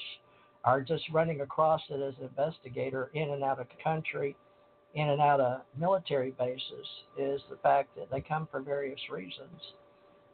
are 0.64 0.80
just 0.80 1.04
running 1.12 1.40
across 1.40 1.80
it 1.90 2.00
as 2.00 2.14
an 2.18 2.28
investigator 2.28 3.10
in 3.14 3.30
and 3.30 3.42
out 3.42 3.58
of 3.58 3.66
the 3.68 3.82
country, 3.82 4.36
in 4.94 5.08
and 5.08 5.20
out 5.20 5.40
of 5.40 5.62
military 5.76 6.32
bases, 6.38 6.86
is 7.18 7.40
the 7.50 7.56
fact 7.62 7.94
that 7.96 8.10
they 8.10 8.20
come 8.20 8.46
for 8.50 8.60
various 8.60 9.00
reasons. 9.10 9.60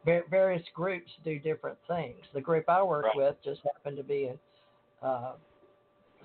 various 0.05 0.63
groups 0.75 1.11
do 1.25 1.39
different 1.39 1.79
things. 1.87 2.19
The 2.35 2.41
group 2.41 2.69
I 2.69 2.83
work 2.83 3.07
right. 3.07 3.17
with 3.17 3.37
just 3.45 3.61
happened 3.73 3.97
to 3.97 4.03
be 4.03 4.25
in, 4.25 4.39
uh, 5.03 5.33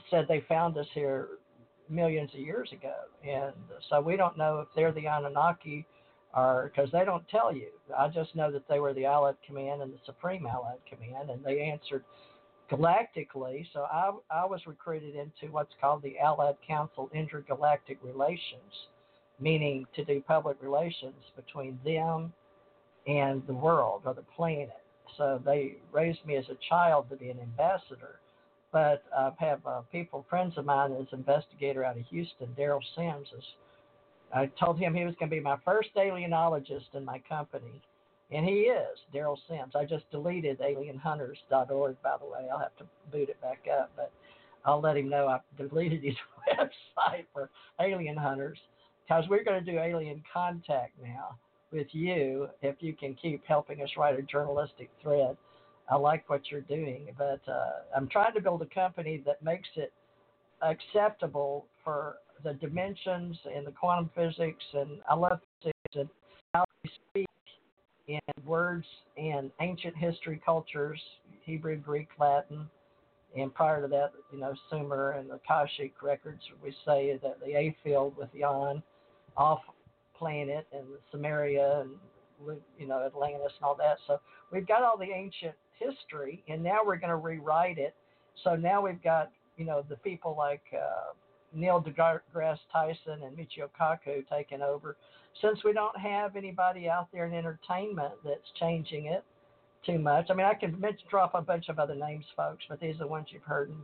said 0.10 0.26
they 0.28 0.41
found 0.47 0.78
us 0.78 0.88
here 0.93 1.28
millions 1.89 2.34
of 2.34 2.39
years 2.39 2.72
ago, 2.72 2.93
and 3.28 3.54
so 3.89 4.01
we 4.01 4.16
don't 4.16 4.38
know 4.38 4.60
if 4.60 4.68
they're 4.76 4.91
the 4.91 5.08
Anunnaki 5.08 5.86
are 6.34 6.72
because 6.74 6.91
they 6.91 7.06
don't 7.06 7.28
tell 7.30 7.56
you. 7.56 7.68
I 7.97 8.08
just 8.08 8.36
know 8.36 8.51
that 8.51 8.68
they 8.68 8.80
were 8.80 8.93
the 8.93 9.06
Allied 9.06 9.36
Command 9.45 9.82
and 9.82 9.93
the 9.93 9.99
Supreme 10.06 10.45
Allied 10.45 10.80
Command, 10.89 11.30
and 11.30 11.43
they 11.43 11.62
answered 11.62 12.04
galactically. 12.72 13.66
So 13.74 13.82
I, 13.91 14.11
I 14.30 14.45
was 14.45 14.61
recruited 14.66 15.16
into 15.16 15.51
what's 15.51 15.74
called 15.80 16.01
the 16.01 16.18
Allied 16.20 16.55
Council 16.68 17.09
Intergalactic 17.14 17.97
Relations, 18.03 18.88
meaning 19.39 19.86
to 19.95 20.03
do 20.05 20.22
public 20.22 20.57
relations 20.61 21.16
between 21.36 21.80
them 21.84 22.34
and 23.07 23.45
the 23.47 23.53
world 23.53 24.03
or 24.05 24.14
the 24.14 24.24
planet. 24.36 24.70
So 25.18 25.41
they 25.45 25.78
raised 25.91 26.26
me 26.26 26.38
as 26.38 26.45
a 26.49 26.57
child 26.70 27.09
to 27.09 27.16
be 27.16 27.30
an 27.30 27.39
ambassador. 27.39 28.20
But 28.72 29.03
I 29.16 29.32
have 29.38 29.66
uh, 29.68 29.82
people, 29.91 30.26
friends 30.30 30.57
of 30.57 30.66
mine, 30.66 30.93
as 30.99 31.05
investigator 31.11 31.84
out 31.84 31.97
of 31.97 32.05
Houston, 32.07 32.47
Derrel 32.57 32.82
Sims, 32.95 33.28
is 33.38 33.43
I 34.34 34.47
told 34.59 34.80
him 34.80 34.95
he 34.95 35.05
was 35.05 35.14
going 35.20 35.30
to 35.30 35.36
be 35.36 35.39
my 35.39 35.57
first 35.64 35.89
alienologist 35.95 36.95
in 36.95 37.05
my 37.05 37.22
company, 37.30 37.82
and 38.32 38.45
he 38.45 38.61
is, 38.61 38.97
Derrel 39.13 39.38
Sims. 39.47 39.74
I 39.76 39.86
just 39.86 40.09
deleted 40.11 40.59
alienhunters.org, 40.59 42.01
by 42.01 42.17
the 42.19 42.26
way. 42.26 42.47
I'll 42.51 42.59
have 42.59 42.76
to 42.78 42.86
boot 43.11 43.30
it 43.30 43.39
back 43.41 43.65
up, 43.80 43.91
but 43.95 44.11
I'll 44.65 44.82
let 44.82 44.97
him 44.97 45.09
know 45.09 45.28
I 45.28 45.39
deleted 45.57 46.03
his 46.03 46.15
website 46.57 47.26
for 47.34 47.49
Alien 47.80 48.17
Hunters 48.17 48.59
because 49.05 49.26
we're 49.30 49.43
going 49.43 49.63
to 49.63 49.71
do 49.71 49.80
alien 49.80 50.24
contact 50.32 50.93
now 51.01 51.38
with 51.71 51.88
you 51.91 52.47
if 52.61 52.76
you 52.80 52.93
can 52.93 53.15
keep 53.15 53.43
helping 53.45 53.82
us 53.82 53.89
write 53.97 54.17
a 54.17 54.21
journalistic 54.21 54.89
thread. 55.01 55.36
I 55.89 55.95
like 55.95 56.30
what 56.30 56.49
you're 56.49 56.61
doing, 56.61 57.07
but 57.17 57.41
uh, 57.47 57.82
I'm 57.95 58.07
trying 58.07 58.34
to 58.36 58.41
build 58.41 58.61
a 58.61 58.74
company 58.74 59.21
that 59.26 59.43
makes 59.43 59.67
it 59.76 59.91
acceptable 60.61 61.65
for 61.84 62.17
the 62.43 62.53
dimensions 62.53 63.38
and 63.53 63.67
the 63.67 63.71
quantum 63.71 64.09
physics, 64.15 64.63
and 64.74 64.99
I 65.09 65.15
love 65.15 65.39
physics 65.61 65.95
and 65.95 66.09
in 68.08 68.20
words 68.45 68.86
and 69.18 69.51
ancient 69.62 69.95
history 69.95 70.41
cultures, 70.45 70.99
Hebrew, 71.43 71.78
Greek, 71.78 72.10
Latin, 72.20 72.70
and 73.36 73.54
prior 73.54 73.82
to 73.82 73.88
that, 73.88 74.12
you 74.32 74.39
know, 74.39 74.54
Sumer 74.70 75.12
and 75.12 75.30
the 75.30 75.36
Akashic 75.36 76.01
records, 76.04 76.41
we 76.64 76.72
say 76.86 77.18
that 77.24 77.39
the 77.39 77.56
A 77.58 77.76
field 77.84 78.16
with 78.18 78.30
Yan 78.34 78.84
off 79.36 79.60
planet 80.18 80.68
and 80.72 80.86
Samaria 81.12 81.82
and 81.82 82.58
you 82.78 82.88
know 82.88 83.04
Atlantis 83.06 83.51
and 83.58 83.64
all 83.64 83.76
that. 83.76 83.97
So 84.08 84.20
we've 84.51 84.68
got 84.68 84.84
all 84.84 84.97
the 84.97 85.12
ancient 85.12 85.56
history, 85.80 86.43
and 86.47 86.62
now 86.62 86.80
we're 86.86 86.97
going 86.97 87.09
to 87.09 87.16
rewrite 87.16 87.78
it. 87.78 87.96
So 88.43 88.55
now 88.55 88.82
we've 88.82 89.01
got 89.01 89.32
you 89.58 89.66
know 89.66 89.84
the 89.89 89.96
people 89.97 90.36
like 90.38 90.63
uh, 90.74 91.13
Neil 91.54 91.82
deGrasse 91.82 92.59
Tyson 92.71 93.24
and 93.24 93.38
Michio 93.38 93.70
Kaku 93.80 94.28
taking 94.30 94.62
over. 94.62 94.97
Since 95.42 95.63
we 95.63 95.74
don't 95.74 95.97
have 95.97 96.36
anybody 96.36 96.89
out 96.89 97.08
there 97.12 97.25
in 97.25 97.34
entertainment 97.34 98.13
that's 98.24 98.51
changing 98.59 99.08
it 99.08 99.24
too 99.86 100.00
much, 100.00 100.28
I 100.30 100.34
mean, 100.34 100.46
I 100.46 100.54
can 100.54 100.80
mention, 100.80 101.05
drop 101.09 101.34
a 101.34 101.42
bunch 101.42 101.70
of 101.70 101.80
other 101.80 101.96
names, 101.96 102.25
folks, 102.36 102.63
but 102.70 102.80
these 102.80 102.96
are 102.96 103.00
the 103.00 103.08
ones 103.08 103.28
you've 103.30 103.43
heard, 103.43 103.70
in, 103.70 103.78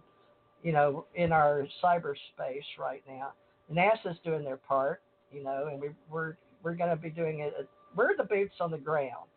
you 0.64 0.72
know, 0.72 1.06
in 1.16 1.32
our 1.32 1.68
cyberspace 1.84 2.66
right 2.80 3.04
now. 3.08 3.34
NASA's 3.72 4.18
doing 4.24 4.44
their 4.44 4.58
part, 4.58 5.02
you 5.32 5.44
know, 5.44 5.68
and 5.72 5.82
we, 5.82 5.90
we're 6.10 6.36
we're 6.62 6.76
going 6.76 6.90
to 6.90 6.96
be 6.96 7.10
doing 7.10 7.40
it. 7.40 7.54
We're 7.96 8.18
the 8.18 8.24
boots 8.24 8.56
on 8.60 8.72
the 8.72 8.78
ground 8.78 9.30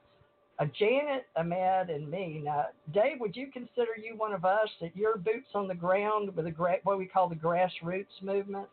uh, 0.59 0.67
Janet, 0.79 1.27
Amad, 1.37 1.95
and 1.95 2.11
me. 2.11 2.41
Now, 2.45 2.67
Dave, 2.93 3.21
would 3.21 3.35
you 3.35 3.49
consider 3.53 3.97
you 4.03 4.15
one 4.17 4.33
of 4.33 4.45
us 4.45 4.69
that 4.81 4.95
you're 4.95 5.17
boots 5.17 5.49
on 5.55 5.67
the 5.67 5.75
ground 5.75 6.35
with 6.35 6.45
the 6.45 6.51
gra- 6.51 6.79
what 6.85 6.99
we 6.99 7.07
call 7.07 7.29
the 7.29 7.35
grassroots 7.35 8.23
movement? 8.23 8.69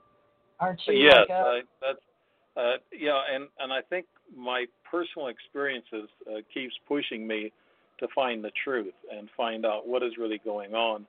Aren't 0.59 0.81
you? 0.87 0.95
Yes, 0.95 1.25
like 1.29 1.31
I, 1.31 1.59
that's 1.81 1.99
uh, 2.57 2.77
yeah, 2.91 3.21
and 3.33 3.47
and 3.59 3.71
I 3.71 3.81
think 3.89 4.05
my 4.35 4.65
personal 4.89 5.27
experiences 5.27 6.09
uh, 6.27 6.39
keeps 6.53 6.73
pushing 6.87 7.25
me 7.25 7.51
to 7.99 8.07
find 8.13 8.43
the 8.43 8.51
truth 8.63 8.93
and 9.11 9.29
find 9.37 9.65
out 9.65 9.87
what 9.87 10.03
is 10.03 10.13
really 10.17 10.41
going 10.43 10.73
on. 10.73 11.05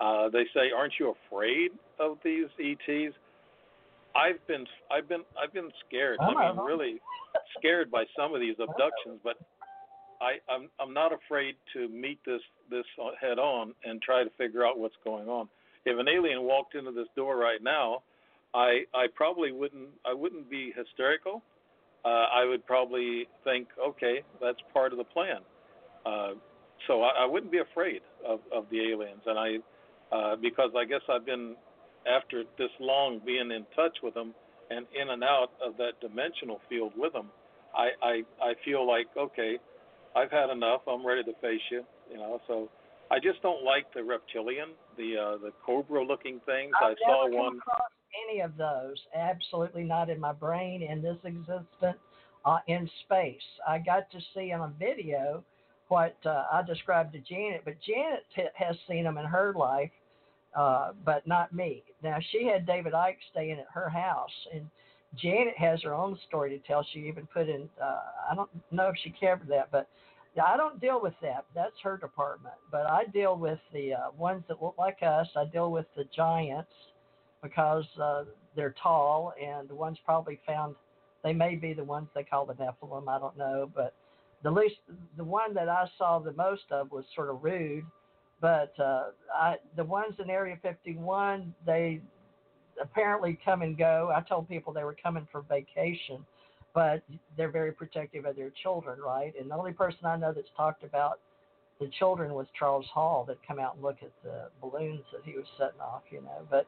Uh, 0.00 0.30
they 0.30 0.44
say, 0.54 0.70
"Aren't 0.74 0.94
you 0.98 1.14
afraid 1.28 1.72
of 2.00 2.18
these 2.24 2.46
ETs?" 2.58 3.14
I've 4.16 4.44
been, 4.46 4.66
I've 4.90 5.08
been, 5.08 5.22
I've 5.40 5.52
been 5.52 5.70
scared. 5.86 6.18
I 6.20 6.30
mean, 6.30 6.64
really 6.64 7.00
scared 7.58 7.90
by 7.90 8.04
some 8.16 8.34
of 8.34 8.40
these 8.40 8.56
abductions, 8.58 9.20
but 9.22 9.36
I, 10.20 10.52
I'm 10.52 10.68
I'm 10.80 10.92
not 10.92 11.12
afraid 11.12 11.54
to 11.74 11.88
meet 11.88 12.18
this 12.24 12.40
this 12.70 12.84
head 13.20 13.38
on 13.38 13.74
and 13.84 14.00
try 14.02 14.24
to 14.24 14.30
figure 14.38 14.66
out 14.66 14.78
what's 14.78 14.96
going 15.04 15.28
on. 15.28 15.48
If 15.84 15.98
an 15.98 16.08
alien 16.08 16.42
walked 16.42 16.74
into 16.74 16.92
this 16.92 17.06
door 17.16 17.36
right 17.36 17.62
now, 17.62 18.02
I 18.54 18.84
I 18.94 19.06
probably 19.14 19.52
wouldn't 19.52 19.88
I 20.04 20.12
wouldn't 20.12 20.50
be 20.50 20.72
hysterical. 20.76 21.42
Uh, 22.04 22.26
I 22.32 22.44
would 22.44 22.64
probably 22.64 23.26
think, 23.42 23.68
okay, 23.84 24.22
that's 24.40 24.58
part 24.72 24.92
of 24.92 24.98
the 24.98 25.04
plan. 25.04 25.40
Uh, 26.06 26.34
so 26.86 27.02
I, 27.02 27.24
I 27.24 27.26
wouldn't 27.26 27.50
be 27.50 27.58
afraid 27.58 28.02
of, 28.26 28.38
of 28.54 28.66
the 28.70 28.80
aliens, 28.92 29.22
and 29.26 29.38
I 29.38 30.14
uh, 30.14 30.36
because 30.36 30.70
I 30.76 30.84
guess 30.84 31.00
I've 31.10 31.26
been 31.26 31.56
after 32.06 32.44
this 32.56 32.70
long 32.80 33.20
being 33.24 33.50
in 33.50 33.66
touch 33.74 33.98
with 34.02 34.14
them 34.14 34.34
and 34.70 34.86
in 35.00 35.10
and 35.10 35.22
out 35.22 35.48
of 35.64 35.76
that 35.78 36.00
dimensional 36.00 36.60
field 36.68 36.92
with 36.96 37.12
them. 37.12 37.30
I 37.74 37.88
I, 38.02 38.22
I 38.40 38.54
feel 38.64 38.86
like 38.86 39.06
okay, 39.16 39.58
I've 40.16 40.30
had 40.30 40.50
enough. 40.50 40.82
I'm 40.88 41.06
ready 41.06 41.22
to 41.24 41.32
face 41.40 41.60
you. 41.70 41.84
You 42.10 42.18
know, 42.18 42.40
so 42.46 42.68
I 43.10 43.18
just 43.18 43.42
don't 43.42 43.64
like 43.64 43.92
the 43.94 44.02
reptilian, 44.02 44.70
the 44.96 45.16
uh, 45.16 45.38
the 45.38 45.52
cobra 45.64 46.04
looking 46.04 46.40
things. 46.46 46.72
I've 46.82 46.92
I 46.92 47.06
saw 47.06 47.24
never 47.24 47.36
come 47.36 47.44
one. 47.44 47.58
across 47.58 47.90
any 48.28 48.40
of 48.40 48.56
those. 48.56 48.96
Absolutely 49.14 49.84
not 49.84 50.10
in 50.10 50.20
my 50.20 50.32
brain, 50.32 50.82
in 50.82 51.02
this 51.02 51.18
existence, 51.24 51.98
uh, 52.44 52.58
in 52.66 52.88
space. 53.04 53.42
I 53.66 53.78
got 53.78 54.10
to 54.12 54.18
see 54.34 54.52
on 54.52 54.60
a 54.60 54.72
video 54.78 55.44
what 55.88 56.16
uh, 56.26 56.44
I 56.52 56.62
described 56.66 57.12
to 57.14 57.20
Janet, 57.20 57.62
but 57.64 57.74
Janet 57.86 58.24
t- 58.34 58.42
has 58.54 58.76
seen 58.88 59.04
them 59.04 59.16
in 59.16 59.24
her 59.24 59.54
life, 59.54 59.90
uh, 60.54 60.92
but 61.04 61.26
not 61.26 61.54
me. 61.54 61.82
Now 62.02 62.18
she 62.30 62.46
had 62.46 62.66
David 62.66 62.92
Icke 62.92 63.16
staying 63.30 63.58
at 63.58 63.66
her 63.72 63.88
house, 63.88 64.30
and 64.52 64.68
Janet 65.16 65.56
has 65.56 65.82
her 65.82 65.94
own 65.94 66.18
story 66.28 66.50
to 66.50 66.58
tell. 66.66 66.86
She 66.92 67.00
even 67.00 67.26
put 67.26 67.48
in. 67.48 67.68
Uh, 67.82 68.00
I 68.30 68.34
don't 68.34 68.50
know 68.70 68.88
if 68.88 68.96
she 69.02 69.14
covered 69.20 69.48
that, 69.48 69.70
but 69.70 69.88
I 70.42 70.56
don't 70.56 70.80
deal 70.80 71.00
with 71.02 71.14
that. 71.22 71.46
That's 71.54 71.74
her 71.82 71.96
department. 71.96 72.54
But 72.70 72.86
I 72.90 73.06
deal 73.06 73.36
with 73.36 73.58
the 73.72 73.94
uh, 73.94 73.98
ones 74.16 74.44
that 74.48 74.62
look 74.62 74.76
like 74.78 74.98
us. 75.02 75.26
I 75.36 75.44
deal 75.46 75.70
with 75.70 75.86
the 75.96 76.04
giants 76.14 76.70
because 77.42 77.84
uh, 78.00 78.24
they're 78.54 78.74
tall, 78.82 79.32
and 79.42 79.68
the 79.68 79.74
ones 79.74 79.98
probably 80.04 80.38
found. 80.46 80.74
They 81.24 81.32
may 81.32 81.56
be 81.56 81.72
the 81.72 81.84
ones 81.84 82.08
they 82.14 82.22
call 82.22 82.46
the 82.46 82.54
Nephilim. 82.54 83.08
I 83.08 83.18
don't 83.18 83.36
know, 83.36 83.70
but 83.74 83.94
the 84.42 84.50
least 84.50 84.76
the 85.16 85.24
one 85.24 85.54
that 85.54 85.68
I 85.68 85.88
saw 85.96 86.18
the 86.18 86.32
most 86.32 86.62
of 86.70 86.92
was 86.92 87.04
sort 87.14 87.30
of 87.30 87.42
rude. 87.42 87.84
But 88.40 88.72
uh, 88.78 89.06
I, 89.34 89.56
the 89.76 89.84
ones 89.84 90.14
in 90.22 90.30
Area 90.30 90.56
51, 90.62 91.52
they 91.66 92.00
apparently 92.80 93.38
come 93.44 93.62
and 93.62 93.76
go. 93.76 94.12
I 94.14 94.20
told 94.22 94.48
people 94.48 94.72
they 94.72 94.84
were 94.84 94.96
coming 95.02 95.26
for 95.30 95.42
vacation, 95.42 96.24
but 96.74 97.02
they're 97.36 97.50
very 97.50 97.72
protective 97.72 98.24
of 98.24 98.36
their 98.36 98.52
children, 98.62 98.98
right? 99.00 99.32
And 99.38 99.50
the 99.50 99.54
only 99.54 99.72
person 99.72 100.04
I 100.04 100.16
know 100.16 100.32
that's 100.32 100.48
talked 100.56 100.84
about 100.84 101.20
the 101.80 101.88
children 101.98 102.34
was 102.34 102.46
Charles 102.58 102.86
Hall 102.92 103.24
that 103.28 103.36
come 103.46 103.58
out 103.58 103.74
and 103.74 103.82
look 103.82 103.98
at 104.02 104.10
the 104.24 104.48
balloons 104.60 105.02
that 105.12 105.22
he 105.24 105.36
was 105.36 105.46
setting 105.56 105.80
off, 105.80 106.02
you 106.10 106.20
know. 106.20 106.46
But 106.50 106.66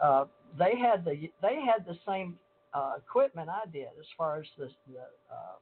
uh, 0.00 0.26
they 0.58 0.78
had 0.78 1.04
the 1.04 1.30
they 1.42 1.60
had 1.60 1.84
the 1.86 1.98
same 2.06 2.38
uh, 2.72 2.94
equipment 2.98 3.48
I 3.48 3.68
did 3.72 3.88
as 3.98 4.06
far 4.16 4.38
as 4.40 4.46
the, 4.56 4.70
the 4.88 5.00
uh, 5.00 5.56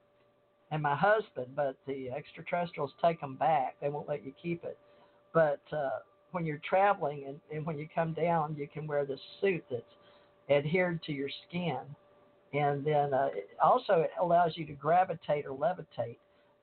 and 0.71 0.83
my 0.83 0.97
husband, 0.97 1.49
but 1.55 1.77
the 1.87 2.11
extraterrestrials 2.11 2.93
take 3.03 3.21
them 3.21 3.37
back. 3.37 3.77
They 3.81 3.91
won't 3.91 4.09
let 4.09 4.25
you 4.25 4.33
keep 4.43 4.65
it. 4.65 4.79
But 5.35 5.61
uh, 5.71 6.01
when 6.33 6.45
you're 6.45 6.61
traveling 6.69 7.25
and, 7.29 7.41
and 7.55 7.65
when 7.65 7.79
you 7.79 7.89
come 7.95 8.13
down, 8.13 8.57
you 8.59 8.67
can 8.67 8.87
wear 8.87 9.05
this 9.05 9.21
suit 9.41 9.65
that's 9.71 9.83
adhered 10.51 11.03
to 11.05 11.13
your 11.13 11.31
skin. 11.49 11.79
And 12.53 12.85
then 12.85 13.15
uh, 13.15 13.29
it 13.33 13.51
also 13.63 14.01
it 14.01 14.11
allows 14.21 14.53
you 14.57 14.67
to 14.67 14.73
gravitate 14.73 15.47
or 15.47 15.57
levitate. 15.57 16.19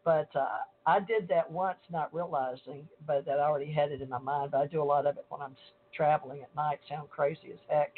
But 0.06 0.30
uh, 0.36 0.48
I 0.86 1.00
did 1.00 1.28
that 1.30 1.50
once, 1.52 1.78
not 1.92 2.14
realizing, 2.14 2.88
but 3.06 3.26
that 3.26 3.40
I 3.40 3.44
already 3.44 3.72
had 3.72 3.92
it 3.92 4.02
in 4.02 4.10
my 4.10 4.20
mind. 4.20 4.52
But 4.52 4.62
I 4.62 4.68
do 4.68 4.82
a 4.82 4.84
lot 4.84 5.06
of 5.06 5.18
it 5.18 5.26
when 5.30 5.42
I'm 5.42 5.56
traveling 5.96 6.42
at 6.42 6.56
night. 6.56 6.80
Sound 6.88 7.10
crazy 7.10 7.52
as 7.52 7.60
heck. 7.68 7.94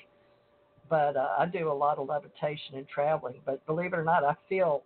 But 0.90 1.16
uh, 1.16 1.30
I 1.38 1.46
do 1.46 1.72
a 1.72 1.74
lot 1.74 2.00
of 2.00 2.08
levitation 2.08 2.76
and 2.76 2.88
traveling. 2.88 3.42
But 3.46 3.66
believe 3.66 3.94
it 3.94 4.00
or 4.00 4.04
not, 4.04 4.24
I 4.24 4.36
feel 4.48 4.84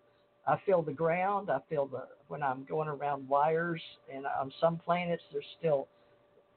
I 0.48 0.58
feel 0.66 0.82
the 0.82 0.94
ground. 0.94 1.50
I 1.50 1.60
feel 1.70 1.88
the 1.88 2.08
when 2.28 2.44
I'm 2.44 2.66
going 2.66 2.88
around 2.88 3.28
wires, 3.28 3.82
and 4.14 4.26
on 4.26 4.52
some 4.60 4.78
planets 4.78 5.24
there's 5.32 5.46
still 5.60 5.88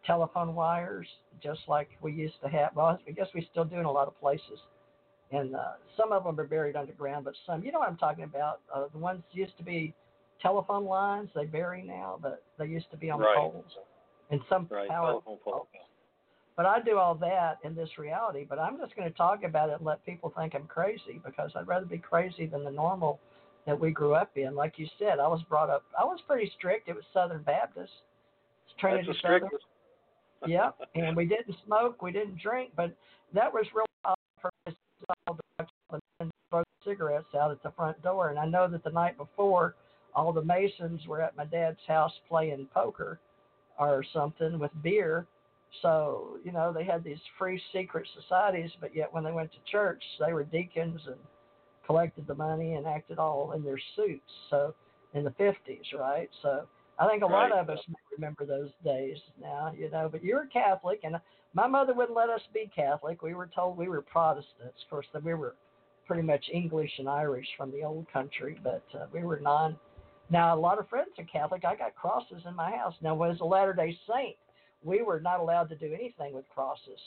telephone 0.07 0.55
wires, 0.55 1.07
just 1.43 1.61
like 1.69 1.89
we 2.01 2.13
used 2.13 2.41
to 2.43 2.49
have. 2.49 2.71
Well, 2.75 2.99
I 3.07 3.11
guess 3.13 3.29
we 3.35 3.47
still 3.51 3.65
do 3.65 3.77
in 3.77 3.85
a 3.85 3.93
lot 3.93 4.09
of 4.09 4.19
places, 4.21 4.59
and 5.31 5.55
uh, 5.55 5.73
some 5.97 6.13
of 6.13 6.25
them 6.25 6.39
are 6.39 6.47
buried 6.47 6.77
underground, 6.77 7.25
but 7.25 7.35
some, 7.47 7.63
you 7.63 7.73
know 7.73 7.81
what 7.81 7.89
I'm 7.89 7.97
talking 7.97 8.25
about. 8.25 8.61
Uh, 8.75 8.85
the 8.93 8.99
ones 8.99 9.23
used 9.33 9.57
to 9.59 9.65
be 9.65 9.95
telephone 10.41 10.85
lines, 10.85 11.31
they 11.35 11.45
bury 11.45 11.83
now, 11.83 12.19
but 12.23 12.43
they 12.59 12.67
used 12.67 12.91
to 12.91 12.97
be 12.97 13.11
on 13.11 13.21
Right. 13.21 13.37
poles, 13.37 13.65
and 14.31 14.41
some 14.49 14.69
Right, 14.71 14.89
power. 14.89 15.11
telephone 15.11 15.39
pole. 15.45 15.69
But 16.57 16.67
I 16.67 16.81
do 16.81 16.99
all 16.99 17.15
that 17.15 17.59
in 17.63 17.77
this 17.77 17.89
reality. 17.99 18.45
But 18.49 18.59
I'm 18.59 18.79
just 18.79 18.97
going 18.97 19.09
to 19.09 19.17
talk 19.17 19.45
about 19.45 19.71
it 19.71 19.77
and 19.77 19.87
let 19.87 20.05
people 20.05 20.33
think 20.37 20.57
I'm 20.57 20.67
crazy 20.67 21.21
because 21.25 21.53
I'd 21.55 21.69
rather 21.69 21.87
be 21.87 21.99
crazy 21.99 22.47
than 22.47 22.65
the 22.65 22.71
normal 22.73 23.21
that 23.65 23.79
we 23.79 23.93
grew 23.93 24.15
up 24.15 24.37
in. 24.37 24.57
Like 24.57 24.77
you 24.77 24.89
said, 24.99 25.21
I 25.21 25.29
was 25.29 25.41
brought 25.49 25.71
up. 25.71 25.85
I 25.97 26.03
was 26.03 26.19
pretty 26.27 26.51
strict. 26.59 26.89
It 26.89 26.97
was 26.97 27.05
Southern 27.15 27.45
Baptist. 27.45 27.93
It's 28.67 28.81
Trinity 28.81 29.07
That's 29.07 29.23
the 29.23 29.29
Southern. 29.29 29.39
strictest. 29.47 29.65
Yep. 30.47 30.77
And 30.95 31.17
we 31.17 31.27
didn't 31.27 31.57
smoke. 31.67 32.03
We 32.03 32.13
didn't 32.13 32.39
drink. 32.41 32.73
But 32.77 32.95
that 33.35 33.53
was 33.53 33.67
real 33.75 33.87
for 34.41 34.51
and 36.21 36.31
throw 36.51 36.63
cigarettes 36.85 37.35
out 37.39 37.51
at 37.51 37.63
the 37.63 37.71
front 37.73 38.01
door. 38.03 38.31
And 38.31 38.39
I 38.39 38.47
know 38.47 38.69
that 38.69 38.85
the 38.85 38.91
night 38.91 39.17
before, 39.17 39.75
all 40.15 40.33
the 40.33 40.43
Masons 40.43 41.07
were 41.07 41.23
at 41.23 41.37
my 41.37 41.45
dad's 41.45 41.79
house 41.87 42.13
playing 42.29 42.69
poker 42.73 43.21
or 43.79 44.05
something 44.13 44.59
with 44.59 44.71
beer. 44.83 45.27
So, 45.83 46.39
you 46.45 46.53
know, 46.53 46.73
they 46.73 46.85
had 46.85 47.05
these 47.05 47.19
free 47.39 47.61
secret 47.73 48.07
societies, 48.21 48.71
but 48.81 48.95
yet 48.95 49.13
when 49.13 49.23
they 49.23 49.33
went 49.33 49.53
to 49.53 49.59
church, 49.71 50.03
they 50.19 50.33
were 50.33 50.45
deacons 50.45 51.01
and 51.07 51.17
collected 51.87 52.27
the 52.27 52.35
money 52.35 52.75
and 52.75 52.87
acted 52.87 53.19
all 53.19 53.53
in 53.53 53.63
their 53.63 53.79
suits. 53.95 54.31
So, 54.51 54.75
in 55.15 55.25
the 55.25 55.31
50s, 55.31 55.99
right? 55.99 56.29
So, 56.43 56.67
I 56.99 57.07
think 57.07 57.23
a 57.23 57.27
lot 57.27 57.53
of 57.53 57.71
us 57.71 57.79
may 57.89 57.95
remember 58.17 58.45
those 58.45 58.71
days 58.85 59.17
now, 59.41 59.73
you 59.77 59.89
know, 59.91 60.09
but 60.11 60.25
you're 60.25 60.47
Catholic, 60.47 61.01
and 61.05 61.17
my 61.55 61.67
mother 61.67 61.95
wouldn't 61.95 62.17
let 62.17 62.29
us 62.29 62.41
be 62.53 62.71
Catholic. 62.75 63.23
We 63.23 63.35
were 63.35 63.49
told 63.55 63.77
we 63.77 63.89
were 63.89 64.03
Protestants. 64.03 64.83
Of 64.85 64.91
course, 64.91 65.07
that 65.13 65.23
we 65.23 65.35
were 65.35 65.55
pretty 66.07 66.23
much 66.23 66.45
English 66.53 66.91
and 66.99 67.09
Irish 67.09 67.47
from 67.57 67.71
the 67.71 67.85
old 67.85 68.07
country, 68.13 68.59
but 68.65 68.83
uh, 68.95 69.07
we 69.13 69.23
were 69.23 69.39
non. 69.39 69.77
Now, 70.31 70.55
a 70.55 70.59
lot 70.59 70.79
of 70.79 70.89
friends 70.89 71.11
are 71.19 71.25
Catholic. 71.25 71.65
I 71.65 71.77
got 71.77 71.95
crosses 71.95 72.43
in 72.47 72.55
my 72.55 72.73
house. 72.73 72.95
Now, 73.01 73.23
as 73.23 73.41
a 73.41 73.45
Latter 73.45 73.73
day 73.73 73.97
Saint, 74.09 74.37
we 74.83 75.03
were 75.03 75.21
not 75.21 75.41
allowed 75.41 75.69
to 75.71 75.77
do 75.77 75.95
anything 75.95 76.35
with 76.35 76.45
crosses. 76.53 77.01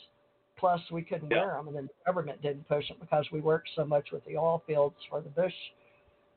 Plus, 0.57 0.79
we 0.91 1.01
couldn't 1.01 1.29
Yeah. 1.29 1.45
wear 1.45 1.53
them, 1.55 1.67
and 1.67 1.75
then 1.75 1.87
the 1.87 2.05
government 2.05 2.41
didn't 2.41 2.67
push 2.67 2.87
them 2.87 2.97
because 2.99 3.29
we 3.31 3.41
worked 3.41 3.69
so 3.75 3.83
much 3.85 4.11
with 4.11 4.23
the 4.25 4.37
oil 4.37 4.59
fields 4.65 4.95
for 5.09 5.21
the 5.21 5.29
Bush 5.29 5.53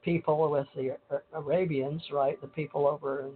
people, 0.05 0.51
with 0.51 0.67
the 0.77 0.97
uh, 1.11 1.19
Arabians, 1.35 2.03
right? 2.13 2.41
The 2.41 2.47
people 2.49 2.87
over 2.87 3.23
in, 3.23 3.33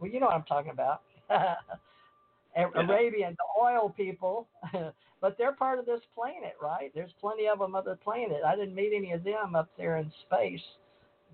well, 0.00 0.10
you 0.10 0.20
know 0.20 0.26
what 0.26 0.36
I'm 0.36 0.44
talking 0.44 0.72
about. 0.72 1.02
Arabian, 2.56 3.36
the 3.38 3.62
oil 3.62 3.94
people, 3.96 4.46
but 5.20 5.38
they're 5.38 5.52
part 5.52 5.78
of 5.78 5.86
this 5.86 6.00
planet, 6.14 6.54
right? 6.60 6.90
There's 6.94 7.12
plenty 7.20 7.46
of 7.46 7.58
them 7.58 7.74
on 7.74 7.84
the 7.84 7.96
planet. 7.96 8.38
I 8.46 8.56
didn't 8.56 8.74
meet 8.74 8.92
any 8.94 9.12
of 9.12 9.24
them 9.24 9.54
up 9.56 9.70
there 9.78 9.96
in 9.98 10.12
space, 10.26 10.60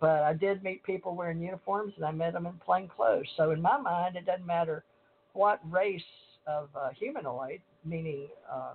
but 0.01 0.23
I 0.23 0.33
did 0.33 0.63
meet 0.63 0.83
people 0.85 1.17
wearing 1.17 1.41
uniforms, 1.41 1.93
and 1.97 2.05
I 2.05 2.13
met 2.13 2.35
them 2.35 2.47
in 2.47 2.53
plain 2.65 2.89
clothes. 2.89 3.27
So 3.37 3.51
in 3.51 3.61
my 3.61 3.79
mind, 3.79 4.17
it 4.17 4.27
doesn't 4.27 4.47
matter 4.47 4.85
what 5.33 5.61
race 5.71 6.03
of 6.47 6.69
uh, 6.77 6.91
humanoid, 6.99 7.61
meaning 7.85 8.29
uh, 8.51 8.75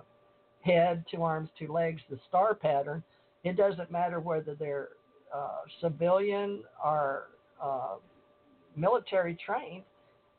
head, 0.60 1.04
two 1.10 1.22
arms, 1.22 1.48
two 1.58 1.72
legs, 1.72 2.00
the 2.10 2.18
star 2.28 2.54
pattern. 2.54 3.02
It 3.42 3.56
doesn't 3.56 3.90
matter 3.90 4.20
whether 4.20 4.54
they're 4.54 4.88
civilian 5.80 6.62
or 6.84 7.28
uh, 7.62 7.96
military 8.76 9.36
trained. 9.44 9.84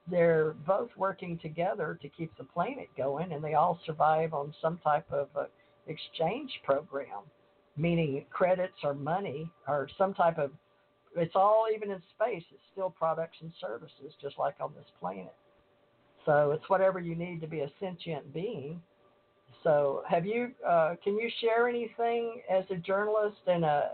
They're 0.09 0.53
both 0.67 0.89
working 0.97 1.39
together 1.39 1.97
to 2.01 2.09
keep 2.09 2.35
the 2.37 2.43
planet 2.43 2.89
going, 2.95 3.31
and 3.31 3.43
they 3.43 3.55
all 3.55 3.79
survive 3.85 4.33
on 4.33 4.53
some 4.61 4.79
type 4.83 5.11
of 5.11 5.29
uh, 5.35 5.45
exchange 5.87 6.51
program, 6.63 7.23
meaning 7.75 8.25
credits 8.29 8.77
or 8.83 8.93
money 8.93 9.49
or 9.67 9.89
some 9.97 10.13
type 10.13 10.37
of. 10.37 10.51
It's 11.17 11.35
all 11.35 11.65
even 11.73 11.91
in 11.91 12.01
space. 12.13 12.43
It's 12.51 12.61
still 12.73 12.89
products 12.89 13.37
and 13.41 13.51
services, 13.59 14.13
just 14.21 14.37
like 14.37 14.55
on 14.59 14.73
this 14.75 14.85
planet. 14.99 15.33
So 16.25 16.51
it's 16.51 16.69
whatever 16.69 16.99
you 16.99 17.15
need 17.15 17.39
to 17.41 17.47
be 17.47 17.61
a 17.61 17.71
sentient 17.79 18.33
being. 18.33 18.81
So 19.65 20.03
have 20.07 20.27
you? 20.27 20.51
Uh, 20.65 20.95
can 21.03 21.15
you 21.15 21.27
share 21.41 21.67
anything 21.67 22.41
as 22.49 22.63
a 22.69 22.75
journalist 22.75 23.37
and 23.47 23.65
a, 23.65 23.89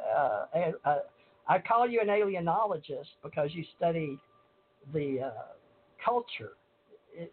a, 0.54 0.60
a, 0.60 0.90
a 0.90 0.98
I 1.48 1.60
call 1.60 1.90
you 1.90 2.02
an 2.02 2.08
alienologist 2.08 3.08
because 3.24 3.52
you 3.54 3.64
study 3.78 4.20
the 4.94 5.22
uh, 5.28 5.32
culture. 6.04 6.52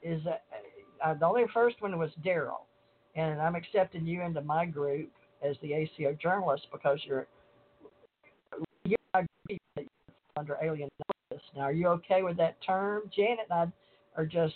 Is 0.02 0.22
that 0.24 0.44
uh, 1.04 1.14
the 1.14 1.26
only 1.26 1.44
first 1.52 1.82
one 1.82 1.98
was 1.98 2.10
Derrel, 2.24 2.62
and 3.16 3.40
I'm 3.40 3.56
accepting 3.56 4.06
you 4.06 4.22
into 4.22 4.40
my 4.40 4.66
group 4.66 5.10
as 5.42 5.56
the 5.60 5.72
ACO 5.72 6.16
journalist 6.20 6.68
because 6.72 7.00
you're 7.04 7.26
you 8.84 8.96
agree 9.14 9.58
that 9.74 9.84
you're 9.84 10.38
under 10.38 10.56
alienologist. 10.62 11.42
Now, 11.56 11.62
are 11.62 11.72
you 11.72 11.88
okay 11.88 12.22
with 12.22 12.36
that 12.36 12.56
term? 12.64 13.02
Janet 13.14 13.46
and 13.50 13.72
I 14.16 14.20
are 14.20 14.26
just 14.26 14.54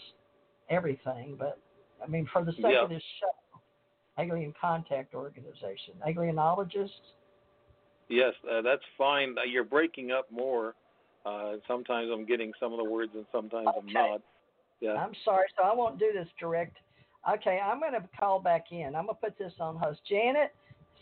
everything, 0.70 1.36
but 1.36 1.58
I 2.02 2.08
mean, 2.08 2.28
for 2.32 2.44
the 2.44 2.52
sake 2.52 2.64
Yeah. 2.72 2.84
of 2.84 2.90
this 2.90 3.02
show, 3.20 3.41
Alien 4.18 4.52
Contact 4.60 5.14
Organization, 5.14 5.94
alienologist. 6.06 6.90
Yes, 8.08 8.32
uh, 8.50 8.60
that's 8.62 8.82
fine. 8.98 9.36
Uh, 9.38 9.44
You're 9.44 9.64
breaking 9.64 10.10
up 10.10 10.30
more. 10.30 10.74
Uh, 11.24 11.54
sometimes 11.66 12.10
I'm 12.12 12.26
getting 12.26 12.52
some 12.60 12.72
of 12.72 12.78
the 12.78 12.84
words, 12.84 13.12
and 13.14 13.24
sometimes 13.32 13.68
I'm 13.76 13.92
not. 13.92 14.20
Yeah. 14.80 14.94
I'm 14.94 15.12
sorry, 15.24 15.46
so 15.56 15.64
I 15.64 15.74
won't 15.74 15.98
do 15.98 16.10
this 16.12 16.26
direct. 16.38 16.76
Okay, 17.32 17.60
I'm 17.64 17.78
going 17.78 17.92
to 17.92 18.02
call 18.18 18.40
back 18.40 18.66
in. 18.72 18.96
I'm 18.96 19.06
going 19.06 19.08
to 19.08 19.14
put 19.14 19.38
this 19.38 19.52
on 19.60 19.76
host. 19.76 20.00
Janet, 20.08 20.52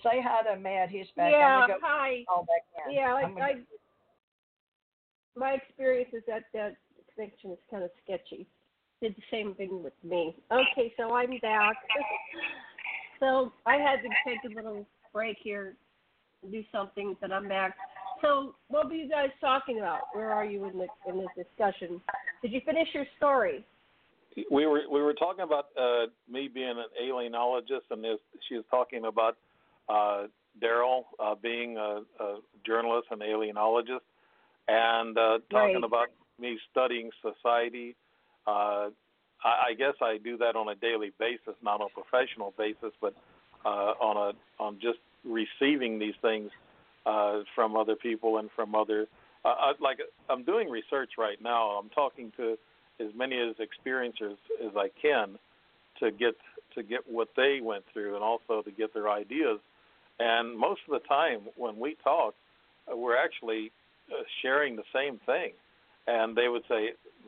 say 0.03 0.23
hi 0.23 0.43
to 0.55 0.61
Matt. 0.61 0.91
He's 0.91 1.07
back. 1.17 1.33
yeah, 1.33 1.47
I'm 1.47 1.69
going 1.69 1.79
to 1.79 1.83
go 1.83 1.87
hi. 1.89 2.25
call 2.29 2.43
back 2.45 2.87
in. 2.87 2.95
Yeah, 2.95 3.15
I'm 3.15 3.39
I, 3.39 3.41
I 3.41 3.53
my 5.37 5.53
experience 5.53 6.11
is 6.13 6.23
that 6.27 6.45
that 6.53 6.77
connection 7.15 7.53
is 7.53 7.59
kind 7.71 7.83
of 7.83 7.91
sketchy. 8.05 8.47
Did 9.01 9.17
the 9.17 9.23
same 9.31 9.55
thing 9.55 9.83
with 9.83 9.95
me. 10.05 10.37
Okay, 10.53 10.93
so 10.99 11.15
I'm 11.15 11.31
back. 11.41 11.77
So 13.21 13.53
I 13.67 13.77
had 13.77 13.97
to 14.03 14.09
take 14.27 14.51
a 14.51 14.55
little 14.55 14.87
break 15.13 15.37
here, 15.43 15.75
do 16.51 16.65
something, 16.73 17.17
but 17.21 17.31
I'm 17.31 17.49
back. 17.49 17.77
So 18.23 18.55
what 18.69 18.87
were 18.89 18.95
you 18.95 19.09
guys 19.09 19.29
talking 19.41 19.79
about? 19.79 20.01
Where 20.13 20.31
are 20.31 20.45
you 20.45 20.65
in 20.65 20.79
the 20.79 20.87
in 21.09 21.19
this 21.19 21.47
discussion? 21.47 22.01
Did 22.43 22.53
you 22.53 22.61
finish 22.65 22.89
your 22.93 23.07
story? 23.19 23.65
We 24.51 24.67
were 24.67 24.83
we 24.91 25.01
were 25.01 25.15
talking 25.15 25.45
about 25.45 25.67
uh, 25.79 26.07
me 26.31 26.49
being 26.53 26.71
an 26.71 26.85
alienologist, 27.03 27.91
and 27.91 28.03
this, 28.03 28.19
she 28.49 28.57
was 28.57 28.65
talking 28.71 29.05
about 29.05 29.37
uh, 29.89 30.27
Derrel 30.63 31.03
uh, 31.19 31.35
being 31.35 31.77
a, 31.77 32.03
a 32.21 32.39
journalist 32.67 33.09
and 33.11 33.21
alienologist, 33.21 34.01
and 34.69 35.17
uh, 35.19 35.39
talking 35.51 35.75
Right. 35.77 35.85
about 35.85 36.09
me 36.39 36.59
studying 36.71 37.11
society. 37.23 37.97
Uh, 38.47 38.89
I, 39.45 39.71
I 39.71 39.75
guess 39.75 39.95
I 40.01 40.19
do 40.19 40.37
that 40.39 40.57
on 40.57 40.69
a 40.69 40.75
daily 40.75 41.13
basis, 41.19 41.55
not 41.63 41.81
on 41.81 41.89
a 41.95 42.03
professional 42.03 42.55
basis, 42.57 42.93
but 43.01 43.15
uh, 43.65 43.95
on 44.01 44.35
a 44.35 44.63
on 44.63 44.79
just 44.81 44.99
receiving 45.25 45.99
these 45.99 46.15
things 46.23 46.51
uh, 47.07 47.41
from 47.55 47.77
other 47.77 47.97
people 47.97 48.39
and 48.39 48.51
from 48.55 48.75
other. 48.75 49.07
Uh, 49.45 49.49
I, 49.49 49.73
like 49.81 49.99
I'm 50.29 50.45
doing 50.45 50.69
research 50.69 51.13
right 51.19 51.41
now. 51.43 51.71
I'm 51.71 51.91
talking 51.91 52.33
to 52.37 52.57
as 53.01 53.09
many 53.17 53.37
as 53.39 53.57
experiencers 53.57 54.37
as 54.65 54.73
I 54.77 54.89
can 55.01 55.39
to 56.01 56.11
get 56.11 56.35
to 56.75 56.83
get 56.83 57.01
what 57.09 57.29
they 57.37 57.61
went 57.63 57.85
through 57.93 58.15
and 58.15 58.23
also 58.23 58.63
to 58.63 58.71
get 58.71 58.95
their 58.95 59.11
ideas. 59.11 59.59
And 60.19 60.57
most 60.57 60.83
of 60.89 61.01
the 61.01 61.07
time 61.09 61.41
when 61.57 61.79
we 61.79 61.97
talk, 62.05 62.35
uh, 62.91 62.97
we're 62.97 63.17
actually 63.17 63.73
uh, 64.11 64.23
sharing 64.43 64.77
the 64.77 64.85
same 64.95 65.19
thing. 65.27 65.53
And 66.11 66.35
they 66.35 66.49
would 66.49 66.65
say, 66.69 66.83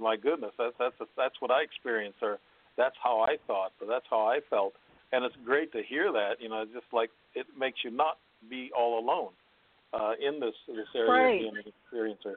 "My 0.09 0.17
goodness, 0.17 0.53
that's 0.59 0.75
that's 0.79 0.99
that's 1.17 1.39
what 1.41 1.51
I 1.53 1.61
experienced, 1.63 2.19
or 2.21 2.39
that's 2.77 2.97
how 3.03 3.21
I 3.21 3.37
thought, 3.47 3.73
or 3.81 3.87
that's 3.87 4.07
how 4.11 4.23
I 4.27 4.41
felt." 4.51 4.75
And 5.13 5.25
it's 5.25 5.37
great 5.45 5.71
to 5.73 5.83
hear 5.93 6.11
that. 6.11 6.41
You 6.41 6.49
know, 6.49 6.65
just 6.65 6.91
like 6.93 7.11
it 7.35 7.47
makes 7.57 7.79
you 7.85 7.91
not 7.91 8.17
be 8.51 8.71
all 8.77 8.99
alone 8.99 9.33
uh, 9.93 10.15
in 10.21 10.41
this 10.41 10.55
this 10.67 10.91
area 10.97 11.13
Right. 11.13 11.35
of 11.35 11.39
being 11.39 11.57
an 11.63 11.73
experiencer. 11.73 12.37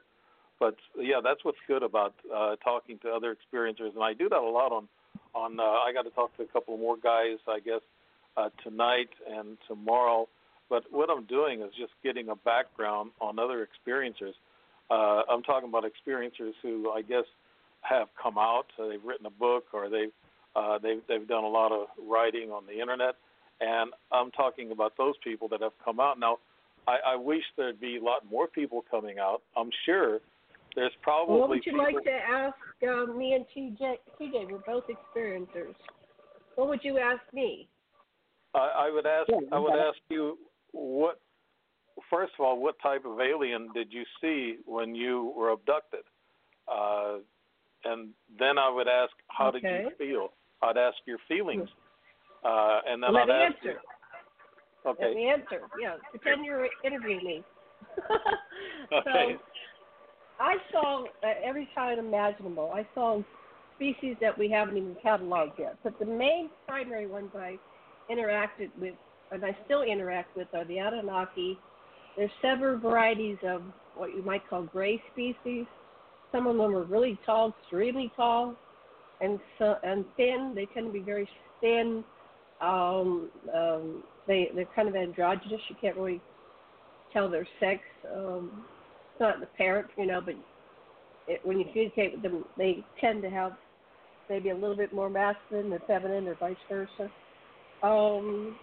But 0.60 0.76
yeah, 0.98 1.20
that's 1.24 1.44
what's 1.44 1.58
good 1.68 1.84
about 1.84 2.14
uh, 2.34 2.56
talking 2.64 3.00
to 3.00 3.10
other 3.10 3.36
experiencers, 3.36 3.94
and 3.96 4.04
I 4.04 4.14
do 4.14 4.30
that 4.30 4.40
a 4.40 4.52
lot 4.60 4.72
on 4.72 4.88
on. 5.34 5.60
Uh, 5.60 5.64
I 5.64 5.92
got 5.94 6.04
to 6.04 6.12
talk 6.12 6.36
to 6.38 6.44
a 6.44 6.48
couple 6.48 6.78
more 6.78 6.98
guys, 6.98 7.40
I 7.48 7.60
guess, 7.60 7.82
uh, 8.38 8.50
tonight 8.64 9.10
and 9.28 9.58
tomorrow. 9.68 10.28
But 10.70 10.84
what 10.92 11.10
I'm 11.10 11.26
doing 11.26 11.62
is 11.62 11.72
just 11.78 11.94
getting 12.04 12.30
a 12.30 12.36
background 12.36 13.12
on 13.20 13.38
other 13.40 13.68
experiencers. 13.68 14.34
Uh, 14.90 15.22
I'm 15.30 15.44
talking 15.44 15.70
about 15.70 15.84
experiencers 15.84 16.54
who 16.62 16.92
I 16.92 17.02
guess 17.02 17.26
have 17.82 18.08
come 18.22 18.38
out. 18.38 18.66
Uh, 18.80 18.88
they've 18.88 19.04
written 19.04 19.26
a 19.26 19.32
book, 19.32 19.66
or 19.74 19.90
they've 19.90 20.12
uh, 20.56 20.78
they've 20.80 21.02
they've 21.08 21.28
done 21.28 21.44
a 21.44 21.50
lot 21.50 21.72
of 21.72 21.88
writing 22.08 22.52
on 22.52 22.66
the 22.66 22.80
internet, 22.80 23.16
and 23.62 23.92
I'm 24.12 24.32
talking 24.32 24.72
about 24.72 24.94
those 24.98 25.16
people 25.24 25.48
that 25.50 25.62
have 25.62 25.74
come 25.84 26.00
out 26.00 26.20
now. 26.20 26.38
I, 26.88 27.14
I 27.14 27.16
wish 27.16 27.44
there'd 27.58 27.80
be 27.80 27.98
a 27.98 28.04
lot 28.04 28.30
more 28.30 28.48
people 28.48 28.86
coming 28.92 29.18
out. 29.20 29.42
I'm 29.58 29.70
sure 29.86 30.20
there's 30.76 30.92
probably 31.02 31.40
what 31.40 31.50
would 31.50 31.66
you 31.66 31.72
people, 31.72 31.86
like 31.86 32.04
to 32.04 32.12
ask 32.12 32.56
uh, 32.84 33.12
me 33.12 33.34
and 33.34 33.46
TJ? 33.56 33.96
TJ, 34.20 34.52
we're 34.52 34.60
both 34.60 34.84
experiencers. 34.88 35.74
What 36.56 36.68
would 36.68 36.82
you 36.84 37.00
ask 37.00 37.22
me? 37.34 37.68
I, 38.54 38.88
I 38.88 38.92
would 38.92 39.06
ask. 39.06 39.30
Yeah, 39.30 39.40
I 39.52 39.60
would 39.60 39.74
ask 39.74 39.98
you 40.10 40.38
what. 40.72 41.20
First 42.10 42.34
of 42.38 42.46
all, 42.46 42.62
what 42.62 42.76
type 42.82 43.06
of 43.06 43.20
alien 43.20 43.70
did 43.74 43.92
you 43.92 44.04
see 44.22 44.58
when 44.66 44.96
you 44.96 45.34
were 45.36 45.52
abducted? 45.52 46.02
Uh, 46.68 47.18
and 47.84 48.10
then 48.40 48.58
I 48.58 48.70
would 48.70 48.88
ask, 48.88 49.12
how 49.28 49.52
did 49.52 49.64
you 49.64 49.92
feel? 49.98 50.30
I'd 50.62 50.78
ask 50.78 50.98
your 51.06 51.20
feelings, 51.28 51.70
uh, 52.44 52.80
and 52.88 53.04
then 53.04 53.14
Let 53.14 53.24
I'd 53.24 53.28
me 53.28 53.34
ask 53.34 53.56
answer. 53.56 53.70
you. 53.70 54.90
Okay. 54.92 55.06
Let 55.08 55.16
me 55.16 55.28
answer. 55.30 55.62
Yeah, 55.82 55.96
pretend 56.12 56.46
you're 56.46 56.68
interviewing 56.84 57.26
me. 57.26 57.44
Okay. 58.94 59.36
So 59.40 59.40
I 60.40 60.56
saw 60.72 61.06
uh, 61.06 61.28
every 61.44 61.68
kind 61.74 62.00
imaginable. 62.00 62.72
I 62.74 62.88
saw 62.94 63.22
species 63.76 64.16
that 64.22 64.38
we 64.38 64.50
haven't 64.50 64.78
even 64.78 64.96
cataloged 65.04 65.58
yet. 65.58 65.78
But 65.84 65.98
the 66.00 66.06
main 66.06 66.50
primary 66.68 67.08
ones 67.08 67.32
I 67.36 67.58
interacted 68.12 68.70
with, 68.80 68.94
and 69.32 69.44
I 69.44 69.58
still 69.66 69.82
interact 69.82 70.36
with, 70.36 70.48
are 70.54 70.66
the 70.66 70.78
Anunnaki. 70.78 71.58
There's 72.18 72.32
several 72.42 72.78
varieties 72.80 73.38
of 73.44 73.62
what 73.96 74.16
you 74.16 74.24
might 74.24 74.48
call 74.50 74.64
gray 74.64 75.02
species. 75.12 75.66
Some 76.32 76.48
of 76.48 76.56
them 76.58 76.76
are 76.76 76.84
really 76.84 77.20
tall, 77.26 77.54
extremely 77.62 78.12
tall, 78.16 78.56
and 79.22 79.40
so 79.58 79.76
and 79.84 80.06
thin. 80.18 80.54
They 80.56 80.66
tend 80.74 80.88
to 80.88 80.94
be 80.94 81.00
very 81.00 81.30
thin. 81.62 82.04
Um, 82.62 83.30
um, 83.54 84.04
they 84.28 84.50
they're 84.56 84.68
kind 84.76 84.88
of 84.88 84.96
androgynous. 84.96 85.62
You 85.70 85.76
can't 85.80 85.96
really 85.96 86.22
tell 87.14 87.30
their 87.30 87.48
sex. 87.60 87.82
Um, 88.14 88.66
it's 89.12 89.22
not 89.22 89.40
the 89.40 89.46
parent, 89.58 89.88
you 89.98 90.06
know, 90.06 90.22
but 90.22 90.36
it, 91.28 91.42
when 91.44 91.60
you 91.60 91.66
communicate 91.66 92.14
with 92.14 92.22
them, 92.22 92.46
they 92.58 92.84
tend 93.00 93.22
to 93.24 93.30
have 93.30 93.54
maybe 94.30 94.50
a 94.50 94.56
little 94.56 94.76
bit 94.76 94.94
more 94.94 95.10
masculine 95.10 95.70
than 95.70 95.80
feminine, 95.88 96.28
or 96.28 96.36
vice 96.36 96.56
versa. 96.70 97.10
Um, 97.84 98.58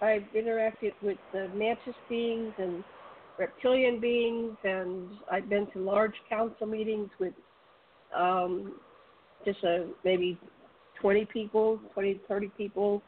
I've 0.00 0.24
interacted 0.36 0.92
with 1.02 1.18
the 1.32 1.48
mantis 1.54 1.94
beings 2.08 2.52
and 2.58 2.84
reptilian 3.38 4.00
beings, 4.00 4.56
and 4.64 5.08
I've 5.30 5.48
been 5.48 5.66
to 5.72 5.80
large 5.80 6.14
council 6.28 6.66
meetings 6.66 7.10
with 7.18 7.34
um, 8.16 8.74
just 9.44 9.62
a, 9.64 9.88
maybe 10.04 10.38
20 11.00 11.24
people, 11.26 11.80
20 11.94 12.20
30 12.28 12.50
people. 12.56 13.02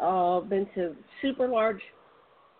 Uh, 0.00 0.40
been 0.40 0.66
to 0.74 0.94
super 1.22 1.48
large 1.48 1.80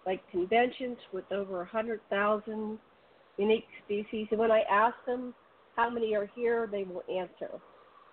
like 0.06 0.22
conventions 0.30 0.96
with 1.12 1.30
over 1.30 1.64
hundred 1.64 2.00
thousand 2.08 2.78
unique 3.36 3.66
species. 3.84 4.28
And 4.30 4.40
when 4.40 4.50
I 4.50 4.62
ask 4.70 4.94
them 5.06 5.34
how 5.74 5.90
many 5.90 6.14
are 6.14 6.30
here, 6.34 6.68
they 6.70 6.84
will 6.84 7.02
answer 7.12 7.50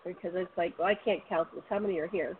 because 0.05 0.31
it's 0.35 0.51
like, 0.57 0.77
well, 0.77 0.87
I 0.87 0.95
can't 0.95 1.21
count 1.29 1.47
this. 1.53 1.63
How 1.69 1.79
many 1.79 1.99
are 1.99 2.07
here? 2.07 2.35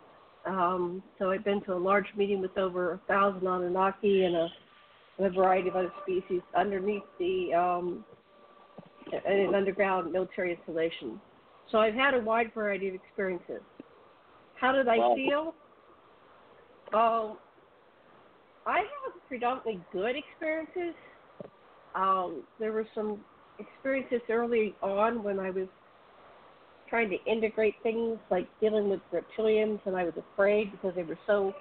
Um, 0.46 1.02
so 1.18 1.32
I've 1.32 1.46
been 1.46 1.62
to 1.66 1.74
a 1.74 1.76
large 1.76 2.08
meeting 2.18 2.42
with 2.42 2.58
over 2.58 2.94
a 2.94 2.98
thousand 3.08 3.48
Anunnaki 3.48 4.26
and 4.26 4.36
a, 4.36 4.50
and 5.18 5.28
a 5.28 5.30
variety 5.30 5.70
of 5.70 5.76
other 5.76 5.94
species 6.04 6.42
underneath 6.56 7.04
the 7.20 7.54
um, 7.54 8.06
an 9.26 9.56
underground 9.56 10.12
military 10.12 10.56
installation. 10.56 11.20
So 11.72 11.78
I've 11.78 11.94
had 11.94 12.14
a 12.14 12.20
wide 12.20 12.52
variety 12.54 12.90
of 12.90 12.96
experiences. 12.96 13.62
How 14.60 14.72
did 14.72 14.88
I 14.88 14.98
Wow. 14.98 15.16
feel? 15.16 15.56
Um, 16.94 17.38
I 18.66 18.80
have 18.80 19.14
predominantly 19.28 19.82
good 19.92 20.16
experiences. 20.16 20.96
Um, 21.96 22.44
there 22.60 22.72
were 22.72 22.88
some 22.96 23.20
experiences 23.60 24.22
early 24.30 24.76
on 24.82 25.24
when 25.24 25.40
I 25.40 25.50
was 25.50 25.68
trying 26.94 27.10
to 27.10 27.18
integrate 27.26 27.74
things 27.82 28.20
like 28.30 28.48
dealing 28.62 28.88
with 28.88 29.00
reptilians, 29.12 29.80
and 29.88 29.96
I 29.96 30.04
was 30.04 30.14
afraid 30.16 30.72
because 30.72 30.94
they 30.96 31.02
were 31.02 31.18
so 31.26 31.52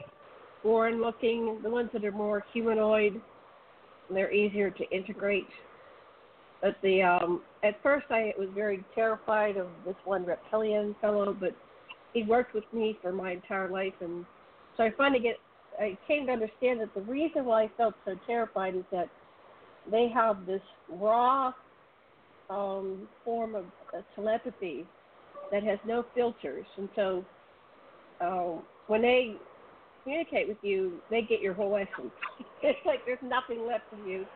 foreign 0.62 1.00
looking. 1.00 1.58
The 1.62 1.70
ones 1.70 1.88
that 1.94 2.04
are 2.04 2.12
more 2.12 2.44
humanoid, 2.52 3.18
they're 4.12 4.30
easier 4.30 4.70
to 4.70 4.84
integrate. 4.90 5.48
But 6.60 6.76
the 6.82 7.00
um, 7.00 7.40
at 7.64 7.82
first 7.82 8.04
I 8.10 8.34
was 8.38 8.50
very 8.54 8.84
terrified 8.94 9.56
of 9.56 9.68
this 9.86 9.94
one 10.04 10.26
reptilian 10.26 10.94
fellow, 11.00 11.34
but 11.40 11.56
he 12.12 12.24
worked 12.24 12.54
with 12.54 12.70
me 12.70 12.98
for 13.00 13.10
my 13.10 13.32
entire 13.32 13.70
life, 13.70 13.94
and 14.02 14.26
so 14.76 14.82
I 14.82 14.90
finally 14.98 15.20
get 15.20 15.36
I 15.80 15.96
came 16.06 16.26
to 16.26 16.32
understand 16.32 16.82
that 16.82 16.94
the 16.94 17.10
reason 17.10 17.46
why 17.46 17.62
I 17.62 17.70
felt 17.78 17.94
so 18.04 18.16
terrified 18.26 18.76
is 18.76 18.84
that 18.92 19.08
they 19.90 20.10
have 20.14 20.44
this 20.44 20.60
raw 20.90 21.54
um, 22.50 23.08
form 23.24 23.54
of 23.54 23.64
uh, 23.96 24.02
telepathy 24.14 24.86
that 25.52 25.62
has 25.62 25.78
no 25.84 26.04
filters, 26.14 26.66
and 26.76 26.88
so 26.96 27.24
uh, 28.20 28.60
when 28.86 29.02
they 29.02 29.42
communicate 30.02 30.48
with 30.48 30.58
you, 30.62 30.94
they 31.10 31.22
get 31.22 31.40
your 31.40 31.54
whole 31.54 31.76
essence. 31.76 32.12
it's 32.62 32.78
like 32.84 33.04
there's 33.06 33.18
nothing 33.22 33.64
left 33.64 33.92
of 33.92 34.00
you, 34.00 34.26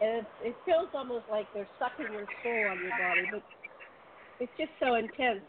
and 0.00 0.20
it, 0.20 0.26
it 0.40 0.60
feels 0.64 0.88
almost 0.94 1.26
like 1.28 1.48
they're 1.52 1.68
sucking 1.78 2.10
your 2.12 2.24
soul 2.42 2.66
on 2.70 2.78
your 2.80 2.96
body, 2.98 3.22
but 3.30 3.42
it's 4.40 4.52
just 4.56 4.70
so 4.80 4.94
intense. 4.94 5.42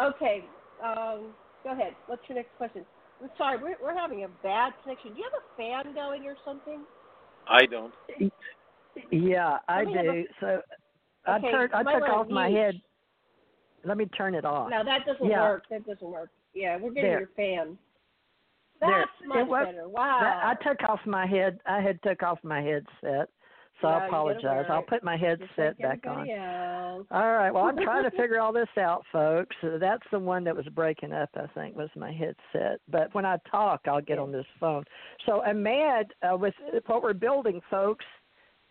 Okay, 0.00 0.50
um, 0.82 1.34
go 1.62 1.72
ahead. 1.72 1.96
What's 2.06 2.22
your 2.28 2.36
next 2.36 2.54
question? 2.56 2.84
I'm 3.22 3.30
sorry, 3.38 3.58
we're, 3.58 3.76
we're 3.82 3.96
having 3.96 4.24
a 4.24 4.28
bad 4.28 4.72
connection. 4.82 5.12
Do 5.12 5.18
you 5.18 5.24
have 5.32 5.42
a 5.42 5.84
fan 5.84 5.94
going 5.94 6.26
or 6.26 6.36
something? 6.44 6.84
I 7.46 7.66
don't. 7.66 7.94
Yeah, 9.10 9.58
I 9.68 9.78
Let 9.78 9.86
me 9.86 9.92
have 9.94 10.06
a- 10.06 10.12
do. 10.12 10.26
So 10.40 10.62
I 11.26 11.40
turned 11.40 11.72
I 11.72 11.82
took 11.84 12.08
off 12.08 12.28
my 12.28 12.48
mute. 12.48 12.56
head. 12.58 12.80
Let 13.84 13.96
me 13.96 14.06
turn 14.06 14.34
it 14.34 14.44
off. 14.44 14.70
No, 14.70 14.82
that 14.84 15.04
doesn't 15.06 15.26
Yeah. 15.26 15.42
work. 15.42 15.64
That 15.70 15.86
doesn't 15.86 16.10
work. 16.10 16.30
Yeah, 16.54 16.76
we're 16.76 16.90
getting 16.90 17.10
There. 17.10 17.18
your 17.20 17.28
fan. 17.28 17.78
There. 18.80 18.90
That's 18.90 19.10
It 19.22 19.26
much 19.28 19.46
was- 19.48 19.66
better. 19.66 19.88
Wow. 19.88 20.20
That- 20.20 20.44
I 20.44 20.54
took 20.62 20.82
off 20.88 21.04
my 21.06 21.26
head. 21.26 21.60
I 21.66 21.80
had 21.80 22.02
took 22.02 22.22
off 22.22 22.42
my 22.44 22.60
headset, 22.60 23.28
So 23.80 23.88
Yeah, 23.88 23.96
I 23.96 24.06
apologize. 24.06 24.66
I'll 24.70 24.82
put 24.84 25.02
my 25.02 25.16
headset 25.16 25.76
back 25.78 26.06
on. 26.06 26.30
else. 26.30 27.06
All 27.10 27.32
right. 27.32 27.50
Well, 27.50 27.64
I'm 27.64 27.76
trying 27.76 28.04
to 28.04 28.10
figure 28.16 28.40
all 28.40 28.52
this 28.52 28.68
out, 28.78 29.04
folks. 29.06 29.56
Uh, 29.64 29.78
That's 29.78 30.08
the 30.12 30.18
one 30.20 30.44
that 30.44 30.54
was 30.54 30.68
breaking 30.68 31.12
up. 31.12 31.28
I 31.34 31.48
think 31.48 31.74
was 31.76 31.90
my 31.96 32.12
headset. 32.12 32.80
But 32.88 33.12
when 33.14 33.26
I 33.26 33.36
talk, 33.50 33.88
I'll 33.88 34.00
get 34.00 34.20
on 34.20 34.30
this 34.30 34.46
phone. 34.60 34.84
So 35.26 35.42
I'm 35.42 35.60
mad 35.60 36.14
uh, 36.22 36.36
with 36.36 36.54
what 36.86 37.02
we're 37.02 37.14
building, 37.14 37.60
folks. 37.68 38.04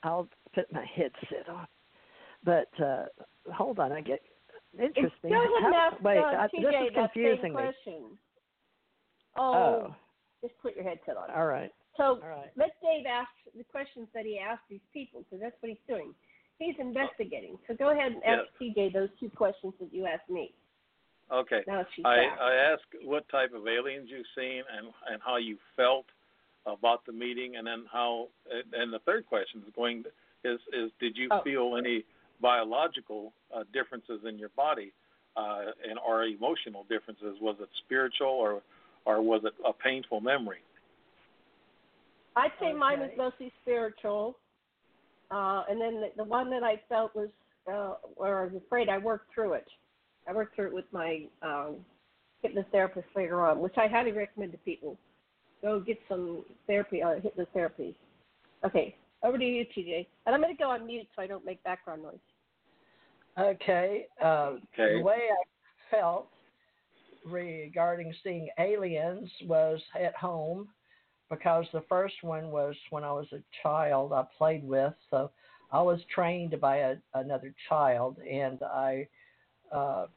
I'll 0.03 0.29
put 0.53 0.71
my 0.71 0.85
headset 0.85 1.49
on. 1.49 1.67
But 2.45 2.69
uh 2.81 3.05
hold 3.53 3.79
on, 3.79 3.91
I 3.91 3.99
get 4.01 4.21
interesting. 4.79 5.29
Go 5.29 5.35
ahead 5.37 5.63
and 5.63 5.73
How- 5.75 5.89
ask 5.91 6.01
wait, 6.03 6.17
uh, 6.17 6.47
TJ 6.47 6.49
this 6.51 6.63
is 6.63 6.63
that 6.63 6.93
same 6.93 6.93
confusing 6.93 7.53
me. 7.53 7.61
question. 7.61 8.17
Oh, 9.35 9.53
Oh, 9.53 9.95
just 10.41 10.57
put 10.61 10.75
your 10.75 10.83
headset 10.83 11.17
on. 11.17 11.29
all 11.31 11.47
right, 11.47 11.71
So 11.97 12.03
all 12.21 12.29
right. 12.29 12.51
let 12.55 12.79
Dave 12.81 13.05
ask 13.05 13.29
the 13.55 13.63
questions 13.63 14.07
that 14.13 14.25
he 14.25 14.37
asked 14.39 14.63
these 14.69 14.83
people 14.93 15.21
because 15.23 15.39
that's 15.39 15.55
what 15.61 15.69
he's 15.69 15.81
doing. 15.87 16.13
He's 16.59 16.75
investigating. 16.79 17.57
So 17.67 17.73
go 17.73 17.89
ahead 17.89 18.11
and 18.11 18.23
ask 18.23 18.45
TJ 18.59 18.89
those 18.93 19.09
two 19.19 19.29
questions 19.29 19.73
that 19.79 19.91
you 19.93 20.05
asked 20.05 20.29
me. 20.29 20.53
Okay. 21.31 21.63
Now 21.65 21.77
that 21.79 21.87
she's 21.95 22.05
I, 22.05 22.17
back. 22.17 22.39
I 22.39 22.53
asked 22.55 22.93
what 23.03 23.27
type 23.29 23.53
of 23.53 23.67
aliens 23.67 24.09
you've 24.09 24.27
seen 24.35 24.61
and 24.77 24.93
and 25.09 25.21
how 25.21 25.37
you 25.37 25.57
felt 25.75 26.05
about 26.65 27.05
the 27.05 27.11
meeting, 27.11 27.55
and 27.55 27.65
then 27.65 27.85
how. 27.91 28.27
And 28.73 28.93
the 28.93 28.99
third 28.99 29.25
question 29.25 29.63
is 29.65 29.73
going 29.73 30.03
is 30.43 30.59
is 30.73 30.91
did 30.99 31.17
you 31.17 31.29
Oh. 31.31 31.41
feel 31.41 31.75
any 31.77 32.05
biological 32.43 33.33
uh, 33.55 33.63
differences 33.73 34.19
in 34.29 34.37
your 34.37 34.49
body, 34.49 34.93
uh, 35.35 35.71
and 35.89 35.97
or 36.07 36.25
emotional 36.25 36.85
differences? 36.89 37.37
Was 37.41 37.55
it 37.59 37.69
spiritual 37.85 38.27
or 38.27 38.61
or 39.05 39.21
was 39.21 39.41
it 39.45 39.53
a 39.65 39.73
painful 39.73 40.21
memory? 40.21 40.59
I'd 42.35 42.51
say 42.59 42.73
mine 42.73 42.99
was 42.99 43.11
mostly 43.17 43.51
spiritual, 43.61 44.37
uh, 45.31 45.63
and 45.69 45.79
then 45.79 46.01
the, 46.01 46.11
the 46.17 46.23
one 46.23 46.49
that 46.49 46.63
I 46.63 46.81
felt 46.89 47.15
was, 47.15 47.29
uh, 47.67 47.93
or 48.15 48.41
I 48.41 48.43
was 48.45 48.61
afraid, 48.65 48.89
I 48.89 48.97
worked 48.97 49.33
through 49.33 49.53
it. 49.53 49.67
I 50.27 50.33
worked 50.33 50.55
through 50.55 50.67
it 50.67 50.73
with 50.73 50.85
my 50.91 51.25
um, 51.41 51.77
hypnotherapist 52.43 53.03
later 53.15 53.45
on, 53.45 53.59
which 53.59 53.75
I 53.77 53.87
highly 53.87 54.11
recommend 54.11 54.51
to 54.53 54.57
people. 54.59 54.97
Go 55.61 55.79
get 55.79 55.99
some 56.09 56.43
therapy, 56.67 57.03
uh, 57.03 57.15
hypnotherapy. 57.19 57.93
Okay, 58.65 58.95
over 59.23 59.37
to 59.37 59.45
you, 59.45 59.65
TJ. 59.65 60.07
And 60.25 60.33
I'm 60.33 60.41
going 60.41 60.55
to 60.55 60.61
go 60.61 60.69
on 60.69 60.85
mute 60.85 61.07
so 61.15 61.21
I 61.21 61.27
don't 61.27 61.45
make 61.45 61.63
background 61.63 62.03
noise. 62.03 62.15
Okay. 63.37 64.07
Uh, 64.21 64.53
Okay. 64.73 64.97
The 64.97 65.03
way 65.03 65.19
I 65.31 65.95
felt 65.95 66.27
regarding 67.25 68.13
seeing 68.23 68.49
aliens 68.59 69.29
was 69.45 69.81
at 69.99 70.15
home 70.15 70.67
because 71.29 71.65
the 71.73 71.83
first 71.89 72.15
one 72.21 72.51
was 72.51 72.75
when 72.89 73.03
I 73.03 73.11
was 73.11 73.27
a 73.31 73.41
child 73.61 74.13
I 74.13 74.25
played 74.37 74.63
with. 74.63 74.93
So 75.09 75.31
I 75.71 75.81
was 75.81 75.99
trained 76.13 76.59
by 76.61 76.77
a, 76.77 76.95
another 77.15 77.53
child, 77.69 78.17
and 78.19 78.61
I 78.61 79.07
uh, 79.71 80.07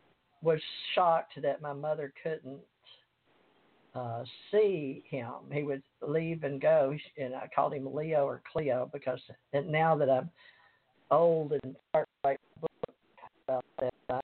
was 0.43 0.60
shocked 0.94 1.40
that 1.43 1.62
my 1.62 1.72
mother 1.72 2.12
couldn't 2.22 2.60
uh, 3.94 4.24
see 4.51 5.05
him. 5.09 5.32
He 5.51 5.62
would 5.62 5.82
leave 6.06 6.44
and 6.44 6.60
go, 6.60 6.94
and 7.16 7.34
I 7.34 7.48
called 7.55 7.72
him 7.72 7.94
Leo 7.94 8.26
or 8.26 8.43
Cleo 8.52 8.90
because 8.93 9.20
and 9.55 9.68
now 9.68 9.97
that 9.97 10.10
I'm 10.10 10.28
old 11.10 11.52
and 11.52 11.76
start 11.88 12.09
books 12.22 12.65
about 13.48 13.64
that, 13.81 13.93
I 14.10 14.20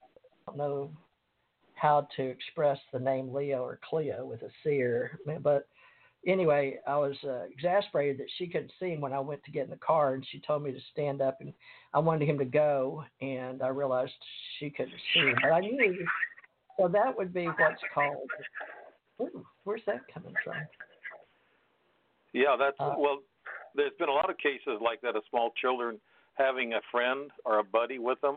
don't 0.46 0.58
know 0.58 0.90
how 1.74 2.06
to 2.16 2.22
express 2.22 2.78
the 2.92 2.98
name 2.98 3.32
Leo 3.32 3.62
or 3.62 3.78
Cleo 3.88 4.24
with 4.24 4.42
a 4.42 4.50
seer. 4.62 5.18
But 5.42 5.66
anyway, 6.26 6.78
I 6.86 6.96
was 6.96 7.16
uh, 7.24 7.44
exasperated 7.50 8.18
that 8.18 8.30
she 8.38 8.46
couldn't 8.46 8.72
see 8.78 8.90
him 8.90 9.00
when 9.00 9.12
I 9.12 9.20
went 9.20 9.42
to 9.44 9.50
get 9.50 9.64
in 9.64 9.70
the 9.70 9.76
car, 9.76 10.14
and 10.14 10.26
she 10.30 10.40
told 10.40 10.62
me 10.62 10.72
to 10.72 10.80
stand 10.92 11.20
up, 11.20 11.38
and 11.40 11.52
I 11.94 11.98
wanted 11.98 12.28
him 12.28 12.38
to 12.38 12.44
go, 12.44 13.04
and 13.20 13.62
I 13.62 13.68
realized 13.68 14.12
she 14.58 14.70
couldn't 14.70 14.94
see 15.12 15.20
him, 15.20 15.36
but 15.42 15.52
I 15.52 15.60
knew. 15.60 16.06
So 16.78 16.88
that 16.88 17.16
would 17.16 17.34
be 17.34 17.46
what's 17.46 17.82
called. 17.92 18.28
Ooh, 19.20 19.44
where's 19.64 19.82
that 19.86 20.00
coming 20.12 20.34
from? 20.44 20.54
Yeah, 22.32 22.56
that's 22.58 22.76
Uh, 22.80 22.94
well. 22.98 23.18
There's 23.74 23.92
been 23.98 24.10
a 24.10 24.12
lot 24.12 24.28
of 24.28 24.36
cases 24.36 24.78
like 24.82 25.00
that 25.00 25.16
of 25.16 25.22
small 25.30 25.50
children 25.52 25.98
having 26.34 26.74
a 26.74 26.80
friend 26.90 27.30
or 27.46 27.58
a 27.58 27.64
buddy 27.64 27.98
with 27.98 28.20
them, 28.20 28.36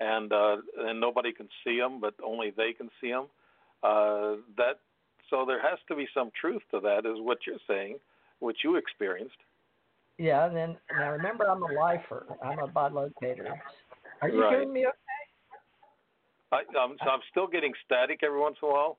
and 0.00 0.32
uh, 0.32 0.56
and 0.78 1.00
nobody 1.00 1.32
can 1.32 1.48
see 1.64 1.78
them, 1.78 2.00
but 2.00 2.14
only 2.24 2.52
they 2.56 2.72
can 2.72 2.88
see 3.00 3.10
them. 3.10 3.26
Uh, 3.82 4.36
that 4.56 4.80
so 5.30 5.44
there 5.46 5.60
has 5.60 5.78
to 5.88 5.96
be 5.96 6.06
some 6.14 6.30
truth 6.38 6.62
to 6.70 6.80
that, 6.80 7.06
is 7.06 7.20
what 7.20 7.38
you're 7.46 7.56
saying, 7.68 7.98
what 8.40 8.56
you 8.62 8.76
experienced. 8.76 9.36
Yeah, 10.18 10.46
and 10.46 10.56
then 10.56 10.76
now 10.96 11.12
remember, 11.12 11.48
I'm 11.48 11.62
a 11.62 11.72
lifer. 11.72 12.26
I'm 12.42 12.58
a 12.58 12.68
bilocator. 12.68 13.58
Are 14.22 14.28
you 14.28 14.42
Right. 14.42 14.50
hearing 14.50 14.72
me? 14.72 14.86
I, 16.52 16.56
I'm, 16.78 16.96
so 17.02 17.10
I'm 17.10 17.20
still 17.30 17.48
getting 17.48 17.72
static 17.84 18.20
every 18.22 18.38
once 18.38 18.56
in 18.62 18.68
a 18.68 18.72
while. 18.72 18.98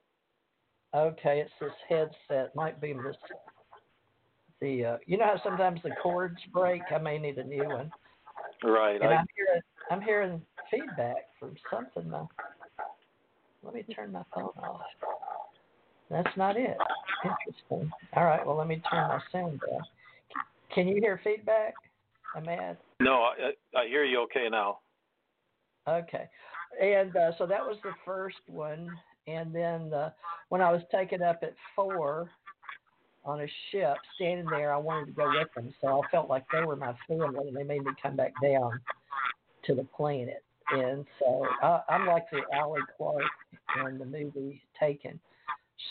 Okay, 0.94 1.40
it's 1.40 1.52
this 1.60 1.72
headset. 1.88 2.56
Might 2.56 2.82
be 2.82 2.94
this. 2.94 3.16
The 4.62 4.86
uh, 4.86 4.98
you 5.06 5.18
know 5.18 5.26
how 5.26 5.42
sometimes 5.44 5.82
the 5.84 5.92
cords 6.02 6.40
break. 6.54 6.82
I 6.94 6.98
may 6.98 7.18
need 7.18 7.38
a 7.38 7.44
new 7.44 7.70
one. 7.70 7.92
Right. 8.64 9.02
And 9.02 9.14
I, 9.14 9.18
I'm 9.18 9.26
hearing 9.36 9.62
I'm 9.92 10.02
hearing 10.02 10.42
feedback 10.72 11.28
from 11.40 11.56
something. 11.72 12.10
Though. 12.10 12.30
Let 13.64 13.74
me 13.74 13.84
turn 13.96 14.12
my 14.12 14.24
phone 14.34 14.50
off. 14.58 14.82
That's 16.10 16.38
not 16.38 16.56
it. 16.56 16.78
Interesting. 17.24 17.92
All 18.14 18.26
right. 18.26 18.46
Well, 18.46 18.56
let 18.58 18.68
me 18.68 18.82
turn 18.90 19.08
my 19.08 19.20
sound 19.32 19.60
down. 19.60 19.82
Can 20.74 20.88
you 20.88 21.00
hear 21.02 21.20
feedback? 21.24 21.74
I'm 22.36 22.46
mad. 22.46 22.78
no, 23.00 23.24
I, 23.24 23.78
I 23.78 23.88
hear 23.88 24.04
you 24.04 24.22
okay 24.24 24.50
now. 24.52 24.80
Okay. 25.88 26.28
And 26.82 27.16
uh, 27.16 27.32
so 27.38 27.46
that 27.46 27.62
was 27.62 27.78
the 27.84 27.94
first 28.04 28.38
one. 28.48 28.90
And 29.28 29.56
then 29.56 29.94
uh, 29.94 30.12
when 30.50 30.62
I 30.62 30.72
was 30.72 30.82
taken 30.92 31.22
up 31.22 31.40
at 31.42 31.56
four 31.76 32.30
on 33.24 33.42
a 33.42 33.48
ship, 33.72 33.98
standing 34.16 34.46
there, 34.46 34.74
I 34.74 34.78
wanted 34.78 35.08
to 35.08 35.12
go 35.14 35.30
with 35.30 35.48
them. 35.56 35.74
So 35.82 36.02
I 36.02 36.12
felt 36.12 36.30
like 36.30 36.44
they 36.52 36.64
were 36.64 36.76
my 36.76 36.94
family, 37.08 37.48
and 37.48 37.56
they 37.56 37.64
made 37.64 37.84
me 37.84 37.92
come 38.02 38.16
back 38.16 38.34
down 38.44 38.80
to 39.66 39.74
the 39.76 39.84
planet. 39.96 40.44
And 40.72 41.06
so 41.20 41.46
I, 41.62 41.82
I'm 41.90 42.08
like 42.08 42.26
the 42.32 42.42
Allie 42.54 42.82
Clark 42.98 43.24
in 43.88 43.98
the 43.98 44.06
movie 44.06 44.62
Taken. 44.80 45.20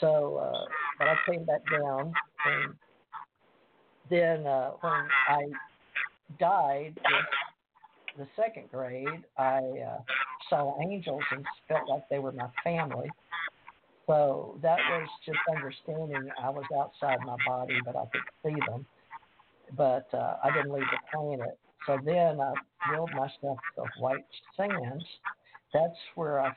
So, 0.01 0.36
uh, 0.36 0.64
but 0.98 1.09
I 1.09 1.16
came 1.30 1.44
back 1.44 1.60
down, 1.70 2.12
and 2.46 2.74
then 4.10 4.46
uh, 4.46 4.70
when 4.80 5.09
I 5.28 5.44
died 6.38 6.98
with 7.05 8.26
the 8.26 8.26
second 8.36 8.70
grade, 8.70 9.24
I 9.38 9.59
uh, 9.59 9.98
saw 10.48 10.76
angels 10.82 11.22
and 11.30 11.44
felt 11.68 11.88
like 11.88 12.09
they 12.09 12.18
were 12.18 12.32
my 12.32 12.48
family. 12.62 13.10
So 14.06 14.59
that 14.62 14.78
was 14.90 15.09
just 15.24 15.38
understanding 15.55 16.30
I 16.42 16.51
was 16.51 16.64
outside 16.78 17.18
my 17.24 17.36
body, 17.46 17.78
but 17.84 17.96
I 17.96 18.05
could 18.12 18.22
see 18.44 18.60
them. 18.68 18.84
But 19.76 20.06
uh, 20.12 20.36
I 20.44 20.51
didn't 20.55 20.72
leave 20.72 20.84
the 20.90 20.98
planet. 21.12 21.59
So 21.86 21.98
then 22.05 22.40
I 22.40 22.55
willed 22.90 23.11
myself 23.11 23.59
to 23.77 23.85
White 23.98 24.24
Sands. 24.56 25.05
That's 25.73 25.97
where 26.15 26.40
I 26.40 26.52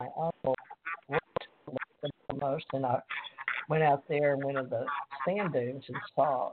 my 0.00 0.06
uncle 0.16 0.54
worked 1.08 1.46
the 2.28 2.34
most, 2.34 2.64
and 2.72 2.84
I 2.84 3.00
went 3.68 3.82
out 3.82 4.04
there 4.08 4.34
and 4.34 4.42
went 4.44 4.56
to 4.56 4.64
the 4.64 4.86
sand 5.26 5.52
dunes 5.52 5.84
and 5.86 5.96
saw 6.14 6.50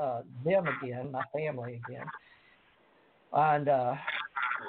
uh, 0.00 0.22
them 0.44 0.66
again, 0.66 1.10
my 1.10 1.22
family 1.32 1.80
again. 1.86 2.06
And 3.32 3.68
uh, 3.68 3.94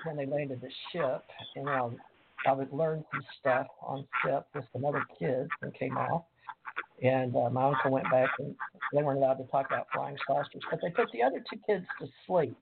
when 0.05 0.17
they 0.17 0.25
landed 0.25 0.61
the 0.61 0.69
ship, 0.91 1.23
and 1.55 1.69
I, 1.69 1.89
I 2.47 2.53
would 2.53 2.71
learn 2.73 3.03
some 3.11 3.23
stuff 3.39 3.67
on 3.81 4.05
ship 4.23 4.47
with 4.53 4.65
some 4.73 4.85
other 4.85 5.03
kids 5.19 5.49
and 5.61 5.73
came 5.73 5.97
off. 5.97 6.23
And 7.03 7.35
uh, 7.35 7.49
my 7.49 7.69
uncle 7.69 7.91
went 7.91 8.09
back, 8.09 8.29
and 8.39 8.55
they 8.93 9.03
weren't 9.03 9.17
allowed 9.19 9.35
to 9.35 9.43
talk 9.45 9.67
about 9.67 9.87
flying 9.93 10.17
saucers, 10.25 10.61
but 10.69 10.79
they 10.81 10.89
put 10.89 11.11
the 11.11 11.23
other 11.23 11.43
two 11.51 11.59
kids 11.67 11.85
to 11.99 12.07
sleep. 12.25 12.57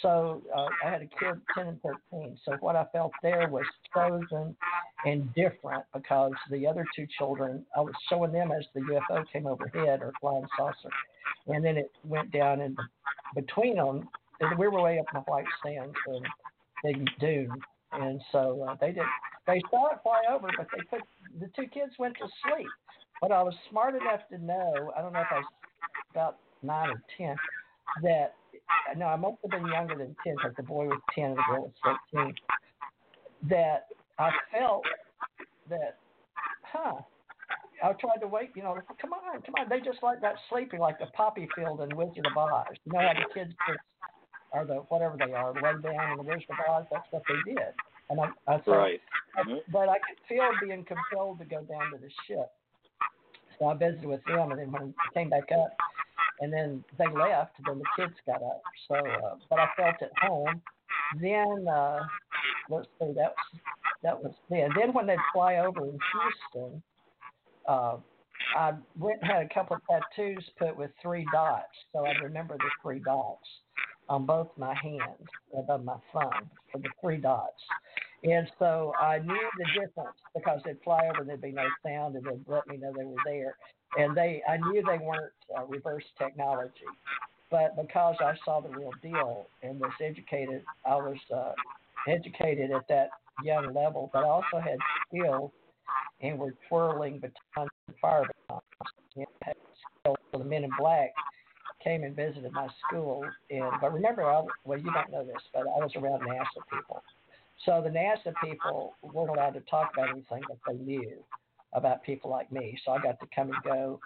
So 0.00 0.42
uh, 0.54 0.66
I 0.84 0.90
had 0.90 1.02
a 1.02 1.06
kid, 1.06 1.40
10 1.56 1.66
and 1.66 1.82
13. 1.82 2.38
So 2.44 2.56
what 2.60 2.76
I 2.76 2.84
felt 2.92 3.12
there 3.22 3.48
was 3.48 3.64
frozen 3.92 4.56
and 5.04 5.32
different 5.34 5.84
because 5.94 6.32
the 6.50 6.66
other 6.66 6.84
two 6.96 7.06
children, 7.18 7.64
I 7.76 7.80
was 7.80 7.94
showing 8.08 8.32
them 8.32 8.50
as 8.52 8.64
the 8.74 8.80
UFO 8.80 9.24
came 9.32 9.46
overhead 9.46 10.00
or 10.00 10.12
flying 10.20 10.46
saucer. 10.58 10.90
And 11.46 11.64
then 11.64 11.76
it 11.76 11.90
went 12.04 12.32
down 12.32 12.60
in 12.60 12.76
between 13.34 13.76
them. 13.76 14.08
And 14.40 14.58
we 14.58 14.68
were 14.68 14.82
way 14.82 14.98
up 14.98 15.06
in 15.14 15.20
the 15.20 15.30
white 15.30 15.44
sands 15.64 15.94
and 16.06 16.26
big 16.82 17.08
dune. 17.20 17.50
And 17.92 18.20
so 18.32 18.66
uh, 18.68 18.76
they 18.80 18.92
did, 18.92 19.04
they 19.46 19.60
saw 19.70 19.92
it 19.92 19.98
fly 20.02 20.22
over, 20.32 20.48
but 20.56 20.66
they 20.74 20.82
put, 20.84 21.02
the 21.38 21.48
two 21.54 21.68
kids 21.68 21.92
went 21.98 22.16
to 22.16 22.26
sleep. 22.42 22.68
But 23.22 23.30
I 23.30 23.40
was 23.40 23.54
smart 23.70 23.94
enough 23.94 24.20
to 24.30 24.44
know, 24.44 24.92
I 24.98 25.00
don't 25.00 25.12
know 25.12 25.20
if 25.20 25.28
I 25.30 25.38
was 25.38 25.44
about 26.10 26.38
nine 26.64 26.90
or 26.90 27.00
10, 27.16 27.36
that 28.02 28.34
no, 28.96 29.06
I 29.06 29.16
must 29.16 29.36
have 29.42 29.62
been 29.62 29.70
younger 29.70 29.94
than 29.96 30.16
10 30.26 30.34
because 30.34 30.52
the 30.56 30.64
boy 30.64 30.86
was 30.86 31.00
10 31.14 31.24
and 31.24 31.36
the 31.36 31.42
girl 31.48 31.72
was 31.84 31.98
13. 32.12 32.34
That 33.48 33.86
I 34.18 34.30
felt 34.50 34.82
that, 35.70 35.98
huh, 36.64 37.00
I 37.82 37.92
tried 37.92 38.18
to 38.22 38.26
wake, 38.26 38.50
you 38.56 38.64
know, 38.64 38.76
come 39.00 39.12
on, 39.12 39.40
come 39.42 39.54
on. 39.58 39.68
They 39.68 39.78
just 39.78 40.02
like 40.02 40.20
that 40.20 40.34
sleeping 40.50 40.80
like 40.80 40.98
the 40.98 41.06
poppy 41.14 41.48
field 41.54 41.80
in 41.80 41.96
Wizard 41.96 42.26
of 42.26 42.36
Oz. 42.36 42.66
You 42.84 42.92
know 42.92 42.98
how 42.98 43.14
the 43.14 43.32
kids 43.32 43.54
just 43.68 43.80
or 44.52 44.66
the 44.66 44.74
whatever 44.88 45.16
they 45.16 45.32
are, 45.32 45.52
way 45.52 45.80
down 45.80 46.10
in 46.12 46.16
the 46.18 46.24
Wizard 46.24 46.50
of 46.50 46.58
Oz. 46.68 46.86
That's 46.90 47.06
what 47.12 47.22
they 47.28 47.52
did. 47.52 47.72
And 48.10 48.20
I, 48.20 48.26
I 48.48 48.56
said, 48.64 48.66
Right. 48.66 49.00
Mhm. 49.38 49.60
but 49.72 49.88
I 49.88 49.98
could 49.98 50.18
feel 50.28 50.50
being 50.60 50.84
compelled 50.84 51.38
to 51.38 51.44
go 51.44 51.62
down 51.62 51.92
to 51.92 51.98
the 51.98 52.10
ship. 52.26 52.50
So 53.62 53.68
I 53.68 53.74
visited 53.74 54.06
with 54.06 54.24
them, 54.24 54.50
and 54.50 54.58
then 54.58 54.72
when 54.72 54.92
I 54.98 55.14
came 55.14 55.30
back 55.30 55.52
up, 55.52 55.76
and 56.40 56.52
then 56.52 56.82
they 56.98 57.06
left, 57.06 57.52
then 57.64 57.78
the 57.78 57.84
kids 57.96 58.14
got 58.26 58.42
up. 58.42 58.60
So, 58.88 58.96
uh, 58.96 59.36
but 59.48 59.60
I 59.60 59.68
felt 59.76 60.02
at 60.02 60.10
home. 60.20 60.60
Then 61.20 61.68
uh, 61.72 62.00
let's 62.68 62.88
see, 62.98 63.12
that 63.14 63.32
was 63.36 63.60
that 64.02 64.20
was 64.20 64.34
then. 64.50 64.68
Then 64.76 64.92
when 64.92 65.06
they'd 65.06 65.16
fly 65.32 65.58
over 65.58 65.84
in 65.84 65.96
Houston, 66.12 66.82
uh, 67.68 67.98
I 68.58 68.72
went 68.98 69.20
and 69.22 69.30
had 69.30 69.42
a 69.42 69.54
couple 69.54 69.76
of 69.76 69.82
tattoos 69.88 70.44
put 70.58 70.76
with 70.76 70.90
three 71.00 71.24
dots, 71.32 71.70
so 71.92 72.04
I 72.04 72.14
remember 72.20 72.56
the 72.56 72.70
three 72.82 72.98
dots 72.98 73.46
on 74.08 74.26
both 74.26 74.48
my 74.56 74.74
hands 74.74 75.28
above 75.56 75.84
my 75.84 75.96
thumb 76.12 76.50
for 76.72 76.78
the 76.78 76.88
three 77.00 77.18
dots. 77.18 77.62
And 78.24 78.48
so 78.58 78.92
I 79.00 79.18
knew 79.18 79.50
the 79.58 79.64
difference 79.80 80.16
because 80.34 80.60
they'd 80.64 80.80
fly 80.84 81.08
over, 81.08 81.24
there'd 81.24 81.40
be 81.40 81.50
no 81.50 81.66
sound, 81.84 82.14
and 82.14 82.24
they'd 82.24 82.44
let 82.46 82.66
me 82.68 82.76
know 82.76 82.92
they 82.96 83.04
were 83.04 83.16
there. 83.24 83.56
And 83.98 84.16
they, 84.16 84.42
I 84.48 84.58
knew 84.58 84.82
they 84.82 85.04
weren't 85.04 85.32
uh, 85.56 85.64
reverse 85.66 86.04
technology, 86.18 86.86
but 87.50 87.76
because 87.76 88.16
I 88.20 88.34
saw 88.44 88.60
the 88.60 88.70
real 88.70 88.92
deal 89.02 89.48
and 89.62 89.78
was 89.80 89.90
educated, 90.00 90.62
I 90.86 90.94
was 90.96 91.18
uh, 91.34 91.52
educated 92.08 92.70
at 92.70 92.86
that 92.88 93.10
young 93.44 93.74
level, 93.74 94.08
but 94.12 94.24
I 94.24 94.28
also 94.28 94.60
had 94.62 94.78
skills 95.08 95.50
and 96.20 96.38
were 96.38 96.54
twirling 96.68 97.18
batons 97.18 97.70
and 97.88 97.96
fire 98.00 98.24
batons. 98.48 98.62
And 99.16 99.26
had 99.42 99.54
skills. 100.00 100.16
So 100.32 100.38
the 100.38 100.44
men 100.44 100.64
in 100.64 100.70
black 100.78 101.10
came 101.82 102.04
and 102.04 102.14
visited 102.14 102.52
my 102.52 102.68
school, 102.86 103.24
and 103.50 103.72
but 103.80 103.92
remember, 103.92 104.24
I, 104.24 104.42
well, 104.64 104.78
you 104.78 104.90
don't 104.92 105.10
know 105.10 105.24
this, 105.24 105.42
but 105.52 105.62
I 105.62 105.84
was 105.84 105.90
around 105.96 106.20
NASA 106.20 106.62
people. 106.72 107.02
So 107.64 107.80
the 107.82 107.90
NASA 107.90 108.32
people 108.42 108.94
weren't 109.02 109.30
allowed 109.30 109.54
to 109.54 109.60
talk 109.60 109.92
about 109.92 110.10
anything 110.10 110.42
that 110.48 110.58
they 110.66 110.74
knew 110.74 111.12
about 111.72 112.02
people 112.02 112.30
like 112.30 112.50
me. 112.50 112.78
So 112.84 112.92
I 112.92 113.00
got 113.00 113.20
to 113.20 113.26
come 113.34 113.50
and 113.50 113.62
go 113.62 114.00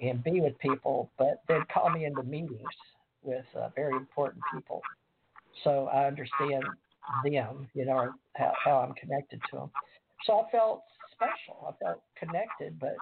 and 0.00 0.22
be 0.22 0.40
with 0.40 0.58
people, 0.58 1.10
but 1.18 1.42
they'd 1.48 1.68
call 1.72 1.90
me 1.90 2.04
into 2.04 2.22
meetings 2.22 2.60
with 3.22 3.44
uh, 3.56 3.68
very 3.74 3.96
important 3.96 4.42
people. 4.52 4.82
So 5.64 5.88
I 5.92 6.06
understand 6.06 6.64
them, 7.24 7.68
you 7.74 7.84
know, 7.84 8.12
how, 8.36 8.52
how 8.64 8.78
I'm 8.78 8.94
connected 8.94 9.40
to 9.50 9.56
them. 9.56 9.70
So 10.26 10.40
I 10.40 10.50
felt 10.50 10.82
special. 11.14 11.66
I 11.68 11.84
felt 11.84 12.02
connected, 12.18 12.78
but 12.78 12.96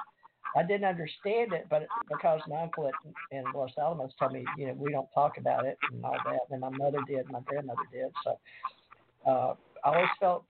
I 0.57 0.63
didn't 0.63 0.87
understand 0.87 1.53
it. 1.53 1.67
But 1.69 1.87
because 2.11 2.41
my 2.49 2.63
uncle 2.63 2.91
in 3.31 3.45
Los 3.55 3.71
Alamos 3.79 4.13
told 4.19 4.33
me, 4.33 4.45
you 4.57 4.67
know, 4.69 4.75
we 4.75 4.91
don't 4.91 5.09
talk 5.15 5.39
about 5.39 5.67
it 5.67 5.77
and 5.93 6.05
all 6.05 6.17
that, 6.25 6.41
and 6.51 6.61
my 6.61 6.71
mother 6.71 6.99
did, 7.07 7.31
my 7.31 7.41
grandmother 7.41 7.83
did. 7.93 8.11
So 8.25 9.31
uh, 9.31 9.55
I 9.85 9.89
always 9.89 10.09
felt 10.21 10.45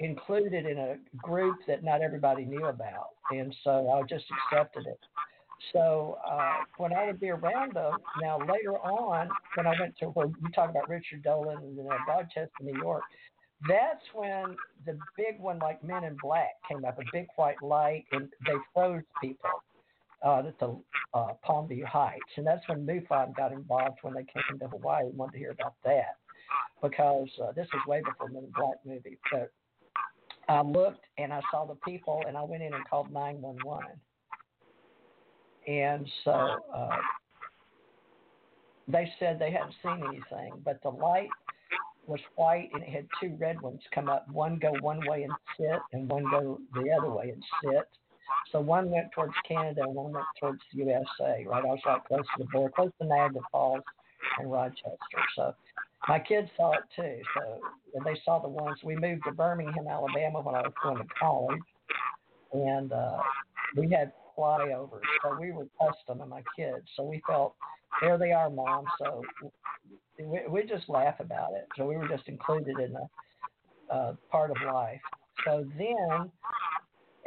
included 0.00 0.66
in 0.66 0.78
a 0.78 0.96
group 1.16 1.56
that 1.66 1.84
not 1.84 2.02
everybody 2.02 2.44
knew 2.44 2.66
about, 2.66 3.10
and 3.30 3.54
so 3.62 3.90
I 3.90 4.02
just 4.02 4.24
accepted 4.50 4.86
it. 4.86 5.00
So 5.72 6.18
uh, 6.28 6.56
when 6.78 6.92
I 6.92 7.06
would 7.06 7.20
be 7.20 7.30
around 7.30 7.74
them, 7.74 7.92
now 8.20 8.38
later 8.38 8.76
on, 8.78 9.28
when 9.54 9.66
I 9.66 9.74
went 9.80 9.96
to 9.98 10.06
where 10.06 10.26
you 10.26 10.48
talk 10.54 10.70
about 10.70 10.88
Richard 10.88 11.22
Dolan 11.22 11.58
and 11.58 11.78
uh, 11.78 11.96
Rochester, 12.06 12.50
New 12.60 12.76
York, 12.80 13.02
that's 13.68 14.02
when 14.12 14.56
the 14.84 14.98
big 15.16 15.38
one 15.38 15.58
like 15.60 15.82
Men 15.82 16.04
in 16.04 16.16
Black 16.20 16.50
came 16.68 16.84
up, 16.84 16.98
a 16.98 17.04
big 17.12 17.26
white 17.36 17.62
light, 17.62 18.04
and 18.12 18.28
they 18.46 18.52
froze 18.74 19.02
people 19.22 19.50
uh, 20.24 20.40
at 20.40 20.58
the 20.58 20.76
uh, 21.14 21.32
Palmview 21.48 21.84
Heights, 21.84 22.20
and 22.36 22.46
that's 22.46 22.66
when 22.68 22.84
MUFON 22.84 23.34
got 23.36 23.52
involved 23.52 23.98
when 24.02 24.14
they 24.14 24.24
came 24.24 24.58
to 24.58 24.68
Hawaii. 24.68 25.04
And 25.06 25.16
wanted 25.16 25.32
to 25.32 25.38
hear 25.38 25.52
about 25.52 25.74
that 25.84 26.16
because 26.82 27.28
uh, 27.42 27.52
this 27.52 27.66
was 27.72 27.82
way 27.86 28.02
before 28.04 28.28
in 28.28 28.50
Black 28.56 28.76
movie. 28.84 29.18
But 29.30 29.52
I 30.48 30.60
looked 30.62 31.04
and 31.18 31.32
I 31.32 31.40
saw 31.50 31.64
the 31.64 31.76
people, 31.76 32.22
and 32.26 32.36
I 32.36 32.42
went 32.42 32.62
in 32.62 32.74
and 32.74 32.88
called 32.88 33.10
911. 33.12 33.86
And 35.66 36.06
so 36.24 36.30
uh, 36.74 36.96
they 38.86 39.10
said 39.18 39.38
they 39.38 39.50
hadn't 39.50 39.74
seen 39.82 40.04
anything, 40.06 40.60
but 40.64 40.82
the 40.82 40.90
light 40.90 41.28
was 42.06 42.20
white 42.36 42.68
and 42.74 42.82
it 42.82 42.88
had 42.90 43.06
two 43.20 43.34
red 43.38 43.60
ones 43.60 43.80
come 43.94 44.08
up. 44.08 44.26
One 44.30 44.58
go 44.58 44.74
one 44.80 45.00
way 45.08 45.22
and 45.22 45.32
sit, 45.56 45.80
and 45.92 46.08
one 46.08 46.24
go 46.30 46.60
the 46.74 46.90
other 46.90 47.10
way 47.10 47.30
and 47.30 47.42
sit. 47.62 47.88
So 48.52 48.60
one 48.60 48.90
went 48.90 49.10
towards 49.12 49.34
Canada 49.46 49.82
and 49.82 49.94
one 49.94 50.12
went 50.12 50.26
towards 50.38 50.60
the 50.72 50.78
USA. 50.84 51.44
Right, 51.46 51.64
I 51.64 51.66
was 51.66 51.78
right 51.86 52.04
close 52.04 52.24
to 52.36 52.44
the 52.44 52.50
border, 52.52 52.72
close 52.74 52.90
to 53.00 53.06
Niagara 53.06 53.40
Falls 53.50 53.82
and 54.38 54.50
Rochester. 54.50 54.98
So 55.36 55.54
my 56.08 56.18
kids 56.18 56.48
saw 56.56 56.72
it 56.72 56.84
too. 56.94 57.20
So 57.34 57.60
they 58.04 58.20
saw 58.24 58.40
the 58.40 58.48
ones. 58.48 58.78
We 58.82 58.96
moved 58.96 59.22
to 59.26 59.32
Birmingham, 59.32 59.86
Alabama 59.88 60.40
when 60.40 60.54
I 60.54 60.62
was 60.62 60.72
going 60.82 60.98
to 60.98 61.04
college, 61.18 61.60
and 62.52 62.92
uh, 62.92 63.18
we 63.76 63.90
had 63.90 64.12
flyovers. 64.36 65.00
So 65.22 65.36
we 65.40 65.52
were 65.52 65.66
custom 65.80 66.20
and 66.20 66.30
my 66.30 66.42
kids. 66.56 66.84
So 66.96 67.04
we 67.04 67.22
felt 67.26 67.54
there 68.00 68.18
they 68.18 68.32
are, 68.32 68.50
mom. 68.50 68.84
So 68.98 69.22
we, 70.18 70.40
we 70.48 70.62
just 70.64 70.88
laugh 70.88 71.20
about 71.20 71.52
it. 71.54 71.66
So 71.76 71.86
we 71.86 71.96
were 71.96 72.08
just 72.08 72.28
included 72.28 72.78
in 72.78 72.94
a 72.96 73.94
uh, 73.94 74.14
part 74.30 74.50
of 74.50 74.56
life. 74.66 75.00
So 75.44 75.64
then, 75.76 76.30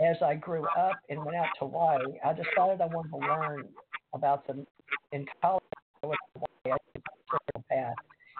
as 0.05 0.17
I 0.21 0.35
grew 0.35 0.65
up 0.77 0.95
and 1.09 1.23
went 1.23 1.37
out 1.37 1.47
to 1.59 1.65
Hawaii, 1.65 2.19
I 2.25 2.33
decided 2.33 2.81
I 2.81 2.87
wanted 2.87 3.09
to 3.11 3.17
learn 3.17 3.67
about 4.13 4.45
them 4.47 4.65
in 5.11 5.25
college. 5.41 5.63
I 6.03 6.07
went 6.07 6.19
to 6.33 6.41
Hawaii. 6.65 6.79
I 6.95 6.99
took 7.31 7.41
a 7.55 7.59
path, 7.73 7.95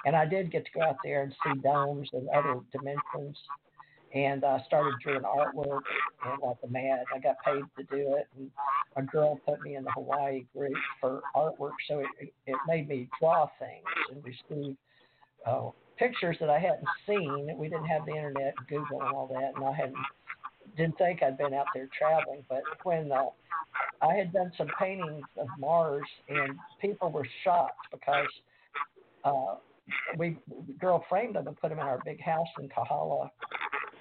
and 0.06 0.16
I 0.16 0.26
did 0.26 0.52
get 0.52 0.66
to 0.66 0.72
go 0.74 0.82
out 0.82 0.98
there 1.04 1.24
and 1.24 1.34
see 1.44 1.62
domes 1.62 2.10
and 2.14 2.28
other 2.30 2.60
dimensions. 2.72 3.38
And 4.14 4.44
I 4.46 4.62
started 4.66 4.94
doing 5.06 5.22
artwork 5.22 5.82
and 6.26 6.42
like 6.42 6.58
a 6.64 6.68
mad. 6.68 7.04
I 7.14 7.20
got 7.20 7.36
paid 7.44 7.64
to 7.78 7.84
do 7.84 8.16
it, 8.16 8.28
and 8.38 8.50
a 8.96 9.04
girl 9.04 9.38
put 9.46 9.62
me 9.62 9.76
in 9.76 9.84
the 9.84 9.92
Hawaii 9.92 10.46
group 10.56 10.74
for 11.02 11.22
artwork, 11.36 11.74
so 11.90 12.00
it, 12.00 12.34
it 12.46 12.56
made 12.68 12.88
me 12.88 13.10
draw 13.20 13.50
things 13.60 13.84
and 14.10 14.24
receive 14.24 14.78
uh, 15.46 15.70
pictures 15.98 16.38
that 16.40 16.50
I 16.50 16.58
hadn't 16.58 16.88
seen. 17.06 17.54
We 17.58 17.68
didn't 17.68 17.88
have 17.88 18.06
the 18.06 18.14
internet, 18.14 18.54
Google, 18.70 19.02
and 19.02 19.14
all 19.14 19.28
that, 19.28 19.52
and 19.56 19.66
I 19.66 19.74
hadn't 19.74 19.98
didn't 20.76 20.98
think 20.98 21.24
I'd 21.24 21.38
been 21.38 21.54
out 21.54 21.68
there 21.74 21.90
traveling. 21.98 22.44
But 22.48 22.62
when 22.84 23.12
uh, 23.12 23.26
I 24.02 24.14
had 24.14 24.32
done 24.32 24.52
some 24.58 24.68
paintings 24.80 25.26
of 25.38 25.48
Mars, 25.60 26.08
and 26.30 26.58
people 26.80 27.12
were 27.12 27.28
shocked 27.44 27.88
because 27.92 28.28
uh, 29.24 29.56
we 30.18 30.38
girl 30.80 31.04
framed 31.10 31.36
them 31.36 31.48
and 31.48 31.58
put 31.58 31.70
them 31.70 31.80
in 31.80 31.86
our 31.86 32.02
big 32.06 32.22
house 32.22 32.48
in 32.60 32.70
Kahala 32.70 33.30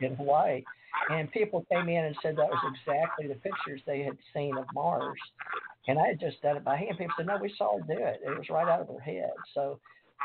in 0.00 0.14
Hawaii. 0.16 0.62
And 1.10 1.30
people 1.30 1.64
came 1.70 1.88
in 1.88 2.04
and 2.04 2.16
said 2.22 2.36
that 2.36 2.48
was 2.48 2.74
exactly 2.74 3.28
the 3.28 3.34
pictures 3.34 3.80
they 3.86 4.02
had 4.02 4.16
seen 4.34 4.56
of 4.56 4.64
Mars. 4.74 5.18
And 5.88 5.98
I 5.98 6.08
had 6.08 6.20
just 6.20 6.42
done 6.42 6.56
it 6.56 6.64
by 6.64 6.76
hand. 6.76 6.98
People 6.98 7.14
said, 7.16 7.26
no, 7.26 7.38
we 7.40 7.54
saw 7.56 7.78
her 7.78 7.84
do 7.86 8.02
it. 8.02 8.20
It 8.24 8.36
was 8.36 8.48
right 8.50 8.66
out 8.66 8.80
of 8.80 8.88
her 8.88 9.00
head. 9.00 9.32
So 9.54 9.78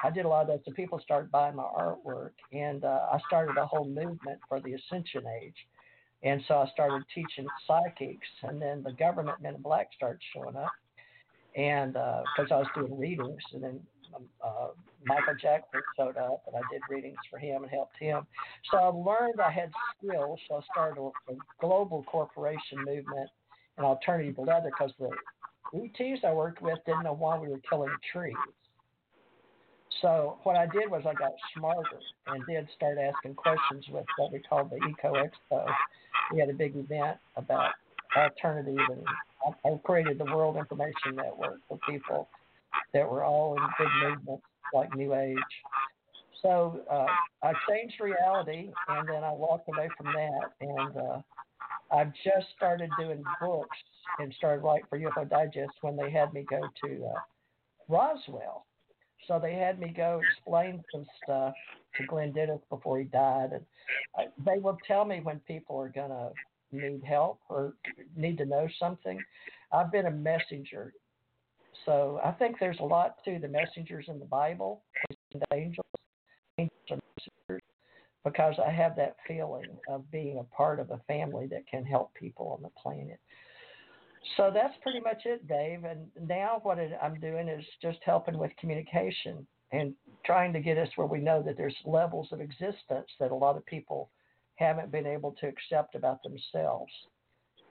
I 0.04 0.10
did 0.10 0.26
a 0.26 0.28
lot 0.28 0.42
of 0.42 0.48
that. 0.48 0.66
So 0.66 0.72
people 0.72 1.00
started 1.00 1.30
buying 1.30 1.56
my 1.56 1.64
artwork. 1.64 2.32
And 2.52 2.84
uh, 2.84 3.08
I 3.12 3.20
started 3.28 3.58
a 3.58 3.66
whole 3.66 3.86
movement 3.86 4.40
for 4.48 4.60
the 4.60 4.74
Ascension 4.74 5.24
Age. 5.42 5.56
And 6.24 6.42
so 6.48 6.56
I 6.56 6.70
started 6.72 7.04
teaching 7.14 7.46
psychics. 7.68 8.28
And 8.44 8.62
then 8.62 8.82
the 8.84 8.94
government 8.94 9.42
Men 9.42 9.56
in 9.56 9.62
Black 9.62 9.90
started 9.96 10.22
showing 10.34 10.56
up. 10.56 10.72
And 11.56 11.94
because 11.94 12.52
uh, 12.52 12.56
I 12.56 12.58
was 12.58 12.68
doing 12.74 12.98
readings. 12.98 13.44
And 13.54 13.64
then 13.64 13.80
uh, 14.44 14.68
Michael 15.06 15.36
Jackson 15.36 15.82
showed 15.98 16.18
up, 16.18 16.44
and 16.48 16.56
I 16.56 16.62
did 16.72 16.82
readings 16.90 17.20
for 17.30 17.40
him 17.40 17.64
and 17.64 17.72
helped 17.72 17.98
him. 18.00 18.26
So 18.70 18.78
I 18.78 18.88
learned 18.88 19.42
I 19.42 19.52
had 19.52 19.72
skills. 19.98 20.40
So 20.48 20.56
I 20.56 20.62
started 20.72 21.00
a, 21.00 21.32
a 21.32 21.36
global 21.60 22.04
corporation 22.04 22.84
movement 22.86 23.30
in 23.78 23.84
alternative 23.84 24.38
leather 24.38 24.72
because 24.72 24.92
the 25.00 25.10
ETs 25.74 26.22
I 26.24 26.34
worked 26.34 26.62
with 26.62 26.80
didn't 26.86 27.04
know 27.04 27.14
why 27.14 27.38
we 27.38 27.48
were 27.48 27.62
killing 27.70 27.90
trees. 28.12 28.36
So 30.02 30.40
what 30.44 30.56
I 30.56 30.66
did 30.66 30.90
was 30.90 31.04
I 31.08 31.14
got 31.14 31.32
smarter 31.56 32.00
and 32.28 32.46
did 32.48 32.68
start 32.76 32.98
asking 32.98 33.36
questions 33.36 33.86
with 33.92 34.06
what 34.18 34.32
we 34.32 34.40
called 34.40 34.72
the 34.72 34.78
Eco 34.88 35.14
Expo. 35.14 35.66
We 36.34 36.40
had 36.40 36.50
a 36.50 36.54
big 36.54 36.76
event 36.76 37.18
about 37.36 37.74
alternative, 38.18 38.78
and 38.78 39.06
I, 39.46 39.70
I 39.70 39.78
created 39.84 40.18
the 40.18 40.26
World 40.26 40.58
Information 40.58 41.16
Network 41.16 41.60
for 41.68 41.78
people 41.88 42.28
that 42.94 43.10
were 43.10 43.24
all 43.24 43.56
in 43.56 43.64
big 43.80 43.88
movements 44.04 44.44
like 44.74 44.96
New 44.96 45.14
Age. 45.14 45.38
So 46.42 46.82
uh, 46.90 47.06
I 47.44 47.54
changed 47.70 47.96
reality, 48.00 48.72
and 48.88 49.08
then 49.08 49.24
I 49.24 49.32
walked 49.32 49.70
away 49.70 49.90
from 49.96 50.08
that, 50.08 50.52
and 50.60 50.98
uh, 50.98 51.22
I've 51.96 52.12
just 52.24 52.48
started 52.56 52.90
doing 53.00 53.24
books 53.40 53.78
and 54.20 54.34
started 54.38 54.64
writing 54.64 54.86
for 54.90 54.98
UFO 55.00 55.30
Digest 55.30 55.74
when 55.82 55.96
they 55.96 56.10
had 56.10 56.34
me 56.34 56.46
go 56.50 56.62
to 56.86 57.06
uh, 57.06 57.20
Roswell. 57.88 58.66
So 59.28 59.40
they 59.40 59.54
had 59.54 59.80
me 59.80 59.94
go 59.96 60.20
explain 60.28 60.84
some 60.92 61.06
stuff 61.24 61.54
to 61.98 62.08
Glenn 62.08 62.34
Dennis 62.34 62.62
before 62.70 62.98
he 62.98 63.06
died, 63.06 63.52
and 63.54 63.66
I, 64.18 64.26
they 64.44 64.60
will 64.60 64.78
tell 64.88 65.06
me 65.06 65.20
when 65.22 65.40
people 65.42 65.80
are 65.80 65.90
gonna 65.90 66.30
need 66.72 67.04
help 67.04 67.40
or 67.50 67.76
need 68.16 68.38
to 68.40 68.46
know 68.46 68.68
something. 68.80 69.20
I've 69.72 69.92
been 69.92 70.08
a 70.08 70.12
messenger 70.12 70.94
so 71.86 72.20
I 72.24 72.32
think 72.32 72.58
there's 72.60 72.80
a 72.80 72.86
lot 72.86 73.16
to 73.26 73.40
the 73.40 73.48
messengers 73.48 74.06
in 74.08 74.20
the 74.20 74.26
Bible, 74.26 74.84
the 75.34 75.42
angels, 75.54 75.86
angels 76.58 76.90
and 76.90 77.02
messengers, 77.18 77.64
because 78.24 78.56
I 78.66 78.72
have 78.72 78.96
that 78.98 79.16
feeling 79.28 79.78
of 79.90 80.10
being 80.12 80.38
a 80.38 80.56
part 80.56 80.80
of 80.80 80.92
a 80.92 81.02
family 81.08 81.48
that 81.48 81.68
can 81.68 81.84
help 81.84 82.14
people 82.14 82.50
on 82.50 82.62
the 82.62 82.70
planet. 82.82 83.20
So 84.38 84.52
that's 84.54 84.76
pretty 84.84 85.00
much 85.00 85.24
it, 85.26 85.48
Dave. 85.48 85.84
And 85.84 86.08
now 86.22 86.60
what 86.64 86.78
I'm 87.02 87.20
doing 87.20 87.48
is 87.48 87.66
just 87.82 88.00
helping 88.06 88.38
with 88.38 88.52
communication 88.60 89.46
and 89.72 89.94
trying 90.26 90.54
to 90.54 90.60
get 90.60 90.78
us 90.78 90.90
where 90.96 91.08
we 91.08 91.20
know 91.20 91.42
that 91.42 91.58
there's 91.58 91.76
levels 91.86 92.28
of 92.32 92.42
existence 92.42 93.08
that 93.20 93.32
a 93.32 93.36
lot 93.36 93.58
of 93.58 93.66
people 93.66 94.10
haven't 94.56 94.92
been 94.92 95.08
able 95.08 95.32
to 95.40 95.48
accept 95.48 95.96
about 95.96 96.22
themselves. 96.24 96.92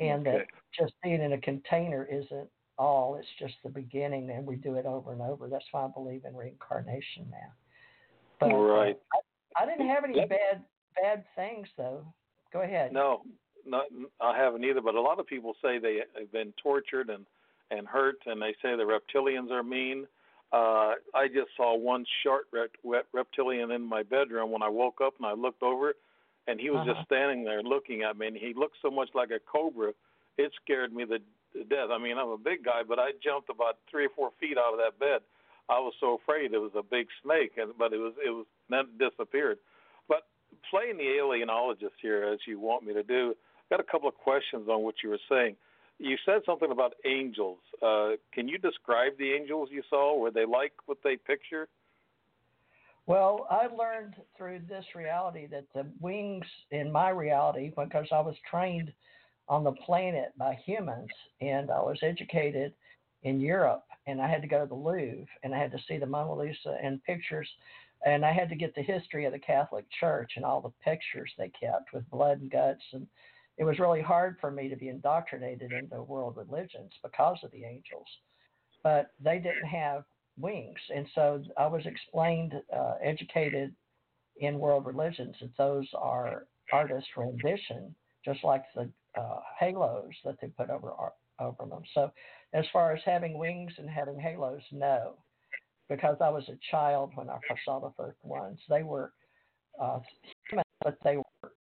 And 0.00 0.26
okay. 0.26 0.38
that 0.38 0.46
just 0.76 0.94
being 1.04 1.22
in 1.22 1.34
a 1.34 1.40
container 1.40 2.08
isn't 2.10 2.48
all, 2.80 3.16
it's 3.16 3.28
just 3.38 3.54
the 3.62 3.68
beginning, 3.68 4.30
and 4.30 4.46
we 4.46 4.56
do 4.56 4.74
it 4.74 4.86
over 4.86 5.12
and 5.12 5.20
over. 5.20 5.48
That's 5.48 5.64
why 5.70 5.84
I 5.84 5.88
believe 5.88 6.24
in 6.24 6.34
reincarnation 6.34 7.26
now. 7.30 7.52
But, 8.40 8.52
all 8.52 8.64
right. 8.64 8.98
I, 9.14 9.62
I 9.62 9.66
didn't 9.66 9.88
have 9.88 10.04
any 10.04 10.14
bad 10.26 10.64
bad 11.00 11.24
things 11.36 11.68
though. 11.76 12.04
Go 12.52 12.62
ahead. 12.62 12.92
No, 12.92 13.22
not 13.66 13.84
I 14.20 14.36
haven't 14.36 14.64
either. 14.64 14.80
But 14.80 14.94
a 14.94 15.00
lot 15.00 15.20
of 15.20 15.26
people 15.26 15.54
say 15.62 15.78
they 15.78 16.00
have 16.18 16.32
been 16.32 16.52
tortured 16.62 17.10
and 17.10 17.26
and 17.70 17.86
hurt, 17.86 18.16
and 18.26 18.40
they 18.40 18.54
say 18.62 18.76
the 18.76 18.82
reptilians 18.82 19.50
are 19.50 19.62
mean. 19.62 20.06
Uh, 20.52 20.94
I 21.14 21.28
just 21.28 21.50
saw 21.56 21.76
one 21.76 22.04
short 22.24 22.46
reptilian 23.12 23.70
in 23.70 23.82
my 23.82 24.02
bedroom 24.02 24.50
when 24.50 24.62
I 24.62 24.68
woke 24.68 25.00
up 25.00 25.14
and 25.18 25.26
I 25.26 25.32
looked 25.32 25.62
over, 25.62 25.94
and 26.48 26.58
he 26.58 26.70
was 26.70 26.80
uh-huh. 26.80 26.94
just 26.94 27.06
standing 27.06 27.44
there 27.44 27.62
looking 27.62 28.02
at 28.02 28.18
me, 28.18 28.26
and 28.26 28.36
he 28.36 28.52
looked 28.56 28.76
so 28.82 28.90
much 28.90 29.10
like 29.14 29.30
a 29.30 29.38
cobra, 29.38 29.92
it 30.38 30.50
scared 30.64 30.92
me 30.92 31.04
to, 31.06 31.18
to 31.52 31.64
death. 31.64 31.90
I 31.90 31.98
mean, 31.98 32.18
I'm 32.18 32.28
a 32.28 32.38
big 32.38 32.64
guy, 32.64 32.82
but 32.86 32.98
I 32.98 33.10
jumped 33.22 33.50
about 33.50 33.78
three 33.90 34.06
or 34.06 34.10
four 34.14 34.30
feet 34.40 34.58
out 34.58 34.72
of 34.72 34.78
that 34.78 34.98
bed. 34.98 35.20
I 35.68 35.78
was 35.78 35.94
so 36.00 36.18
afraid 36.22 36.52
it 36.52 36.58
was 36.58 36.72
a 36.76 36.82
big 36.82 37.06
snake, 37.22 37.52
and 37.56 37.72
but 37.78 37.92
it 37.92 37.98
was 37.98 38.14
it 38.24 38.30
was 38.30 38.46
then 38.68 38.86
disappeared. 38.98 39.58
But 40.08 40.26
playing 40.68 40.96
the 40.96 41.04
alienologist 41.04 41.98
here, 42.02 42.24
as 42.24 42.40
you 42.46 42.58
want 42.58 42.84
me 42.84 42.92
to 42.94 43.02
do, 43.02 43.34
I 43.70 43.76
got 43.76 43.80
a 43.80 43.90
couple 43.90 44.08
of 44.08 44.16
questions 44.16 44.68
on 44.68 44.82
what 44.82 44.96
you 45.02 45.10
were 45.10 45.20
saying. 45.28 45.56
You 45.98 46.16
said 46.24 46.40
something 46.46 46.70
about 46.70 46.94
angels. 47.04 47.58
Uh, 47.82 48.12
can 48.32 48.48
you 48.48 48.58
describe 48.58 49.12
the 49.18 49.32
angels 49.32 49.68
you 49.70 49.82
saw? 49.88 50.18
Were 50.18 50.30
they 50.30 50.46
like 50.46 50.72
what 50.86 50.98
they 51.04 51.16
picture? 51.16 51.68
Well, 53.06 53.46
I 53.50 53.66
learned 53.66 54.14
through 54.36 54.60
this 54.68 54.84
reality 54.94 55.46
that 55.48 55.66
the 55.74 55.86
wings 56.00 56.46
in 56.70 56.90
my 56.90 57.10
reality, 57.10 57.72
because 57.76 58.06
I 58.12 58.20
was 58.20 58.34
trained 58.48 58.92
on 59.50 59.64
the 59.64 59.72
planet 59.72 60.32
by 60.38 60.54
humans 60.64 61.10
and 61.40 61.70
I 61.70 61.80
was 61.80 61.98
educated 62.02 62.72
in 63.24 63.40
Europe 63.40 63.84
and 64.06 64.22
I 64.22 64.28
had 64.28 64.42
to 64.42 64.48
go 64.48 64.60
to 64.60 64.66
the 64.66 64.74
Louvre 64.74 65.26
and 65.42 65.52
I 65.54 65.58
had 65.58 65.72
to 65.72 65.82
see 65.88 65.98
the 65.98 66.06
Mona 66.06 66.34
Lisa 66.34 66.78
and 66.82 67.02
pictures 67.02 67.48
and 68.06 68.24
I 68.24 68.32
had 68.32 68.48
to 68.48 68.54
get 68.54 68.74
the 68.74 68.82
history 68.82 69.26
of 69.26 69.32
the 69.32 69.38
Catholic 69.38 69.84
Church 69.98 70.32
and 70.36 70.44
all 70.44 70.60
the 70.60 70.72
pictures 70.82 71.30
they 71.36 71.50
kept 71.60 71.92
with 71.92 72.08
blood 72.10 72.40
and 72.40 72.50
guts 72.50 72.84
and 72.92 73.06
it 73.58 73.64
was 73.64 73.78
really 73.80 74.00
hard 74.00 74.36
for 74.40 74.50
me 74.50 74.68
to 74.68 74.76
be 74.76 74.88
indoctrinated 74.88 75.72
into 75.72 76.02
world 76.02 76.36
religions 76.36 76.92
because 77.02 77.36
of 77.42 77.50
the 77.50 77.64
angels. 77.64 78.06
But 78.82 79.10
they 79.22 79.36
didn't 79.36 79.66
have 79.66 80.04
wings. 80.38 80.78
And 80.94 81.06
so 81.14 81.42
I 81.58 81.66
was 81.66 81.84
explained, 81.84 82.54
uh, 82.74 82.94
educated 83.02 83.74
in 84.36 84.58
world 84.58 84.86
religions 84.86 85.36
that 85.42 85.54
those 85.58 85.86
are 85.94 86.46
artist 86.72 87.08
rendition, 87.18 87.94
just 88.24 88.42
like 88.44 88.62
the 88.74 88.90
uh, 89.20 89.40
halos 89.58 90.12
that 90.24 90.36
they 90.40 90.48
put 90.48 90.70
over 90.70 90.92
over 91.38 91.64
them. 91.66 91.82
So, 91.94 92.10
as 92.52 92.64
far 92.72 92.92
as 92.92 93.00
having 93.04 93.38
wings 93.38 93.72
and 93.78 93.88
having 93.88 94.18
halos, 94.18 94.62
no, 94.72 95.14
because 95.88 96.16
I 96.20 96.30
was 96.30 96.48
a 96.48 96.58
child 96.70 97.12
when 97.14 97.28
I 97.28 97.38
first 97.48 97.62
saw 97.64 97.80
the 97.80 97.92
first 97.96 98.18
ones. 98.22 98.58
They 98.68 98.82
were 98.82 99.12
uh, 99.80 100.00
human, 100.48 100.64
but 100.84 100.96
they 101.04 101.16
were 101.16 101.52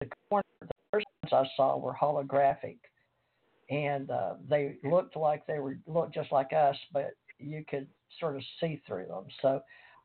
the 0.00 0.08
corner, 0.28 0.42
I 1.32 1.44
saw 1.56 1.76
were 1.78 1.94
holographic, 1.94 2.78
and 3.70 4.10
uh, 4.10 4.34
they 4.48 4.76
looked 4.84 5.16
like 5.16 5.46
they 5.46 5.58
were 5.58 5.78
looked 5.86 6.14
just 6.14 6.32
like 6.32 6.52
us, 6.52 6.76
but 6.92 7.10
you 7.38 7.64
could 7.68 7.86
sort 8.20 8.36
of 8.36 8.42
see 8.60 8.80
through 8.86 9.06
them. 9.06 9.24
So 9.42 9.60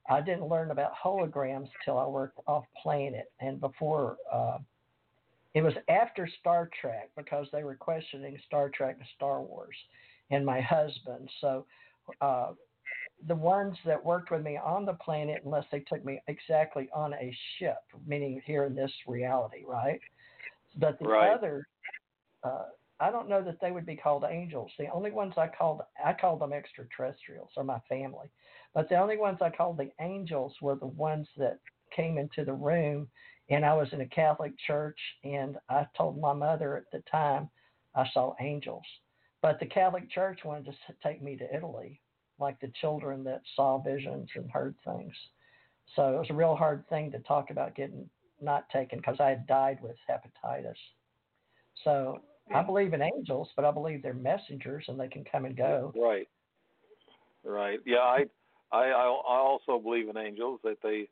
I 0.10 0.22
didn't 0.22 0.48
learn 0.48 0.72
about 0.72 0.92
holograms 1.04 1.70
till 1.86 1.98
I 1.98 2.06
worked 2.06 2.40
off 2.48 2.66
planet, 2.82 3.32
and 3.40 3.60
before 3.60 4.18
uh, 4.32 4.58
it 5.54 5.62
was 5.62 5.74
after 5.90 6.30
Star 6.40 6.70
Trek 6.80 7.10
because 7.18 7.48
they 7.52 7.64
were 7.64 7.76
questioning 7.76 8.38
Star 8.46 8.70
Trek 8.70 8.96
and 9.00 9.08
Star 9.16 9.42
Wars, 9.42 9.76
and 10.30 10.46
my 10.46 10.62
husband. 10.62 11.30
So. 11.40 11.66
Uh, 12.20 12.54
the 13.28 13.36
ones 13.36 13.78
that 13.86 14.04
worked 14.04 14.32
with 14.32 14.42
me 14.42 14.58
on 14.58 14.86
the 14.86 14.94
planet, 14.94 15.44
unless 15.46 15.66
they 15.72 15.82
took 15.82 16.04
me 16.04 16.22
exactly 16.28 16.90
on 16.94 17.14
a 17.14 17.36
ship, 17.58 17.78
meaning 18.08 18.42
here 18.46 18.66
in 18.66 18.76
this 18.76 18.92
reality, 19.08 19.64
right? 19.66 20.00
But 20.78 20.98
the 21.00 21.06
right. 21.08 21.34
other, 21.34 21.68
uh, 22.44 22.66
I 23.00 23.12
don't 23.12 23.30
know 23.30 23.44
that 23.44 23.60
they 23.62 23.72
would 23.72 23.86
be 23.86 23.96
called 23.96 24.24
angels. 24.30 24.72
The 24.78 24.88
only 24.92 25.12
ones 25.12 25.34
I 25.38 25.48
called, 25.48 25.82
I 26.04 26.14
called 26.14 26.42
them 26.42 26.54
extraterrestrials 26.54 27.52
or 27.56 27.64
my 27.64 27.80
family. 27.90 28.32
But 28.74 28.90
the 28.90 28.98
only 28.98 29.18
ones 29.18 29.40
I 29.42 29.50
called 29.50 29.78
the 29.78 29.92
angels 30.00 30.54
were 30.62 30.76
the 30.76 30.88
ones 30.88 31.28
that 31.38 31.60
came 31.96 32.18
into 32.18 32.46
the 32.46 32.54
room. 32.54 33.08
And 33.52 33.66
I 33.66 33.74
was 33.74 33.90
in 33.92 34.00
a 34.00 34.08
Catholic 34.08 34.54
church, 34.66 34.98
and 35.26 35.58
I 35.70 35.86
told 35.98 36.20
my 36.20 36.32
mother 36.32 36.78
at 36.78 36.90
the 36.92 37.04
time 37.12 37.50
I 37.94 38.08
saw 38.14 38.34
angels. 38.40 38.86
But 39.42 39.60
the 39.60 39.66
Catholic 39.66 40.10
Church 40.10 40.40
wanted 40.46 40.66
to 40.66 40.74
take 41.04 41.22
me 41.22 41.36
to 41.36 41.56
Italy, 41.56 42.00
like 42.40 42.60
the 42.62 42.72
children 42.80 43.26
that 43.26 43.42
saw 43.56 43.78
visions 43.78 44.30
and 44.36 44.50
heard 44.50 44.76
things. 44.86 45.14
So 45.96 46.16
it 46.16 46.20
was 46.20 46.30
a 46.30 46.34
real 46.34 46.56
hard 46.56 46.88
thing 46.88 47.12
to 47.12 47.20
talk 47.20 47.50
about 47.50 47.76
getting 47.76 48.10
not 48.40 48.70
taken 48.70 49.00
because 49.00 49.20
I 49.20 49.30
had 49.30 49.46
died 49.48 49.80
with 49.82 49.98
hepatitis. 50.10 50.74
So 51.84 52.22
I 52.56 52.62
believe 52.62 52.94
in 52.94 53.02
angels, 53.02 53.50
but 53.58 53.66
I 53.66 53.72
believe 53.72 54.02
they're 54.02 54.14
messengers 54.14 54.86
and 54.88 54.98
they 54.98 55.10
can 55.10 55.26
come 55.30 55.44
and 55.44 55.58
go. 55.58 55.94
Right. 55.96 56.30
Right. 57.44 57.80
Yeah, 57.86 57.98
I 57.98 58.26
I 58.72 58.86
I 58.92 59.06
also 59.06 59.78
believe 59.78 60.08
in 60.08 60.16
angels 60.16 60.62
that 60.64 60.78
they 60.82 61.10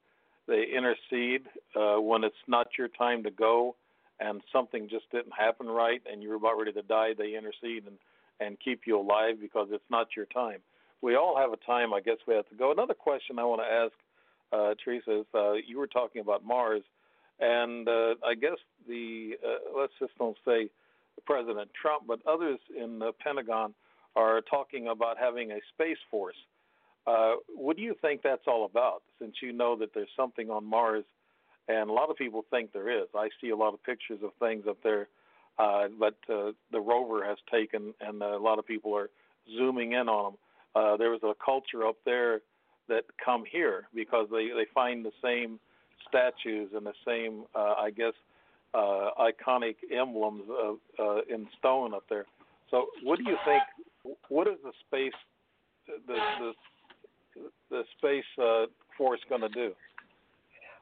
they 0.49 0.65
intercede 0.75 1.43
uh, 1.75 2.01
when 2.01 2.23
it's 2.23 2.35
not 2.47 2.67
your 2.77 2.87
time 2.89 3.23
to 3.23 3.31
go 3.31 3.75
and 4.19 4.41
something 4.51 4.89
just 4.89 5.09
didn't 5.11 5.33
happen 5.37 5.67
right 5.67 6.01
and 6.11 6.21
you're 6.21 6.35
about 6.35 6.57
ready 6.57 6.73
to 6.73 6.81
die. 6.81 7.11
They 7.17 7.37
intercede 7.37 7.85
and 7.87 7.97
and 8.41 8.57
keep 8.63 8.81
you 8.85 8.97
alive 8.97 9.35
because 9.41 9.67
it's 9.69 9.89
not 9.89 10.07
your 10.15 10.25
time. 10.25 10.59
We 11.01 11.15
all 11.15 11.37
have 11.37 11.51
a 11.51 11.57
time. 11.57 11.93
I 11.93 11.99
guess 11.99 12.15
we 12.25 12.33
have 12.35 12.47
to 12.49 12.55
go. 12.55 12.71
Another 12.71 12.93
question 12.93 13.37
I 13.37 13.43
want 13.43 13.61
to 13.61 13.67
ask 13.67 13.93
uh, 14.53 14.75
Theresa 14.83 15.21
is 15.21 15.25
uh, 15.35 15.53
you 15.53 15.77
were 15.77 15.87
talking 15.87 16.21
about 16.21 16.45
Mars 16.45 16.83
and 17.39 17.87
uh, 17.87 18.15
I 18.25 18.35
guess 18.35 18.57
the 18.87 19.31
uh, 19.45 19.79
let's 19.79 19.93
just 19.99 20.17
don't 20.17 20.37
say 20.45 20.69
President 21.25 21.69
Trump, 21.79 22.03
but 22.07 22.19
others 22.27 22.59
in 22.75 22.99
the 22.99 23.11
Pentagon 23.23 23.73
are 24.15 24.41
talking 24.41 24.87
about 24.87 25.17
having 25.17 25.51
a 25.51 25.59
space 25.73 25.97
force. 26.09 26.35
Uh, 26.35 26.58
what 27.55 27.75
do 27.75 27.81
you 27.81 27.95
think 28.01 28.21
that's 28.23 28.47
all 28.47 28.65
about? 28.65 29.01
Since 29.19 29.35
you 29.41 29.53
know 29.53 29.75
that 29.77 29.89
there's 29.93 30.09
something 30.15 30.49
on 30.49 30.65
Mars, 30.65 31.05
and 31.67 31.89
a 31.89 31.93
lot 31.93 32.09
of 32.09 32.17
people 32.17 32.43
think 32.49 32.73
there 32.73 32.89
is. 32.89 33.07
I 33.15 33.29
see 33.41 33.49
a 33.49 33.55
lot 33.55 33.73
of 33.73 33.83
pictures 33.83 34.19
of 34.23 34.31
things 34.39 34.65
up 34.67 34.77
there, 34.83 35.07
uh, 35.57 35.87
but 35.99 36.15
uh, 36.29 36.51
the 36.71 36.79
rover 36.79 37.25
has 37.25 37.37
taken, 37.51 37.93
and 38.01 38.21
a 38.21 38.37
lot 38.37 38.59
of 38.59 38.65
people 38.65 38.95
are 38.95 39.09
zooming 39.57 39.93
in 39.93 40.09
on 40.09 40.33
them. 40.33 40.39
Uh, 40.75 40.97
there 40.97 41.09
was 41.09 41.21
a 41.23 41.33
culture 41.43 41.85
up 41.85 41.97
there 42.05 42.41
that 42.87 43.03
come 43.23 43.43
here 43.49 43.87
because 43.93 44.27
they 44.31 44.47
they 44.47 44.65
find 44.73 45.05
the 45.05 45.11
same 45.23 45.59
statues 46.07 46.71
and 46.75 46.85
the 46.85 46.93
same, 47.05 47.43
uh, 47.55 47.75
I 47.77 47.91
guess, 47.91 48.13
uh, 48.73 49.09
iconic 49.19 49.75
emblems 49.91 50.43
of, 50.49 50.77
uh, 50.99 51.21
in 51.33 51.47
stone 51.57 51.93
up 51.93 52.03
there. 52.09 52.25
So, 52.71 52.87
what 53.03 53.17
do 53.17 53.25
you 53.25 53.37
think? 53.45 54.17
What 54.29 54.47
is 54.47 54.55
the 54.63 54.71
space, 54.87 55.17
the 55.87 56.15
the, 56.39 56.51
the 57.69 57.83
space 57.97 58.23
uh, 58.41 58.65
force 58.97 59.19
going 59.29 59.41
to 59.41 59.49
do? 59.49 59.71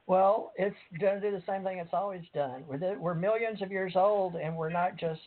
Well, 0.08 0.54
it's 0.56 0.76
going 1.00 1.20
to 1.20 1.32
do 1.32 1.36
the 1.36 1.44
same 1.46 1.64
thing 1.64 1.80
it's 1.80 1.90
always 1.94 2.24
done. 2.34 2.64
We're, 2.68 2.78
the, 2.78 2.96
we're 3.00 3.14
millions 3.14 3.62
of 3.62 3.72
years 3.72 3.94
old, 3.96 4.36
and 4.36 4.56
we're 4.56 4.70
not 4.70 4.98
just 4.98 5.20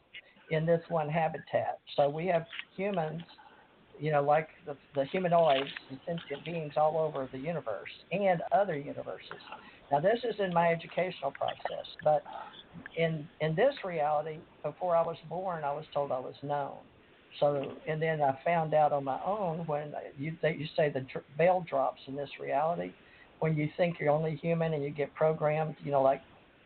in 0.50 0.64
this 0.64 0.80
one 0.88 1.08
habitat. 1.08 1.78
So 1.96 2.08
we 2.08 2.26
have 2.28 2.46
humans, 2.76 3.22
you 3.98 4.10
know, 4.10 4.22
like 4.22 4.48
the, 4.66 4.76
the 4.94 5.04
humanoids 5.04 5.68
and 5.90 6.00
sentient 6.06 6.44
beings 6.44 6.72
all 6.76 6.96
over 6.98 7.28
the 7.30 7.38
universe 7.38 7.90
and 8.10 8.40
other 8.52 8.76
universes. 8.76 9.40
Now, 9.92 10.00
this 10.00 10.20
is 10.24 10.36
in 10.38 10.54
my 10.54 10.68
educational 10.68 11.32
process, 11.32 11.86
but 12.02 12.22
in 12.96 13.28
in 13.40 13.54
this 13.54 13.74
reality, 13.84 14.38
before 14.62 14.96
I 14.96 15.02
was 15.02 15.16
born, 15.28 15.64
I 15.64 15.72
was 15.72 15.84
told 15.92 16.12
I 16.12 16.20
was 16.20 16.36
known. 16.42 16.78
So, 17.38 17.72
and 17.86 18.02
then 18.02 18.20
I 18.20 18.38
found 18.44 18.74
out 18.74 18.92
on 18.92 19.04
my 19.04 19.20
own 19.24 19.58
when 19.66 19.92
you 20.18 20.36
they, 20.42 20.54
you 20.54 20.66
say 20.76 20.90
the 20.90 21.00
dr- 21.00 21.24
veil 21.38 21.64
drops 21.68 22.00
in 22.06 22.16
this 22.16 22.30
reality, 22.40 22.92
when 23.38 23.56
you 23.56 23.68
think 23.76 23.96
you're 24.00 24.10
only 24.10 24.36
human 24.36 24.74
and 24.74 24.82
you 24.82 24.90
get 24.90 25.14
programmed, 25.14 25.76
you 25.84 25.92
know, 25.92 26.02
like 26.02 26.22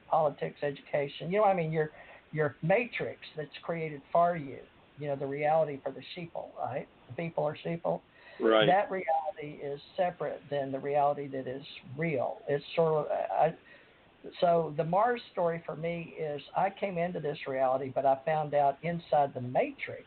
politics, 0.08 0.56
education. 0.62 1.30
You 1.30 1.38
know 1.38 1.44
I 1.44 1.54
mean? 1.54 1.70
Your 1.70 1.90
your 2.32 2.56
matrix 2.62 3.20
that's 3.36 3.50
created 3.62 4.00
for 4.10 4.36
you 4.36 4.58
you 4.98 5.08
know, 5.08 5.16
the 5.16 5.26
reality 5.26 5.80
for 5.82 5.92
the 5.92 6.02
sheeple, 6.16 6.48
right? 6.58 6.86
The 7.08 7.14
people 7.14 7.44
are 7.44 7.56
sheeple. 7.64 8.00
Right. 8.40 8.66
That 8.66 8.90
reality 8.90 9.62
is 9.62 9.80
separate 9.96 10.42
than 10.50 10.72
the 10.72 10.78
reality 10.78 11.28
that 11.28 11.46
is 11.46 11.62
real. 11.96 12.38
It's 12.48 12.64
sort 12.74 13.06
of 13.06 13.12
I, 13.12 13.54
so 14.40 14.72
the 14.76 14.84
Mars 14.84 15.20
story 15.32 15.62
for 15.66 15.76
me 15.76 16.14
is 16.18 16.40
I 16.56 16.70
came 16.70 16.98
into 16.98 17.20
this 17.20 17.38
reality, 17.46 17.92
but 17.94 18.06
I 18.06 18.18
found 18.24 18.54
out 18.54 18.78
inside 18.82 19.34
the 19.34 19.40
matrix 19.40 20.04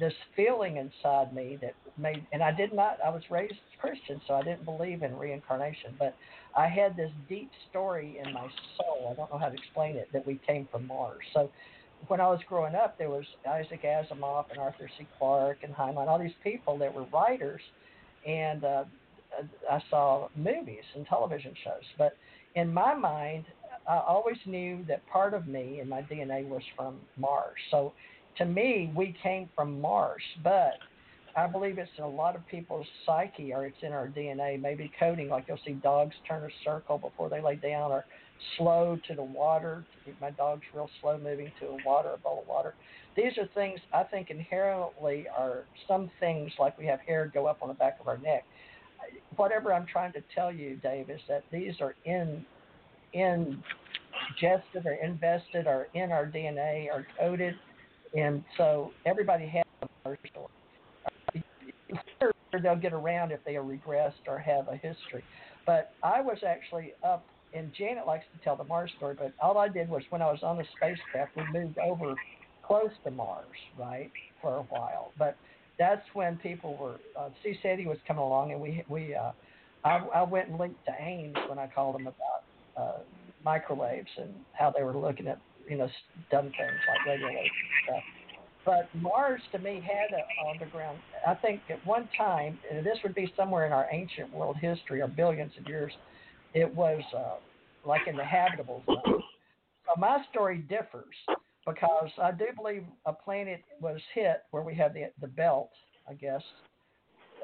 this 0.00 0.12
feeling 0.36 0.76
inside 0.76 1.34
me 1.34 1.58
that 1.60 1.74
made, 1.96 2.24
and 2.32 2.42
I 2.42 2.52
did 2.52 2.72
not, 2.72 2.98
I 3.04 3.10
was 3.10 3.22
raised 3.30 3.54
Christian, 3.80 4.20
so 4.26 4.34
I 4.34 4.42
didn't 4.42 4.64
believe 4.64 5.02
in 5.02 5.16
reincarnation, 5.16 5.94
but 5.98 6.16
I 6.56 6.66
had 6.66 6.96
this 6.96 7.10
deep 7.28 7.50
story 7.70 8.20
in 8.24 8.32
my 8.32 8.48
soul. 8.76 9.10
I 9.10 9.14
don't 9.14 9.30
know 9.30 9.38
how 9.38 9.48
to 9.48 9.54
explain 9.54 9.96
it, 9.96 10.08
that 10.12 10.26
we 10.26 10.40
came 10.46 10.68
from 10.70 10.86
Mars. 10.86 11.22
So 11.34 11.50
when 12.06 12.20
I 12.20 12.28
was 12.28 12.40
growing 12.48 12.74
up, 12.74 12.98
there 12.98 13.10
was 13.10 13.24
Isaac 13.48 13.82
Asimov 13.82 14.46
and 14.50 14.58
Arthur 14.58 14.88
C. 14.98 15.06
Clarke 15.18 15.58
and 15.62 15.74
Heinlein, 15.74 16.08
all 16.08 16.18
these 16.18 16.30
people 16.42 16.78
that 16.78 16.92
were 16.92 17.04
writers, 17.12 17.60
and 18.26 18.64
uh, 18.64 18.84
I 19.70 19.82
saw 19.90 20.28
movies 20.36 20.84
and 20.94 21.06
television 21.06 21.54
shows. 21.64 21.84
But 21.96 22.16
in 22.54 22.72
my 22.72 22.94
mind, 22.94 23.44
I 23.88 23.98
always 24.06 24.36
knew 24.46 24.84
that 24.88 25.06
part 25.06 25.34
of 25.34 25.46
me 25.46 25.80
and 25.80 25.88
my 25.88 26.02
DNA 26.02 26.46
was 26.46 26.62
from 26.76 26.96
Mars. 27.16 27.56
So 27.70 27.92
to 28.38 28.44
me, 28.44 28.92
we 28.96 29.16
came 29.22 29.48
from 29.54 29.80
Mars, 29.80 30.22
but 30.42 30.74
I 31.36 31.46
believe 31.46 31.78
it's 31.78 31.90
in 31.98 32.04
a 32.04 32.08
lot 32.08 32.34
of 32.34 32.46
people's 32.48 32.86
psyche 33.04 33.52
or 33.52 33.66
it's 33.66 33.76
in 33.82 33.92
our 33.92 34.08
DNA, 34.08 34.60
maybe 34.60 34.90
coding, 34.98 35.28
like 35.28 35.44
you'll 35.48 35.58
see 35.64 35.72
dogs 35.72 36.14
turn 36.26 36.42
a 36.42 36.48
circle 36.64 36.98
before 36.98 37.28
they 37.28 37.40
lay 37.40 37.56
down 37.56 37.92
or 37.92 38.04
slow 38.56 38.98
to 39.08 39.14
the 39.14 39.22
water. 39.22 39.84
My 40.20 40.30
dog's 40.30 40.62
real 40.74 40.88
slow 41.00 41.18
moving 41.18 41.52
to 41.60 41.66
a 41.66 41.76
water, 41.84 42.10
a 42.14 42.18
bowl 42.18 42.40
of 42.42 42.48
water. 42.48 42.74
These 43.16 43.36
are 43.38 43.46
things 43.54 43.80
I 43.92 44.04
think 44.04 44.30
inherently 44.30 45.26
are 45.36 45.64
some 45.86 46.10
things 46.20 46.52
like 46.58 46.78
we 46.78 46.86
have 46.86 47.00
hair 47.00 47.30
go 47.32 47.46
up 47.46 47.58
on 47.62 47.68
the 47.68 47.74
back 47.74 47.98
of 48.00 48.08
our 48.08 48.18
neck. 48.18 48.44
Whatever 49.36 49.72
I'm 49.72 49.86
trying 49.86 50.12
to 50.12 50.22
tell 50.34 50.52
you, 50.52 50.76
Dave, 50.76 51.10
is 51.10 51.20
that 51.28 51.44
these 51.52 51.74
are 51.80 51.94
in 52.04 52.44
ingested 53.12 54.84
or 54.84 54.98
invested 55.02 55.66
or 55.66 55.88
in 55.94 56.12
our 56.12 56.26
DNA 56.26 56.86
or 56.86 57.06
coded 57.18 57.54
and 58.16 58.44
so 58.56 58.92
everybody 59.06 59.46
has 59.46 59.64
a 60.04 60.16
story. 60.28 60.48
They'll 62.62 62.76
get 62.76 62.92
around 62.92 63.30
if 63.30 63.44
they 63.44 63.56
are 63.56 63.62
regressed 63.62 64.26
or 64.26 64.38
have 64.38 64.68
a 64.68 64.76
history. 64.76 65.22
But 65.66 65.92
I 66.02 66.20
was 66.20 66.38
actually 66.46 66.94
up, 67.06 67.26
and 67.52 67.72
Janet 67.76 68.06
likes 68.06 68.24
to 68.32 68.42
tell 68.42 68.56
the 68.56 68.64
Mars 68.64 68.90
story, 68.96 69.14
but 69.18 69.32
all 69.42 69.58
I 69.58 69.68
did 69.68 69.88
was 69.88 70.02
when 70.10 70.22
I 70.22 70.30
was 70.30 70.40
on 70.42 70.56
the 70.56 70.64
spacecraft, 70.76 71.36
we 71.36 71.42
moved 71.52 71.78
over 71.78 72.14
close 72.62 72.90
to 73.04 73.10
Mars, 73.10 73.46
right, 73.76 74.10
for 74.40 74.56
a 74.56 74.62
while. 74.62 75.12
But 75.18 75.36
that's 75.78 76.02
when 76.14 76.36
people 76.38 76.76
were, 76.76 77.00
uh, 77.18 77.28
C. 77.42 77.58
SETI 77.62 77.86
was 77.86 77.98
coming 78.06 78.22
along, 78.22 78.52
and 78.52 78.60
we, 78.60 78.82
we 78.88 79.14
uh, 79.14 79.32
I, 79.84 79.98
I 80.14 80.22
went 80.22 80.48
and 80.48 80.58
linked 80.58 80.84
to 80.86 80.92
Ames 81.00 81.36
when 81.48 81.58
I 81.58 81.68
called 81.72 81.94
them 81.94 82.08
about 82.08 82.42
uh, 82.76 82.98
microwaves 83.44 84.10
and 84.16 84.34
how 84.52 84.72
they 84.76 84.82
were 84.82 84.96
looking 84.96 85.28
at 85.28 85.38
you 85.68 85.76
know, 85.76 85.88
dumb 86.30 86.44
things 86.44 86.80
like 87.06 87.20
and 87.20 87.50
stuff. 87.84 88.02
But 88.64 88.88
Mars 89.00 89.40
to 89.52 89.58
me 89.58 89.82
had 89.82 90.14
an 90.14 90.24
underground. 90.52 90.98
I 91.26 91.34
think 91.34 91.60
at 91.70 91.84
one 91.86 92.08
time, 92.16 92.58
and 92.70 92.84
this 92.84 92.98
would 93.02 93.14
be 93.14 93.32
somewhere 93.36 93.66
in 93.66 93.72
our 93.72 93.86
ancient 93.90 94.32
world 94.32 94.56
history 94.60 95.00
or 95.00 95.08
billions 95.08 95.52
of 95.58 95.66
years, 95.66 95.92
it 96.54 96.72
was 96.74 97.02
uh, 97.16 97.36
like 97.86 98.02
in 98.06 98.16
the 98.16 98.24
habitable 98.24 98.82
zone. 98.86 99.22
So 99.86 99.98
my 99.98 100.18
story 100.30 100.58
differs 100.68 101.14
because 101.66 102.10
I 102.22 102.32
do 102.32 102.46
believe 102.56 102.84
a 103.06 103.12
planet 103.12 103.62
was 103.80 104.00
hit 104.14 104.42
where 104.50 104.62
we 104.62 104.74
have 104.74 104.92
the 104.92 105.10
the 105.20 105.28
belt, 105.28 105.70
I 106.08 106.14
guess. 106.14 106.42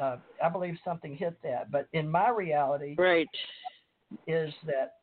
Uh, 0.01 0.17
I 0.43 0.49
believe 0.49 0.77
something 0.85 1.17
hit 1.17 1.39
that, 1.45 1.71
but 1.71 1.87
in 1.93 2.11
my 2.11 2.31
reality, 2.31 2.97
right, 2.99 3.29
is 4.27 4.53
that 4.67 4.95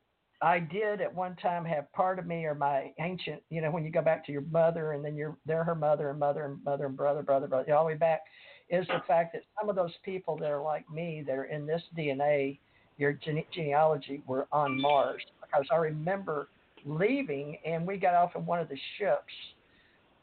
I 0.42 0.58
did 0.58 1.00
at 1.00 1.14
one 1.14 1.36
time 1.36 1.64
have 1.64 1.90
part 1.92 2.18
of 2.18 2.26
me 2.26 2.44
or 2.44 2.54
my 2.54 2.92
ancient, 2.98 3.40
you 3.48 3.60
know, 3.60 3.70
when 3.70 3.84
you 3.84 3.90
go 3.90 4.02
back 4.02 4.26
to 4.26 4.32
your 4.32 4.42
mother 4.42 4.92
and 4.92 5.04
then 5.04 5.14
you're 5.14 5.36
they're 5.46 5.62
her 5.62 5.76
mother 5.76 6.10
and 6.10 6.18
mother 6.18 6.44
and 6.46 6.64
mother 6.64 6.86
and 6.86 6.96
brother, 6.96 7.22
brother, 7.22 7.46
brother, 7.46 7.72
all 7.74 7.84
the 7.84 7.92
way 7.92 7.94
back, 7.94 8.22
is 8.68 8.84
the 8.88 9.00
fact 9.06 9.32
that 9.34 9.42
some 9.58 9.70
of 9.70 9.76
those 9.76 9.92
people 10.04 10.36
that 10.38 10.50
are 10.50 10.62
like 10.62 10.88
me 10.90 11.22
that 11.24 11.38
are 11.38 11.44
in 11.44 11.64
this 11.64 11.82
DNA, 11.96 12.58
your 12.98 13.12
gene- 13.12 13.44
genealogy, 13.54 14.20
were 14.26 14.48
on 14.50 14.80
Mars. 14.80 15.22
Because 15.40 15.66
I 15.70 15.76
remember 15.76 16.48
leaving 16.84 17.56
and 17.64 17.86
we 17.86 17.96
got 17.96 18.14
off 18.14 18.34
of 18.34 18.44
one 18.44 18.58
of 18.58 18.68
the 18.68 18.78
ships 18.98 19.32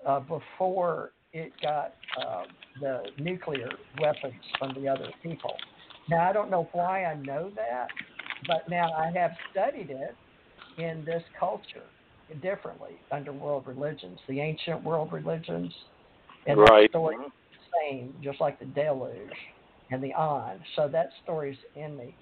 uh, 0.05 0.19
before 0.19 1.13
it 1.31 1.53
got 1.61 1.93
uh, 2.21 2.43
the 2.81 3.03
nuclear 3.19 3.69
weapons 4.01 4.33
from 4.57 4.73
the 4.73 4.89
other 4.89 5.07
people. 5.23 5.55
Now 6.09 6.29
I 6.29 6.33
don't 6.33 6.51
know 6.51 6.67
why 6.73 7.05
I 7.05 7.15
know 7.15 7.51
that 7.55 7.87
but 8.47 8.69
now 8.69 8.91
I 8.93 9.11
have 9.17 9.31
studied 9.51 9.89
it 9.89 10.15
in 10.77 11.03
this 11.05 11.23
culture 11.39 11.83
differently 12.41 12.91
under 13.11 13.33
world 13.33 13.63
religions, 13.65 14.19
the 14.27 14.39
ancient 14.39 14.83
world 14.83 15.11
religions, 15.11 15.73
and 16.45 16.59
right. 16.59 16.83
that 16.83 16.89
story 16.89 17.15
same, 17.87 18.13
just 18.23 18.39
like 18.39 18.59
the 18.59 18.65
deluge 18.65 19.29
and 19.91 20.03
the 20.03 20.13
on. 20.13 20.59
So 20.75 20.87
that 20.87 21.09
story's 21.23 21.57
in 21.75 21.97
me. 21.97 22.15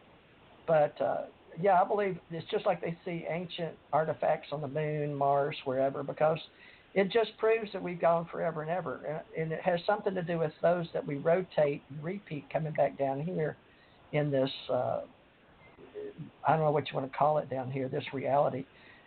But 0.66 1.00
uh, 1.02 1.26
yeah, 1.62 1.82
I 1.82 1.88
believe 1.88 2.18
it's 2.32 2.50
just 2.52 2.66
like 2.66 2.82
they 2.82 2.98
see 3.06 3.26
ancient 3.30 3.74
artifacts 3.94 4.50
on 4.52 4.62
the 4.62 4.68
moon, 4.68 5.14
Mars, 5.14 5.56
wherever, 5.66 6.04
because 6.04 6.40
it 6.94 7.12
just 7.12 7.38
proves 7.38 7.72
that 7.74 7.82
we've 7.82 8.00
gone 8.00 8.28
forever 8.32 8.62
and 8.62 8.72
ever. 8.72 9.24
And 9.38 9.52
it 9.52 9.62
has 9.62 9.80
something 9.86 10.16
to 10.16 10.24
do 10.24 10.40
with 10.40 10.54
those 10.62 10.88
that 10.94 11.06
we 11.06 11.16
rotate 11.16 11.82
and 11.90 12.04
repeat 12.04 12.46
coming 12.52 12.74
back 12.74 12.98
down 12.98 13.22
here 13.22 13.58
in 14.14 14.32
this 14.32 14.50
uh, 14.72 15.02
I 16.48 16.56
don't 16.56 16.66
know 16.66 16.72
what 16.72 16.90
you 16.90 16.98
want 16.98 17.12
to 17.12 17.18
call 17.18 17.38
it 17.40 17.50
down 17.50 17.72
here, 17.72 17.88
this 17.88 18.04
reality, 18.14 18.66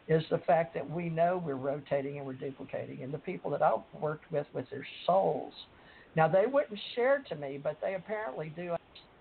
is 0.08 0.22
the 0.30 0.38
fact 0.38 0.74
that 0.74 0.88
we 0.88 1.08
know 1.08 1.42
we're 1.44 1.54
rotating 1.54 2.18
and 2.18 2.26
we're 2.26 2.32
duplicating. 2.34 3.02
And 3.02 3.12
the 3.12 3.18
people 3.18 3.50
that 3.52 3.62
I've 3.62 3.80
worked 4.00 4.30
with 4.30 4.46
with 4.52 4.68
their 4.70 4.86
souls, 5.06 5.54
now 6.16 6.28
they 6.28 6.44
wouldn't 6.46 6.78
share 6.94 7.24
to 7.28 7.36
me, 7.36 7.58
but 7.62 7.78
they 7.82 7.94
apparently 7.94 8.52
do 8.56 8.74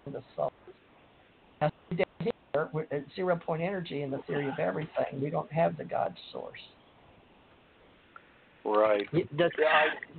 understand 0.06 0.24
the 0.24 0.24
soul. 0.36 0.50
Now, 1.62 1.70
here, 2.20 2.70
at 2.91 3.06
zero 3.16 3.36
point 3.36 3.62
energy 3.62 4.02
in 4.02 4.12
the 4.12 4.20
theory 4.28 4.48
of 4.48 4.60
everything, 4.60 5.22
we 5.22 5.30
don't 5.30 5.52
have 5.52 5.78
the 5.78 5.86
God 5.86 6.16
source. 6.32 6.60
Right. 8.66 9.08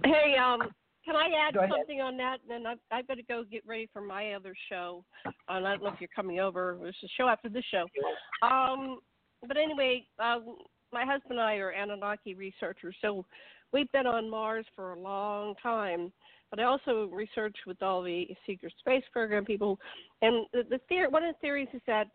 Hey, 0.05 0.37
um, 0.43 0.63
can 1.05 1.17
I 1.17 1.29
add 1.49 1.55
something 1.71 2.01
on 2.01 2.17
that? 2.19 2.39
And 2.43 2.51
then 2.51 2.67
I've 2.67 2.79
I 2.91 3.03
better 3.03 3.23
go 3.27 3.45
get 3.51 3.67
ready 3.67 3.89
for 3.93 4.03
my 4.03 4.33
other 4.33 4.55
show. 4.69 5.05
And 5.49 5.67
I 5.67 5.73
don't 5.73 5.83
know 5.83 5.89
if 5.91 6.01
you're 6.01 6.09
coming 6.15 6.41
over. 6.41 6.79
It's 6.83 6.97
a 7.03 7.09
show 7.17 7.29
after 7.29 7.49
this 7.49 7.65
show. 7.71 7.87
Um, 8.47 8.99
but 9.47 9.57
anyway, 9.57 10.07
um, 10.19 10.57
my 10.93 11.05
husband 11.05 11.39
and 11.39 11.41
I 11.41 11.57
are 11.57 11.71
Anunnaki 11.71 12.35
researchers, 12.35 12.95
so 13.01 13.25
we've 13.73 13.91
been 13.93 14.07
on 14.07 14.29
Mars 14.29 14.67
for 14.75 14.93
a 14.93 15.01
long 15.01 15.55
time. 15.63 16.13
But 16.51 16.59
I 16.59 16.65
also 16.65 17.09
research 17.13 17.57
with 17.67 17.81
all 17.81 18.03
the 18.03 18.27
secret 18.45 18.73
space 18.81 19.05
program 19.13 19.45
people, 19.45 19.79
and 20.21 20.47
the, 20.53 20.65
the 20.69 20.81
theory, 20.89 21.09
one 21.09 21.25
of 21.25 21.35
the 21.35 21.39
theories 21.41 21.69
is 21.73 21.81
that 21.87 22.09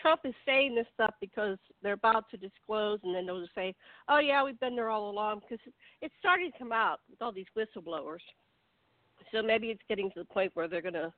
Trump 0.00 0.20
is 0.24 0.34
saying 0.46 0.74
this 0.74 0.86
stuff 0.94 1.14
because 1.20 1.58
they're 1.82 1.94
about 1.94 2.30
to 2.30 2.36
disclose, 2.36 3.00
and 3.02 3.14
then 3.14 3.26
they'll 3.26 3.40
just 3.40 3.54
say, 3.54 3.74
"Oh 4.08 4.18
yeah, 4.18 4.42
we've 4.44 4.58
been 4.60 4.76
there 4.76 4.90
all 4.90 5.10
along," 5.10 5.40
because 5.40 5.64
it's 6.00 6.14
starting 6.18 6.50
to 6.52 6.58
come 6.58 6.72
out 6.72 7.00
with 7.10 7.20
all 7.20 7.32
these 7.32 7.46
whistleblowers. 7.56 8.22
So 9.32 9.42
maybe 9.42 9.68
it's 9.68 9.82
getting 9.88 10.10
to 10.12 10.20
the 10.20 10.24
point 10.24 10.52
where 10.54 10.68
they're 10.68 10.82
going 10.82 10.94
to 10.94 11.12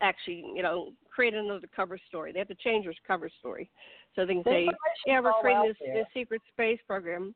actually, 0.00 0.44
you 0.54 0.62
know, 0.62 0.92
create 1.10 1.34
another 1.34 1.68
cover 1.74 1.98
story. 2.08 2.32
They 2.32 2.38
have 2.38 2.48
to 2.48 2.54
change 2.56 2.84
their 2.84 2.94
cover 3.06 3.30
story, 3.40 3.70
so 4.14 4.24
they 4.24 4.34
can 4.34 4.44
say, 4.44 4.68
"Yeah, 5.06 5.20
we're 5.20 5.32
creating 5.40 5.68
this, 5.68 5.94
this 5.94 6.06
secret 6.14 6.42
space 6.52 6.80
program." 6.86 7.34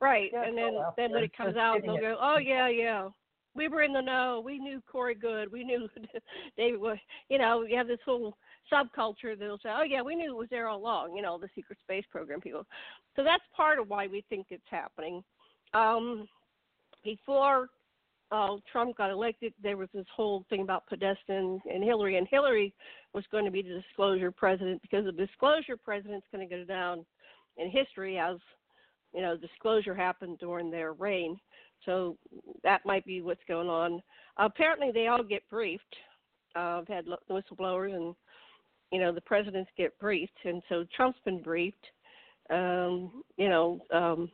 Right, 0.00 0.30
yeah, 0.32 0.44
and 0.46 0.56
then 0.56 0.74
then 0.96 1.12
when 1.12 1.24
it 1.24 1.36
comes 1.36 1.56
out, 1.56 1.80
they'll 1.82 1.96
go, 1.96 2.18
"Oh 2.20 2.38
yeah, 2.38 2.68
yeah, 2.68 3.08
we 3.56 3.68
were 3.68 3.82
in 3.82 3.92
the 3.92 4.00
know. 4.00 4.42
We 4.44 4.58
knew 4.58 4.82
Corey 4.90 5.14
Goode. 5.14 5.50
We 5.50 5.64
knew 5.64 5.88
David 6.56 6.80
was. 6.80 6.98
You 7.28 7.38
know, 7.38 7.64
we 7.66 7.74
have 7.74 7.88
this 7.88 7.98
whole 8.04 8.36
subculture 8.72 9.38
that'll 9.38 9.58
say, 9.58 9.70
"Oh 9.70 9.84
yeah, 9.84 10.02
we 10.02 10.14
knew 10.14 10.32
it 10.32 10.36
was 10.36 10.48
there 10.50 10.68
all 10.68 10.78
along." 10.78 11.16
You 11.16 11.22
know, 11.22 11.38
the 11.38 11.48
secret 11.54 11.78
space 11.82 12.04
program 12.10 12.40
people. 12.40 12.66
So 13.14 13.24
that's 13.24 13.44
part 13.56 13.78
of 13.78 13.88
why 13.88 14.06
we 14.06 14.24
think 14.28 14.46
it's 14.50 14.62
happening. 14.70 15.22
Um, 15.74 16.28
before 17.04 17.68
uh, 18.32 18.56
Trump 18.70 18.96
got 18.96 19.10
elected, 19.10 19.54
there 19.62 19.76
was 19.76 19.88
this 19.94 20.06
whole 20.14 20.44
thing 20.50 20.62
about 20.62 20.86
Podesta 20.86 21.32
and 21.32 21.84
Hillary, 21.84 22.16
and 22.16 22.26
Hillary 22.28 22.74
was 23.14 23.24
going 23.30 23.44
to 23.44 23.50
be 23.50 23.62
the 23.62 23.80
disclosure 23.80 24.30
president 24.30 24.82
because 24.82 25.04
the 25.04 25.12
disclosure 25.12 25.76
president's 25.76 26.26
going 26.32 26.46
to 26.46 26.54
go 26.54 26.64
down 26.64 27.04
in 27.56 27.70
history 27.70 28.18
as 28.18 28.36
you 29.14 29.22
know 29.22 29.36
disclosure 29.36 29.94
happened 29.94 30.38
during 30.38 30.70
their 30.70 30.92
reign. 30.92 31.38
So 31.84 32.16
that 32.64 32.84
might 32.84 33.04
be 33.04 33.20
what's 33.22 33.44
going 33.46 33.68
on. 33.68 34.02
apparently, 34.38 34.90
they 34.92 35.06
all 35.06 35.22
get 35.22 35.48
briefed. 35.48 35.96
Uh, 36.56 36.80
I've 36.80 36.88
had 36.88 37.06
whistleblowers 37.30 37.94
and 37.94 38.14
you 38.92 39.00
know 39.00 39.12
the 39.12 39.20
presidents 39.20 39.70
get 39.76 39.98
briefed, 39.98 40.38
and 40.44 40.62
so 40.68 40.84
Trump's 40.94 41.18
been 41.24 41.42
briefed. 41.42 41.86
Um, 42.50 43.22
you 43.36 43.48
know, 43.48 43.80
um, 43.92 44.30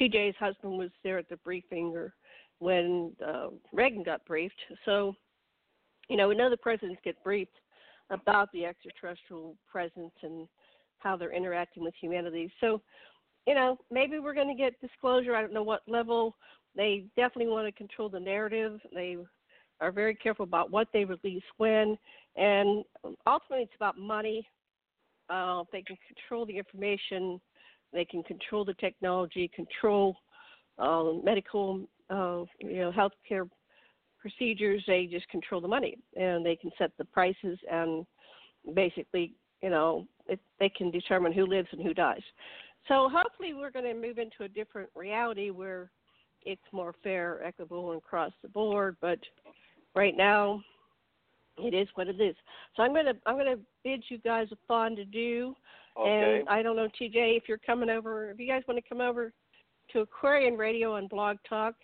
TJ's 0.00 0.36
husband 0.38 0.78
was 0.78 0.90
there 1.02 1.18
at 1.18 1.28
the 1.28 1.36
briefing, 1.38 1.92
or 1.94 2.14
when 2.58 3.12
uh, 3.24 3.48
Reagan 3.72 4.02
got 4.02 4.24
briefed. 4.24 4.60
So, 4.84 5.14
you 6.08 6.16
know, 6.16 6.28
we 6.28 6.34
know 6.34 6.50
the 6.50 6.56
presidents 6.56 7.00
get 7.04 7.22
briefed 7.22 7.60
about 8.10 8.50
the 8.52 8.64
extraterrestrial 8.64 9.56
presence 9.70 10.12
and 10.22 10.48
how 10.98 11.16
they're 11.16 11.32
interacting 11.32 11.82
with 11.82 11.94
humanity. 12.00 12.50
So, 12.60 12.80
you 13.46 13.54
know, 13.54 13.76
maybe 13.90 14.18
we're 14.18 14.34
going 14.34 14.48
to 14.48 14.54
get 14.54 14.80
disclosure. 14.80 15.36
I 15.36 15.42
don't 15.42 15.52
know 15.52 15.62
what 15.62 15.82
level. 15.86 16.34
They 16.74 17.04
definitely 17.16 17.52
want 17.52 17.66
to 17.66 17.72
control 17.72 18.08
the 18.08 18.20
narrative. 18.20 18.80
They 18.92 19.18
are 19.80 19.92
very 19.92 20.14
careful 20.14 20.44
about 20.44 20.70
what 20.70 20.88
they 20.92 21.04
release 21.04 21.42
when, 21.56 21.98
and 22.36 22.84
ultimately 23.26 23.64
it's 23.64 23.76
about 23.76 23.98
money. 23.98 24.46
Uh, 25.28 25.64
they 25.72 25.82
can 25.82 25.96
control 26.06 26.44
the 26.46 26.56
information, 26.56 27.40
they 27.92 28.04
can 28.04 28.22
control 28.22 28.64
the 28.64 28.74
technology, 28.74 29.50
control 29.54 30.16
uh, 30.78 31.12
medical, 31.22 31.80
uh, 32.10 32.44
you 32.58 32.78
know, 32.78 32.92
healthcare 32.92 33.48
procedures. 34.20 34.82
They 34.86 35.06
just 35.06 35.28
control 35.28 35.60
the 35.60 35.68
money, 35.68 35.98
and 36.16 36.44
they 36.44 36.56
can 36.56 36.70
set 36.78 36.90
the 36.98 37.04
prices 37.04 37.58
and 37.70 38.06
basically, 38.74 39.34
you 39.62 39.70
know, 39.70 40.06
it, 40.26 40.40
they 40.58 40.68
can 40.68 40.90
determine 40.90 41.32
who 41.32 41.46
lives 41.46 41.68
and 41.72 41.82
who 41.82 41.94
dies. 41.94 42.22
So 42.88 43.08
hopefully, 43.12 43.54
we're 43.54 43.70
going 43.70 43.84
to 43.84 43.94
move 43.94 44.18
into 44.18 44.42
a 44.44 44.48
different 44.48 44.90
reality 44.94 45.50
where 45.50 45.90
it's 46.42 46.62
more 46.72 46.94
fair, 47.02 47.42
equitable, 47.44 47.92
and 47.92 47.98
across 47.98 48.32
the 48.42 48.48
board. 48.48 48.96
But 49.00 49.18
right 49.94 50.16
now, 50.16 50.62
it 51.58 51.74
is 51.74 51.88
what 51.94 52.08
it 52.08 52.20
is. 52.20 52.34
So 52.76 52.82
I'm 52.82 52.94
gonna 52.94 53.14
I'm 53.26 53.36
gonna 53.36 53.58
bid 53.82 54.04
you 54.08 54.18
guys 54.18 54.48
a 54.52 54.56
fond 54.66 54.96
to 54.96 55.04
do. 55.04 55.54
Okay. 55.96 56.38
And 56.40 56.48
I 56.48 56.62
don't 56.62 56.74
know, 56.76 56.88
TJ, 57.00 57.36
if 57.36 57.44
you're 57.46 57.58
coming 57.58 57.88
over, 57.88 58.30
if 58.30 58.40
you 58.40 58.48
guys 58.48 58.62
want 58.66 58.82
to 58.82 58.88
come 58.88 59.00
over 59.00 59.32
to 59.92 60.00
Aquarian 60.00 60.56
Radio 60.56 60.96
on 60.96 61.06
Blog 61.06 61.36
Talk, 61.48 61.74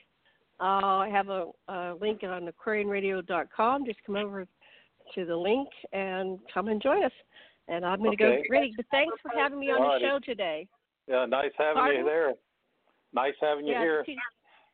uh, 0.61 0.99
I 0.99 1.09
have 1.13 1.29
a, 1.29 1.47
a 1.69 1.95
link 2.01 2.23
on 2.25 2.49
aquarianradio.com. 2.49 3.87
Just 3.87 3.99
come 4.05 4.17
over 4.17 4.47
to 5.15 5.25
the 5.25 5.37
link 5.37 5.69
and 5.93 6.39
come 6.53 6.69
and 6.69 6.83
join 6.83 7.05
us. 7.05 7.13
And 7.69 7.87
I'm 7.87 8.03
going 8.03 8.17
to 8.17 8.25
Okay. 8.25 8.43
go 8.49 8.55
ready. 8.55 8.73
But 8.77 8.87
thanks 8.91 9.15
for 9.23 9.31
having 9.35 9.61
me 9.61 9.71
on 9.71 9.81
the 9.81 10.07
show 10.07 10.19
today. 10.25 10.67
Yeah, 11.07 11.25
nice 11.27 11.53
having 11.57 11.75
Pardon? 11.75 12.01
you 12.01 12.05
there. 12.05 12.35
Nice 13.13 13.35
having 13.41 13.67
you 13.67 13.73
yeah, 13.73 13.81
here. 13.81 14.03
T- 14.05 14.19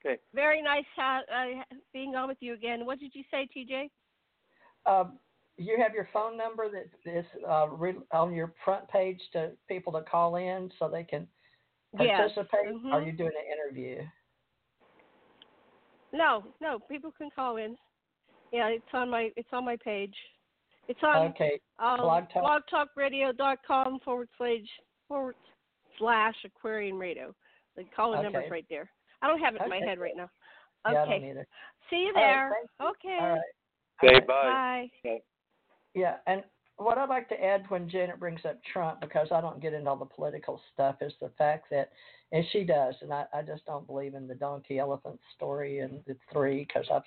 Okay. 0.07 0.21
Very 0.35 0.63
nice 0.63 0.85
ha- 0.95 1.23
uh, 1.35 1.63
being 1.93 2.15
on 2.15 2.29
with 2.29 2.37
you 2.41 2.55
again. 2.55 2.87
What 2.87 3.01
did 3.01 3.13
you 3.15 3.25
say, 3.31 3.49
TJ? 3.57 3.91
Um, 4.91 5.19
you 5.57 5.77
have 5.81 5.95
your 5.95 6.09
phone 6.13 6.37
number 6.37 6.67
that 6.71 6.87
is 7.11 7.25
uh, 7.49 7.69
re- 7.71 7.97
on 8.13 8.33
your 8.35 8.53
front 8.65 8.87
page 8.89 9.21
to 9.33 9.53
people 9.69 9.93
to 9.95 10.03
call 10.03 10.37
in 10.37 10.71
so 10.79 10.89
they 10.89 11.03
can 11.05 11.27
Yes. 11.99 12.33
participate. 12.35 12.67
Mhm. 12.67 12.93
Are 12.93 13.01
you 13.03 13.13
doing 13.13 13.33
an 13.37 13.45
interview? 13.53 14.07
No, 16.13 16.45
no. 16.61 16.79
People 16.79 17.11
can 17.13 17.31
call 17.31 17.57
in. 17.57 17.77
Yeah, 18.53 18.69
it's 18.69 18.85
on 18.93 19.11
my 19.11 19.33
it's 19.37 19.49
on 19.53 19.65
my 19.65 19.77
page. 19.77 20.15
It's 20.89 21.03
on 21.03 21.29
Okay. 21.29 21.61
um, 21.79 21.99
Blog 22.01 22.29
Talk? 22.31 22.63
blogtalkradio.com 22.97 24.01
forward 24.01 24.29
slash 24.37 24.81
forward 25.09 25.37
slash 25.99 26.37
Aquarian 26.45 26.99
Radio. 26.99 27.35
The 27.77 27.85
calling 27.97 28.23
number's 28.23 28.43
Okay. 28.45 28.51
right 28.51 28.67
there. 28.69 28.91
I 29.23 29.29
don't 29.29 29.41
have 29.41 29.55
it 29.57 29.63
in 29.63 29.71
my 29.71 29.81
head 29.81 29.99
right 29.99 30.17
now. 30.17 30.31
Yeah, 30.89 31.03
I 31.03 31.07
Okay. 31.07 31.19
don't 31.21 31.31
either. 31.31 31.47
See 31.91 31.97
you 31.97 32.13
there. 32.15 32.51
thank 32.53 32.71
you. 32.81 32.87
okay. 33.11 33.19
All 33.21 33.29
right. 33.31 33.41
Okay, 34.05 34.15
All 34.15 34.21
right. 34.21 34.27
bye. 34.27 34.89
Bye. 35.05 35.21
Yeah, 35.95 36.17
and 36.27 36.45
what 36.77 36.99
I'd 36.99 37.09
like 37.09 37.29
to 37.31 37.43
add 37.43 37.65
when 37.69 37.89
Janet 37.89 38.21
brings 38.21 38.41
up 38.45 38.61
Trump, 38.73 39.01
because 39.01 39.29
I 39.33 39.41
don't 39.41 39.63
get 39.63 39.73
into 39.73 39.89
all 39.89 39.97
the 39.97 40.05
political 40.05 40.61
stuff, 40.73 40.97
is 41.01 41.13
the 41.21 41.31
fact 41.39 41.71
that, 41.71 41.91
and 42.33 42.45
she 42.53 42.65
does, 42.65 42.95
and 43.01 43.13
I, 43.13 43.25
I 43.33 43.43
just 43.43 43.65
don't 43.65 43.87
believe 43.87 44.15
in 44.15 44.29
the 44.29 44.35
donkey 44.35 44.79
elephant 44.79 45.19
story 45.35 45.79
and 45.81 46.01
the 46.07 46.17
three, 46.33 46.67
because 46.67 46.87
I've 46.93 47.03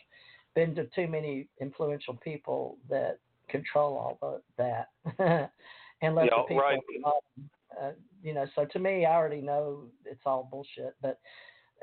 been 0.56 0.74
to 0.76 0.86
too 0.96 1.08
many 1.08 1.48
influential 1.62 2.16
people 2.16 2.78
that 2.90 3.20
control 3.48 3.96
all 3.96 4.18
the, 4.22 4.42
that, 4.58 5.52
and 6.02 6.16
let 6.16 6.26
Yeah, 6.26 6.38
the 6.38 6.48
people, 6.48 6.60
right. 6.60 6.80
uh, 7.80 7.92
you 8.24 8.34
know. 8.34 8.48
So 8.56 8.66
to 8.66 8.80
me, 8.80 9.06
I 9.06 9.16
already 9.16 9.42
know 9.42 9.84
it's 10.06 10.22
all 10.26 10.48
bullshit, 10.50 10.96
but 11.02 11.20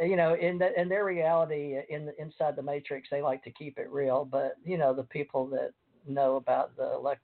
you 0.00 0.16
know, 0.16 0.34
in 0.34 0.58
the, 0.58 0.78
in 0.80 0.88
their 0.88 1.04
reality, 1.04 1.78
in 1.88 2.06
the, 2.06 2.20
inside 2.20 2.56
the 2.56 2.62
matrix, 2.62 3.08
they 3.10 3.22
like 3.22 3.42
to 3.44 3.50
keep 3.50 3.78
it 3.78 3.90
real. 3.90 4.24
But 4.24 4.56
you 4.64 4.78
know, 4.78 4.94
the 4.94 5.04
people 5.04 5.46
that 5.48 5.72
know 6.06 6.36
about 6.36 6.76
the 6.76 6.94
elect, 6.94 7.22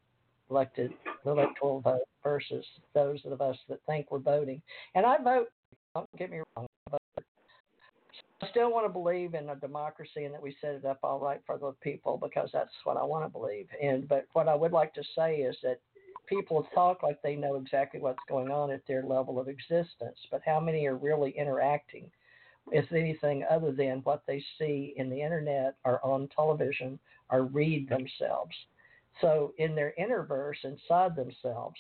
elected 0.51 0.93
electoral 1.24 1.81
vote 1.81 2.09
versus 2.23 2.65
those 2.94 3.20
of 3.24 3.40
us 3.40 3.57
that 3.69 3.81
think 3.86 4.11
we're 4.11 4.19
voting. 4.19 4.62
And 4.94 5.07
I 5.07 5.19
vote. 5.19 5.49
Don't 5.94 6.09
get 6.16 6.31
me 6.31 6.40
wrong. 6.57 6.66
I. 6.93 6.97
I 8.43 8.49
still 8.49 8.73
want 8.73 8.86
to 8.86 8.93
believe 8.93 9.35
in 9.35 9.51
a 9.51 9.57
democracy 9.57 10.24
and 10.24 10.35
that 10.35 10.43
we 10.43 10.57
set 10.61 10.74
it 10.74 10.85
up 10.85 10.99
all 11.05 11.20
right 11.20 11.40
for 11.47 11.59
the 11.59 11.73
people 11.81 12.19
because 12.20 12.51
that's 12.53 12.73
what 12.82 12.97
I 12.97 13.05
want 13.05 13.24
to 13.24 13.28
believe. 13.28 13.69
And 13.81 14.09
but 14.09 14.27
what 14.32 14.49
I 14.49 14.55
would 14.55 14.73
like 14.73 14.93
to 14.94 15.03
say 15.16 15.36
is 15.36 15.57
that 15.62 15.78
people 16.27 16.66
talk 16.74 17.05
like 17.05 17.23
they 17.23 17.36
know 17.36 17.55
exactly 17.55 18.01
what's 18.01 18.19
going 18.28 18.51
on 18.51 18.73
at 18.73 18.82
their 18.89 19.05
level 19.05 19.39
of 19.39 19.49
existence, 19.49 20.19
but 20.31 20.43
how 20.44 20.59
many 20.59 20.86
are 20.86 20.97
really 20.97 21.31
interacting 21.31 22.11
with 22.66 22.93
anything 22.93 23.44
other 23.51 23.72
than 23.72 24.01
what 24.05 24.22
they 24.26 24.43
see 24.59 24.94
in 24.97 25.10
the 25.10 25.20
internet 25.20 25.76
or 25.84 26.05
on 26.05 26.28
television 26.34 26.98
or 27.30 27.44
read 27.44 27.89
themselves? 27.89 28.55
So 29.20 29.52
in 29.59 29.74
their 29.74 29.94
inner 29.98 30.22
verse 30.22 30.59
inside 30.64 31.16
themselves, 31.16 31.76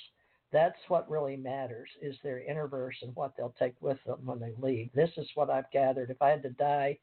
that's 0.52 0.78
what 0.88 1.10
really 1.10 1.36
matters 1.36 1.88
is 2.02 2.14
their 2.22 2.40
inner 2.40 2.68
verse 2.68 2.96
and 3.02 3.16
what 3.16 3.32
they'll 3.36 3.54
take 3.58 3.74
with 3.80 3.98
them 4.04 4.18
when 4.24 4.38
they 4.38 4.52
leave. 4.60 4.90
This 4.94 5.10
is 5.16 5.26
what 5.34 5.48
I've 5.48 5.70
gathered. 5.72 6.10
If 6.10 6.20
I 6.20 6.28
had 6.28 6.42
to 6.42 6.50
die 6.50 6.98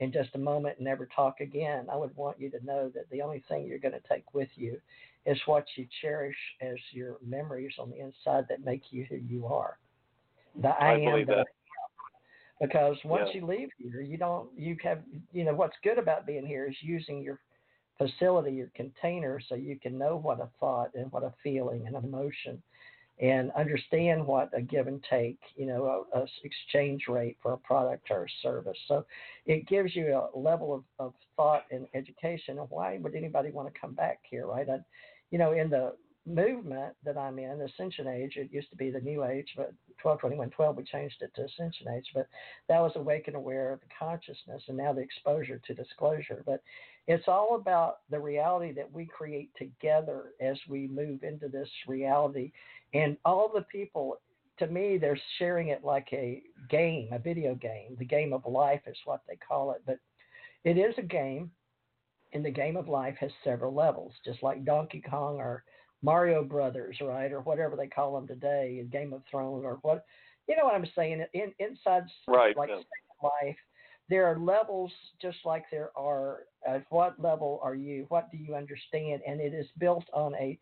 in 0.00 0.10
just 0.10 0.34
a 0.34 0.38
moment 0.38 0.78
and 0.78 0.86
never 0.86 1.06
talk 1.06 1.40
again, 1.40 1.86
I 1.92 1.96
would 1.96 2.16
want 2.16 2.40
you 2.40 2.50
to 2.50 2.64
know 2.64 2.90
that 2.94 3.08
the 3.10 3.20
only 3.20 3.44
thing 3.46 3.66
you're 3.66 3.78
going 3.78 3.92
to 3.92 4.08
take 4.08 4.32
with 4.32 4.48
you 4.54 4.80
is 5.26 5.38
what 5.46 5.66
you 5.76 5.86
cherish 6.00 6.36
as 6.60 6.76
your 6.92 7.18
memories 7.24 7.74
on 7.78 7.90
the 7.90 8.00
inside 8.00 8.46
that 8.48 8.64
make 8.64 8.82
you 8.90 9.06
who 9.08 9.16
you 9.16 9.46
are. 9.46 9.78
The 10.60 10.68
I, 10.68 10.92
I 10.92 10.98
am 11.00 11.26
that. 11.26 11.46
Because 12.60 12.96
once 13.04 13.28
Yeah. 13.34 13.40
you 13.40 13.46
leave 13.46 13.70
here, 13.78 14.00
you 14.00 14.16
don't 14.16 14.48
you 14.56 14.76
have 14.82 15.02
you 15.32 15.44
know 15.44 15.54
what's 15.54 15.76
good 15.82 15.98
about 15.98 16.26
being 16.26 16.46
here 16.46 16.66
is 16.66 16.76
using 16.82 17.22
your 17.22 17.40
facility, 17.98 18.52
your 18.52 18.70
container, 18.74 19.40
so 19.48 19.54
you 19.54 19.78
can 19.78 19.96
know 19.96 20.16
what 20.16 20.40
a 20.40 20.48
thought 20.58 20.90
and 20.94 21.10
what 21.12 21.22
a 21.22 21.32
feeling 21.42 21.86
and 21.86 21.96
an 21.96 22.04
emotion, 22.04 22.60
and 23.20 23.52
understand 23.52 24.26
what 24.26 24.50
a 24.52 24.60
give 24.60 24.88
and 24.88 25.04
take, 25.08 25.38
you 25.56 25.66
know, 25.66 26.04
a, 26.12 26.18
a 26.18 26.26
exchange 26.42 27.04
rate 27.08 27.36
for 27.40 27.52
a 27.52 27.58
product 27.58 28.10
or 28.10 28.24
a 28.24 28.28
service. 28.42 28.78
So 28.88 29.06
it 29.46 29.68
gives 29.68 29.94
you 29.94 30.28
a 30.34 30.36
level 30.36 30.74
of, 30.74 30.82
of 30.98 31.14
thought 31.36 31.64
and 31.70 31.86
education. 31.94 32.56
Why 32.68 32.98
would 32.98 33.14
anybody 33.14 33.50
want 33.50 33.72
to 33.72 33.80
come 33.80 33.94
back 33.94 34.18
here, 34.28 34.46
right? 34.46 34.68
I, 34.68 34.78
you 35.30 35.38
know, 35.38 35.52
in 35.52 35.70
the 35.70 35.94
movement 36.26 36.94
that 37.04 37.18
I'm 37.18 37.38
in, 37.38 37.60
Ascension 37.60 38.08
Age, 38.08 38.36
it 38.36 38.52
used 38.52 38.70
to 38.70 38.76
be 38.76 38.90
the 38.90 39.00
New 39.00 39.24
Age, 39.24 39.48
but 39.56 39.72
122112, 40.02 40.76
we 40.76 40.84
changed 40.84 41.16
it 41.20 41.32
to 41.34 41.44
Ascension 41.44 41.88
Age. 41.88 42.06
But 42.14 42.28
that 42.68 42.80
was 42.80 42.92
awaken 42.96 43.34
aware 43.34 43.72
of 43.72 43.80
the 43.80 43.86
consciousness 43.98 44.62
and 44.68 44.76
now 44.76 44.92
the 44.92 45.00
exposure 45.00 45.60
to 45.66 45.74
disclosure. 45.74 46.42
But 46.46 46.62
it's 47.06 47.28
all 47.28 47.56
about 47.56 47.98
the 48.10 48.18
reality 48.18 48.72
that 48.72 48.90
we 48.90 49.06
create 49.06 49.50
together 49.56 50.32
as 50.40 50.56
we 50.68 50.88
move 50.88 51.22
into 51.22 51.48
this 51.48 51.68
reality. 51.86 52.52
And 52.94 53.16
all 53.24 53.50
the 53.52 53.62
people, 53.62 54.20
to 54.58 54.66
me, 54.66 54.98
they're 54.98 55.20
sharing 55.38 55.68
it 55.68 55.84
like 55.84 56.08
a 56.12 56.42
game, 56.70 57.08
a 57.12 57.18
video 57.18 57.54
game. 57.54 57.96
The 57.98 58.04
game 58.04 58.32
of 58.32 58.46
life 58.46 58.82
is 58.86 58.96
what 59.04 59.22
they 59.28 59.36
call 59.36 59.72
it. 59.72 59.82
But 59.86 59.98
it 60.64 60.78
is 60.78 60.94
a 60.96 61.02
game, 61.02 61.50
and 62.32 62.44
the 62.44 62.50
game 62.50 62.76
of 62.76 62.88
life 62.88 63.16
has 63.20 63.30
several 63.42 63.74
levels, 63.74 64.12
just 64.24 64.42
like 64.42 64.64
Donkey 64.64 65.02
Kong 65.08 65.36
or 65.36 65.64
Mario 66.04 66.44
Brothers, 66.44 66.98
right, 67.00 67.32
or 67.32 67.40
whatever 67.40 67.76
they 67.76 67.86
call 67.86 68.14
them 68.14 68.28
today, 68.28 68.84
Game 68.92 69.14
of 69.14 69.22
Thrones, 69.30 69.64
or 69.64 69.78
what, 69.80 70.04
you 70.46 70.54
know 70.54 70.64
what 70.64 70.74
I'm 70.74 70.86
saying? 70.94 71.24
In 71.32 71.52
inside 71.58 72.04
Right, 72.28 72.54
like 72.56 72.68
yeah. 72.68 72.82
life, 73.22 73.56
there 74.10 74.26
are 74.26 74.38
levels 74.38 74.92
just 75.22 75.38
like 75.46 75.64
there 75.70 75.90
are. 75.96 76.40
At 76.66 76.84
what 76.90 77.18
level 77.18 77.58
are 77.62 77.74
you? 77.74 78.04
What 78.10 78.30
do 78.30 78.36
you 78.36 78.54
understand? 78.54 79.22
And 79.26 79.40
it 79.40 79.54
is 79.54 79.66
built 79.78 80.04
on 80.12 80.34
a 80.34 80.58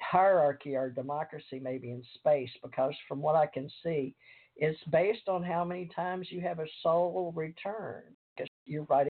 hierarchy 0.00 0.76
or 0.76 0.90
democracy, 0.90 1.58
maybe 1.62 1.90
in 1.90 2.02
space, 2.14 2.50
because 2.62 2.94
from 3.08 3.22
what 3.22 3.36
I 3.36 3.46
can 3.46 3.70
see, 3.82 4.14
it's 4.56 4.78
based 4.92 5.28
on 5.28 5.42
how 5.42 5.64
many 5.64 5.88
times 5.96 6.28
you 6.30 6.42
have 6.42 6.58
a 6.58 6.66
soul 6.82 7.32
return. 7.34 8.02
Because 8.36 8.50
you're 8.66 8.84
writing 8.84 9.08
a 9.08 9.13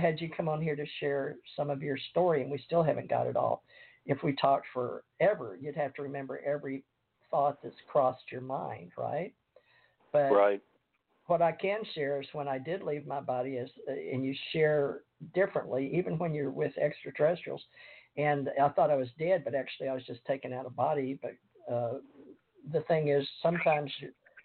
had 0.00 0.20
you 0.20 0.30
come 0.30 0.48
on 0.48 0.60
here 0.60 0.76
to 0.76 0.86
share 0.98 1.36
some 1.56 1.70
of 1.70 1.82
your 1.82 1.96
story, 2.10 2.42
and 2.42 2.50
we 2.50 2.58
still 2.66 2.82
haven't 2.82 3.08
got 3.08 3.26
it 3.26 3.36
all. 3.36 3.62
If 4.06 4.22
we 4.22 4.34
talked 4.34 4.66
forever, 4.72 5.58
you'd 5.60 5.76
have 5.76 5.94
to 5.94 6.02
remember 6.02 6.40
every 6.44 6.82
thought 7.30 7.62
that's 7.62 7.76
crossed 7.86 8.32
your 8.32 8.40
mind, 8.40 8.92
right? 8.96 9.32
But 10.12 10.32
Right. 10.32 10.62
what 11.26 11.42
I 11.42 11.52
can 11.52 11.82
share 11.94 12.20
is 12.20 12.26
when 12.32 12.48
I 12.48 12.58
did 12.58 12.82
leave 12.82 13.06
my 13.06 13.20
body 13.20 13.50
is, 13.50 13.70
uh, 13.88 13.92
and 13.92 14.24
you 14.24 14.34
share 14.52 15.02
differently, 15.34 15.90
even 15.94 16.18
when 16.18 16.34
you're 16.34 16.50
with 16.50 16.76
extraterrestrials. 16.76 17.62
And 18.16 18.50
I 18.60 18.68
thought 18.70 18.90
I 18.90 18.96
was 18.96 19.08
dead, 19.18 19.44
but 19.44 19.54
actually 19.54 19.88
I 19.88 19.94
was 19.94 20.04
just 20.04 20.24
taken 20.24 20.52
out 20.52 20.66
of 20.66 20.74
body. 20.74 21.18
But 21.22 21.72
uh, 21.72 21.98
the 22.72 22.80
thing 22.82 23.08
is, 23.08 23.28
sometimes 23.42 23.92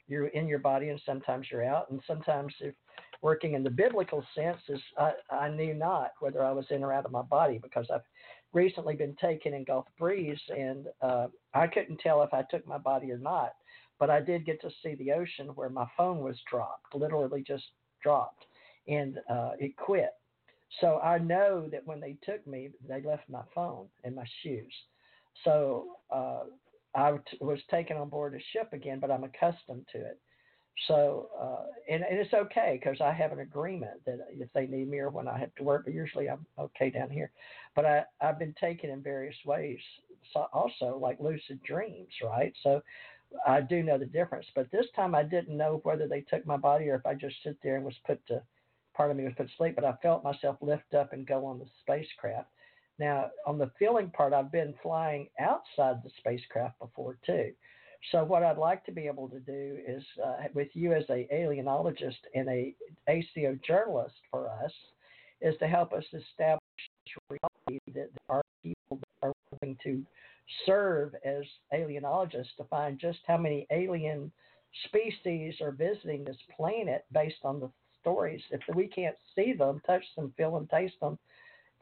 you're 0.08 0.28
in 0.28 0.48
your 0.48 0.60
body 0.60 0.90
and 0.90 1.02
sometimes 1.06 1.48
you're 1.52 1.66
out. 1.66 1.90
And 1.90 2.00
sometimes, 2.06 2.54
if 2.60 2.76
working 3.22 3.54
in 3.54 3.64
the 3.64 3.70
biblical 3.70 4.24
sense, 4.36 4.60
is 4.70 4.80
I, 4.98 5.12
I 5.30 5.50
knew 5.50 5.74
not 5.74 6.12
whether 6.20 6.44
I 6.44 6.52
was 6.52 6.66
in 6.70 6.84
or 6.84 6.94
out 6.94 7.06
of 7.06 7.12
my 7.12 7.22
body 7.22 7.60
because 7.62 7.88
I've 7.94 8.02
recently 8.54 8.96
been 8.96 9.16
taken 9.16 9.54
in 9.54 9.64
Gulf 9.64 9.86
Breeze 10.00 10.40
and 10.50 10.88
uh, 11.02 11.28
I 11.54 11.68
couldn't 11.68 12.00
tell 12.00 12.24
if 12.24 12.34
I 12.34 12.44
took 12.50 12.66
my 12.68 12.78
body 12.78 13.12
or 13.12 13.18
not. 13.18 13.54
But 14.00 14.10
I 14.10 14.20
did 14.20 14.46
get 14.46 14.60
to 14.62 14.70
see 14.84 14.96
the 14.96 15.14
ocean 15.14 15.48
where 15.56 15.70
my 15.70 15.88
phone 15.96 16.20
was 16.20 16.38
dropped, 16.50 16.94
literally 16.94 17.42
just 17.48 17.64
dropped, 18.04 18.46
and 18.88 19.20
uh, 19.30 19.52
it 19.58 19.78
quit. 19.78 20.12
So 20.82 21.00
I 21.00 21.18
know 21.18 21.70
that 21.72 21.86
when 21.86 22.02
they 22.02 22.18
took 22.24 22.46
me, 22.46 22.72
they 22.88 23.02
left 23.02 23.30
my 23.30 23.44
phone 23.54 23.88
and 24.04 24.16
my 24.16 24.26
shoes. 24.44 24.74
So 25.44 25.96
uh, 26.12 26.44
I 26.94 27.14
was 27.40 27.60
taken 27.70 27.98
on 27.98 28.10
board 28.10 28.36
a 28.36 28.40
ship 28.52 28.74
again, 28.74 29.00
but 29.00 29.12
I'm 29.12 29.24
accustomed 29.24 29.86
to 29.92 30.00
it. 30.00 30.20
So, 30.88 31.30
uh, 31.40 31.68
and, 31.90 32.04
and 32.04 32.20
it's 32.20 32.34
okay 32.34 32.80
because 32.82 33.00
I 33.00 33.14
have 33.14 33.32
an 33.32 33.40
agreement 33.40 34.04
that 34.06 34.20
if 34.32 34.52
they 34.54 34.68
need 34.68 34.90
me 34.90 35.00
or 35.00 35.10
when 35.10 35.28
I 35.28 35.38
have 35.40 35.56
to 35.56 35.64
work, 35.64 35.86
but 35.86 35.94
usually 35.94 36.30
I'm 36.30 36.46
okay 36.60 36.90
down 36.90 37.10
here. 37.10 37.32
But 37.76 37.86
I, 37.86 38.04
I've 38.22 38.40
been 38.40 38.54
taken 38.60 38.90
in 38.90 39.02
various 39.02 39.36
ways, 39.46 39.80
so 40.34 40.48
also 40.52 41.00
like 41.02 41.20
lucid 41.20 41.64
dreams, 41.64 42.10
right? 42.24 42.54
So 42.62 42.82
I 43.48 43.62
do 43.62 43.84
know 43.84 43.98
the 43.98 44.06
difference. 44.06 44.46
But 44.54 44.70
this 44.72 44.86
time 44.96 45.16
I 45.16 45.24
didn't 45.24 45.56
know 45.56 45.80
whether 45.84 46.08
they 46.08 46.22
took 46.22 46.46
my 46.46 46.58
body 46.58 46.90
or 46.90 46.96
if 46.96 47.06
I 47.06 47.14
just 47.14 47.36
sit 47.44 47.58
there 47.64 47.78
and 47.78 47.86
was 47.86 47.96
put 48.06 48.26
to, 48.28 48.42
part 48.94 49.12
of 49.12 49.18
me 49.18 49.24
was 49.24 49.34
put 49.38 49.48
to 49.48 49.54
sleep, 49.58 49.76
but 49.76 49.86
I 49.86 49.94
felt 50.02 50.24
myself 50.24 50.58
lift 50.62 50.94
up 50.94 51.14
and 51.14 51.26
go 51.26 51.46
on 51.46 51.60
the 51.60 51.66
spacecraft. 51.82 52.50
Now, 53.00 53.30
on 53.46 53.58
the 53.58 53.72
feeling 53.80 54.10
part, 54.10 54.34
I've 54.34 54.52
been 54.52 54.74
flying 54.82 55.30
outside 55.40 56.04
the 56.04 56.12
spacecraft 56.18 56.80
before 56.80 57.18
too. 57.26 57.52
So, 58.12 58.24
what 58.24 58.44
I'd 58.44 58.58
like 58.58 58.86
to 58.86 58.92
be 58.92 59.08
able 59.08 59.30
to 59.30 59.40
do 59.40 59.78
is, 59.88 60.04
uh, 60.24 60.44
with 60.54 60.70
you 60.74 60.94
as 60.94 61.04
a 61.10 61.28
alienologist 61.34 62.20
and 62.34 62.48
a 62.50 62.74
ACO 63.10 63.58
journalist 63.66 64.16
for 64.30 64.50
us, 64.50 64.72
is 65.42 65.56
to 65.60 65.68
help 65.68 65.94
us 65.94 66.04
establish 66.14 66.62
reality 67.30 67.80
that 67.88 68.10
there 68.12 68.30
are 68.30 68.42
people 68.64 69.00
that 69.00 69.28
are 69.28 69.34
willing 69.62 69.78
to 69.84 70.04
serve 70.66 71.16
as 71.26 71.44
alienologists 71.74 72.56
to 72.58 72.64
find 72.66 73.00
just 73.00 73.20
how 73.28 73.38
many 73.38 73.66
alien 73.72 74.32
species 74.86 75.56
are 75.62 75.72
visiting 75.72 76.24
this 76.24 76.38
planet 76.56 77.06
based 77.12 77.44
on 77.44 77.60
the 77.60 77.70
stories. 78.02 78.42
If 78.52 78.62
we 78.76 78.88
can't 78.88 79.16
see 79.36 79.54
them, 79.54 79.82
touch 79.86 80.04
them, 80.16 80.34
feel 80.38 80.54
them, 80.54 80.68
taste 80.68 81.00
them, 81.02 81.18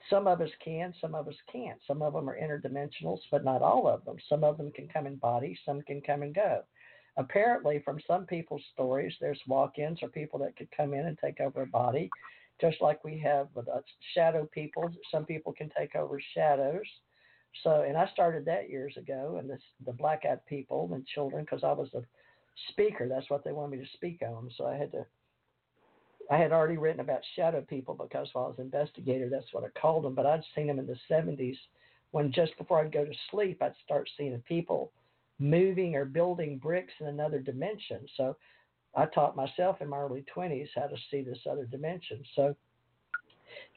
some 0.09 0.27
of 0.27 0.41
us 0.41 0.49
can, 0.63 0.93
some 0.99 1.15
of 1.15 1.27
us 1.27 1.35
can't. 1.51 1.79
Some 1.87 2.01
of 2.01 2.13
them 2.13 2.29
are 2.29 2.37
interdimensionals, 2.37 3.19
but 3.31 3.43
not 3.43 3.61
all 3.61 3.87
of 3.87 4.03
them. 4.05 4.17
Some 4.27 4.43
of 4.43 4.57
them 4.57 4.71
can 4.71 4.87
come 4.87 5.07
in 5.07 5.15
bodies, 5.15 5.57
some 5.65 5.81
can 5.81 6.01
come 6.01 6.23
and 6.23 6.35
go. 6.35 6.63
Apparently, 7.17 7.81
from 7.85 7.99
some 8.07 8.25
people's 8.25 8.63
stories, 8.73 9.13
there's 9.21 9.39
walk 9.47 9.77
ins 9.77 10.01
or 10.01 10.09
people 10.09 10.39
that 10.39 10.57
could 10.57 10.69
come 10.75 10.93
in 10.93 11.05
and 11.05 11.17
take 11.19 11.39
over 11.39 11.61
a 11.61 11.67
body, 11.67 12.09
just 12.59 12.81
like 12.81 13.03
we 13.03 13.19
have 13.19 13.47
with 13.53 13.67
us 13.67 13.83
shadow 14.15 14.49
people. 14.51 14.89
Some 15.11 15.25
people 15.25 15.53
can 15.53 15.69
take 15.77 15.95
over 15.95 16.19
shadows. 16.33 16.87
So, 17.63 17.85
and 17.87 17.95
I 17.95 18.07
started 18.07 18.45
that 18.45 18.69
years 18.69 18.97
ago, 18.97 19.37
and 19.39 19.47
this, 19.47 19.61
the 19.85 19.93
black 19.93 20.23
eyed 20.29 20.43
people 20.47 20.89
and 20.93 21.05
children, 21.05 21.43
because 21.43 21.63
I 21.63 21.71
was 21.71 21.89
a 21.93 22.01
speaker. 22.71 23.07
That's 23.07 23.29
what 23.29 23.43
they 23.43 23.51
wanted 23.51 23.77
me 23.77 23.85
to 23.85 23.91
speak 23.93 24.21
on. 24.25 24.49
So 24.57 24.65
I 24.65 24.75
had 24.75 24.91
to 24.93 25.05
I 26.31 26.37
had 26.37 26.51
already 26.51 26.77
written 26.77 27.01
about 27.01 27.21
shadow 27.35 27.61
people 27.61 27.95
because 27.95 28.29
while 28.33 28.45
I 28.45 28.47
was 28.49 28.59
an 28.59 28.65
investigator, 28.65 29.29
that's 29.29 29.51
what 29.53 29.63
I 29.63 29.79
called 29.79 30.05
them. 30.05 30.15
But 30.15 30.25
I'd 30.25 30.43
seen 30.55 30.67
them 30.67 30.79
in 30.79 30.87
the 30.87 30.97
70s 31.09 31.57
when 32.11 32.31
just 32.31 32.57
before 32.57 32.79
I'd 32.79 32.91
go 32.91 33.03
to 33.03 33.13
sleep, 33.31 33.61
I'd 33.61 33.73
start 33.83 34.09
seeing 34.17 34.37
people 34.47 34.91
moving 35.39 35.95
or 35.95 36.05
building 36.05 36.57
bricks 36.57 36.93
in 36.99 37.07
another 37.07 37.39
dimension. 37.39 38.05
So 38.15 38.37
I 38.95 39.05
taught 39.07 39.35
myself 39.35 39.81
in 39.81 39.89
my 39.89 39.97
early 39.97 40.23
20s 40.35 40.69
how 40.75 40.87
to 40.87 40.95
see 41.09 41.21
this 41.21 41.39
other 41.49 41.65
dimension. 41.65 42.23
So, 42.35 42.55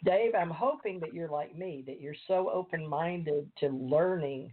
Dave, 0.04 0.34
I'm 0.34 0.50
hoping 0.50 1.00
that 1.00 1.14
you're 1.14 1.30
like 1.30 1.56
me, 1.56 1.82
that 1.86 2.00
you're 2.00 2.14
so 2.28 2.50
open 2.50 2.86
minded 2.86 3.50
to 3.60 3.68
learning 3.68 4.52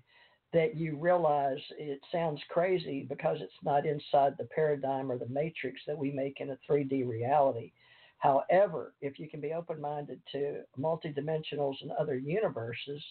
that 0.54 0.76
you 0.78 0.96
realize 0.96 1.58
it 1.78 2.00
sounds 2.12 2.40
crazy 2.50 3.06
because 3.10 3.40
it's 3.42 3.52
not 3.64 3.86
inside 3.86 4.36
the 4.38 4.48
paradigm 4.56 5.12
or 5.12 5.18
the 5.18 5.28
matrix 5.28 5.82
that 5.88 5.98
we 5.98 6.12
make 6.12 6.40
in 6.40 6.52
a 6.52 6.58
3D 6.70 7.08
reality. 7.08 7.72
However, 8.24 8.94
if 9.02 9.20
you 9.20 9.28
can 9.28 9.42
be 9.42 9.52
open 9.52 9.82
minded 9.82 10.22
to 10.32 10.62
multidimensionals 10.80 11.76
and 11.82 11.92
other 11.92 12.18
universes, 12.18 13.04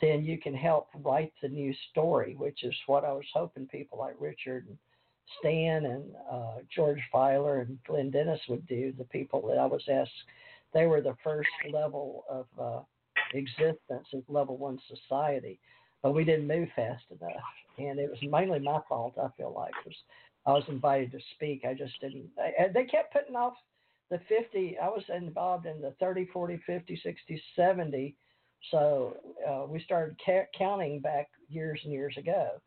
then 0.00 0.24
you 0.24 0.38
can 0.38 0.54
help 0.54 0.88
write 1.04 1.32
the 1.40 1.48
new 1.48 1.72
story, 1.90 2.34
which 2.34 2.64
is 2.64 2.74
what 2.88 3.04
I 3.04 3.12
was 3.12 3.26
hoping 3.32 3.66
people 3.68 4.00
like 4.00 4.16
Richard 4.18 4.66
and 4.66 4.76
Stan 5.38 5.84
and 5.84 6.04
uh, 6.28 6.54
George 6.74 6.98
Filer 7.12 7.60
and 7.60 7.78
Glenn 7.86 8.10
Dennis 8.10 8.40
would 8.48 8.66
do. 8.66 8.92
The 8.98 9.04
people 9.04 9.40
that 9.46 9.56
I 9.56 9.66
was 9.66 9.84
asked, 9.88 10.10
they 10.74 10.86
were 10.86 11.00
the 11.00 11.16
first 11.22 11.48
level 11.72 12.24
of 12.28 12.46
uh, 12.60 12.80
existence 13.34 14.08
of 14.12 14.24
level 14.26 14.56
one 14.56 14.80
society, 14.88 15.60
but 16.02 16.12
we 16.12 16.24
didn't 16.24 16.48
move 16.48 16.68
fast 16.74 17.04
enough, 17.10 17.44
and 17.78 18.00
it 18.00 18.10
was 18.10 18.18
mainly 18.28 18.58
my 18.58 18.80
fault. 18.88 19.14
I 19.16 19.28
feel 19.36 19.54
like 19.54 19.74
because 19.84 19.98
I 20.44 20.54
was 20.54 20.64
invited 20.66 21.12
to 21.12 21.20
speak, 21.36 21.64
I 21.64 21.72
just 21.72 22.00
didn't. 22.00 22.30
They 22.74 22.84
kept 22.84 23.12
putting 23.12 23.36
off 23.36 23.54
the 24.10 24.20
50, 24.28 24.76
I 24.82 24.88
was 24.88 25.04
involved 25.14 25.66
in 25.66 25.80
the 25.80 25.94
30, 26.00 26.26
40, 26.32 26.60
50, 26.66 27.00
60, 27.02 27.42
70. 27.56 28.16
So 28.70 29.16
uh, 29.48 29.66
we 29.68 29.80
started 29.84 30.20
ca- 30.24 30.48
counting 30.56 31.00
back 31.00 31.28
years 31.48 31.80
and 31.84 31.92
years 31.92 32.16
ago. 32.16 32.60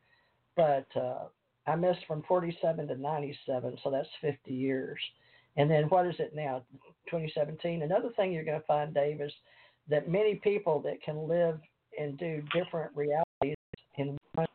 But 0.56 0.88
uh, 0.96 1.26
I 1.68 1.76
missed 1.76 2.06
from 2.08 2.24
47 2.28 2.88
to 2.88 2.96
97, 2.96 3.78
so 3.84 3.92
that's 3.92 4.08
50 4.22 4.54
years. 4.54 5.00
And 5.58 5.70
then 5.70 5.84
what 5.86 6.08
is 6.08 6.16
it 6.20 6.34
now, 6.34 6.64
2017? 7.10 7.84
Another 7.84 8.10
thing 8.16 8.32
you're 8.32 8.46
going 8.46 8.60
to 8.60 8.66
find, 8.66 8.94
Dave, 8.94 9.22
is 9.22 9.32
that 9.90 10.10
many 10.10 10.36
people 10.36 10.82
that 10.82 11.02
can 11.04 11.28
live 11.28 11.60
and 12.00 12.18
do 12.18 12.42
different 12.54 12.92
realities 12.96 13.58
in 13.98 14.18
one 14.34 14.48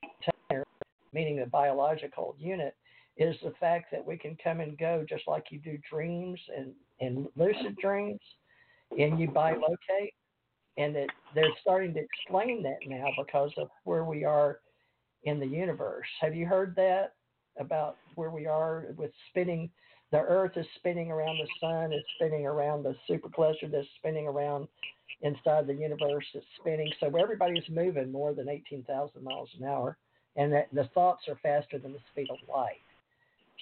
container, 0.00 0.64
meaning 1.12 1.36
the 1.36 1.46
biological 1.46 2.36
unit, 2.38 2.76
is 3.16 3.36
the 3.42 3.52
fact 3.58 3.86
that 3.92 4.04
we 4.04 4.16
can 4.16 4.36
come 4.42 4.60
and 4.60 4.76
go 4.78 5.04
just 5.08 5.24
like 5.26 5.46
you 5.50 5.58
do 5.58 5.78
dreams 5.90 6.38
and, 6.56 6.72
and 7.00 7.26
lucid 7.36 7.76
dreams 7.80 8.20
and 8.98 9.18
you 9.18 9.28
bilocate 9.28 10.12
and 10.78 10.94
that 10.94 11.08
they're 11.34 11.44
starting 11.60 11.94
to 11.94 12.00
explain 12.00 12.62
that 12.62 12.78
now 12.86 13.06
because 13.18 13.50
of 13.56 13.68
where 13.84 14.04
we 14.04 14.24
are 14.24 14.60
in 15.24 15.40
the 15.40 15.46
universe. 15.46 16.06
Have 16.20 16.34
you 16.34 16.46
heard 16.46 16.74
that 16.76 17.14
about 17.58 17.96
where 18.14 18.30
we 18.30 18.46
are 18.46 18.86
with 18.96 19.10
spinning? 19.30 19.70
The 20.12 20.18
Earth 20.18 20.52
is 20.56 20.66
spinning 20.76 21.10
around 21.10 21.38
the 21.38 21.48
sun, 21.60 21.92
it's 21.92 22.06
spinning 22.16 22.46
around 22.46 22.84
the 22.84 22.94
supercluster 23.08 23.70
that's 23.70 23.88
spinning 23.98 24.28
around 24.28 24.68
inside 25.22 25.66
the 25.66 25.74
universe. 25.74 26.24
It's 26.34 26.46
spinning, 26.60 26.92
so 27.00 27.10
everybody's 27.16 27.68
moving 27.70 28.12
more 28.12 28.34
than 28.34 28.48
18,000 28.48 29.24
miles 29.24 29.48
an 29.58 29.66
hour, 29.66 29.96
and 30.36 30.52
that 30.52 30.68
the 30.72 30.88
thoughts 30.94 31.24
are 31.28 31.38
faster 31.42 31.78
than 31.78 31.92
the 31.92 31.98
speed 32.12 32.28
of 32.30 32.36
light. 32.48 32.85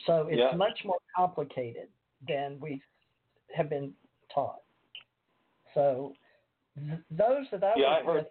So 0.07 0.27
it's 0.29 0.39
yeah. 0.39 0.57
much 0.57 0.79
more 0.85 0.99
complicated 1.16 1.89
than 2.27 2.59
we 2.61 2.81
have 3.55 3.71
been 3.71 3.93
taught. 4.35 4.62
So 5.75 6.12
th- 6.77 7.01
those 7.11 7.47
that 7.53 7.65
I 7.65 7.73
yeah, 7.77 7.87
I 7.87 8.05
heard, 8.05 8.27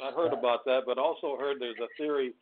I, 0.00 0.08
I 0.08 0.12
heard 0.12 0.28
stuff. 0.28 0.38
about 0.38 0.64
that, 0.66 0.80
but 0.86 0.98
also 0.98 1.36
heard 1.38 1.56
there's 1.60 1.76
a 1.82 1.88
theory 1.96 2.34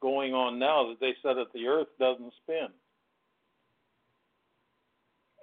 going 0.00 0.32
on 0.34 0.58
now 0.58 0.88
that 0.88 1.00
they 1.00 1.14
said 1.22 1.36
that 1.36 1.52
the 1.54 1.66
Earth 1.66 1.88
doesn't 1.98 2.32
spin. 2.42 2.68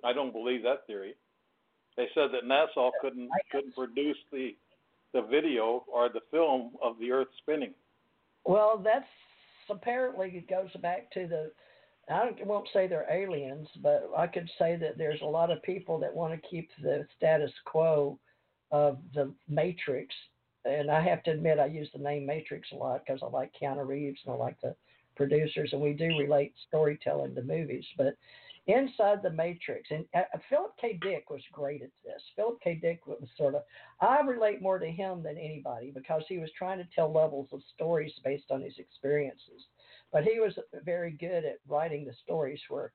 I 0.03 0.13
don't 0.13 0.31
believe 0.31 0.63
that 0.63 0.85
theory. 0.87 1.15
They 1.95 2.07
said 2.13 2.29
that 2.33 2.43
NASA 2.45 2.91
couldn't 3.01 3.29
couldn't 3.51 3.75
produce 3.75 4.17
the 4.31 4.55
the 5.13 5.21
video 5.21 5.83
or 5.91 6.09
the 6.09 6.21
film 6.31 6.71
of 6.83 6.99
the 6.99 7.11
Earth 7.11 7.29
spinning. 7.41 7.73
Well, 8.45 8.81
that's 8.83 9.07
apparently 9.69 10.29
it 10.35 10.49
goes 10.49 10.69
back 10.81 11.11
to 11.11 11.27
the 11.27 11.51
I 12.09 12.31
won't 12.45 12.69
say 12.71 12.87
they're 12.87 13.11
aliens, 13.11 13.67
but 13.81 14.09
I 14.17 14.27
could 14.27 14.49
say 14.57 14.77
that 14.77 14.97
there's 14.97 15.21
a 15.21 15.25
lot 15.25 15.51
of 15.51 15.61
people 15.63 15.99
that 15.99 16.13
want 16.13 16.33
to 16.33 16.49
keep 16.49 16.69
the 16.81 17.05
status 17.17 17.51
quo 17.65 18.17
of 18.71 18.99
the 19.13 19.33
Matrix. 19.49 20.13
And 20.65 20.89
I 20.89 21.01
have 21.01 21.23
to 21.23 21.31
admit, 21.31 21.59
I 21.59 21.65
use 21.65 21.89
the 21.93 22.03
name 22.03 22.25
Matrix 22.25 22.69
a 22.71 22.75
lot 22.75 23.01
because 23.05 23.21
I 23.23 23.27
like 23.27 23.51
Keanu 23.61 23.85
Reeves 23.85 24.19
and 24.25 24.33
I 24.33 24.37
like 24.37 24.59
the 24.61 24.75
producers, 25.15 25.69
and 25.73 25.81
we 25.81 25.93
do 25.93 26.17
relate 26.17 26.53
storytelling 26.67 27.35
to 27.35 27.41
movies. 27.41 27.85
But 27.97 28.15
inside 28.67 29.23
the 29.23 29.31
Matrix, 29.31 29.89
and 29.91 30.05
uh, 30.13 30.23
Philip 30.49 30.73
K. 30.79 30.99
Dick 31.01 31.29
was 31.29 31.41
great 31.51 31.81
at 31.81 31.89
this. 32.03 32.21
Philip 32.35 32.59
K. 32.61 32.75
Dick 32.75 33.07
was 33.07 33.27
sort 33.37 33.55
of, 33.55 33.63
I 34.01 34.19
relate 34.21 34.61
more 34.61 34.77
to 34.77 34.85
him 34.85 35.23
than 35.23 35.37
anybody 35.37 35.91
because 35.91 36.23
he 36.27 36.37
was 36.37 36.49
trying 36.57 36.77
to 36.77 36.87
tell 36.93 37.11
levels 37.11 37.47
of 37.51 37.61
stories 37.73 38.13
based 38.23 38.51
on 38.51 38.61
his 38.61 38.77
experiences. 38.77 39.65
But 40.11 40.23
he 40.23 40.39
was 40.39 40.53
very 40.85 41.11
good 41.11 41.45
at 41.45 41.59
writing 41.67 42.05
the 42.05 42.13
stories 42.23 42.59
where 42.69 42.91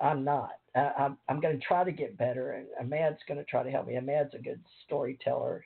I'm 0.00 0.24
not. 0.24 0.52
I, 0.74 0.90
I'm, 0.98 1.18
I'm 1.28 1.40
going 1.40 1.58
to 1.58 1.64
try 1.64 1.84
to 1.84 1.92
get 1.92 2.18
better, 2.18 2.52
and 2.52 2.66
Amad's 2.80 3.20
going 3.28 3.38
to 3.38 3.44
try 3.44 3.62
to 3.62 3.70
help 3.70 3.86
me. 3.86 3.96
Amad's 3.96 4.34
a 4.34 4.38
good 4.38 4.60
storyteller. 4.86 5.64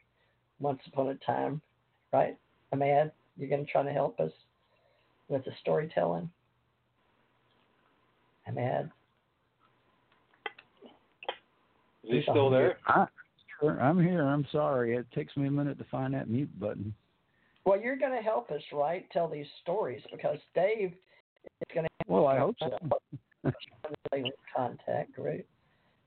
Once 0.58 0.80
upon 0.86 1.08
a 1.08 1.14
time, 1.24 1.62
right? 2.12 2.36
Amad, 2.74 3.12
you're 3.38 3.48
going 3.48 3.64
to 3.64 3.72
try 3.72 3.82
to 3.82 3.92
help 3.92 4.20
us 4.20 4.32
with 5.28 5.44
the 5.44 5.52
storytelling. 5.60 6.28
Mad. 8.52 8.90
Is 12.02 12.10
he 12.10 12.22
still 12.22 12.50
there? 12.50 12.78
I, 12.86 13.06
I'm 13.62 14.02
here. 14.02 14.22
I'm 14.22 14.46
sorry. 14.50 14.96
It 14.96 15.06
takes 15.14 15.36
me 15.36 15.46
a 15.46 15.50
minute 15.50 15.78
to 15.78 15.84
find 15.84 16.14
that 16.14 16.28
mute 16.28 16.50
button. 16.58 16.94
Well, 17.64 17.80
you're 17.80 17.96
going 17.96 18.16
to 18.16 18.22
help 18.22 18.50
us, 18.50 18.62
right? 18.72 19.06
Tell 19.10 19.28
these 19.28 19.46
stories 19.62 20.02
because 20.10 20.38
Dave 20.54 20.92
is 21.44 21.74
going 21.74 21.84
to. 21.84 21.90
Well, 22.06 22.26
I 22.26 22.38
hope 22.38 22.56
so. 22.60 22.70
contact 24.56 25.14
group. 25.14 25.46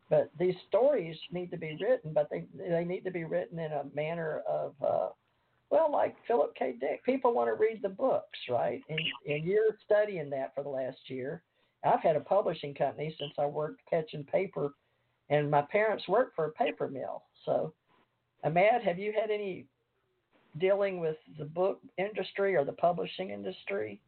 But 0.09 0.29
these 0.37 0.55
stories 0.67 1.17
need 1.31 1.49
to 1.51 1.57
be 1.57 1.77
written, 1.81 2.13
but 2.13 2.29
they 2.29 2.45
they 2.55 2.83
need 2.83 3.03
to 3.05 3.11
be 3.11 3.23
written 3.23 3.57
in 3.59 3.71
a 3.71 3.85
manner 3.95 4.43
of, 4.47 4.73
uh, 4.85 5.09
well, 5.69 5.91
like 5.91 6.15
Philip 6.27 6.53
K. 6.55 6.75
Dick. 6.79 7.03
People 7.03 7.33
want 7.33 7.47
to 7.47 7.53
read 7.53 7.81
the 7.81 7.89
books, 7.89 8.37
right? 8.49 8.81
And 8.89 8.99
and 9.27 9.43
you're 9.43 9.77
studying 9.85 10.29
that 10.31 10.53
for 10.53 10.63
the 10.63 10.69
last 10.69 10.99
year. 11.07 11.41
I've 11.83 12.01
had 12.01 12.15
a 12.15 12.21
publishing 12.21 12.73
company 12.73 13.15
since 13.19 13.33
I 13.39 13.45
worked 13.45 13.81
catching 13.89 14.23
paper, 14.23 14.73
and 15.29 15.49
my 15.49 15.63
parents 15.63 16.07
worked 16.07 16.35
for 16.35 16.45
a 16.45 16.51
paper 16.51 16.87
mill. 16.87 17.23
So, 17.45 17.73
Amad, 18.45 18.83
have 18.83 18.99
you 18.99 19.13
had 19.19 19.31
any 19.31 19.65
dealing 20.59 20.99
with 20.99 21.17
the 21.37 21.45
book 21.45 21.79
industry 21.97 22.55
or 22.55 22.65
the 22.65 22.73
publishing 22.73 23.29
industry? 23.29 23.99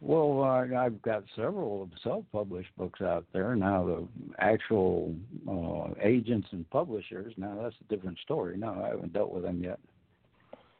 Well, 0.00 0.42
uh, 0.42 0.76
I've 0.76 1.00
got 1.02 1.22
several 1.36 1.88
self-published 2.02 2.76
books 2.76 3.00
out 3.00 3.24
there 3.32 3.54
now. 3.54 3.84
The 3.86 4.08
actual 4.40 5.14
uh, 5.48 5.94
agents 6.02 6.48
and 6.50 6.68
publishers. 6.70 7.32
Now 7.36 7.56
that's 7.62 7.76
a 7.80 7.94
different 7.94 8.18
story. 8.18 8.56
No, 8.56 8.82
I 8.84 8.88
haven't 8.88 9.12
dealt 9.12 9.32
with 9.32 9.44
them 9.44 9.62
yet. 9.62 9.78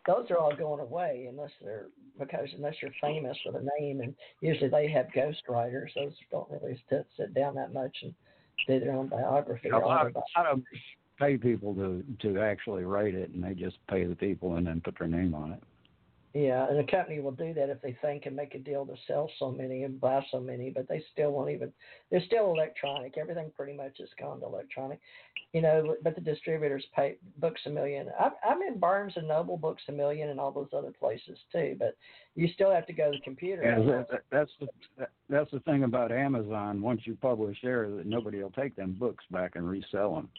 Those 0.08 0.28
are 0.30 0.38
all 0.38 0.56
going 0.56 0.80
away 0.80 1.28
unless 1.30 1.52
they're 1.62 1.86
because 2.18 2.48
unless 2.56 2.74
you're 2.82 2.90
famous 3.00 3.38
with 3.46 3.54
a 3.54 3.80
name, 3.80 4.00
and 4.00 4.12
usually 4.40 4.68
they 4.68 4.90
have 4.90 5.06
ghostwriters. 5.16 5.94
Those 5.94 6.12
don't 6.32 6.50
really 6.50 6.82
sit, 6.90 7.06
sit 7.16 7.32
down 7.32 7.54
that 7.54 7.72
much 7.72 7.96
and 8.02 8.12
do 8.66 8.80
their 8.80 8.92
own 8.92 9.06
biography. 9.06 9.68
A 9.68 9.78
lot, 9.78 10.06
of, 10.08 10.16
a 10.16 10.40
lot 10.40 10.52
of 10.52 10.60
pay 11.22 11.36
people 11.36 11.74
to 11.74 12.02
to 12.20 12.40
actually 12.40 12.84
write 12.84 13.14
it, 13.14 13.30
and 13.30 13.42
they 13.44 13.54
just 13.54 13.76
pay 13.88 14.04
the 14.04 14.16
people 14.16 14.56
and 14.56 14.66
then 14.66 14.80
put 14.80 14.98
their 14.98 15.08
name 15.08 15.34
on 15.34 15.52
it. 15.52 15.62
Yeah, 16.34 16.66
and 16.66 16.78
the 16.78 16.90
company 16.90 17.20
will 17.20 17.32
do 17.32 17.52
that 17.52 17.68
if 17.68 17.82
they 17.82 17.94
think 18.00 18.24
and 18.24 18.34
make 18.34 18.54
a 18.54 18.58
deal 18.58 18.86
to 18.86 18.94
sell 19.06 19.30
so 19.38 19.50
many 19.50 19.82
and 19.82 20.00
buy 20.00 20.24
so 20.30 20.40
many, 20.40 20.70
but 20.70 20.88
they 20.88 21.04
still 21.12 21.30
won't 21.30 21.50
even. 21.50 21.70
They're 22.10 22.24
still 22.24 22.54
electronic. 22.54 23.18
Everything 23.18 23.52
pretty 23.54 23.74
much 23.74 23.98
has 23.98 24.08
gone 24.18 24.40
to 24.40 24.46
electronic, 24.46 24.98
you 25.52 25.60
know. 25.60 25.94
But 26.02 26.14
the 26.14 26.22
distributors 26.22 26.84
pay 26.96 27.16
Books 27.36 27.60
a 27.66 27.70
Million. 27.70 28.08
I'm, 28.18 28.32
I'm 28.48 28.62
in 28.62 28.78
Barnes 28.78 29.12
and 29.16 29.28
Noble, 29.28 29.58
Books 29.58 29.82
a 29.90 29.92
Million, 29.92 30.30
and 30.30 30.40
all 30.40 30.52
those 30.52 30.70
other 30.74 30.92
places 30.98 31.38
too. 31.52 31.76
But 31.78 31.98
you 32.34 32.48
still 32.54 32.72
have 32.72 32.86
to 32.86 32.94
go 32.94 33.12
to 33.12 33.18
the 33.18 33.24
computer. 33.24 33.62
Yeah, 33.62 34.04
that, 34.10 34.22
that's 34.30 34.52
the 34.58 35.06
that's 35.28 35.50
the 35.50 35.60
thing 35.60 35.84
about 35.84 36.12
Amazon. 36.12 36.80
Once 36.80 37.02
you 37.04 37.14
publish 37.14 37.58
there, 37.62 37.90
that 37.90 38.06
nobody 38.06 38.42
will 38.42 38.50
take 38.52 38.74
them 38.74 38.96
books 38.98 39.24
back 39.30 39.56
and 39.56 39.68
resell 39.68 40.14
them. 40.14 40.30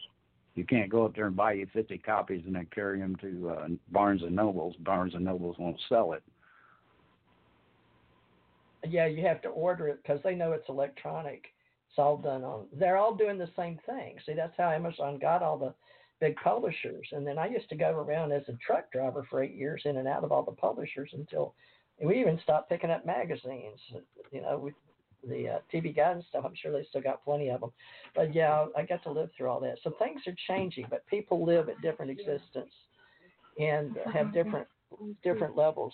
You 0.54 0.64
can't 0.64 0.90
go 0.90 1.04
up 1.04 1.14
there 1.16 1.26
and 1.26 1.36
buy 1.36 1.54
you 1.54 1.66
50 1.72 1.98
copies 1.98 2.42
and 2.46 2.54
then 2.54 2.66
carry 2.72 3.00
them 3.00 3.16
to 3.16 3.50
uh, 3.50 3.68
Barnes 3.90 4.22
and 4.22 4.36
Nobles. 4.36 4.76
Barnes 4.80 5.14
and 5.14 5.24
Nobles 5.24 5.56
won't 5.58 5.80
sell 5.88 6.12
it. 6.12 6.22
Yeah, 8.86 9.06
you 9.06 9.26
have 9.26 9.42
to 9.42 9.48
order 9.48 9.88
it 9.88 10.00
because 10.02 10.20
they 10.22 10.34
know 10.34 10.52
it's 10.52 10.68
electronic. 10.68 11.46
It's 11.88 11.98
all 11.98 12.16
done 12.16 12.44
on. 12.44 12.66
They're 12.72 12.98
all 12.98 13.14
doing 13.14 13.38
the 13.38 13.50
same 13.56 13.78
thing. 13.86 14.16
See, 14.26 14.34
that's 14.34 14.56
how 14.56 14.70
Amazon 14.70 15.18
got 15.18 15.42
all 15.42 15.58
the 15.58 15.74
big 16.20 16.36
publishers. 16.36 17.08
And 17.12 17.26
then 17.26 17.38
I 17.38 17.46
used 17.46 17.68
to 17.70 17.76
go 17.76 17.90
around 17.90 18.32
as 18.32 18.42
a 18.48 18.58
truck 18.64 18.92
driver 18.92 19.26
for 19.28 19.42
eight 19.42 19.54
years, 19.54 19.82
in 19.84 19.96
and 19.96 20.06
out 20.06 20.24
of 20.24 20.32
all 20.32 20.42
the 20.42 20.52
publishers 20.52 21.10
until 21.12 21.54
we 22.02 22.20
even 22.20 22.38
stopped 22.42 22.68
picking 22.68 22.90
up 22.90 23.06
magazines. 23.06 23.80
You 24.30 24.42
know, 24.42 24.58
we 24.58 24.72
the 25.28 25.48
uh, 25.48 25.58
TV 25.72 25.98
and 25.98 26.22
stuff. 26.28 26.44
I'm 26.44 26.54
sure 26.60 26.72
they 26.72 26.86
still 26.88 27.00
got 27.00 27.24
plenty 27.24 27.48
of 27.48 27.60
them. 27.60 27.70
But 28.14 28.34
yeah, 28.34 28.66
I 28.76 28.82
got 28.82 29.02
to 29.04 29.10
live 29.10 29.30
through 29.36 29.48
all 29.48 29.60
that. 29.60 29.78
So 29.82 29.94
things 29.98 30.20
are 30.26 30.34
changing, 30.48 30.86
but 30.90 31.06
people 31.06 31.44
live 31.44 31.68
at 31.68 31.80
different 31.82 32.10
existence 32.10 32.72
and 33.58 33.96
have 34.12 34.32
different 34.32 34.66
different 35.22 35.56
levels. 35.56 35.92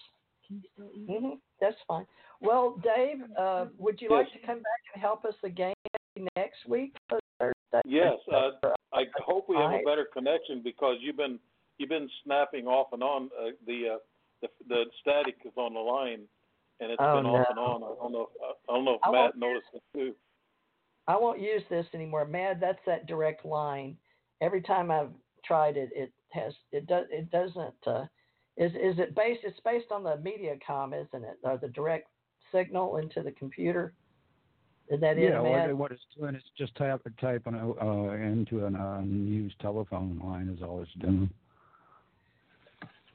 Mm-hmm, 0.52 1.34
that's 1.60 1.76
fine. 1.86 2.06
Well, 2.40 2.80
Dave, 2.82 3.18
uh, 3.38 3.66
would 3.78 4.00
you 4.00 4.08
yes. 4.10 4.26
like 4.32 4.40
to 4.40 4.46
come 4.46 4.56
back 4.58 4.82
and 4.94 5.02
help 5.02 5.24
us 5.24 5.34
again 5.44 5.74
next 6.36 6.66
week? 6.68 6.94
Yes, 7.84 8.14
uh, 8.32 8.50
I 8.92 9.04
hope 9.24 9.48
we 9.48 9.56
have 9.56 9.70
a 9.70 9.82
better 9.84 10.06
connection 10.12 10.60
because 10.62 10.96
you've 11.00 11.16
been 11.16 11.38
you've 11.78 11.88
been 11.88 12.08
snapping 12.24 12.66
off 12.66 12.88
and 12.92 13.02
on. 13.02 13.30
Uh, 13.38 13.50
the, 13.66 13.94
uh, 13.94 13.98
the 14.42 14.48
the 14.68 14.84
static 15.00 15.36
is 15.44 15.52
on 15.56 15.74
the 15.74 15.80
line 15.80 16.22
and 16.80 16.90
it's 16.90 17.00
oh, 17.02 17.16
been 17.16 17.24
no. 17.24 17.36
off 17.36 17.46
and 17.50 17.58
on. 17.58 17.82
I 17.82 17.94
don't 18.00 18.12
know. 18.12 18.28
If, 18.34 18.56
I 18.68 18.72
don't 18.74 18.84
know 18.84 18.94
if 18.94 19.00
I 19.02 19.12
Matt 19.12 19.36
noticed 19.36 19.68
it 19.74 19.82
too. 19.94 20.14
I 21.06 21.16
won't 21.16 21.40
use 21.40 21.62
this 21.68 21.86
anymore. 21.94 22.24
Mad, 22.24 22.58
that's 22.60 22.78
that 22.86 23.06
direct 23.06 23.44
line. 23.44 23.96
Every 24.40 24.62
time 24.62 24.90
I've 24.90 25.10
tried 25.44 25.76
it, 25.76 25.90
it 25.94 26.12
has 26.30 26.54
it 26.72 26.86
does 26.86 27.06
it 27.10 27.30
doesn't. 27.30 27.74
Uh, 27.86 28.04
is 28.56 28.72
is 28.72 28.98
it 28.98 29.14
based? 29.14 29.40
It's 29.42 29.60
based 29.64 29.90
on 29.90 30.02
the 30.02 30.16
MediaCom, 30.16 30.88
isn't 30.88 31.24
it? 31.24 31.38
Or 31.42 31.58
the 31.58 31.68
direct 31.68 32.08
signal 32.52 32.98
into 32.98 33.22
the 33.22 33.32
computer. 33.32 33.94
Is 34.88 35.00
that 35.00 35.16
yeah, 35.18 35.40
it, 35.40 35.42
Mad? 35.42 35.74
what 35.74 35.92
it's 35.92 36.02
doing 36.18 36.34
is 36.34 36.42
just 36.58 36.74
type 36.74 37.00
typing 37.20 37.54
uh, 37.54 38.10
into 38.12 38.66
an 38.66 38.74
unused 38.74 39.58
telephone 39.60 40.20
line 40.24 40.48
is 40.48 40.62
all 40.62 40.82
it's 40.82 40.90
doing. 41.00 41.30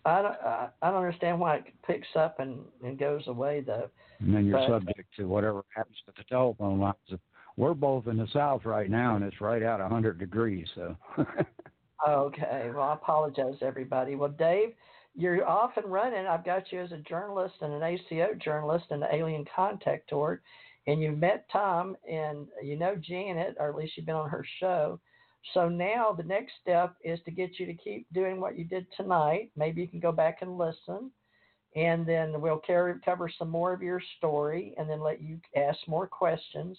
I 0.06 0.22
don't, 0.22 0.36
I, 0.42 0.70
I 0.82 0.92
don't 0.92 1.04
understand 1.04 1.40
why 1.40 1.58
it 1.58 1.66
picks 1.86 2.08
up 2.16 2.40
and, 2.40 2.60
and 2.84 2.98
goes 2.98 3.24
away 3.28 3.62
though. 3.66 3.90
And 4.20 4.34
then 4.36 4.46
you're 4.46 4.60
But- 4.60 4.68
subject 4.70 5.10
to 5.18 5.28
whatever 5.28 5.64
happens 5.76 5.98
to 6.06 6.14
the 6.16 6.24
telephone 6.30 6.80
lines. 6.80 6.96
We're 7.58 7.74
both 7.74 8.08
in 8.08 8.18
the 8.18 8.28
south 8.34 8.66
right 8.66 8.90
now, 8.90 9.16
and 9.16 9.24
it's 9.24 9.40
right 9.40 9.64
out 9.64 9.80
100 9.80 10.20
degrees. 10.20 10.68
So 10.76 10.96
Okay, 12.08 12.70
well 12.74 12.84
I 12.84 12.94
apologize 12.94 13.56
everybody. 13.62 14.16
Well, 14.16 14.30
Dave, 14.30 14.74
you're 15.16 15.48
off 15.48 15.72
and 15.78 15.92
running. 15.92 16.28
I've 16.28 16.44
got 16.46 16.72
you 16.72 16.82
as 16.82 16.92
a 16.92 16.98
journalist 16.98 17.56
and 17.62 17.74
an 17.74 17.82
ACO 17.84 18.34
journalist 18.36 18.86
and 18.90 19.02
an 19.04 19.10
alien 19.14 19.46
contactor, 19.58 20.40
and 20.88 21.02
you've 21.02 21.18
met 21.18 21.48
Tom 21.52 21.96
and 22.10 22.48
you 22.62 22.78
know 22.78 22.96
Janet, 22.96 23.56
or 23.60 23.70
at 23.70 23.76
least 23.76 23.94
you've 23.96 24.06
been 24.06 24.16
on 24.16 24.30
her 24.30 24.46
show. 24.60 25.00
So 25.54 25.70
now 25.70 26.12
the 26.12 26.24
next 26.24 26.54
step 26.62 26.96
is 27.04 27.20
to 27.26 27.32
get 27.32 27.60
you 27.60 27.66
to 27.66 27.74
keep 27.74 28.08
doing 28.14 28.40
what 28.40 28.58
you 28.58 28.66
did 28.66 28.88
tonight. 28.98 29.52
Maybe 29.56 29.82
you 29.82 29.88
can 29.88 30.00
go 30.00 30.12
back 30.12 30.40
and 30.42 30.58
listen, 30.58 31.12
and 31.76 32.06
then 32.06 32.42
we'll 32.42 32.60
carry, 32.60 32.96
cover 33.04 33.30
some 33.30 33.50
more 33.50 33.74
of 33.74 33.82
your 33.82 34.02
story, 34.18 34.74
and 34.78 34.90
then 34.90 35.02
let 35.02 35.22
you 35.22 35.40
ask 35.56 35.78
more 35.88 36.08
questions, 36.08 36.78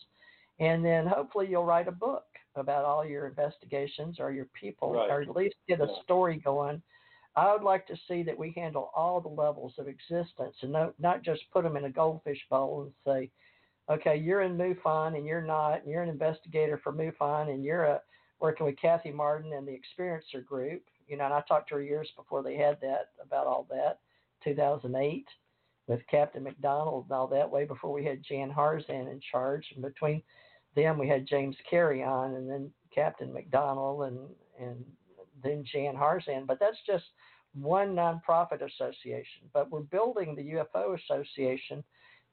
and 0.59 0.85
then 0.85 1.07
hopefully 1.07 1.47
you'll 1.49 1.65
write 1.65 1.89
a 1.89 1.93
book 1.93 2.25
about 2.57 2.85
all 2.85 3.05
your 3.05 3.27
investigations 3.27 4.17
or 4.19 4.33
your 4.33 4.47
people, 4.59 4.93
Right. 4.95 5.11
or 5.11 5.23
at 5.23 5.37
least 5.37 5.57
get 5.69 5.81
a 5.81 5.95
story 6.03 6.37
going. 6.37 6.83
I 7.37 7.53
would 7.53 7.63
like 7.63 7.87
to 7.89 7.97
see 8.09 8.23
that 8.23 8.39
we 8.39 8.53
handle 8.53 8.91
all 8.95 9.21
the 9.21 9.29
levels 9.29 9.75
of 9.79 9.89
existence 9.89 10.57
and 10.63 10.73
not, 10.73 10.99
not 10.99 11.23
just 11.23 11.43
put 11.53 11.65
them 11.65 11.77
in 11.77 11.85
a 11.85 11.91
goldfish 11.91 12.41
bowl 12.49 12.85
and 12.85 12.93
say, 13.07 13.31
okay, 13.91 14.17
you're 14.17 14.41
in 14.41 14.57
MUFON 14.57 15.17
and 15.17 15.27
you're 15.27 15.43
not, 15.43 15.83
and 15.83 15.91
you're 15.91 16.03
an 16.03 16.09
investigator 16.09 16.81
for 16.83 16.93
MUFON 16.93 17.51
and 17.51 17.63
you're 17.63 17.85
a 17.85 18.01
working 18.41 18.67
with 18.67 18.81
Kathy 18.81 19.11
Marden 19.11 19.53
and 19.53 19.67
the 19.67 19.79
Experiencer 19.79 20.45
Group. 20.45 20.83
You 21.07 21.17
know, 21.17 21.25
and 21.25 21.35
I 21.35 21.43
talked 21.43 21.69
to 21.69 21.77
her 21.77 21.83
years 21.83 22.11
before 22.17 22.43
they 22.43 22.57
had 22.57 22.79
that 22.81 23.11
about 23.23 23.47
all 23.47 23.67
that, 23.71 24.01
2008, 24.45 25.27
with 25.87 26.01
Captain 26.11 26.43
McDonald 26.43 27.05
and 27.05 27.13
all 27.13 27.29
that, 27.29 27.51
way 27.51 27.65
before 27.65 27.93
we 27.93 28.05
had 28.05 28.25
Jan 28.29 28.51
Harzan 28.51 29.11
in 29.11 29.21
charge. 29.31 29.65
And 29.75 29.83
between 29.83 30.23
them, 30.75 30.99
we 30.99 31.09
had 31.09 31.27
James 31.27 31.57
Carey 31.69 32.03
on, 32.03 32.35
and 32.35 32.51
then 32.51 32.71
Captain 32.95 33.33
McDonald, 33.33 34.05
and 34.05 34.19
and 34.59 34.85
then 35.43 35.65
Jan 35.73 35.95
Harzan. 35.95 36.47
But 36.47 36.59
that's 36.59 36.79
just 36.87 37.05
one 37.55 37.95
nonprofit 37.95 38.63
association. 38.63 39.49
But 39.53 39.71
we're 39.71 39.81
building 39.81 40.35
the 40.35 40.55
UFO 40.55 40.99
Association 40.99 41.85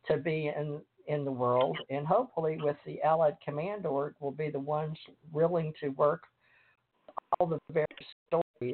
to 0.08 0.18
be 0.18 0.52
in 0.56 0.82
in 1.08 1.26
the 1.26 1.32
world, 1.32 1.78
and 1.90 2.08
hopefully 2.08 2.58
with 2.62 2.78
the 2.86 3.00
Alien 3.06 3.36
Contact 3.44 3.86
Org, 3.86 4.16
will 4.20 4.32
be 4.32 4.50
the 4.50 4.60
ones 4.60 4.98
willing 5.32 5.74
to 5.82 5.90
work 5.90 6.24
all 7.40 7.48
the 7.48 7.60
various 7.72 7.88
stories. 8.28 8.74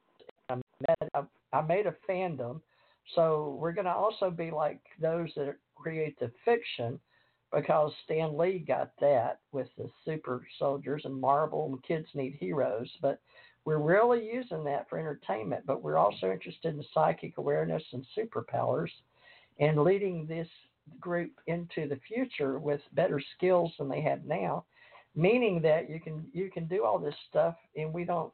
I 0.49 0.55
made, 0.55 1.67
made 1.67 1.87
a 1.87 1.95
fandom, 2.09 2.61
so 3.15 3.57
we're 3.59 3.71
going 3.71 3.85
to 3.85 3.93
also 3.93 4.29
be 4.29 4.51
like 4.51 4.79
those 5.01 5.29
that 5.35 5.55
create 5.75 6.19
the 6.19 6.31
fiction, 6.45 6.99
because 7.51 7.91
Stan 8.05 8.37
Lee 8.37 8.59
got 8.59 8.91
that 9.01 9.39
with 9.51 9.67
the 9.77 9.89
super 10.05 10.45
soldiers 10.59 11.01
and 11.05 11.19
Marvel 11.19 11.65
and 11.65 11.83
Kids 11.83 12.07
Need 12.13 12.37
Heroes, 12.39 12.89
but 13.01 13.19
we're 13.65 13.79
really 13.79 14.23
using 14.31 14.63
that 14.65 14.87
for 14.87 14.99
entertainment. 14.99 15.65
But 15.65 15.81
we're 15.81 15.97
also 15.97 16.31
interested 16.31 16.75
in 16.75 16.83
psychic 16.93 17.37
awareness 17.37 17.83
and 17.91 18.05
superpowers, 18.17 18.89
and 19.59 19.83
leading 19.83 20.25
this 20.27 20.47
group 20.99 21.31
into 21.47 21.87
the 21.87 21.99
future 22.07 22.59
with 22.59 22.81
better 22.93 23.21
skills 23.35 23.71
than 23.77 23.89
they 23.89 24.01
have 24.01 24.25
now, 24.25 24.65
meaning 25.15 25.61
that 25.61 25.89
you 25.89 25.99
can 25.99 26.25
you 26.33 26.49
can 26.51 26.67
do 26.67 26.85
all 26.85 26.99
this 26.99 27.15
stuff 27.29 27.55
and 27.75 27.93
we 27.93 28.05
don't 28.05 28.31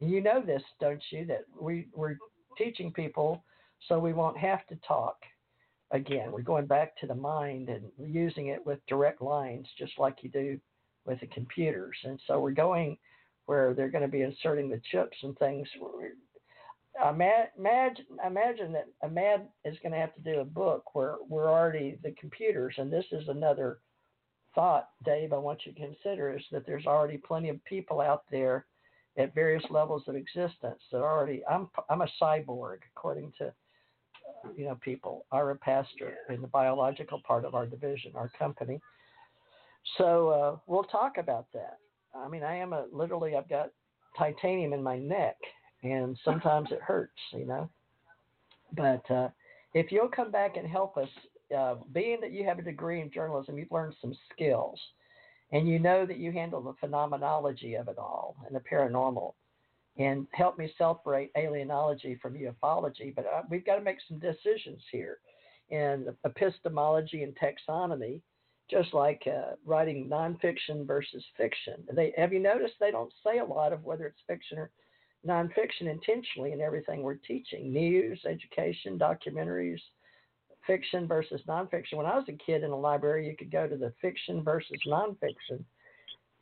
you 0.00 0.22
know 0.22 0.40
this, 0.40 0.62
don't 0.80 1.02
you, 1.10 1.26
that 1.26 1.44
we, 1.60 1.86
we're 1.94 2.16
teaching 2.56 2.90
people 2.92 3.44
so 3.88 3.98
we 3.98 4.12
won't 4.14 4.38
have 4.38 4.66
to 4.68 4.76
talk. 4.86 5.16
again. 5.90 6.30
We're 6.32 6.42
going 6.42 6.66
back 6.66 6.96
to 6.98 7.06
the 7.06 7.14
mind 7.14 7.68
and 7.68 7.84
using 7.98 8.48
it 8.48 8.64
with 8.64 8.78
direct 8.86 9.20
lines, 9.22 9.66
just 9.78 9.92
like 9.98 10.18
you 10.22 10.30
do 10.30 10.58
with 11.04 11.20
the 11.20 11.26
computers. 11.26 11.96
And 12.04 12.20
so 12.26 12.40
we're 12.40 12.52
going 12.52 12.98
where 13.46 13.74
they're 13.74 13.88
going 13.90 14.02
to 14.02 14.08
be 14.08 14.22
inserting 14.22 14.70
the 14.70 14.80
chips 14.92 15.16
and 15.22 15.36
things. 15.38 15.66
Imagine, 17.08 18.04
imagine 18.26 18.72
that 18.72 18.88
Amad 19.04 19.46
is 19.64 19.78
going 19.82 19.92
to 19.92 19.98
have 19.98 20.14
to 20.14 20.20
do 20.20 20.40
a 20.40 20.44
book 20.44 20.94
where 20.94 21.16
we're 21.28 21.50
already 21.50 21.98
the 22.02 22.12
computers, 22.20 22.74
and 22.78 22.92
this 22.92 23.06
is 23.12 23.28
another 23.28 23.78
thought, 24.54 24.88
Dave. 25.04 25.32
I 25.32 25.38
want 25.38 25.60
you 25.64 25.72
to 25.72 25.80
consider 25.80 26.36
is 26.36 26.42
that 26.50 26.66
there's 26.66 26.86
already 26.86 27.16
plenty 27.16 27.48
of 27.48 27.64
people 27.64 28.00
out 28.00 28.24
there 28.30 28.66
at 29.16 29.34
various 29.34 29.64
levels 29.70 30.02
of 30.08 30.16
existence 30.16 30.80
that 30.92 31.00
already. 31.00 31.42
I'm 31.50 31.68
I'm 31.88 32.02
a 32.02 32.08
cyborg 32.20 32.78
according 32.94 33.32
to 33.38 33.52
you 34.56 34.64
know 34.66 34.78
people. 34.80 35.26
Ira 35.32 35.56
Pastor 35.56 36.14
in 36.28 36.40
the 36.40 36.48
biological 36.48 37.20
part 37.26 37.44
of 37.44 37.54
our 37.54 37.66
division, 37.66 38.12
our 38.14 38.30
company. 38.38 38.80
So 39.96 40.28
uh, 40.28 40.56
we'll 40.66 40.84
talk 40.84 41.18
about 41.18 41.46
that. 41.54 41.78
I 42.14 42.28
mean, 42.28 42.42
I 42.42 42.56
am 42.56 42.72
a 42.72 42.86
literally. 42.92 43.36
I've 43.36 43.48
got 43.48 43.70
titanium 44.18 44.72
in 44.72 44.82
my 44.82 44.98
neck, 44.98 45.36
and 45.82 46.18
sometimes 46.24 46.68
it 46.70 46.80
hurts, 46.80 47.18
you 47.32 47.46
know. 47.46 47.68
But 48.76 49.08
uh, 49.10 49.28
if 49.74 49.90
you'll 49.90 50.08
come 50.08 50.30
back 50.30 50.56
and 50.56 50.66
help 50.66 50.96
us, 50.96 51.08
uh, 51.56 51.76
being 51.92 52.18
that 52.20 52.32
you 52.32 52.44
have 52.44 52.58
a 52.58 52.62
degree 52.62 53.00
in 53.00 53.10
journalism, 53.10 53.58
you've 53.58 53.72
learned 53.72 53.94
some 54.00 54.16
skills, 54.32 54.78
and 55.52 55.68
you 55.68 55.78
know 55.78 56.06
that 56.06 56.18
you 56.18 56.32
handle 56.32 56.62
the 56.62 56.74
phenomenology 56.80 57.74
of 57.74 57.88
it 57.88 57.98
all 57.98 58.36
and 58.46 58.54
the 58.54 58.60
paranormal, 58.60 59.34
and 59.98 60.26
help 60.32 60.58
me 60.58 60.72
separate 60.78 61.32
alienology 61.34 62.20
from 62.20 62.34
ufology. 62.34 63.14
But 63.14 63.26
uh, 63.26 63.42
we've 63.48 63.66
got 63.66 63.76
to 63.76 63.82
make 63.82 63.98
some 64.08 64.18
decisions 64.18 64.82
here, 64.92 65.18
in 65.70 66.06
epistemology 66.24 67.22
and 67.22 67.36
taxonomy 67.36 68.20
just 68.70 68.94
like 68.94 69.22
uh, 69.26 69.54
writing 69.66 70.08
nonfiction 70.08 70.86
versus 70.86 71.24
fiction. 71.36 71.74
They 71.92 72.12
have 72.16 72.32
you 72.32 72.38
noticed 72.38 72.74
they 72.78 72.92
don't 72.92 73.12
say 73.24 73.38
a 73.38 73.44
lot 73.44 73.72
of 73.72 73.82
whether 73.82 74.06
it's 74.06 74.20
fiction 74.28 74.58
or 74.58 74.70
nonfiction 75.26 75.82
intentionally 75.90 76.52
in 76.52 76.60
everything 76.60 77.02
we're 77.02 77.14
teaching 77.14 77.72
news, 77.72 78.20
education, 78.28 78.98
documentaries, 78.98 79.80
fiction 80.66 81.06
versus 81.06 81.40
nonfiction. 81.48 81.94
When 81.94 82.06
I 82.06 82.16
was 82.16 82.24
a 82.28 82.32
kid 82.44 82.62
in 82.62 82.70
a 82.70 82.76
library, 82.76 83.26
you 83.26 83.36
could 83.36 83.50
go 83.50 83.66
to 83.66 83.76
the 83.76 83.92
fiction 84.00 84.42
versus 84.42 84.78
nonfiction. 84.86 85.64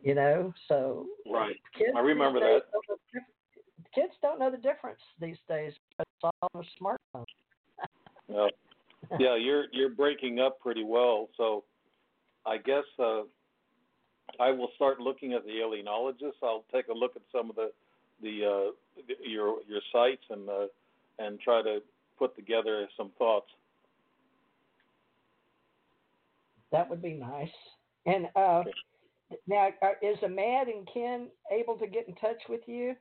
You 0.00 0.14
know, 0.14 0.54
so 0.68 1.06
right. 1.30 1.56
Kids 1.76 1.90
I 1.96 2.00
remember 2.00 2.38
that. 2.38 2.60
Kids 3.94 4.12
don't 4.22 4.38
know 4.38 4.50
the 4.50 4.56
difference 4.56 5.00
these 5.20 5.38
days. 5.48 5.72
but 5.96 6.06
It's 6.14 6.24
all 6.24 6.48
on 6.54 6.64
a 6.64 7.18
smartphone. 7.18 7.24
yeah, 8.28 8.46
yeah, 9.18 9.36
you're 9.36 9.64
you're 9.72 9.88
breaking 9.88 10.38
up 10.38 10.60
pretty 10.60 10.84
well. 10.84 11.28
So 11.36 11.64
I 12.46 12.58
guess 12.58 12.84
uh, 13.00 13.22
I 14.38 14.50
will 14.52 14.70
start 14.76 15.00
looking 15.00 15.32
at 15.32 15.44
the 15.44 15.50
alienologists. 15.52 16.42
I'll 16.44 16.64
take 16.72 16.86
a 16.88 16.94
look 16.94 17.16
at 17.16 17.22
some 17.32 17.50
of 17.50 17.56
the 17.56 17.72
the 18.22 18.44
uh, 18.44 19.02
your 19.24 19.56
your 19.68 19.80
sites 19.92 20.22
and 20.30 20.48
uh, 20.48 20.66
and 21.18 21.40
try 21.40 21.62
to 21.62 21.80
put 22.18 22.34
together 22.36 22.88
some 22.96 23.10
thoughts. 23.18 23.46
That 26.72 26.88
would 26.90 27.02
be 27.02 27.14
nice. 27.14 27.48
And 28.06 28.26
uh, 28.36 28.60
okay. 28.60 28.72
now, 29.46 29.68
uh, 29.82 29.92
is 30.02 30.18
Amad 30.18 30.68
and 30.68 30.88
Ken 30.92 31.28
able 31.52 31.76
to 31.76 31.86
get 31.86 32.08
in 32.08 32.14
touch 32.16 32.40
with 32.48 32.60
you? 32.66 32.94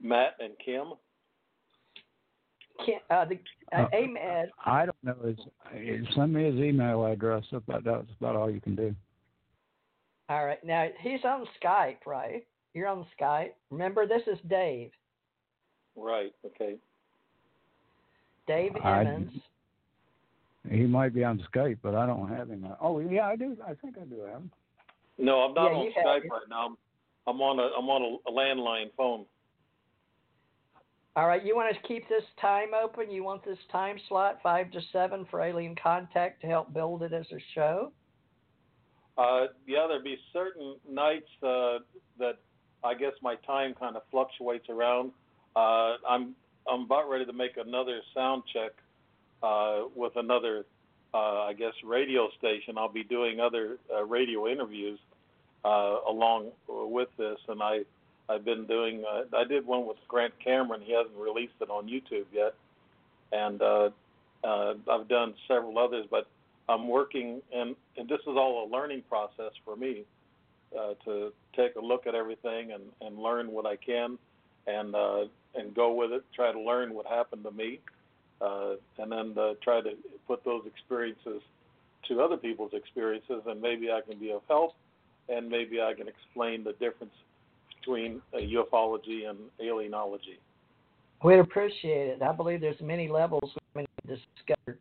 Matt 0.00 0.36
and 0.40 0.52
Kim. 0.64 0.94
Kim, 2.84 2.98
uh, 3.10 3.24
the 3.24 3.38
uh, 3.76 3.86
Amad. 3.94 4.46
I 4.64 4.86
don't 4.86 5.04
know 5.04 5.16
his. 5.24 6.06
Send 6.14 6.32
me 6.32 6.44
his 6.44 6.56
email 6.56 7.06
address. 7.06 7.44
About 7.52 7.84
that's 7.84 8.06
about 8.20 8.36
all 8.36 8.50
you 8.50 8.60
can 8.60 8.74
do. 8.74 8.94
All 10.32 10.46
right. 10.46 10.64
Now 10.64 10.88
he's 11.00 11.20
on 11.24 11.46
Skype, 11.62 12.06
right? 12.06 12.42
You're 12.72 12.88
on 12.88 13.04
Skype. 13.20 13.50
Remember, 13.70 14.06
this 14.06 14.22
is 14.26 14.38
Dave. 14.48 14.90
Right. 15.94 16.32
Okay. 16.46 16.76
Dave 18.46 18.72
Emmons. 18.82 19.30
I, 20.70 20.74
he 20.74 20.84
might 20.84 21.14
be 21.14 21.22
on 21.22 21.44
Skype, 21.52 21.78
but 21.82 21.94
I 21.94 22.06
don't 22.06 22.28
have 22.30 22.48
him. 22.48 22.66
Oh 22.80 22.98
yeah, 23.00 23.26
I 23.26 23.36
do. 23.36 23.58
I 23.62 23.74
think 23.74 23.96
I 24.00 24.04
do 24.04 24.20
have 24.20 24.36
him. 24.36 24.50
No, 25.18 25.40
I'm 25.40 25.52
not 25.52 25.70
yeah, 25.70 25.76
on 25.76 25.86
Skype 25.88 26.30
right 26.30 26.48
now. 26.48 26.76
I'm 27.26 27.40
on 27.42 27.58
a 27.58 27.68
I'm 27.78 27.90
on 27.90 28.18
a 28.26 28.30
landline 28.30 28.90
phone. 28.96 29.26
All 31.14 31.28
right, 31.28 31.44
you 31.44 31.54
want 31.54 31.76
to 31.76 31.82
keep 31.86 32.08
this 32.08 32.24
time 32.40 32.68
open? 32.72 33.10
You 33.10 33.22
want 33.22 33.44
this 33.44 33.58
time 33.70 33.98
slot 34.08 34.38
five 34.42 34.70
to 34.70 34.80
seven 34.94 35.26
for 35.30 35.42
Alien 35.42 35.76
Contact 35.80 36.40
to 36.40 36.46
help 36.46 36.72
build 36.72 37.02
it 37.02 37.12
as 37.12 37.26
a 37.32 37.38
show? 37.54 37.92
Uh, 39.16 39.46
yeah, 39.66 39.86
there'd 39.88 40.04
be 40.04 40.18
certain 40.32 40.76
nights 40.88 41.28
uh, 41.42 41.78
that 42.18 42.38
I 42.84 42.94
guess 42.94 43.12
my 43.22 43.36
time 43.46 43.74
kind 43.78 43.96
of 43.96 44.02
fluctuates 44.10 44.68
around. 44.68 45.12
Uh, 45.54 45.96
I'm 46.08 46.34
I'm 46.66 46.82
about 46.82 47.10
ready 47.10 47.26
to 47.26 47.32
make 47.32 47.56
another 47.56 48.00
sound 48.14 48.44
check 48.52 48.72
uh, 49.42 49.82
with 49.94 50.12
another, 50.16 50.64
uh, 51.12 51.42
I 51.42 51.52
guess, 51.52 51.72
radio 51.84 52.28
station. 52.38 52.78
I'll 52.78 52.92
be 52.92 53.04
doing 53.04 53.40
other 53.40 53.78
uh, 53.92 54.04
radio 54.04 54.48
interviews 54.48 54.98
uh, 55.64 55.96
along 56.08 56.52
with 56.68 57.08
this, 57.18 57.38
and 57.48 57.62
I 57.62 57.80
I've 58.28 58.44
been 58.44 58.66
doing. 58.66 59.04
Uh, 59.04 59.36
I 59.36 59.44
did 59.44 59.66
one 59.66 59.86
with 59.86 59.98
Grant 60.08 60.32
Cameron. 60.42 60.80
He 60.82 60.92
hasn't 60.92 61.16
released 61.16 61.54
it 61.60 61.70
on 61.70 61.86
YouTube 61.88 62.26
yet, 62.32 62.54
and 63.32 63.60
uh, 63.60 63.90
uh, 64.44 64.74
I've 64.90 65.08
done 65.08 65.34
several 65.48 65.78
others. 65.78 66.06
But 66.10 66.26
I'm 66.72 66.88
working, 66.88 67.42
and 67.54 67.76
and 67.96 68.08
this 68.08 68.20
is 68.20 68.34
all 68.36 68.66
a 68.66 68.68
learning 68.74 69.02
process 69.08 69.52
for 69.64 69.76
me 69.76 70.04
uh, 70.78 70.94
to 71.04 71.32
take 71.54 71.76
a 71.76 71.80
look 71.80 72.06
at 72.06 72.14
everything 72.14 72.72
and 72.72 72.82
and 73.00 73.18
learn 73.18 73.50
what 73.50 73.66
I 73.66 73.76
can, 73.76 74.18
and 74.66 74.94
uh, 74.94 75.24
and 75.54 75.74
go 75.74 75.92
with 75.92 76.12
it. 76.12 76.24
Try 76.34 76.52
to 76.52 76.60
learn 76.60 76.94
what 76.94 77.06
happened 77.06 77.44
to 77.44 77.50
me, 77.50 77.80
uh, 78.40 78.74
and 78.98 79.12
then 79.12 79.34
uh, 79.38 79.54
try 79.62 79.80
to 79.80 79.90
put 80.26 80.44
those 80.44 80.62
experiences 80.66 81.42
to 82.08 82.20
other 82.20 82.36
people's 82.36 82.72
experiences, 82.74 83.42
and 83.46 83.60
maybe 83.60 83.90
I 83.90 84.00
can 84.08 84.18
be 84.18 84.32
of 84.32 84.42
help, 84.48 84.74
and 85.28 85.48
maybe 85.48 85.80
I 85.80 85.92
can 85.94 86.08
explain 86.08 86.64
the 86.64 86.72
difference 86.72 87.14
between 87.78 88.20
ufology 88.34 89.28
and 89.28 89.38
alienology. 89.60 90.38
We'd 91.22 91.38
appreciate 91.38 92.08
it. 92.08 92.22
I 92.22 92.32
believe 92.32 92.60
there's 92.60 92.80
many 92.80 93.08
levels 93.08 93.52
we 93.74 93.86
discovered. 94.06 94.78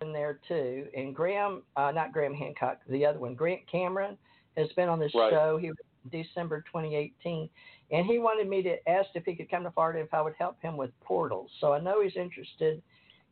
In 0.00 0.12
there 0.12 0.38
too, 0.46 0.86
and 0.96 1.14
Graham, 1.14 1.62
uh, 1.76 1.90
not 1.90 2.12
Graham 2.12 2.32
Hancock, 2.32 2.78
the 2.88 3.04
other 3.04 3.18
one, 3.18 3.34
Grant 3.34 3.60
Cameron, 3.70 4.16
has 4.56 4.68
been 4.76 4.88
on 4.88 5.00
this 5.00 5.12
right. 5.14 5.32
show. 5.32 5.58
He 5.60 5.68
was 5.68 5.76
December 6.12 6.60
2018, 6.72 7.48
and 7.90 8.06
he 8.06 8.18
wanted 8.18 8.48
me 8.48 8.62
to 8.62 8.88
ask 8.88 9.08
if 9.14 9.24
he 9.24 9.34
could 9.34 9.50
come 9.50 9.64
to 9.64 9.70
Florida 9.72 10.00
if 10.00 10.14
I 10.14 10.20
would 10.20 10.34
help 10.38 10.60
him 10.62 10.76
with 10.76 10.90
portals. 11.00 11.50
So 11.60 11.72
I 11.72 11.80
know 11.80 12.02
he's 12.02 12.16
interested 12.16 12.82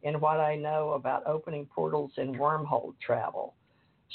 in 0.03 0.21
what 0.21 0.41
I 0.41 0.57
know 0.57 0.91
about 0.91 1.27
opening 1.27 1.67
portals 1.67 2.13
and 2.17 2.37
wormhole 2.37 2.95
travel. 3.05 3.55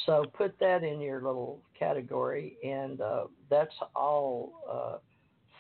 So 0.06 0.26
put 0.38 0.58
that 0.60 0.84
in 0.84 1.00
your 1.00 1.22
little 1.22 1.60
category, 1.78 2.58
and 2.64 3.02
uh, 3.02 3.26
that's 3.50 3.74
all 3.96 4.64
uh, 4.70 4.98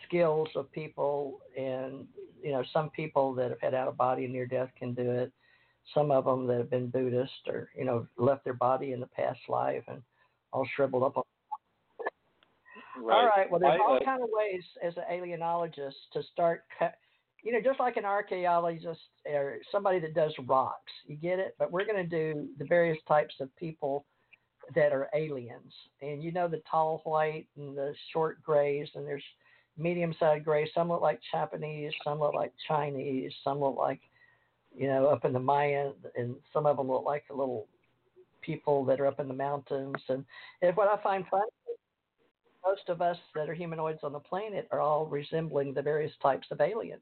skills 0.05 0.49
of 0.55 0.71
people. 0.71 1.39
And 1.57 2.07
you 2.43 2.51
know, 2.51 2.63
some 2.71 2.89
people 2.91 3.33
that 3.35 3.49
have 3.49 3.61
had 3.61 3.73
out 3.73 3.87
of 3.87 3.97
body 3.97 4.27
near 4.27 4.45
death 4.45 4.69
can 4.77 4.93
do 4.93 5.09
it. 5.09 5.31
Some 5.93 6.11
of 6.11 6.25
them 6.25 6.47
that 6.47 6.57
have 6.57 6.69
been 6.69 6.89
Buddhist 6.89 7.47
or 7.47 7.69
you 7.75 7.85
know 7.85 8.07
left 8.17 8.43
their 8.43 8.53
body 8.53 8.91
in 8.91 8.99
the 8.99 9.07
past 9.07 9.39
life 9.47 9.83
and 9.87 10.01
all 10.51 10.67
shriveled 10.75 11.03
up. 11.03 11.27
Right. 12.99 13.15
All 13.15 13.25
right. 13.25 13.49
Well, 13.49 13.59
there's 13.59 13.79
I, 13.79 13.83
all 13.83 13.97
uh, 14.01 14.05
kind 14.05 14.23
of 14.23 14.29
ways 14.31 14.63
as 14.83 14.93
an 14.97 15.03
alienologist 15.11 15.93
to 16.13 16.23
start. 16.33 16.63
you 17.43 17.53
know, 17.53 17.61
just 17.63 17.79
like 17.79 17.97
an 17.97 18.05
archaeologist 18.05 18.99
or 19.25 19.59
somebody 19.71 19.99
that 19.99 20.13
does 20.13 20.33
rocks, 20.47 20.91
you 21.05 21.15
get 21.15 21.39
it. 21.39 21.55
But 21.59 21.71
we're 21.71 21.85
going 21.85 22.09
to 22.09 22.09
do 22.09 22.47
the 22.57 22.65
various 22.65 22.97
types 23.07 23.35
of 23.39 23.55
people 23.55 24.05
that 24.75 24.91
are 24.91 25.09
aliens. 25.15 25.73
And 26.01 26.23
you 26.23 26.31
know 26.31 26.47
the 26.47 26.61
tall 26.69 27.01
white 27.03 27.47
and 27.55 27.77
the 27.77 27.93
short 28.11 28.41
grays, 28.43 28.87
and 28.95 29.05
there's 29.05 29.23
medium 29.77 30.13
sized 30.19 30.45
grays. 30.45 30.69
Some 30.73 30.89
look 30.89 31.01
like 31.01 31.19
Japanese, 31.31 31.93
some 32.03 32.19
look 32.19 32.33
like 32.33 32.53
Chinese, 32.67 33.31
some 33.43 33.59
look 33.59 33.77
like, 33.77 34.01
you 34.77 34.87
know, 34.87 35.07
up 35.07 35.25
in 35.25 35.33
the 35.33 35.39
Mayan, 35.39 35.93
and 36.15 36.35
some 36.53 36.65
of 36.65 36.77
them 36.77 36.87
look 36.87 37.03
like 37.03 37.27
the 37.27 37.33
little 37.33 37.67
people 38.41 38.85
that 38.85 38.99
are 38.99 39.07
up 39.07 39.19
in 39.19 39.27
the 39.27 39.33
mountains. 39.33 39.95
And, 40.07 40.23
and 40.61 40.75
what 40.77 40.87
I 40.87 41.01
find 41.01 41.25
funny 41.29 41.45
most 42.65 42.89
of 42.89 43.01
us 43.01 43.17
that 43.33 43.49
are 43.49 43.53
humanoids 43.53 43.99
on 44.03 44.11
the 44.11 44.19
planet 44.19 44.67
are 44.71 44.81
all 44.81 45.05
resembling 45.05 45.73
the 45.73 45.81
various 45.81 46.11
types 46.21 46.47
of 46.51 46.59
aliens. 46.59 47.01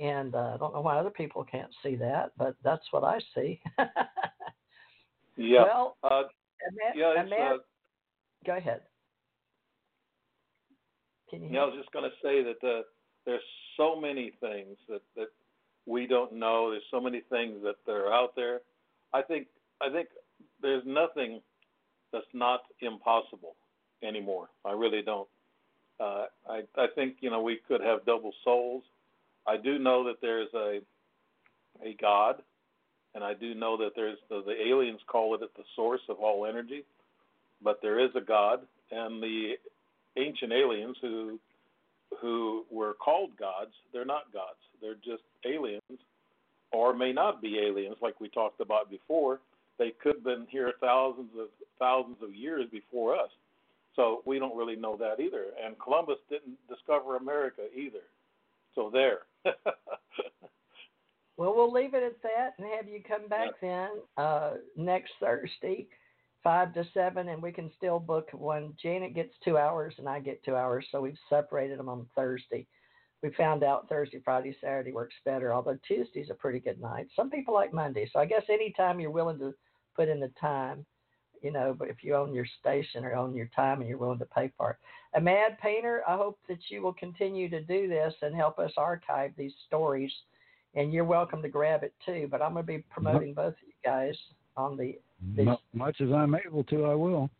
And 0.00 0.34
uh, 0.34 0.52
I 0.54 0.56
don't 0.56 0.74
know 0.74 0.80
why 0.80 0.98
other 0.98 1.10
people 1.10 1.44
can't 1.44 1.70
see 1.82 1.96
that, 1.96 2.32
but 2.36 2.56
that's 2.64 2.84
what 2.90 3.04
I 3.04 3.18
see. 3.34 3.60
yeah. 5.36 5.64
Well, 5.64 5.96
uh, 6.02 6.22
yeah, 6.96 7.14
Amad, 7.18 7.54
uh, 7.54 7.58
go 8.46 8.56
ahead. 8.56 8.80
Can 11.28 11.42
you? 11.42 11.50
Yeah, 11.52 11.60
I 11.60 11.64
was 11.66 11.74
just 11.76 11.92
going 11.92 12.08
to 12.08 12.16
say 12.22 12.42
that 12.42 12.66
uh, 12.66 12.82
there's 13.26 13.42
so 13.76 14.00
many 14.00 14.32
things 14.40 14.76
that 14.88 15.02
that 15.16 15.28
we 15.86 16.06
don't 16.06 16.32
know. 16.32 16.70
There's 16.70 16.82
so 16.90 17.00
many 17.00 17.22
things 17.30 17.62
that, 17.62 17.92
are 17.92 18.12
out 18.12 18.34
there. 18.36 18.60
I 19.12 19.22
think 19.22 19.46
I 19.80 19.90
think 19.90 20.08
there's 20.62 20.82
nothing 20.86 21.40
that's 22.12 22.24
not 22.32 22.62
impossible 22.80 23.54
anymore. 24.02 24.48
I 24.64 24.72
really 24.72 25.02
don't. 25.02 25.28
Uh, 26.00 26.26
I 26.48 26.62
I 26.76 26.86
think 26.94 27.16
you 27.20 27.30
know 27.30 27.42
we 27.42 27.60
could 27.68 27.80
have 27.80 28.04
double 28.04 28.32
souls. 28.44 28.82
I 29.46 29.56
do 29.56 29.78
know 29.78 30.04
that 30.04 30.20
there's 30.20 30.52
a 30.54 30.80
a 31.84 31.94
God, 32.00 32.42
and 33.14 33.22
I 33.22 33.34
do 33.34 33.54
know 33.54 33.76
that 33.76 33.92
there's 33.94 34.18
the, 34.28 34.42
the 34.44 34.68
aliens 34.68 35.00
call 35.06 35.34
it 35.34 35.42
at 35.42 35.54
the 35.56 35.64
source 35.76 36.02
of 36.08 36.18
all 36.18 36.46
energy, 36.46 36.84
but 37.62 37.80
there 37.82 37.98
is 37.98 38.10
a 38.16 38.20
God, 38.20 38.60
and 38.90 39.22
the 39.22 39.54
ancient 40.16 40.52
aliens 40.52 40.96
who 41.00 41.38
who 42.20 42.64
were 42.70 42.94
called 42.94 43.30
gods, 43.38 43.72
they're 43.92 44.04
not 44.04 44.32
gods. 44.32 44.58
They're 44.80 44.94
just 44.94 45.22
aliens, 45.46 45.82
or 46.72 46.94
may 46.94 47.12
not 47.12 47.40
be 47.40 47.58
aliens, 47.58 47.96
like 48.02 48.20
we 48.20 48.28
talked 48.28 48.60
about 48.60 48.90
before. 48.90 49.40
They 49.78 49.92
could 50.02 50.16
have 50.16 50.24
been 50.24 50.46
here 50.48 50.72
thousands 50.80 51.30
of 51.38 51.48
thousands 51.78 52.18
of 52.22 52.34
years 52.34 52.66
before 52.70 53.14
us. 53.14 53.30
So 53.96 54.22
we 54.24 54.38
don't 54.38 54.56
really 54.56 54.76
know 54.76 54.96
that 54.96 55.20
either. 55.20 55.46
And 55.64 55.78
Columbus 55.78 56.18
didn't 56.28 56.58
discover 56.68 57.16
America 57.16 57.62
either. 57.76 58.02
So 58.74 58.90
there. 58.92 59.20
well, 61.36 61.54
we'll 61.54 61.72
leave 61.72 61.94
it 61.94 62.02
at 62.02 62.22
that 62.22 62.54
and 62.58 62.66
have 62.76 62.88
you 62.88 63.00
come 63.06 63.28
back 63.28 63.50
yeah. 63.62 63.88
then 64.16 64.24
uh, 64.24 64.50
next 64.76 65.12
Thursday, 65.20 65.86
five 66.44 66.72
to 66.74 66.86
seven, 66.94 67.30
and 67.30 67.42
we 67.42 67.50
can 67.50 67.72
still 67.76 67.98
book 67.98 68.28
one. 68.32 68.74
Janet 68.80 69.14
gets 69.14 69.34
two 69.44 69.58
hours 69.58 69.94
and 69.98 70.08
I 70.08 70.20
get 70.20 70.44
two 70.44 70.54
hours, 70.54 70.86
so 70.92 71.00
we've 71.00 71.18
separated 71.28 71.78
them 71.78 71.88
on 71.88 72.06
Thursday. 72.14 72.66
We 73.22 73.30
found 73.30 73.64
out 73.64 73.88
Thursday, 73.88 74.20
Friday, 74.24 74.56
Saturday 74.60 74.92
works 74.92 75.14
better, 75.24 75.52
although 75.52 75.78
Tuesday's 75.88 76.30
a 76.30 76.34
pretty 76.34 76.60
good 76.60 76.80
night. 76.80 77.08
Some 77.16 77.30
people 77.30 77.54
like 77.54 77.72
Monday, 77.72 78.08
so 78.12 78.20
I 78.20 78.26
guess 78.26 78.44
anytime 78.48 79.00
you're 79.00 79.10
willing 79.10 79.38
to 79.38 79.54
put 79.96 80.08
in 80.08 80.20
the 80.20 80.30
time 80.40 80.86
you 81.44 81.52
know, 81.52 81.76
but 81.78 81.88
if 81.88 82.02
you 82.02 82.16
own 82.16 82.32
your 82.32 82.46
station 82.58 83.04
or 83.04 83.14
own 83.14 83.34
your 83.34 83.50
time 83.54 83.80
and 83.80 83.88
you're 83.88 83.98
willing 83.98 84.18
to 84.18 84.24
pay 84.24 84.50
for 84.56 84.70
it. 84.70 84.76
A 85.18 85.20
mad 85.20 85.58
painter, 85.60 86.02
I 86.08 86.16
hope 86.16 86.38
that 86.48 86.58
you 86.70 86.80
will 86.80 86.94
continue 86.94 87.50
to 87.50 87.60
do 87.60 87.86
this 87.86 88.14
and 88.22 88.34
help 88.34 88.58
us 88.58 88.72
archive 88.78 89.32
these 89.36 89.52
stories. 89.66 90.10
And 90.74 90.90
you're 90.90 91.04
welcome 91.04 91.42
to 91.42 91.48
grab 91.50 91.84
it 91.84 91.92
too. 92.04 92.28
But 92.30 92.40
I'm 92.40 92.54
going 92.54 92.64
to 92.64 92.66
be 92.66 92.78
mm-hmm. 92.78 92.92
promoting 93.02 93.34
both 93.34 93.52
of 93.52 93.58
you 93.66 93.74
guys 93.84 94.16
on 94.56 94.78
the. 94.78 94.98
These... 95.36 95.48
Much 95.72 96.00
as 96.00 96.10
I'm 96.12 96.34
able 96.34 96.64
to, 96.64 96.84
I 96.84 96.94
will. 96.94 97.30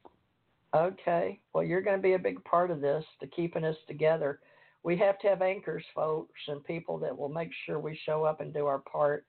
Okay. 0.74 1.40
Well, 1.52 1.64
you're 1.64 1.82
going 1.82 1.96
to 1.96 2.02
be 2.02 2.14
a 2.14 2.18
big 2.18 2.42
part 2.44 2.70
of 2.70 2.80
this 2.80 3.04
to 3.20 3.26
keeping 3.28 3.64
us 3.64 3.76
together. 3.86 4.40
We 4.82 4.96
have 4.98 5.18
to 5.20 5.28
have 5.28 5.40
anchors, 5.40 5.84
folks, 5.94 6.40
and 6.48 6.62
people 6.64 6.98
that 6.98 7.16
will 7.16 7.28
make 7.28 7.50
sure 7.64 7.78
we 7.78 7.98
show 8.04 8.24
up 8.24 8.40
and 8.40 8.52
do 8.52 8.66
our 8.66 8.80
part. 8.80 9.24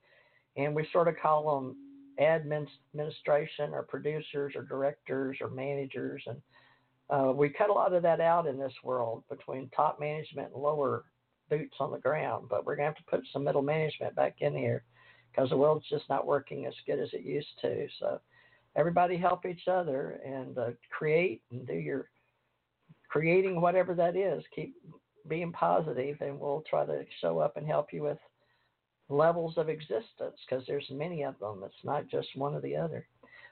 And 0.57 0.76
we 0.76 0.88
sort 0.91 1.07
of 1.07 1.15
call 1.22 1.56
them 1.56 1.76
administration 2.19 3.73
or 3.73 3.84
producers 3.84 4.53
or 4.56 4.64
directors 4.64 5.38
or 5.41 5.49
managers 5.49 6.23
and 6.27 6.41
uh, 7.10 7.32
we 7.32 7.49
cut 7.49 7.69
a 7.69 7.73
lot 7.73 7.94
of 7.94 8.02
that 8.02 8.19
out 8.19 8.48
in 8.48 8.57
this 8.57 8.73
world 8.84 9.23
between 9.30 9.69
top 9.76 9.99
management 9.99 10.52
and 10.53 10.64
lower 10.64 11.03
boots 11.49 11.76
on 11.80 11.91
the 11.91 11.99
ground 11.99 12.48
but 12.49 12.65
we're 12.65 12.76
going 12.76 12.90
to 12.90 12.95
have 12.95 13.06
to 13.06 13.11
put 13.11 13.27
some 13.32 13.44
middle 13.44 13.61
management 13.61 14.15
back 14.15 14.36
in 14.40 14.56
here 14.56 14.84
because 15.32 15.49
the 15.49 15.57
world's 15.57 15.88
just 15.90 16.07
not 16.10 16.26
working 16.26 16.65
as 16.65 16.73
good 16.88 16.99
as 16.99 17.10
it 17.14 17.23
used 17.23 17.48
to 17.61 17.86
so 17.99 18.19
everybody 18.76 19.18
help 19.18 19.45
each 19.45 19.68
other 19.68 20.19
and 20.26 20.57
uh, 20.57 20.69
create 20.95 21.41
and 21.52 21.65
do 21.68 21.73
your 21.73 22.10
creating 23.10 23.61
whatever 23.61 23.93
that 23.93 24.15
is 24.15 24.43
keep 24.53 24.76
being 25.27 25.52
positive 25.52 26.18
and 26.22 26.39
we'll 26.39 26.64
try 26.69 26.85
to 26.85 27.03
show 27.22 27.39
up 27.39 27.57
and 27.57 27.65
help 27.65 27.93
you 27.93 28.03
with 28.03 28.18
levels 29.10 29.57
of 29.57 29.69
existence 29.69 30.38
because 30.47 30.65
there's 30.68 30.88
many 30.91 31.23
of 31.23 31.38
them. 31.39 31.61
It's 31.65 31.76
not 31.84 32.07
just 32.10 32.27
one 32.35 32.53
or 32.53 32.61
the 32.61 32.76
other. 32.76 33.07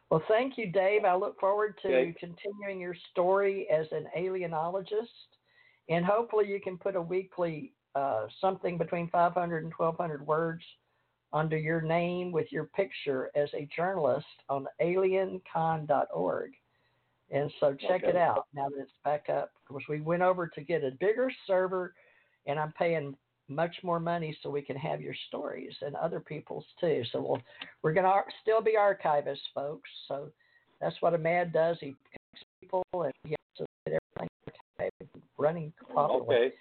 Well, 0.09 0.23
thank 0.27 0.57
you, 0.57 0.71
Dave. 0.71 1.05
I 1.05 1.15
look 1.15 1.39
forward 1.39 1.77
to 1.81 1.87
okay. 1.87 2.15
continuing 2.19 2.79
your 2.79 2.95
story 3.11 3.67
as 3.71 3.87
an 3.91 4.05
alienologist, 4.17 5.07
and 5.89 6.05
hopefully 6.05 6.47
you 6.47 6.59
can 6.59 6.77
put 6.77 6.95
a 6.95 7.01
weekly 7.01 7.73
uh, 7.95 8.27
something 8.41 8.77
between 8.77 9.09
500 9.09 9.63
and 9.63 9.73
1,200 9.75 10.25
words 10.25 10.63
under 11.33 11.57
your 11.57 11.81
name 11.81 12.31
with 12.31 12.51
your 12.51 12.65
picture 12.65 13.31
as 13.35 13.49
a 13.53 13.67
journalist 13.75 14.25
on 14.49 14.67
aliencon.org. 14.81 16.51
And 17.31 17.51
so 17.59 17.73
check 17.73 18.03
okay. 18.03 18.09
it 18.09 18.15
out 18.15 18.45
now 18.53 18.69
that 18.69 18.79
it's 18.79 18.91
back 19.03 19.25
up. 19.29 19.51
Because 19.67 19.83
we 19.89 20.01
went 20.01 20.21
over 20.21 20.47
to 20.47 20.61
get 20.61 20.83
a 20.83 20.91
bigger 20.99 21.31
server, 21.47 21.95
and 22.45 22.59
I'm 22.59 22.71
paying 22.73 23.15
much 23.49 23.75
more 23.83 23.99
money 23.99 24.37
so 24.41 24.49
we 24.49 24.61
can 24.61 24.75
have 24.77 25.01
your 25.01 25.15
stories 25.27 25.73
and 25.81 25.95
other 25.95 26.19
people's 26.19 26.65
too. 26.79 27.03
So 27.11 27.21
we'll, 27.21 27.41
we're 27.81 27.93
going 27.93 28.05
to 28.05 28.21
still 28.41 28.61
be 28.61 28.75
archivists, 28.77 29.37
folks. 29.55 29.89
So 30.07 30.31
that's 30.79 30.95
what 31.01 31.13
Amad 31.13 31.51
does. 31.51 31.77
He 31.79 31.95
picks 32.11 32.43
people 32.61 32.83
and 32.93 33.13
he 33.23 33.31
has 33.31 33.37
to 33.57 33.65
get 33.85 33.99
everything 34.79 35.21
running 35.37 35.73
properly. 35.91 36.35
Okay. 36.35 36.53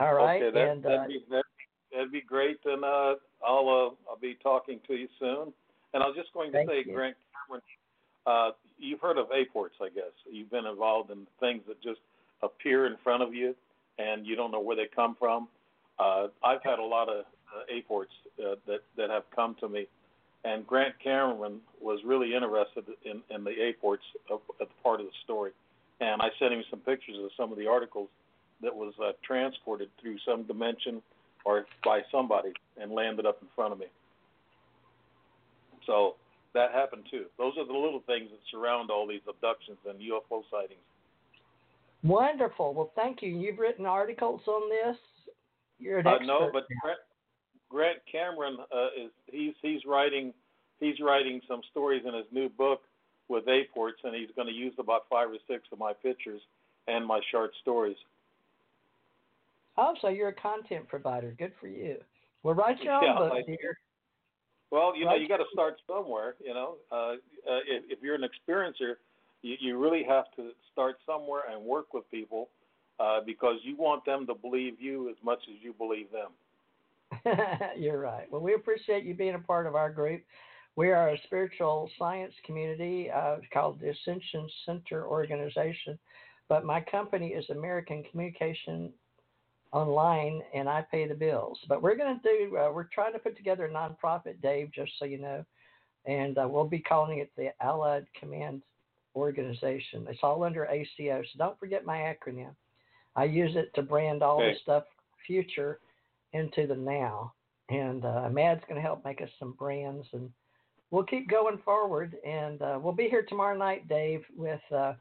All 0.00 0.14
right. 0.14 0.42
Okay, 0.42 0.58
that, 0.58 0.68
and, 0.68 0.86
uh, 0.86 1.42
that'd, 1.94 2.12
be 2.12 2.20
great. 2.20 2.58
And 2.64 2.84
uh, 2.84 3.14
I'll 3.46 3.68
uh, 3.68 4.10
I'll 4.10 4.20
be 4.20 4.36
talking 4.42 4.80
to 4.86 4.94
you 4.94 5.08
soon. 5.18 5.52
And 5.92 6.02
I 6.02 6.06
was 6.06 6.16
just 6.16 6.32
going 6.34 6.52
to 6.52 6.64
say, 6.66 6.82
you. 6.84 6.92
Grant 6.92 7.16
Cameron, 7.46 7.62
uh, 8.26 8.50
you've 8.78 9.00
heard 9.00 9.16
of 9.18 9.26
apports, 9.30 9.76
I 9.80 9.88
guess. 9.88 10.12
You've 10.30 10.50
been 10.50 10.66
involved 10.66 11.10
in 11.10 11.26
things 11.38 11.62
that 11.68 11.80
just 11.82 12.00
appear 12.42 12.86
in 12.86 12.96
front 13.02 13.22
of 13.22 13.32
you 13.32 13.54
and 13.98 14.26
you 14.26 14.36
don't 14.36 14.50
know 14.50 14.60
where 14.60 14.76
they 14.76 14.88
come 14.94 15.16
from. 15.18 15.48
Uh, 15.98 16.28
I've 16.42 16.62
had 16.62 16.78
a 16.78 16.84
lot 16.84 17.08
of 17.08 17.24
uh, 17.24 17.78
apports 17.78 18.10
uh, 18.40 18.56
that 18.66 18.80
that 18.96 19.10
have 19.10 19.24
come 19.34 19.56
to 19.60 19.68
me, 19.68 19.86
and 20.44 20.66
Grant 20.66 20.94
Cameron 21.02 21.60
was 21.80 22.00
really 22.04 22.34
interested 22.34 22.84
in, 23.04 23.22
in 23.34 23.44
the 23.44 23.54
apports 23.70 24.02
of, 24.30 24.40
of 24.60 24.68
part 24.82 25.00
of 25.00 25.06
the 25.06 25.12
story, 25.22 25.52
and 26.00 26.20
I 26.20 26.28
sent 26.38 26.52
him 26.52 26.64
some 26.70 26.80
pictures 26.80 27.16
of 27.22 27.30
some 27.36 27.52
of 27.52 27.58
the 27.58 27.68
articles 27.68 28.08
that 28.62 28.74
was 28.74 28.94
uh, 29.00 29.12
transported 29.24 29.88
through 30.00 30.16
some 30.26 30.42
dimension 30.44 31.00
or 31.44 31.66
by 31.84 32.00
somebody 32.10 32.52
and 32.80 32.92
landed 32.92 33.26
up 33.26 33.38
in 33.42 33.48
front 33.54 33.72
of 33.72 33.78
me. 33.78 33.86
So 35.86 36.14
that 36.54 36.72
happened 36.72 37.04
too. 37.10 37.26
Those 37.38 37.52
are 37.58 37.66
the 37.66 37.72
little 37.72 38.02
things 38.06 38.30
that 38.30 38.40
surround 38.50 38.90
all 38.90 39.06
these 39.06 39.20
abductions 39.28 39.78
and 39.88 39.98
UFO 40.00 40.42
sightings. 40.50 40.80
Wonderful. 42.02 42.74
Well, 42.74 42.92
thank 42.94 43.22
you. 43.22 43.30
You've 43.30 43.58
written 43.58 43.86
articles 43.86 44.42
on 44.46 44.68
this. 44.68 44.96
You're 45.78 45.98
an 45.98 46.06
uh, 46.06 46.10
expert. 46.12 46.26
No, 46.26 46.50
but 46.52 46.64
Grant, 46.82 46.98
Grant 47.70 47.98
Cameron 48.10 48.58
uh, 48.72 49.04
is 49.04 49.10
he's 49.26 49.54
he's 49.62 49.80
writing 49.86 50.32
he's 50.80 51.00
writing 51.00 51.40
some 51.48 51.62
stories 51.70 52.02
in 52.06 52.14
his 52.14 52.26
new 52.30 52.48
book 52.48 52.82
with 53.28 53.44
apports, 53.48 54.00
and 54.04 54.14
he's 54.14 54.28
going 54.36 54.48
to 54.48 54.54
use 54.54 54.74
about 54.78 55.02
five 55.10 55.28
or 55.30 55.38
six 55.48 55.64
of 55.72 55.78
my 55.78 55.92
pictures 55.92 56.40
and 56.86 57.06
my 57.06 57.20
short 57.30 57.50
stories. 57.62 57.96
Oh, 59.76 59.94
so 60.00 60.08
you're 60.08 60.28
a 60.28 60.34
content 60.34 60.88
provider. 60.88 61.34
Good 61.38 61.52
for 61.60 61.68
you. 61.68 61.96
Well, 62.42 62.54
write 62.54 62.80
your 62.82 62.94
own 62.94 63.04
yeah, 63.04 63.14
book, 63.14 63.32
I, 63.32 63.42
dear. 63.42 63.78
Well, 64.70 64.96
you 64.96 65.04
know, 65.04 65.14
you 65.14 65.28
got 65.28 65.38
to 65.38 65.46
start 65.52 65.76
somewhere. 65.86 66.34
You 66.44 66.54
know, 66.54 66.76
uh, 66.92 66.94
uh, 66.94 67.60
if, 67.68 67.84
if 67.88 67.98
you're 68.02 68.14
an 68.14 68.22
experiencer, 68.22 68.94
you, 69.42 69.56
you 69.60 69.78
really 69.78 70.04
have 70.08 70.24
to 70.36 70.50
start 70.72 70.96
somewhere 71.06 71.42
and 71.50 71.62
work 71.64 71.94
with 71.94 72.08
people 72.10 72.48
uh, 73.00 73.20
because 73.24 73.56
you 73.62 73.76
want 73.76 74.04
them 74.04 74.26
to 74.26 74.34
believe 74.34 74.80
you 74.80 75.08
as 75.08 75.16
much 75.24 75.40
as 75.48 75.56
you 75.62 75.72
believe 75.72 76.08
them. 76.10 76.30
You're 77.76 78.00
right. 78.00 78.30
Well, 78.30 78.40
we 78.40 78.54
appreciate 78.54 79.04
you 79.04 79.14
being 79.14 79.34
a 79.34 79.38
part 79.38 79.66
of 79.66 79.74
our 79.74 79.90
group. 79.90 80.22
We 80.76 80.90
are 80.90 81.10
a 81.10 81.18
spiritual 81.26 81.88
science 81.98 82.34
community 82.44 83.10
uh, 83.10 83.36
called 83.52 83.80
the 83.80 83.90
Ascension 83.90 84.48
Center 84.66 85.06
Organization, 85.06 85.98
but 86.48 86.64
my 86.64 86.80
company 86.80 87.28
is 87.28 87.48
American 87.50 88.02
Communication 88.10 88.92
Online, 89.74 90.40
and 90.54 90.68
I 90.68 90.82
pay 90.88 91.06
the 91.08 91.14
bills. 91.14 91.58
But 91.68 91.82
we're 91.82 91.96
going 91.96 92.20
to 92.20 92.22
do. 92.22 92.56
Uh, 92.56 92.70
we're 92.72 92.84
trying 92.84 93.12
to 93.12 93.18
put 93.18 93.36
together 93.36 93.66
a 93.66 93.70
nonprofit, 93.70 94.40
Dave, 94.40 94.70
just 94.72 94.92
so 94.98 95.04
you 95.04 95.18
know, 95.18 95.44
and 96.06 96.38
uh, 96.38 96.46
we'll 96.48 96.64
be 96.68 96.78
calling 96.78 97.18
it 97.18 97.30
the 97.36 97.48
Allied 97.60 98.06
Command 98.18 98.62
organization. 99.16 100.06
It's 100.08 100.20
all 100.22 100.44
under 100.44 100.66
ACO. 100.66 101.22
So 101.22 101.38
don't 101.38 101.58
forget 101.58 101.84
my 101.84 101.98
acronym. 101.98 102.54
I 103.16 103.24
use 103.24 103.56
it 103.56 103.72
to 103.74 103.82
brand 103.82 104.22
all 104.22 104.40
okay. 104.40 104.52
the 104.52 104.58
stuff 104.62 104.84
future 105.26 105.80
into 106.32 106.66
the 106.66 106.74
now. 106.74 107.32
And 107.70 108.04
uh, 108.04 108.28
Mad's 108.30 108.62
going 108.68 108.76
to 108.76 108.82
help 108.82 109.04
make 109.04 109.22
us 109.22 109.30
some 109.38 109.52
brands, 109.52 110.06
and 110.12 110.30
we'll 110.90 111.04
keep 111.04 111.30
going 111.30 111.58
forward. 111.64 112.16
And 112.26 112.60
uh, 112.60 112.78
we'll 112.80 112.92
be 112.92 113.08
here 113.08 113.24
tomorrow 113.26 113.56
night, 113.56 113.88
Dave. 113.88 114.22
With 114.36 114.60
uh, 114.74 114.94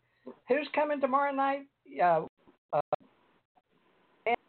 who's 0.47 0.67
coming 0.73 1.01
tomorrow 1.01 1.33
night? 1.33 1.67
Uh, 2.01 2.21
uh, 2.71 2.79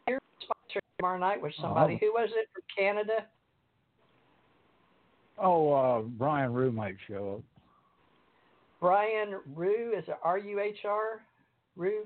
you're 0.07 0.21
sponsored 0.39 0.83
tomorrow 0.97 1.19
night 1.19 1.41
with 1.41 1.53
somebody. 1.59 1.95
Oh. 1.95 2.05
Who 2.05 2.13
was 2.13 2.29
it 2.35 2.47
from 2.53 2.63
Canada? 2.77 3.25
Oh, 5.37 5.73
uh, 5.73 6.01
Brian 6.01 6.53
Ruhe 6.53 6.73
might 6.73 6.95
show 7.07 7.35
up. 7.35 7.43
Brian 8.79 9.35
Ruhe 9.55 9.97
is 9.97 10.05
it 10.07 10.17
R 10.23 10.37
U 10.37 10.59
H 10.59 10.77
R? 10.85 11.21
Ruhe? 11.77 12.05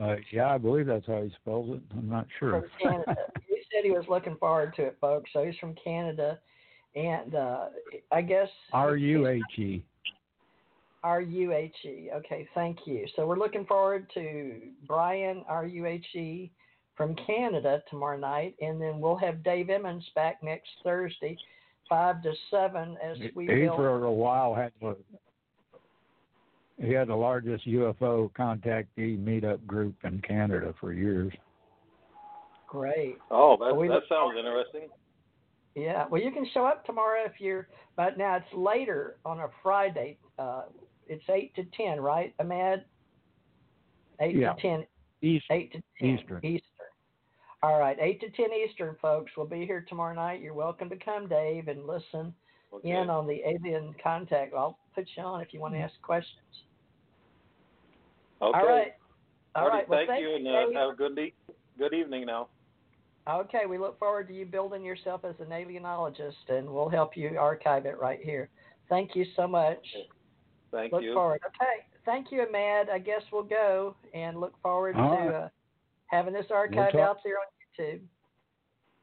Uh, 0.00 0.16
yeah, 0.30 0.54
I 0.54 0.58
believe 0.58 0.86
that's 0.86 1.06
how 1.06 1.22
he 1.22 1.32
spells 1.40 1.76
it. 1.76 1.80
I'm 1.96 2.08
not 2.08 2.26
sure. 2.38 2.60
From 2.60 2.70
Canada. 2.80 3.16
he 3.48 3.56
said 3.72 3.84
he 3.84 3.90
was 3.90 4.04
looking 4.08 4.36
forward 4.36 4.74
to 4.76 4.82
it, 4.82 4.96
folks. 5.00 5.30
So 5.32 5.44
he's 5.44 5.56
from 5.58 5.74
Canada, 5.82 6.38
and 6.94 7.34
uh, 7.34 7.66
I 8.12 8.22
guess 8.22 8.48
R 8.72 8.96
U 8.96 9.26
H 9.26 9.42
E. 9.58 9.82
R 11.02 11.20
U 11.20 11.52
H 11.52 11.74
E. 11.84 12.10
Okay, 12.14 12.46
thank 12.54 12.78
you. 12.84 13.06
So 13.16 13.26
we're 13.26 13.38
looking 13.38 13.64
forward 13.64 14.06
to 14.14 14.60
Brian 14.86 15.42
R 15.48 15.66
U 15.66 15.86
H 15.86 16.06
E 16.14 16.50
from 17.00 17.16
Canada 17.26 17.82
tomorrow 17.88 18.18
night, 18.18 18.54
and 18.60 18.78
then 18.78 19.00
we'll 19.00 19.16
have 19.16 19.42
Dave 19.42 19.70
Emmons 19.70 20.04
back 20.14 20.42
next 20.42 20.68
Thursday, 20.84 21.34
five 21.88 22.22
to 22.22 22.30
seven, 22.50 22.98
as 23.02 23.16
we 23.34 23.46
He 23.46 23.54
build. 23.54 23.76
for 23.76 24.04
a 24.04 24.12
while 24.12 24.54
had 24.54 24.70
the 24.82 24.94
he 26.78 26.92
had 26.92 27.08
the 27.08 27.14
largest 27.16 27.66
UFO 27.66 28.30
contactee 28.32 29.18
meetup 29.18 29.64
group 29.66 29.94
in 30.04 30.20
Canada 30.20 30.74
for 30.78 30.92
years. 30.92 31.32
Great. 32.66 33.16
Oh, 33.30 33.56
that 33.64 33.74
We 33.74 33.88
that 33.88 34.02
sounds 34.08 34.08
forward 34.08 34.34
to 34.34 34.38
it. 34.40 34.46
interesting. 34.46 34.88
Yeah. 35.74 36.06
Well, 36.10 36.20
you 36.20 36.30
can 36.30 36.46
show 36.52 36.66
up 36.66 36.84
tomorrow 36.84 37.22
if 37.24 37.40
you're. 37.40 37.68
But 37.96 38.18
now 38.18 38.36
it's 38.36 38.46
later 38.54 39.16
on 39.24 39.40
a 39.40 39.48
Friday. 39.62 40.18
Uh, 40.38 40.64
it's 41.06 41.24
eight 41.30 41.54
to 41.56 41.64
ten, 41.76 41.98
right, 42.00 42.34
Amad? 42.38 42.82
Eight 44.20 44.36
Yeah. 44.36 44.52
to 44.52 44.60
ten 44.60 44.86
East 45.22 45.46
Eight 45.50 45.72
to 45.72 45.82
ten 45.98 46.18
Eastern. 46.18 46.44
Eastern. 46.44 46.69
All 47.62 47.78
right, 47.78 47.96
eight 48.00 48.20
to 48.20 48.30
ten 48.30 48.46
Eastern, 48.54 48.96
folks. 49.02 49.32
We'll 49.36 49.46
be 49.46 49.66
here 49.66 49.84
tomorrow 49.86 50.14
night. 50.14 50.40
You're 50.40 50.54
welcome 50.54 50.88
to 50.88 50.96
come, 50.96 51.28
Dave, 51.28 51.68
and 51.68 51.86
listen 51.86 52.34
Okay. 52.72 52.88
in 52.90 53.10
on 53.10 53.26
the 53.26 53.42
alien 53.46 53.94
contact. 54.02 54.54
I'll 54.54 54.78
put 54.94 55.06
you 55.16 55.22
on 55.22 55.40
if 55.42 55.52
you 55.52 55.60
want 55.60 55.74
to 55.74 55.80
ask 55.80 55.92
questions. 56.00 56.64
okay. 58.40 58.58
All 58.58 58.66
right. 58.66 58.94
All 59.54 59.64
Alrighty, 59.66 59.70
right. 59.72 59.88
Well, 59.88 59.98
thank 59.98 60.08
thank 60.10 60.22
you, 60.22 60.34
and 60.36 60.44
Dave. 60.44 60.76
uh, 60.76 60.80
have 60.80 60.90
a 60.90 60.96
good 60.96 61.18
e- 61.18 61.34
good 61.76 61.92
evening 61.92 62.24
now. 62.26 62.48
Okay, 63.28 63.66
we 63.68 63.76
look 63.76 63.98
forward 63.98 64.28
to 64.28 64.34
you 64.34 64.46
building 64.46 64.82
yourself 64.82 65.24
as 65.24 65.34
an 65.40 65.48
alienologist, 65.48 66.48
and 66.48 66.68
we'll 66.68 66.88
help 66.88 67.16
you 67.16 67.36
archive 67.38 67.84
it 67.84 67.98
right 67.98 68.20
here. 68.22 68.48
Thank 68.88 69.14
you 69.14 69.26
so 69.36 69.46
much. 69.46 69.84
Thank 70.70 70.92
look 70.92 71.02
you. 71.02 71.10
Look 71.10 71.16
forward. 71.16 71.40
Okay, 71.46 71.84
thank 72.06 72.32
you, 72.32 72.46
Amad. 72.50 72.88
I 72.88 72.98
guess 72.98 73.22
we'll 73.32 73.42
go 73.42 73.94
and 74.14 74.40
look 74.40 74.54
forward 74.62 74.96
All 74.96 75.16
to 75.16 75.22
right. 75.22 75.34
uh, 75.34 75.48
having 76.10 76.32
this 76.34 76.46
archived 76.50 76.92
talk- 76.92 76.94
out 77.00 77.18
there 77.24 77.36
on 77.38 77.46
YouTube. 77.78 78.00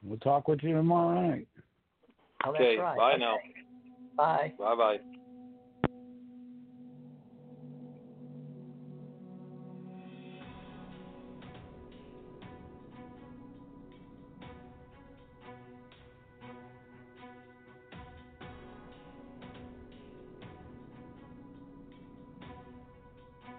We'll 0.04 0.20
talk 0.20 0.48
with 0.48 0.62
you 0.62 0.76
tomorrow 0.76 1.20
night. 1.30 1.48
Oh, 2.46 2.52
that's 2.52 2.62
Okay, 2.64 2.78
right. 2.78 2.98
bye 2.98 3.14
Okay. 3.14 3.20
now. 3.20 3.38
Bye. 4.16 4.54
Bye 4.60 4.76
bye. 4.76 5.00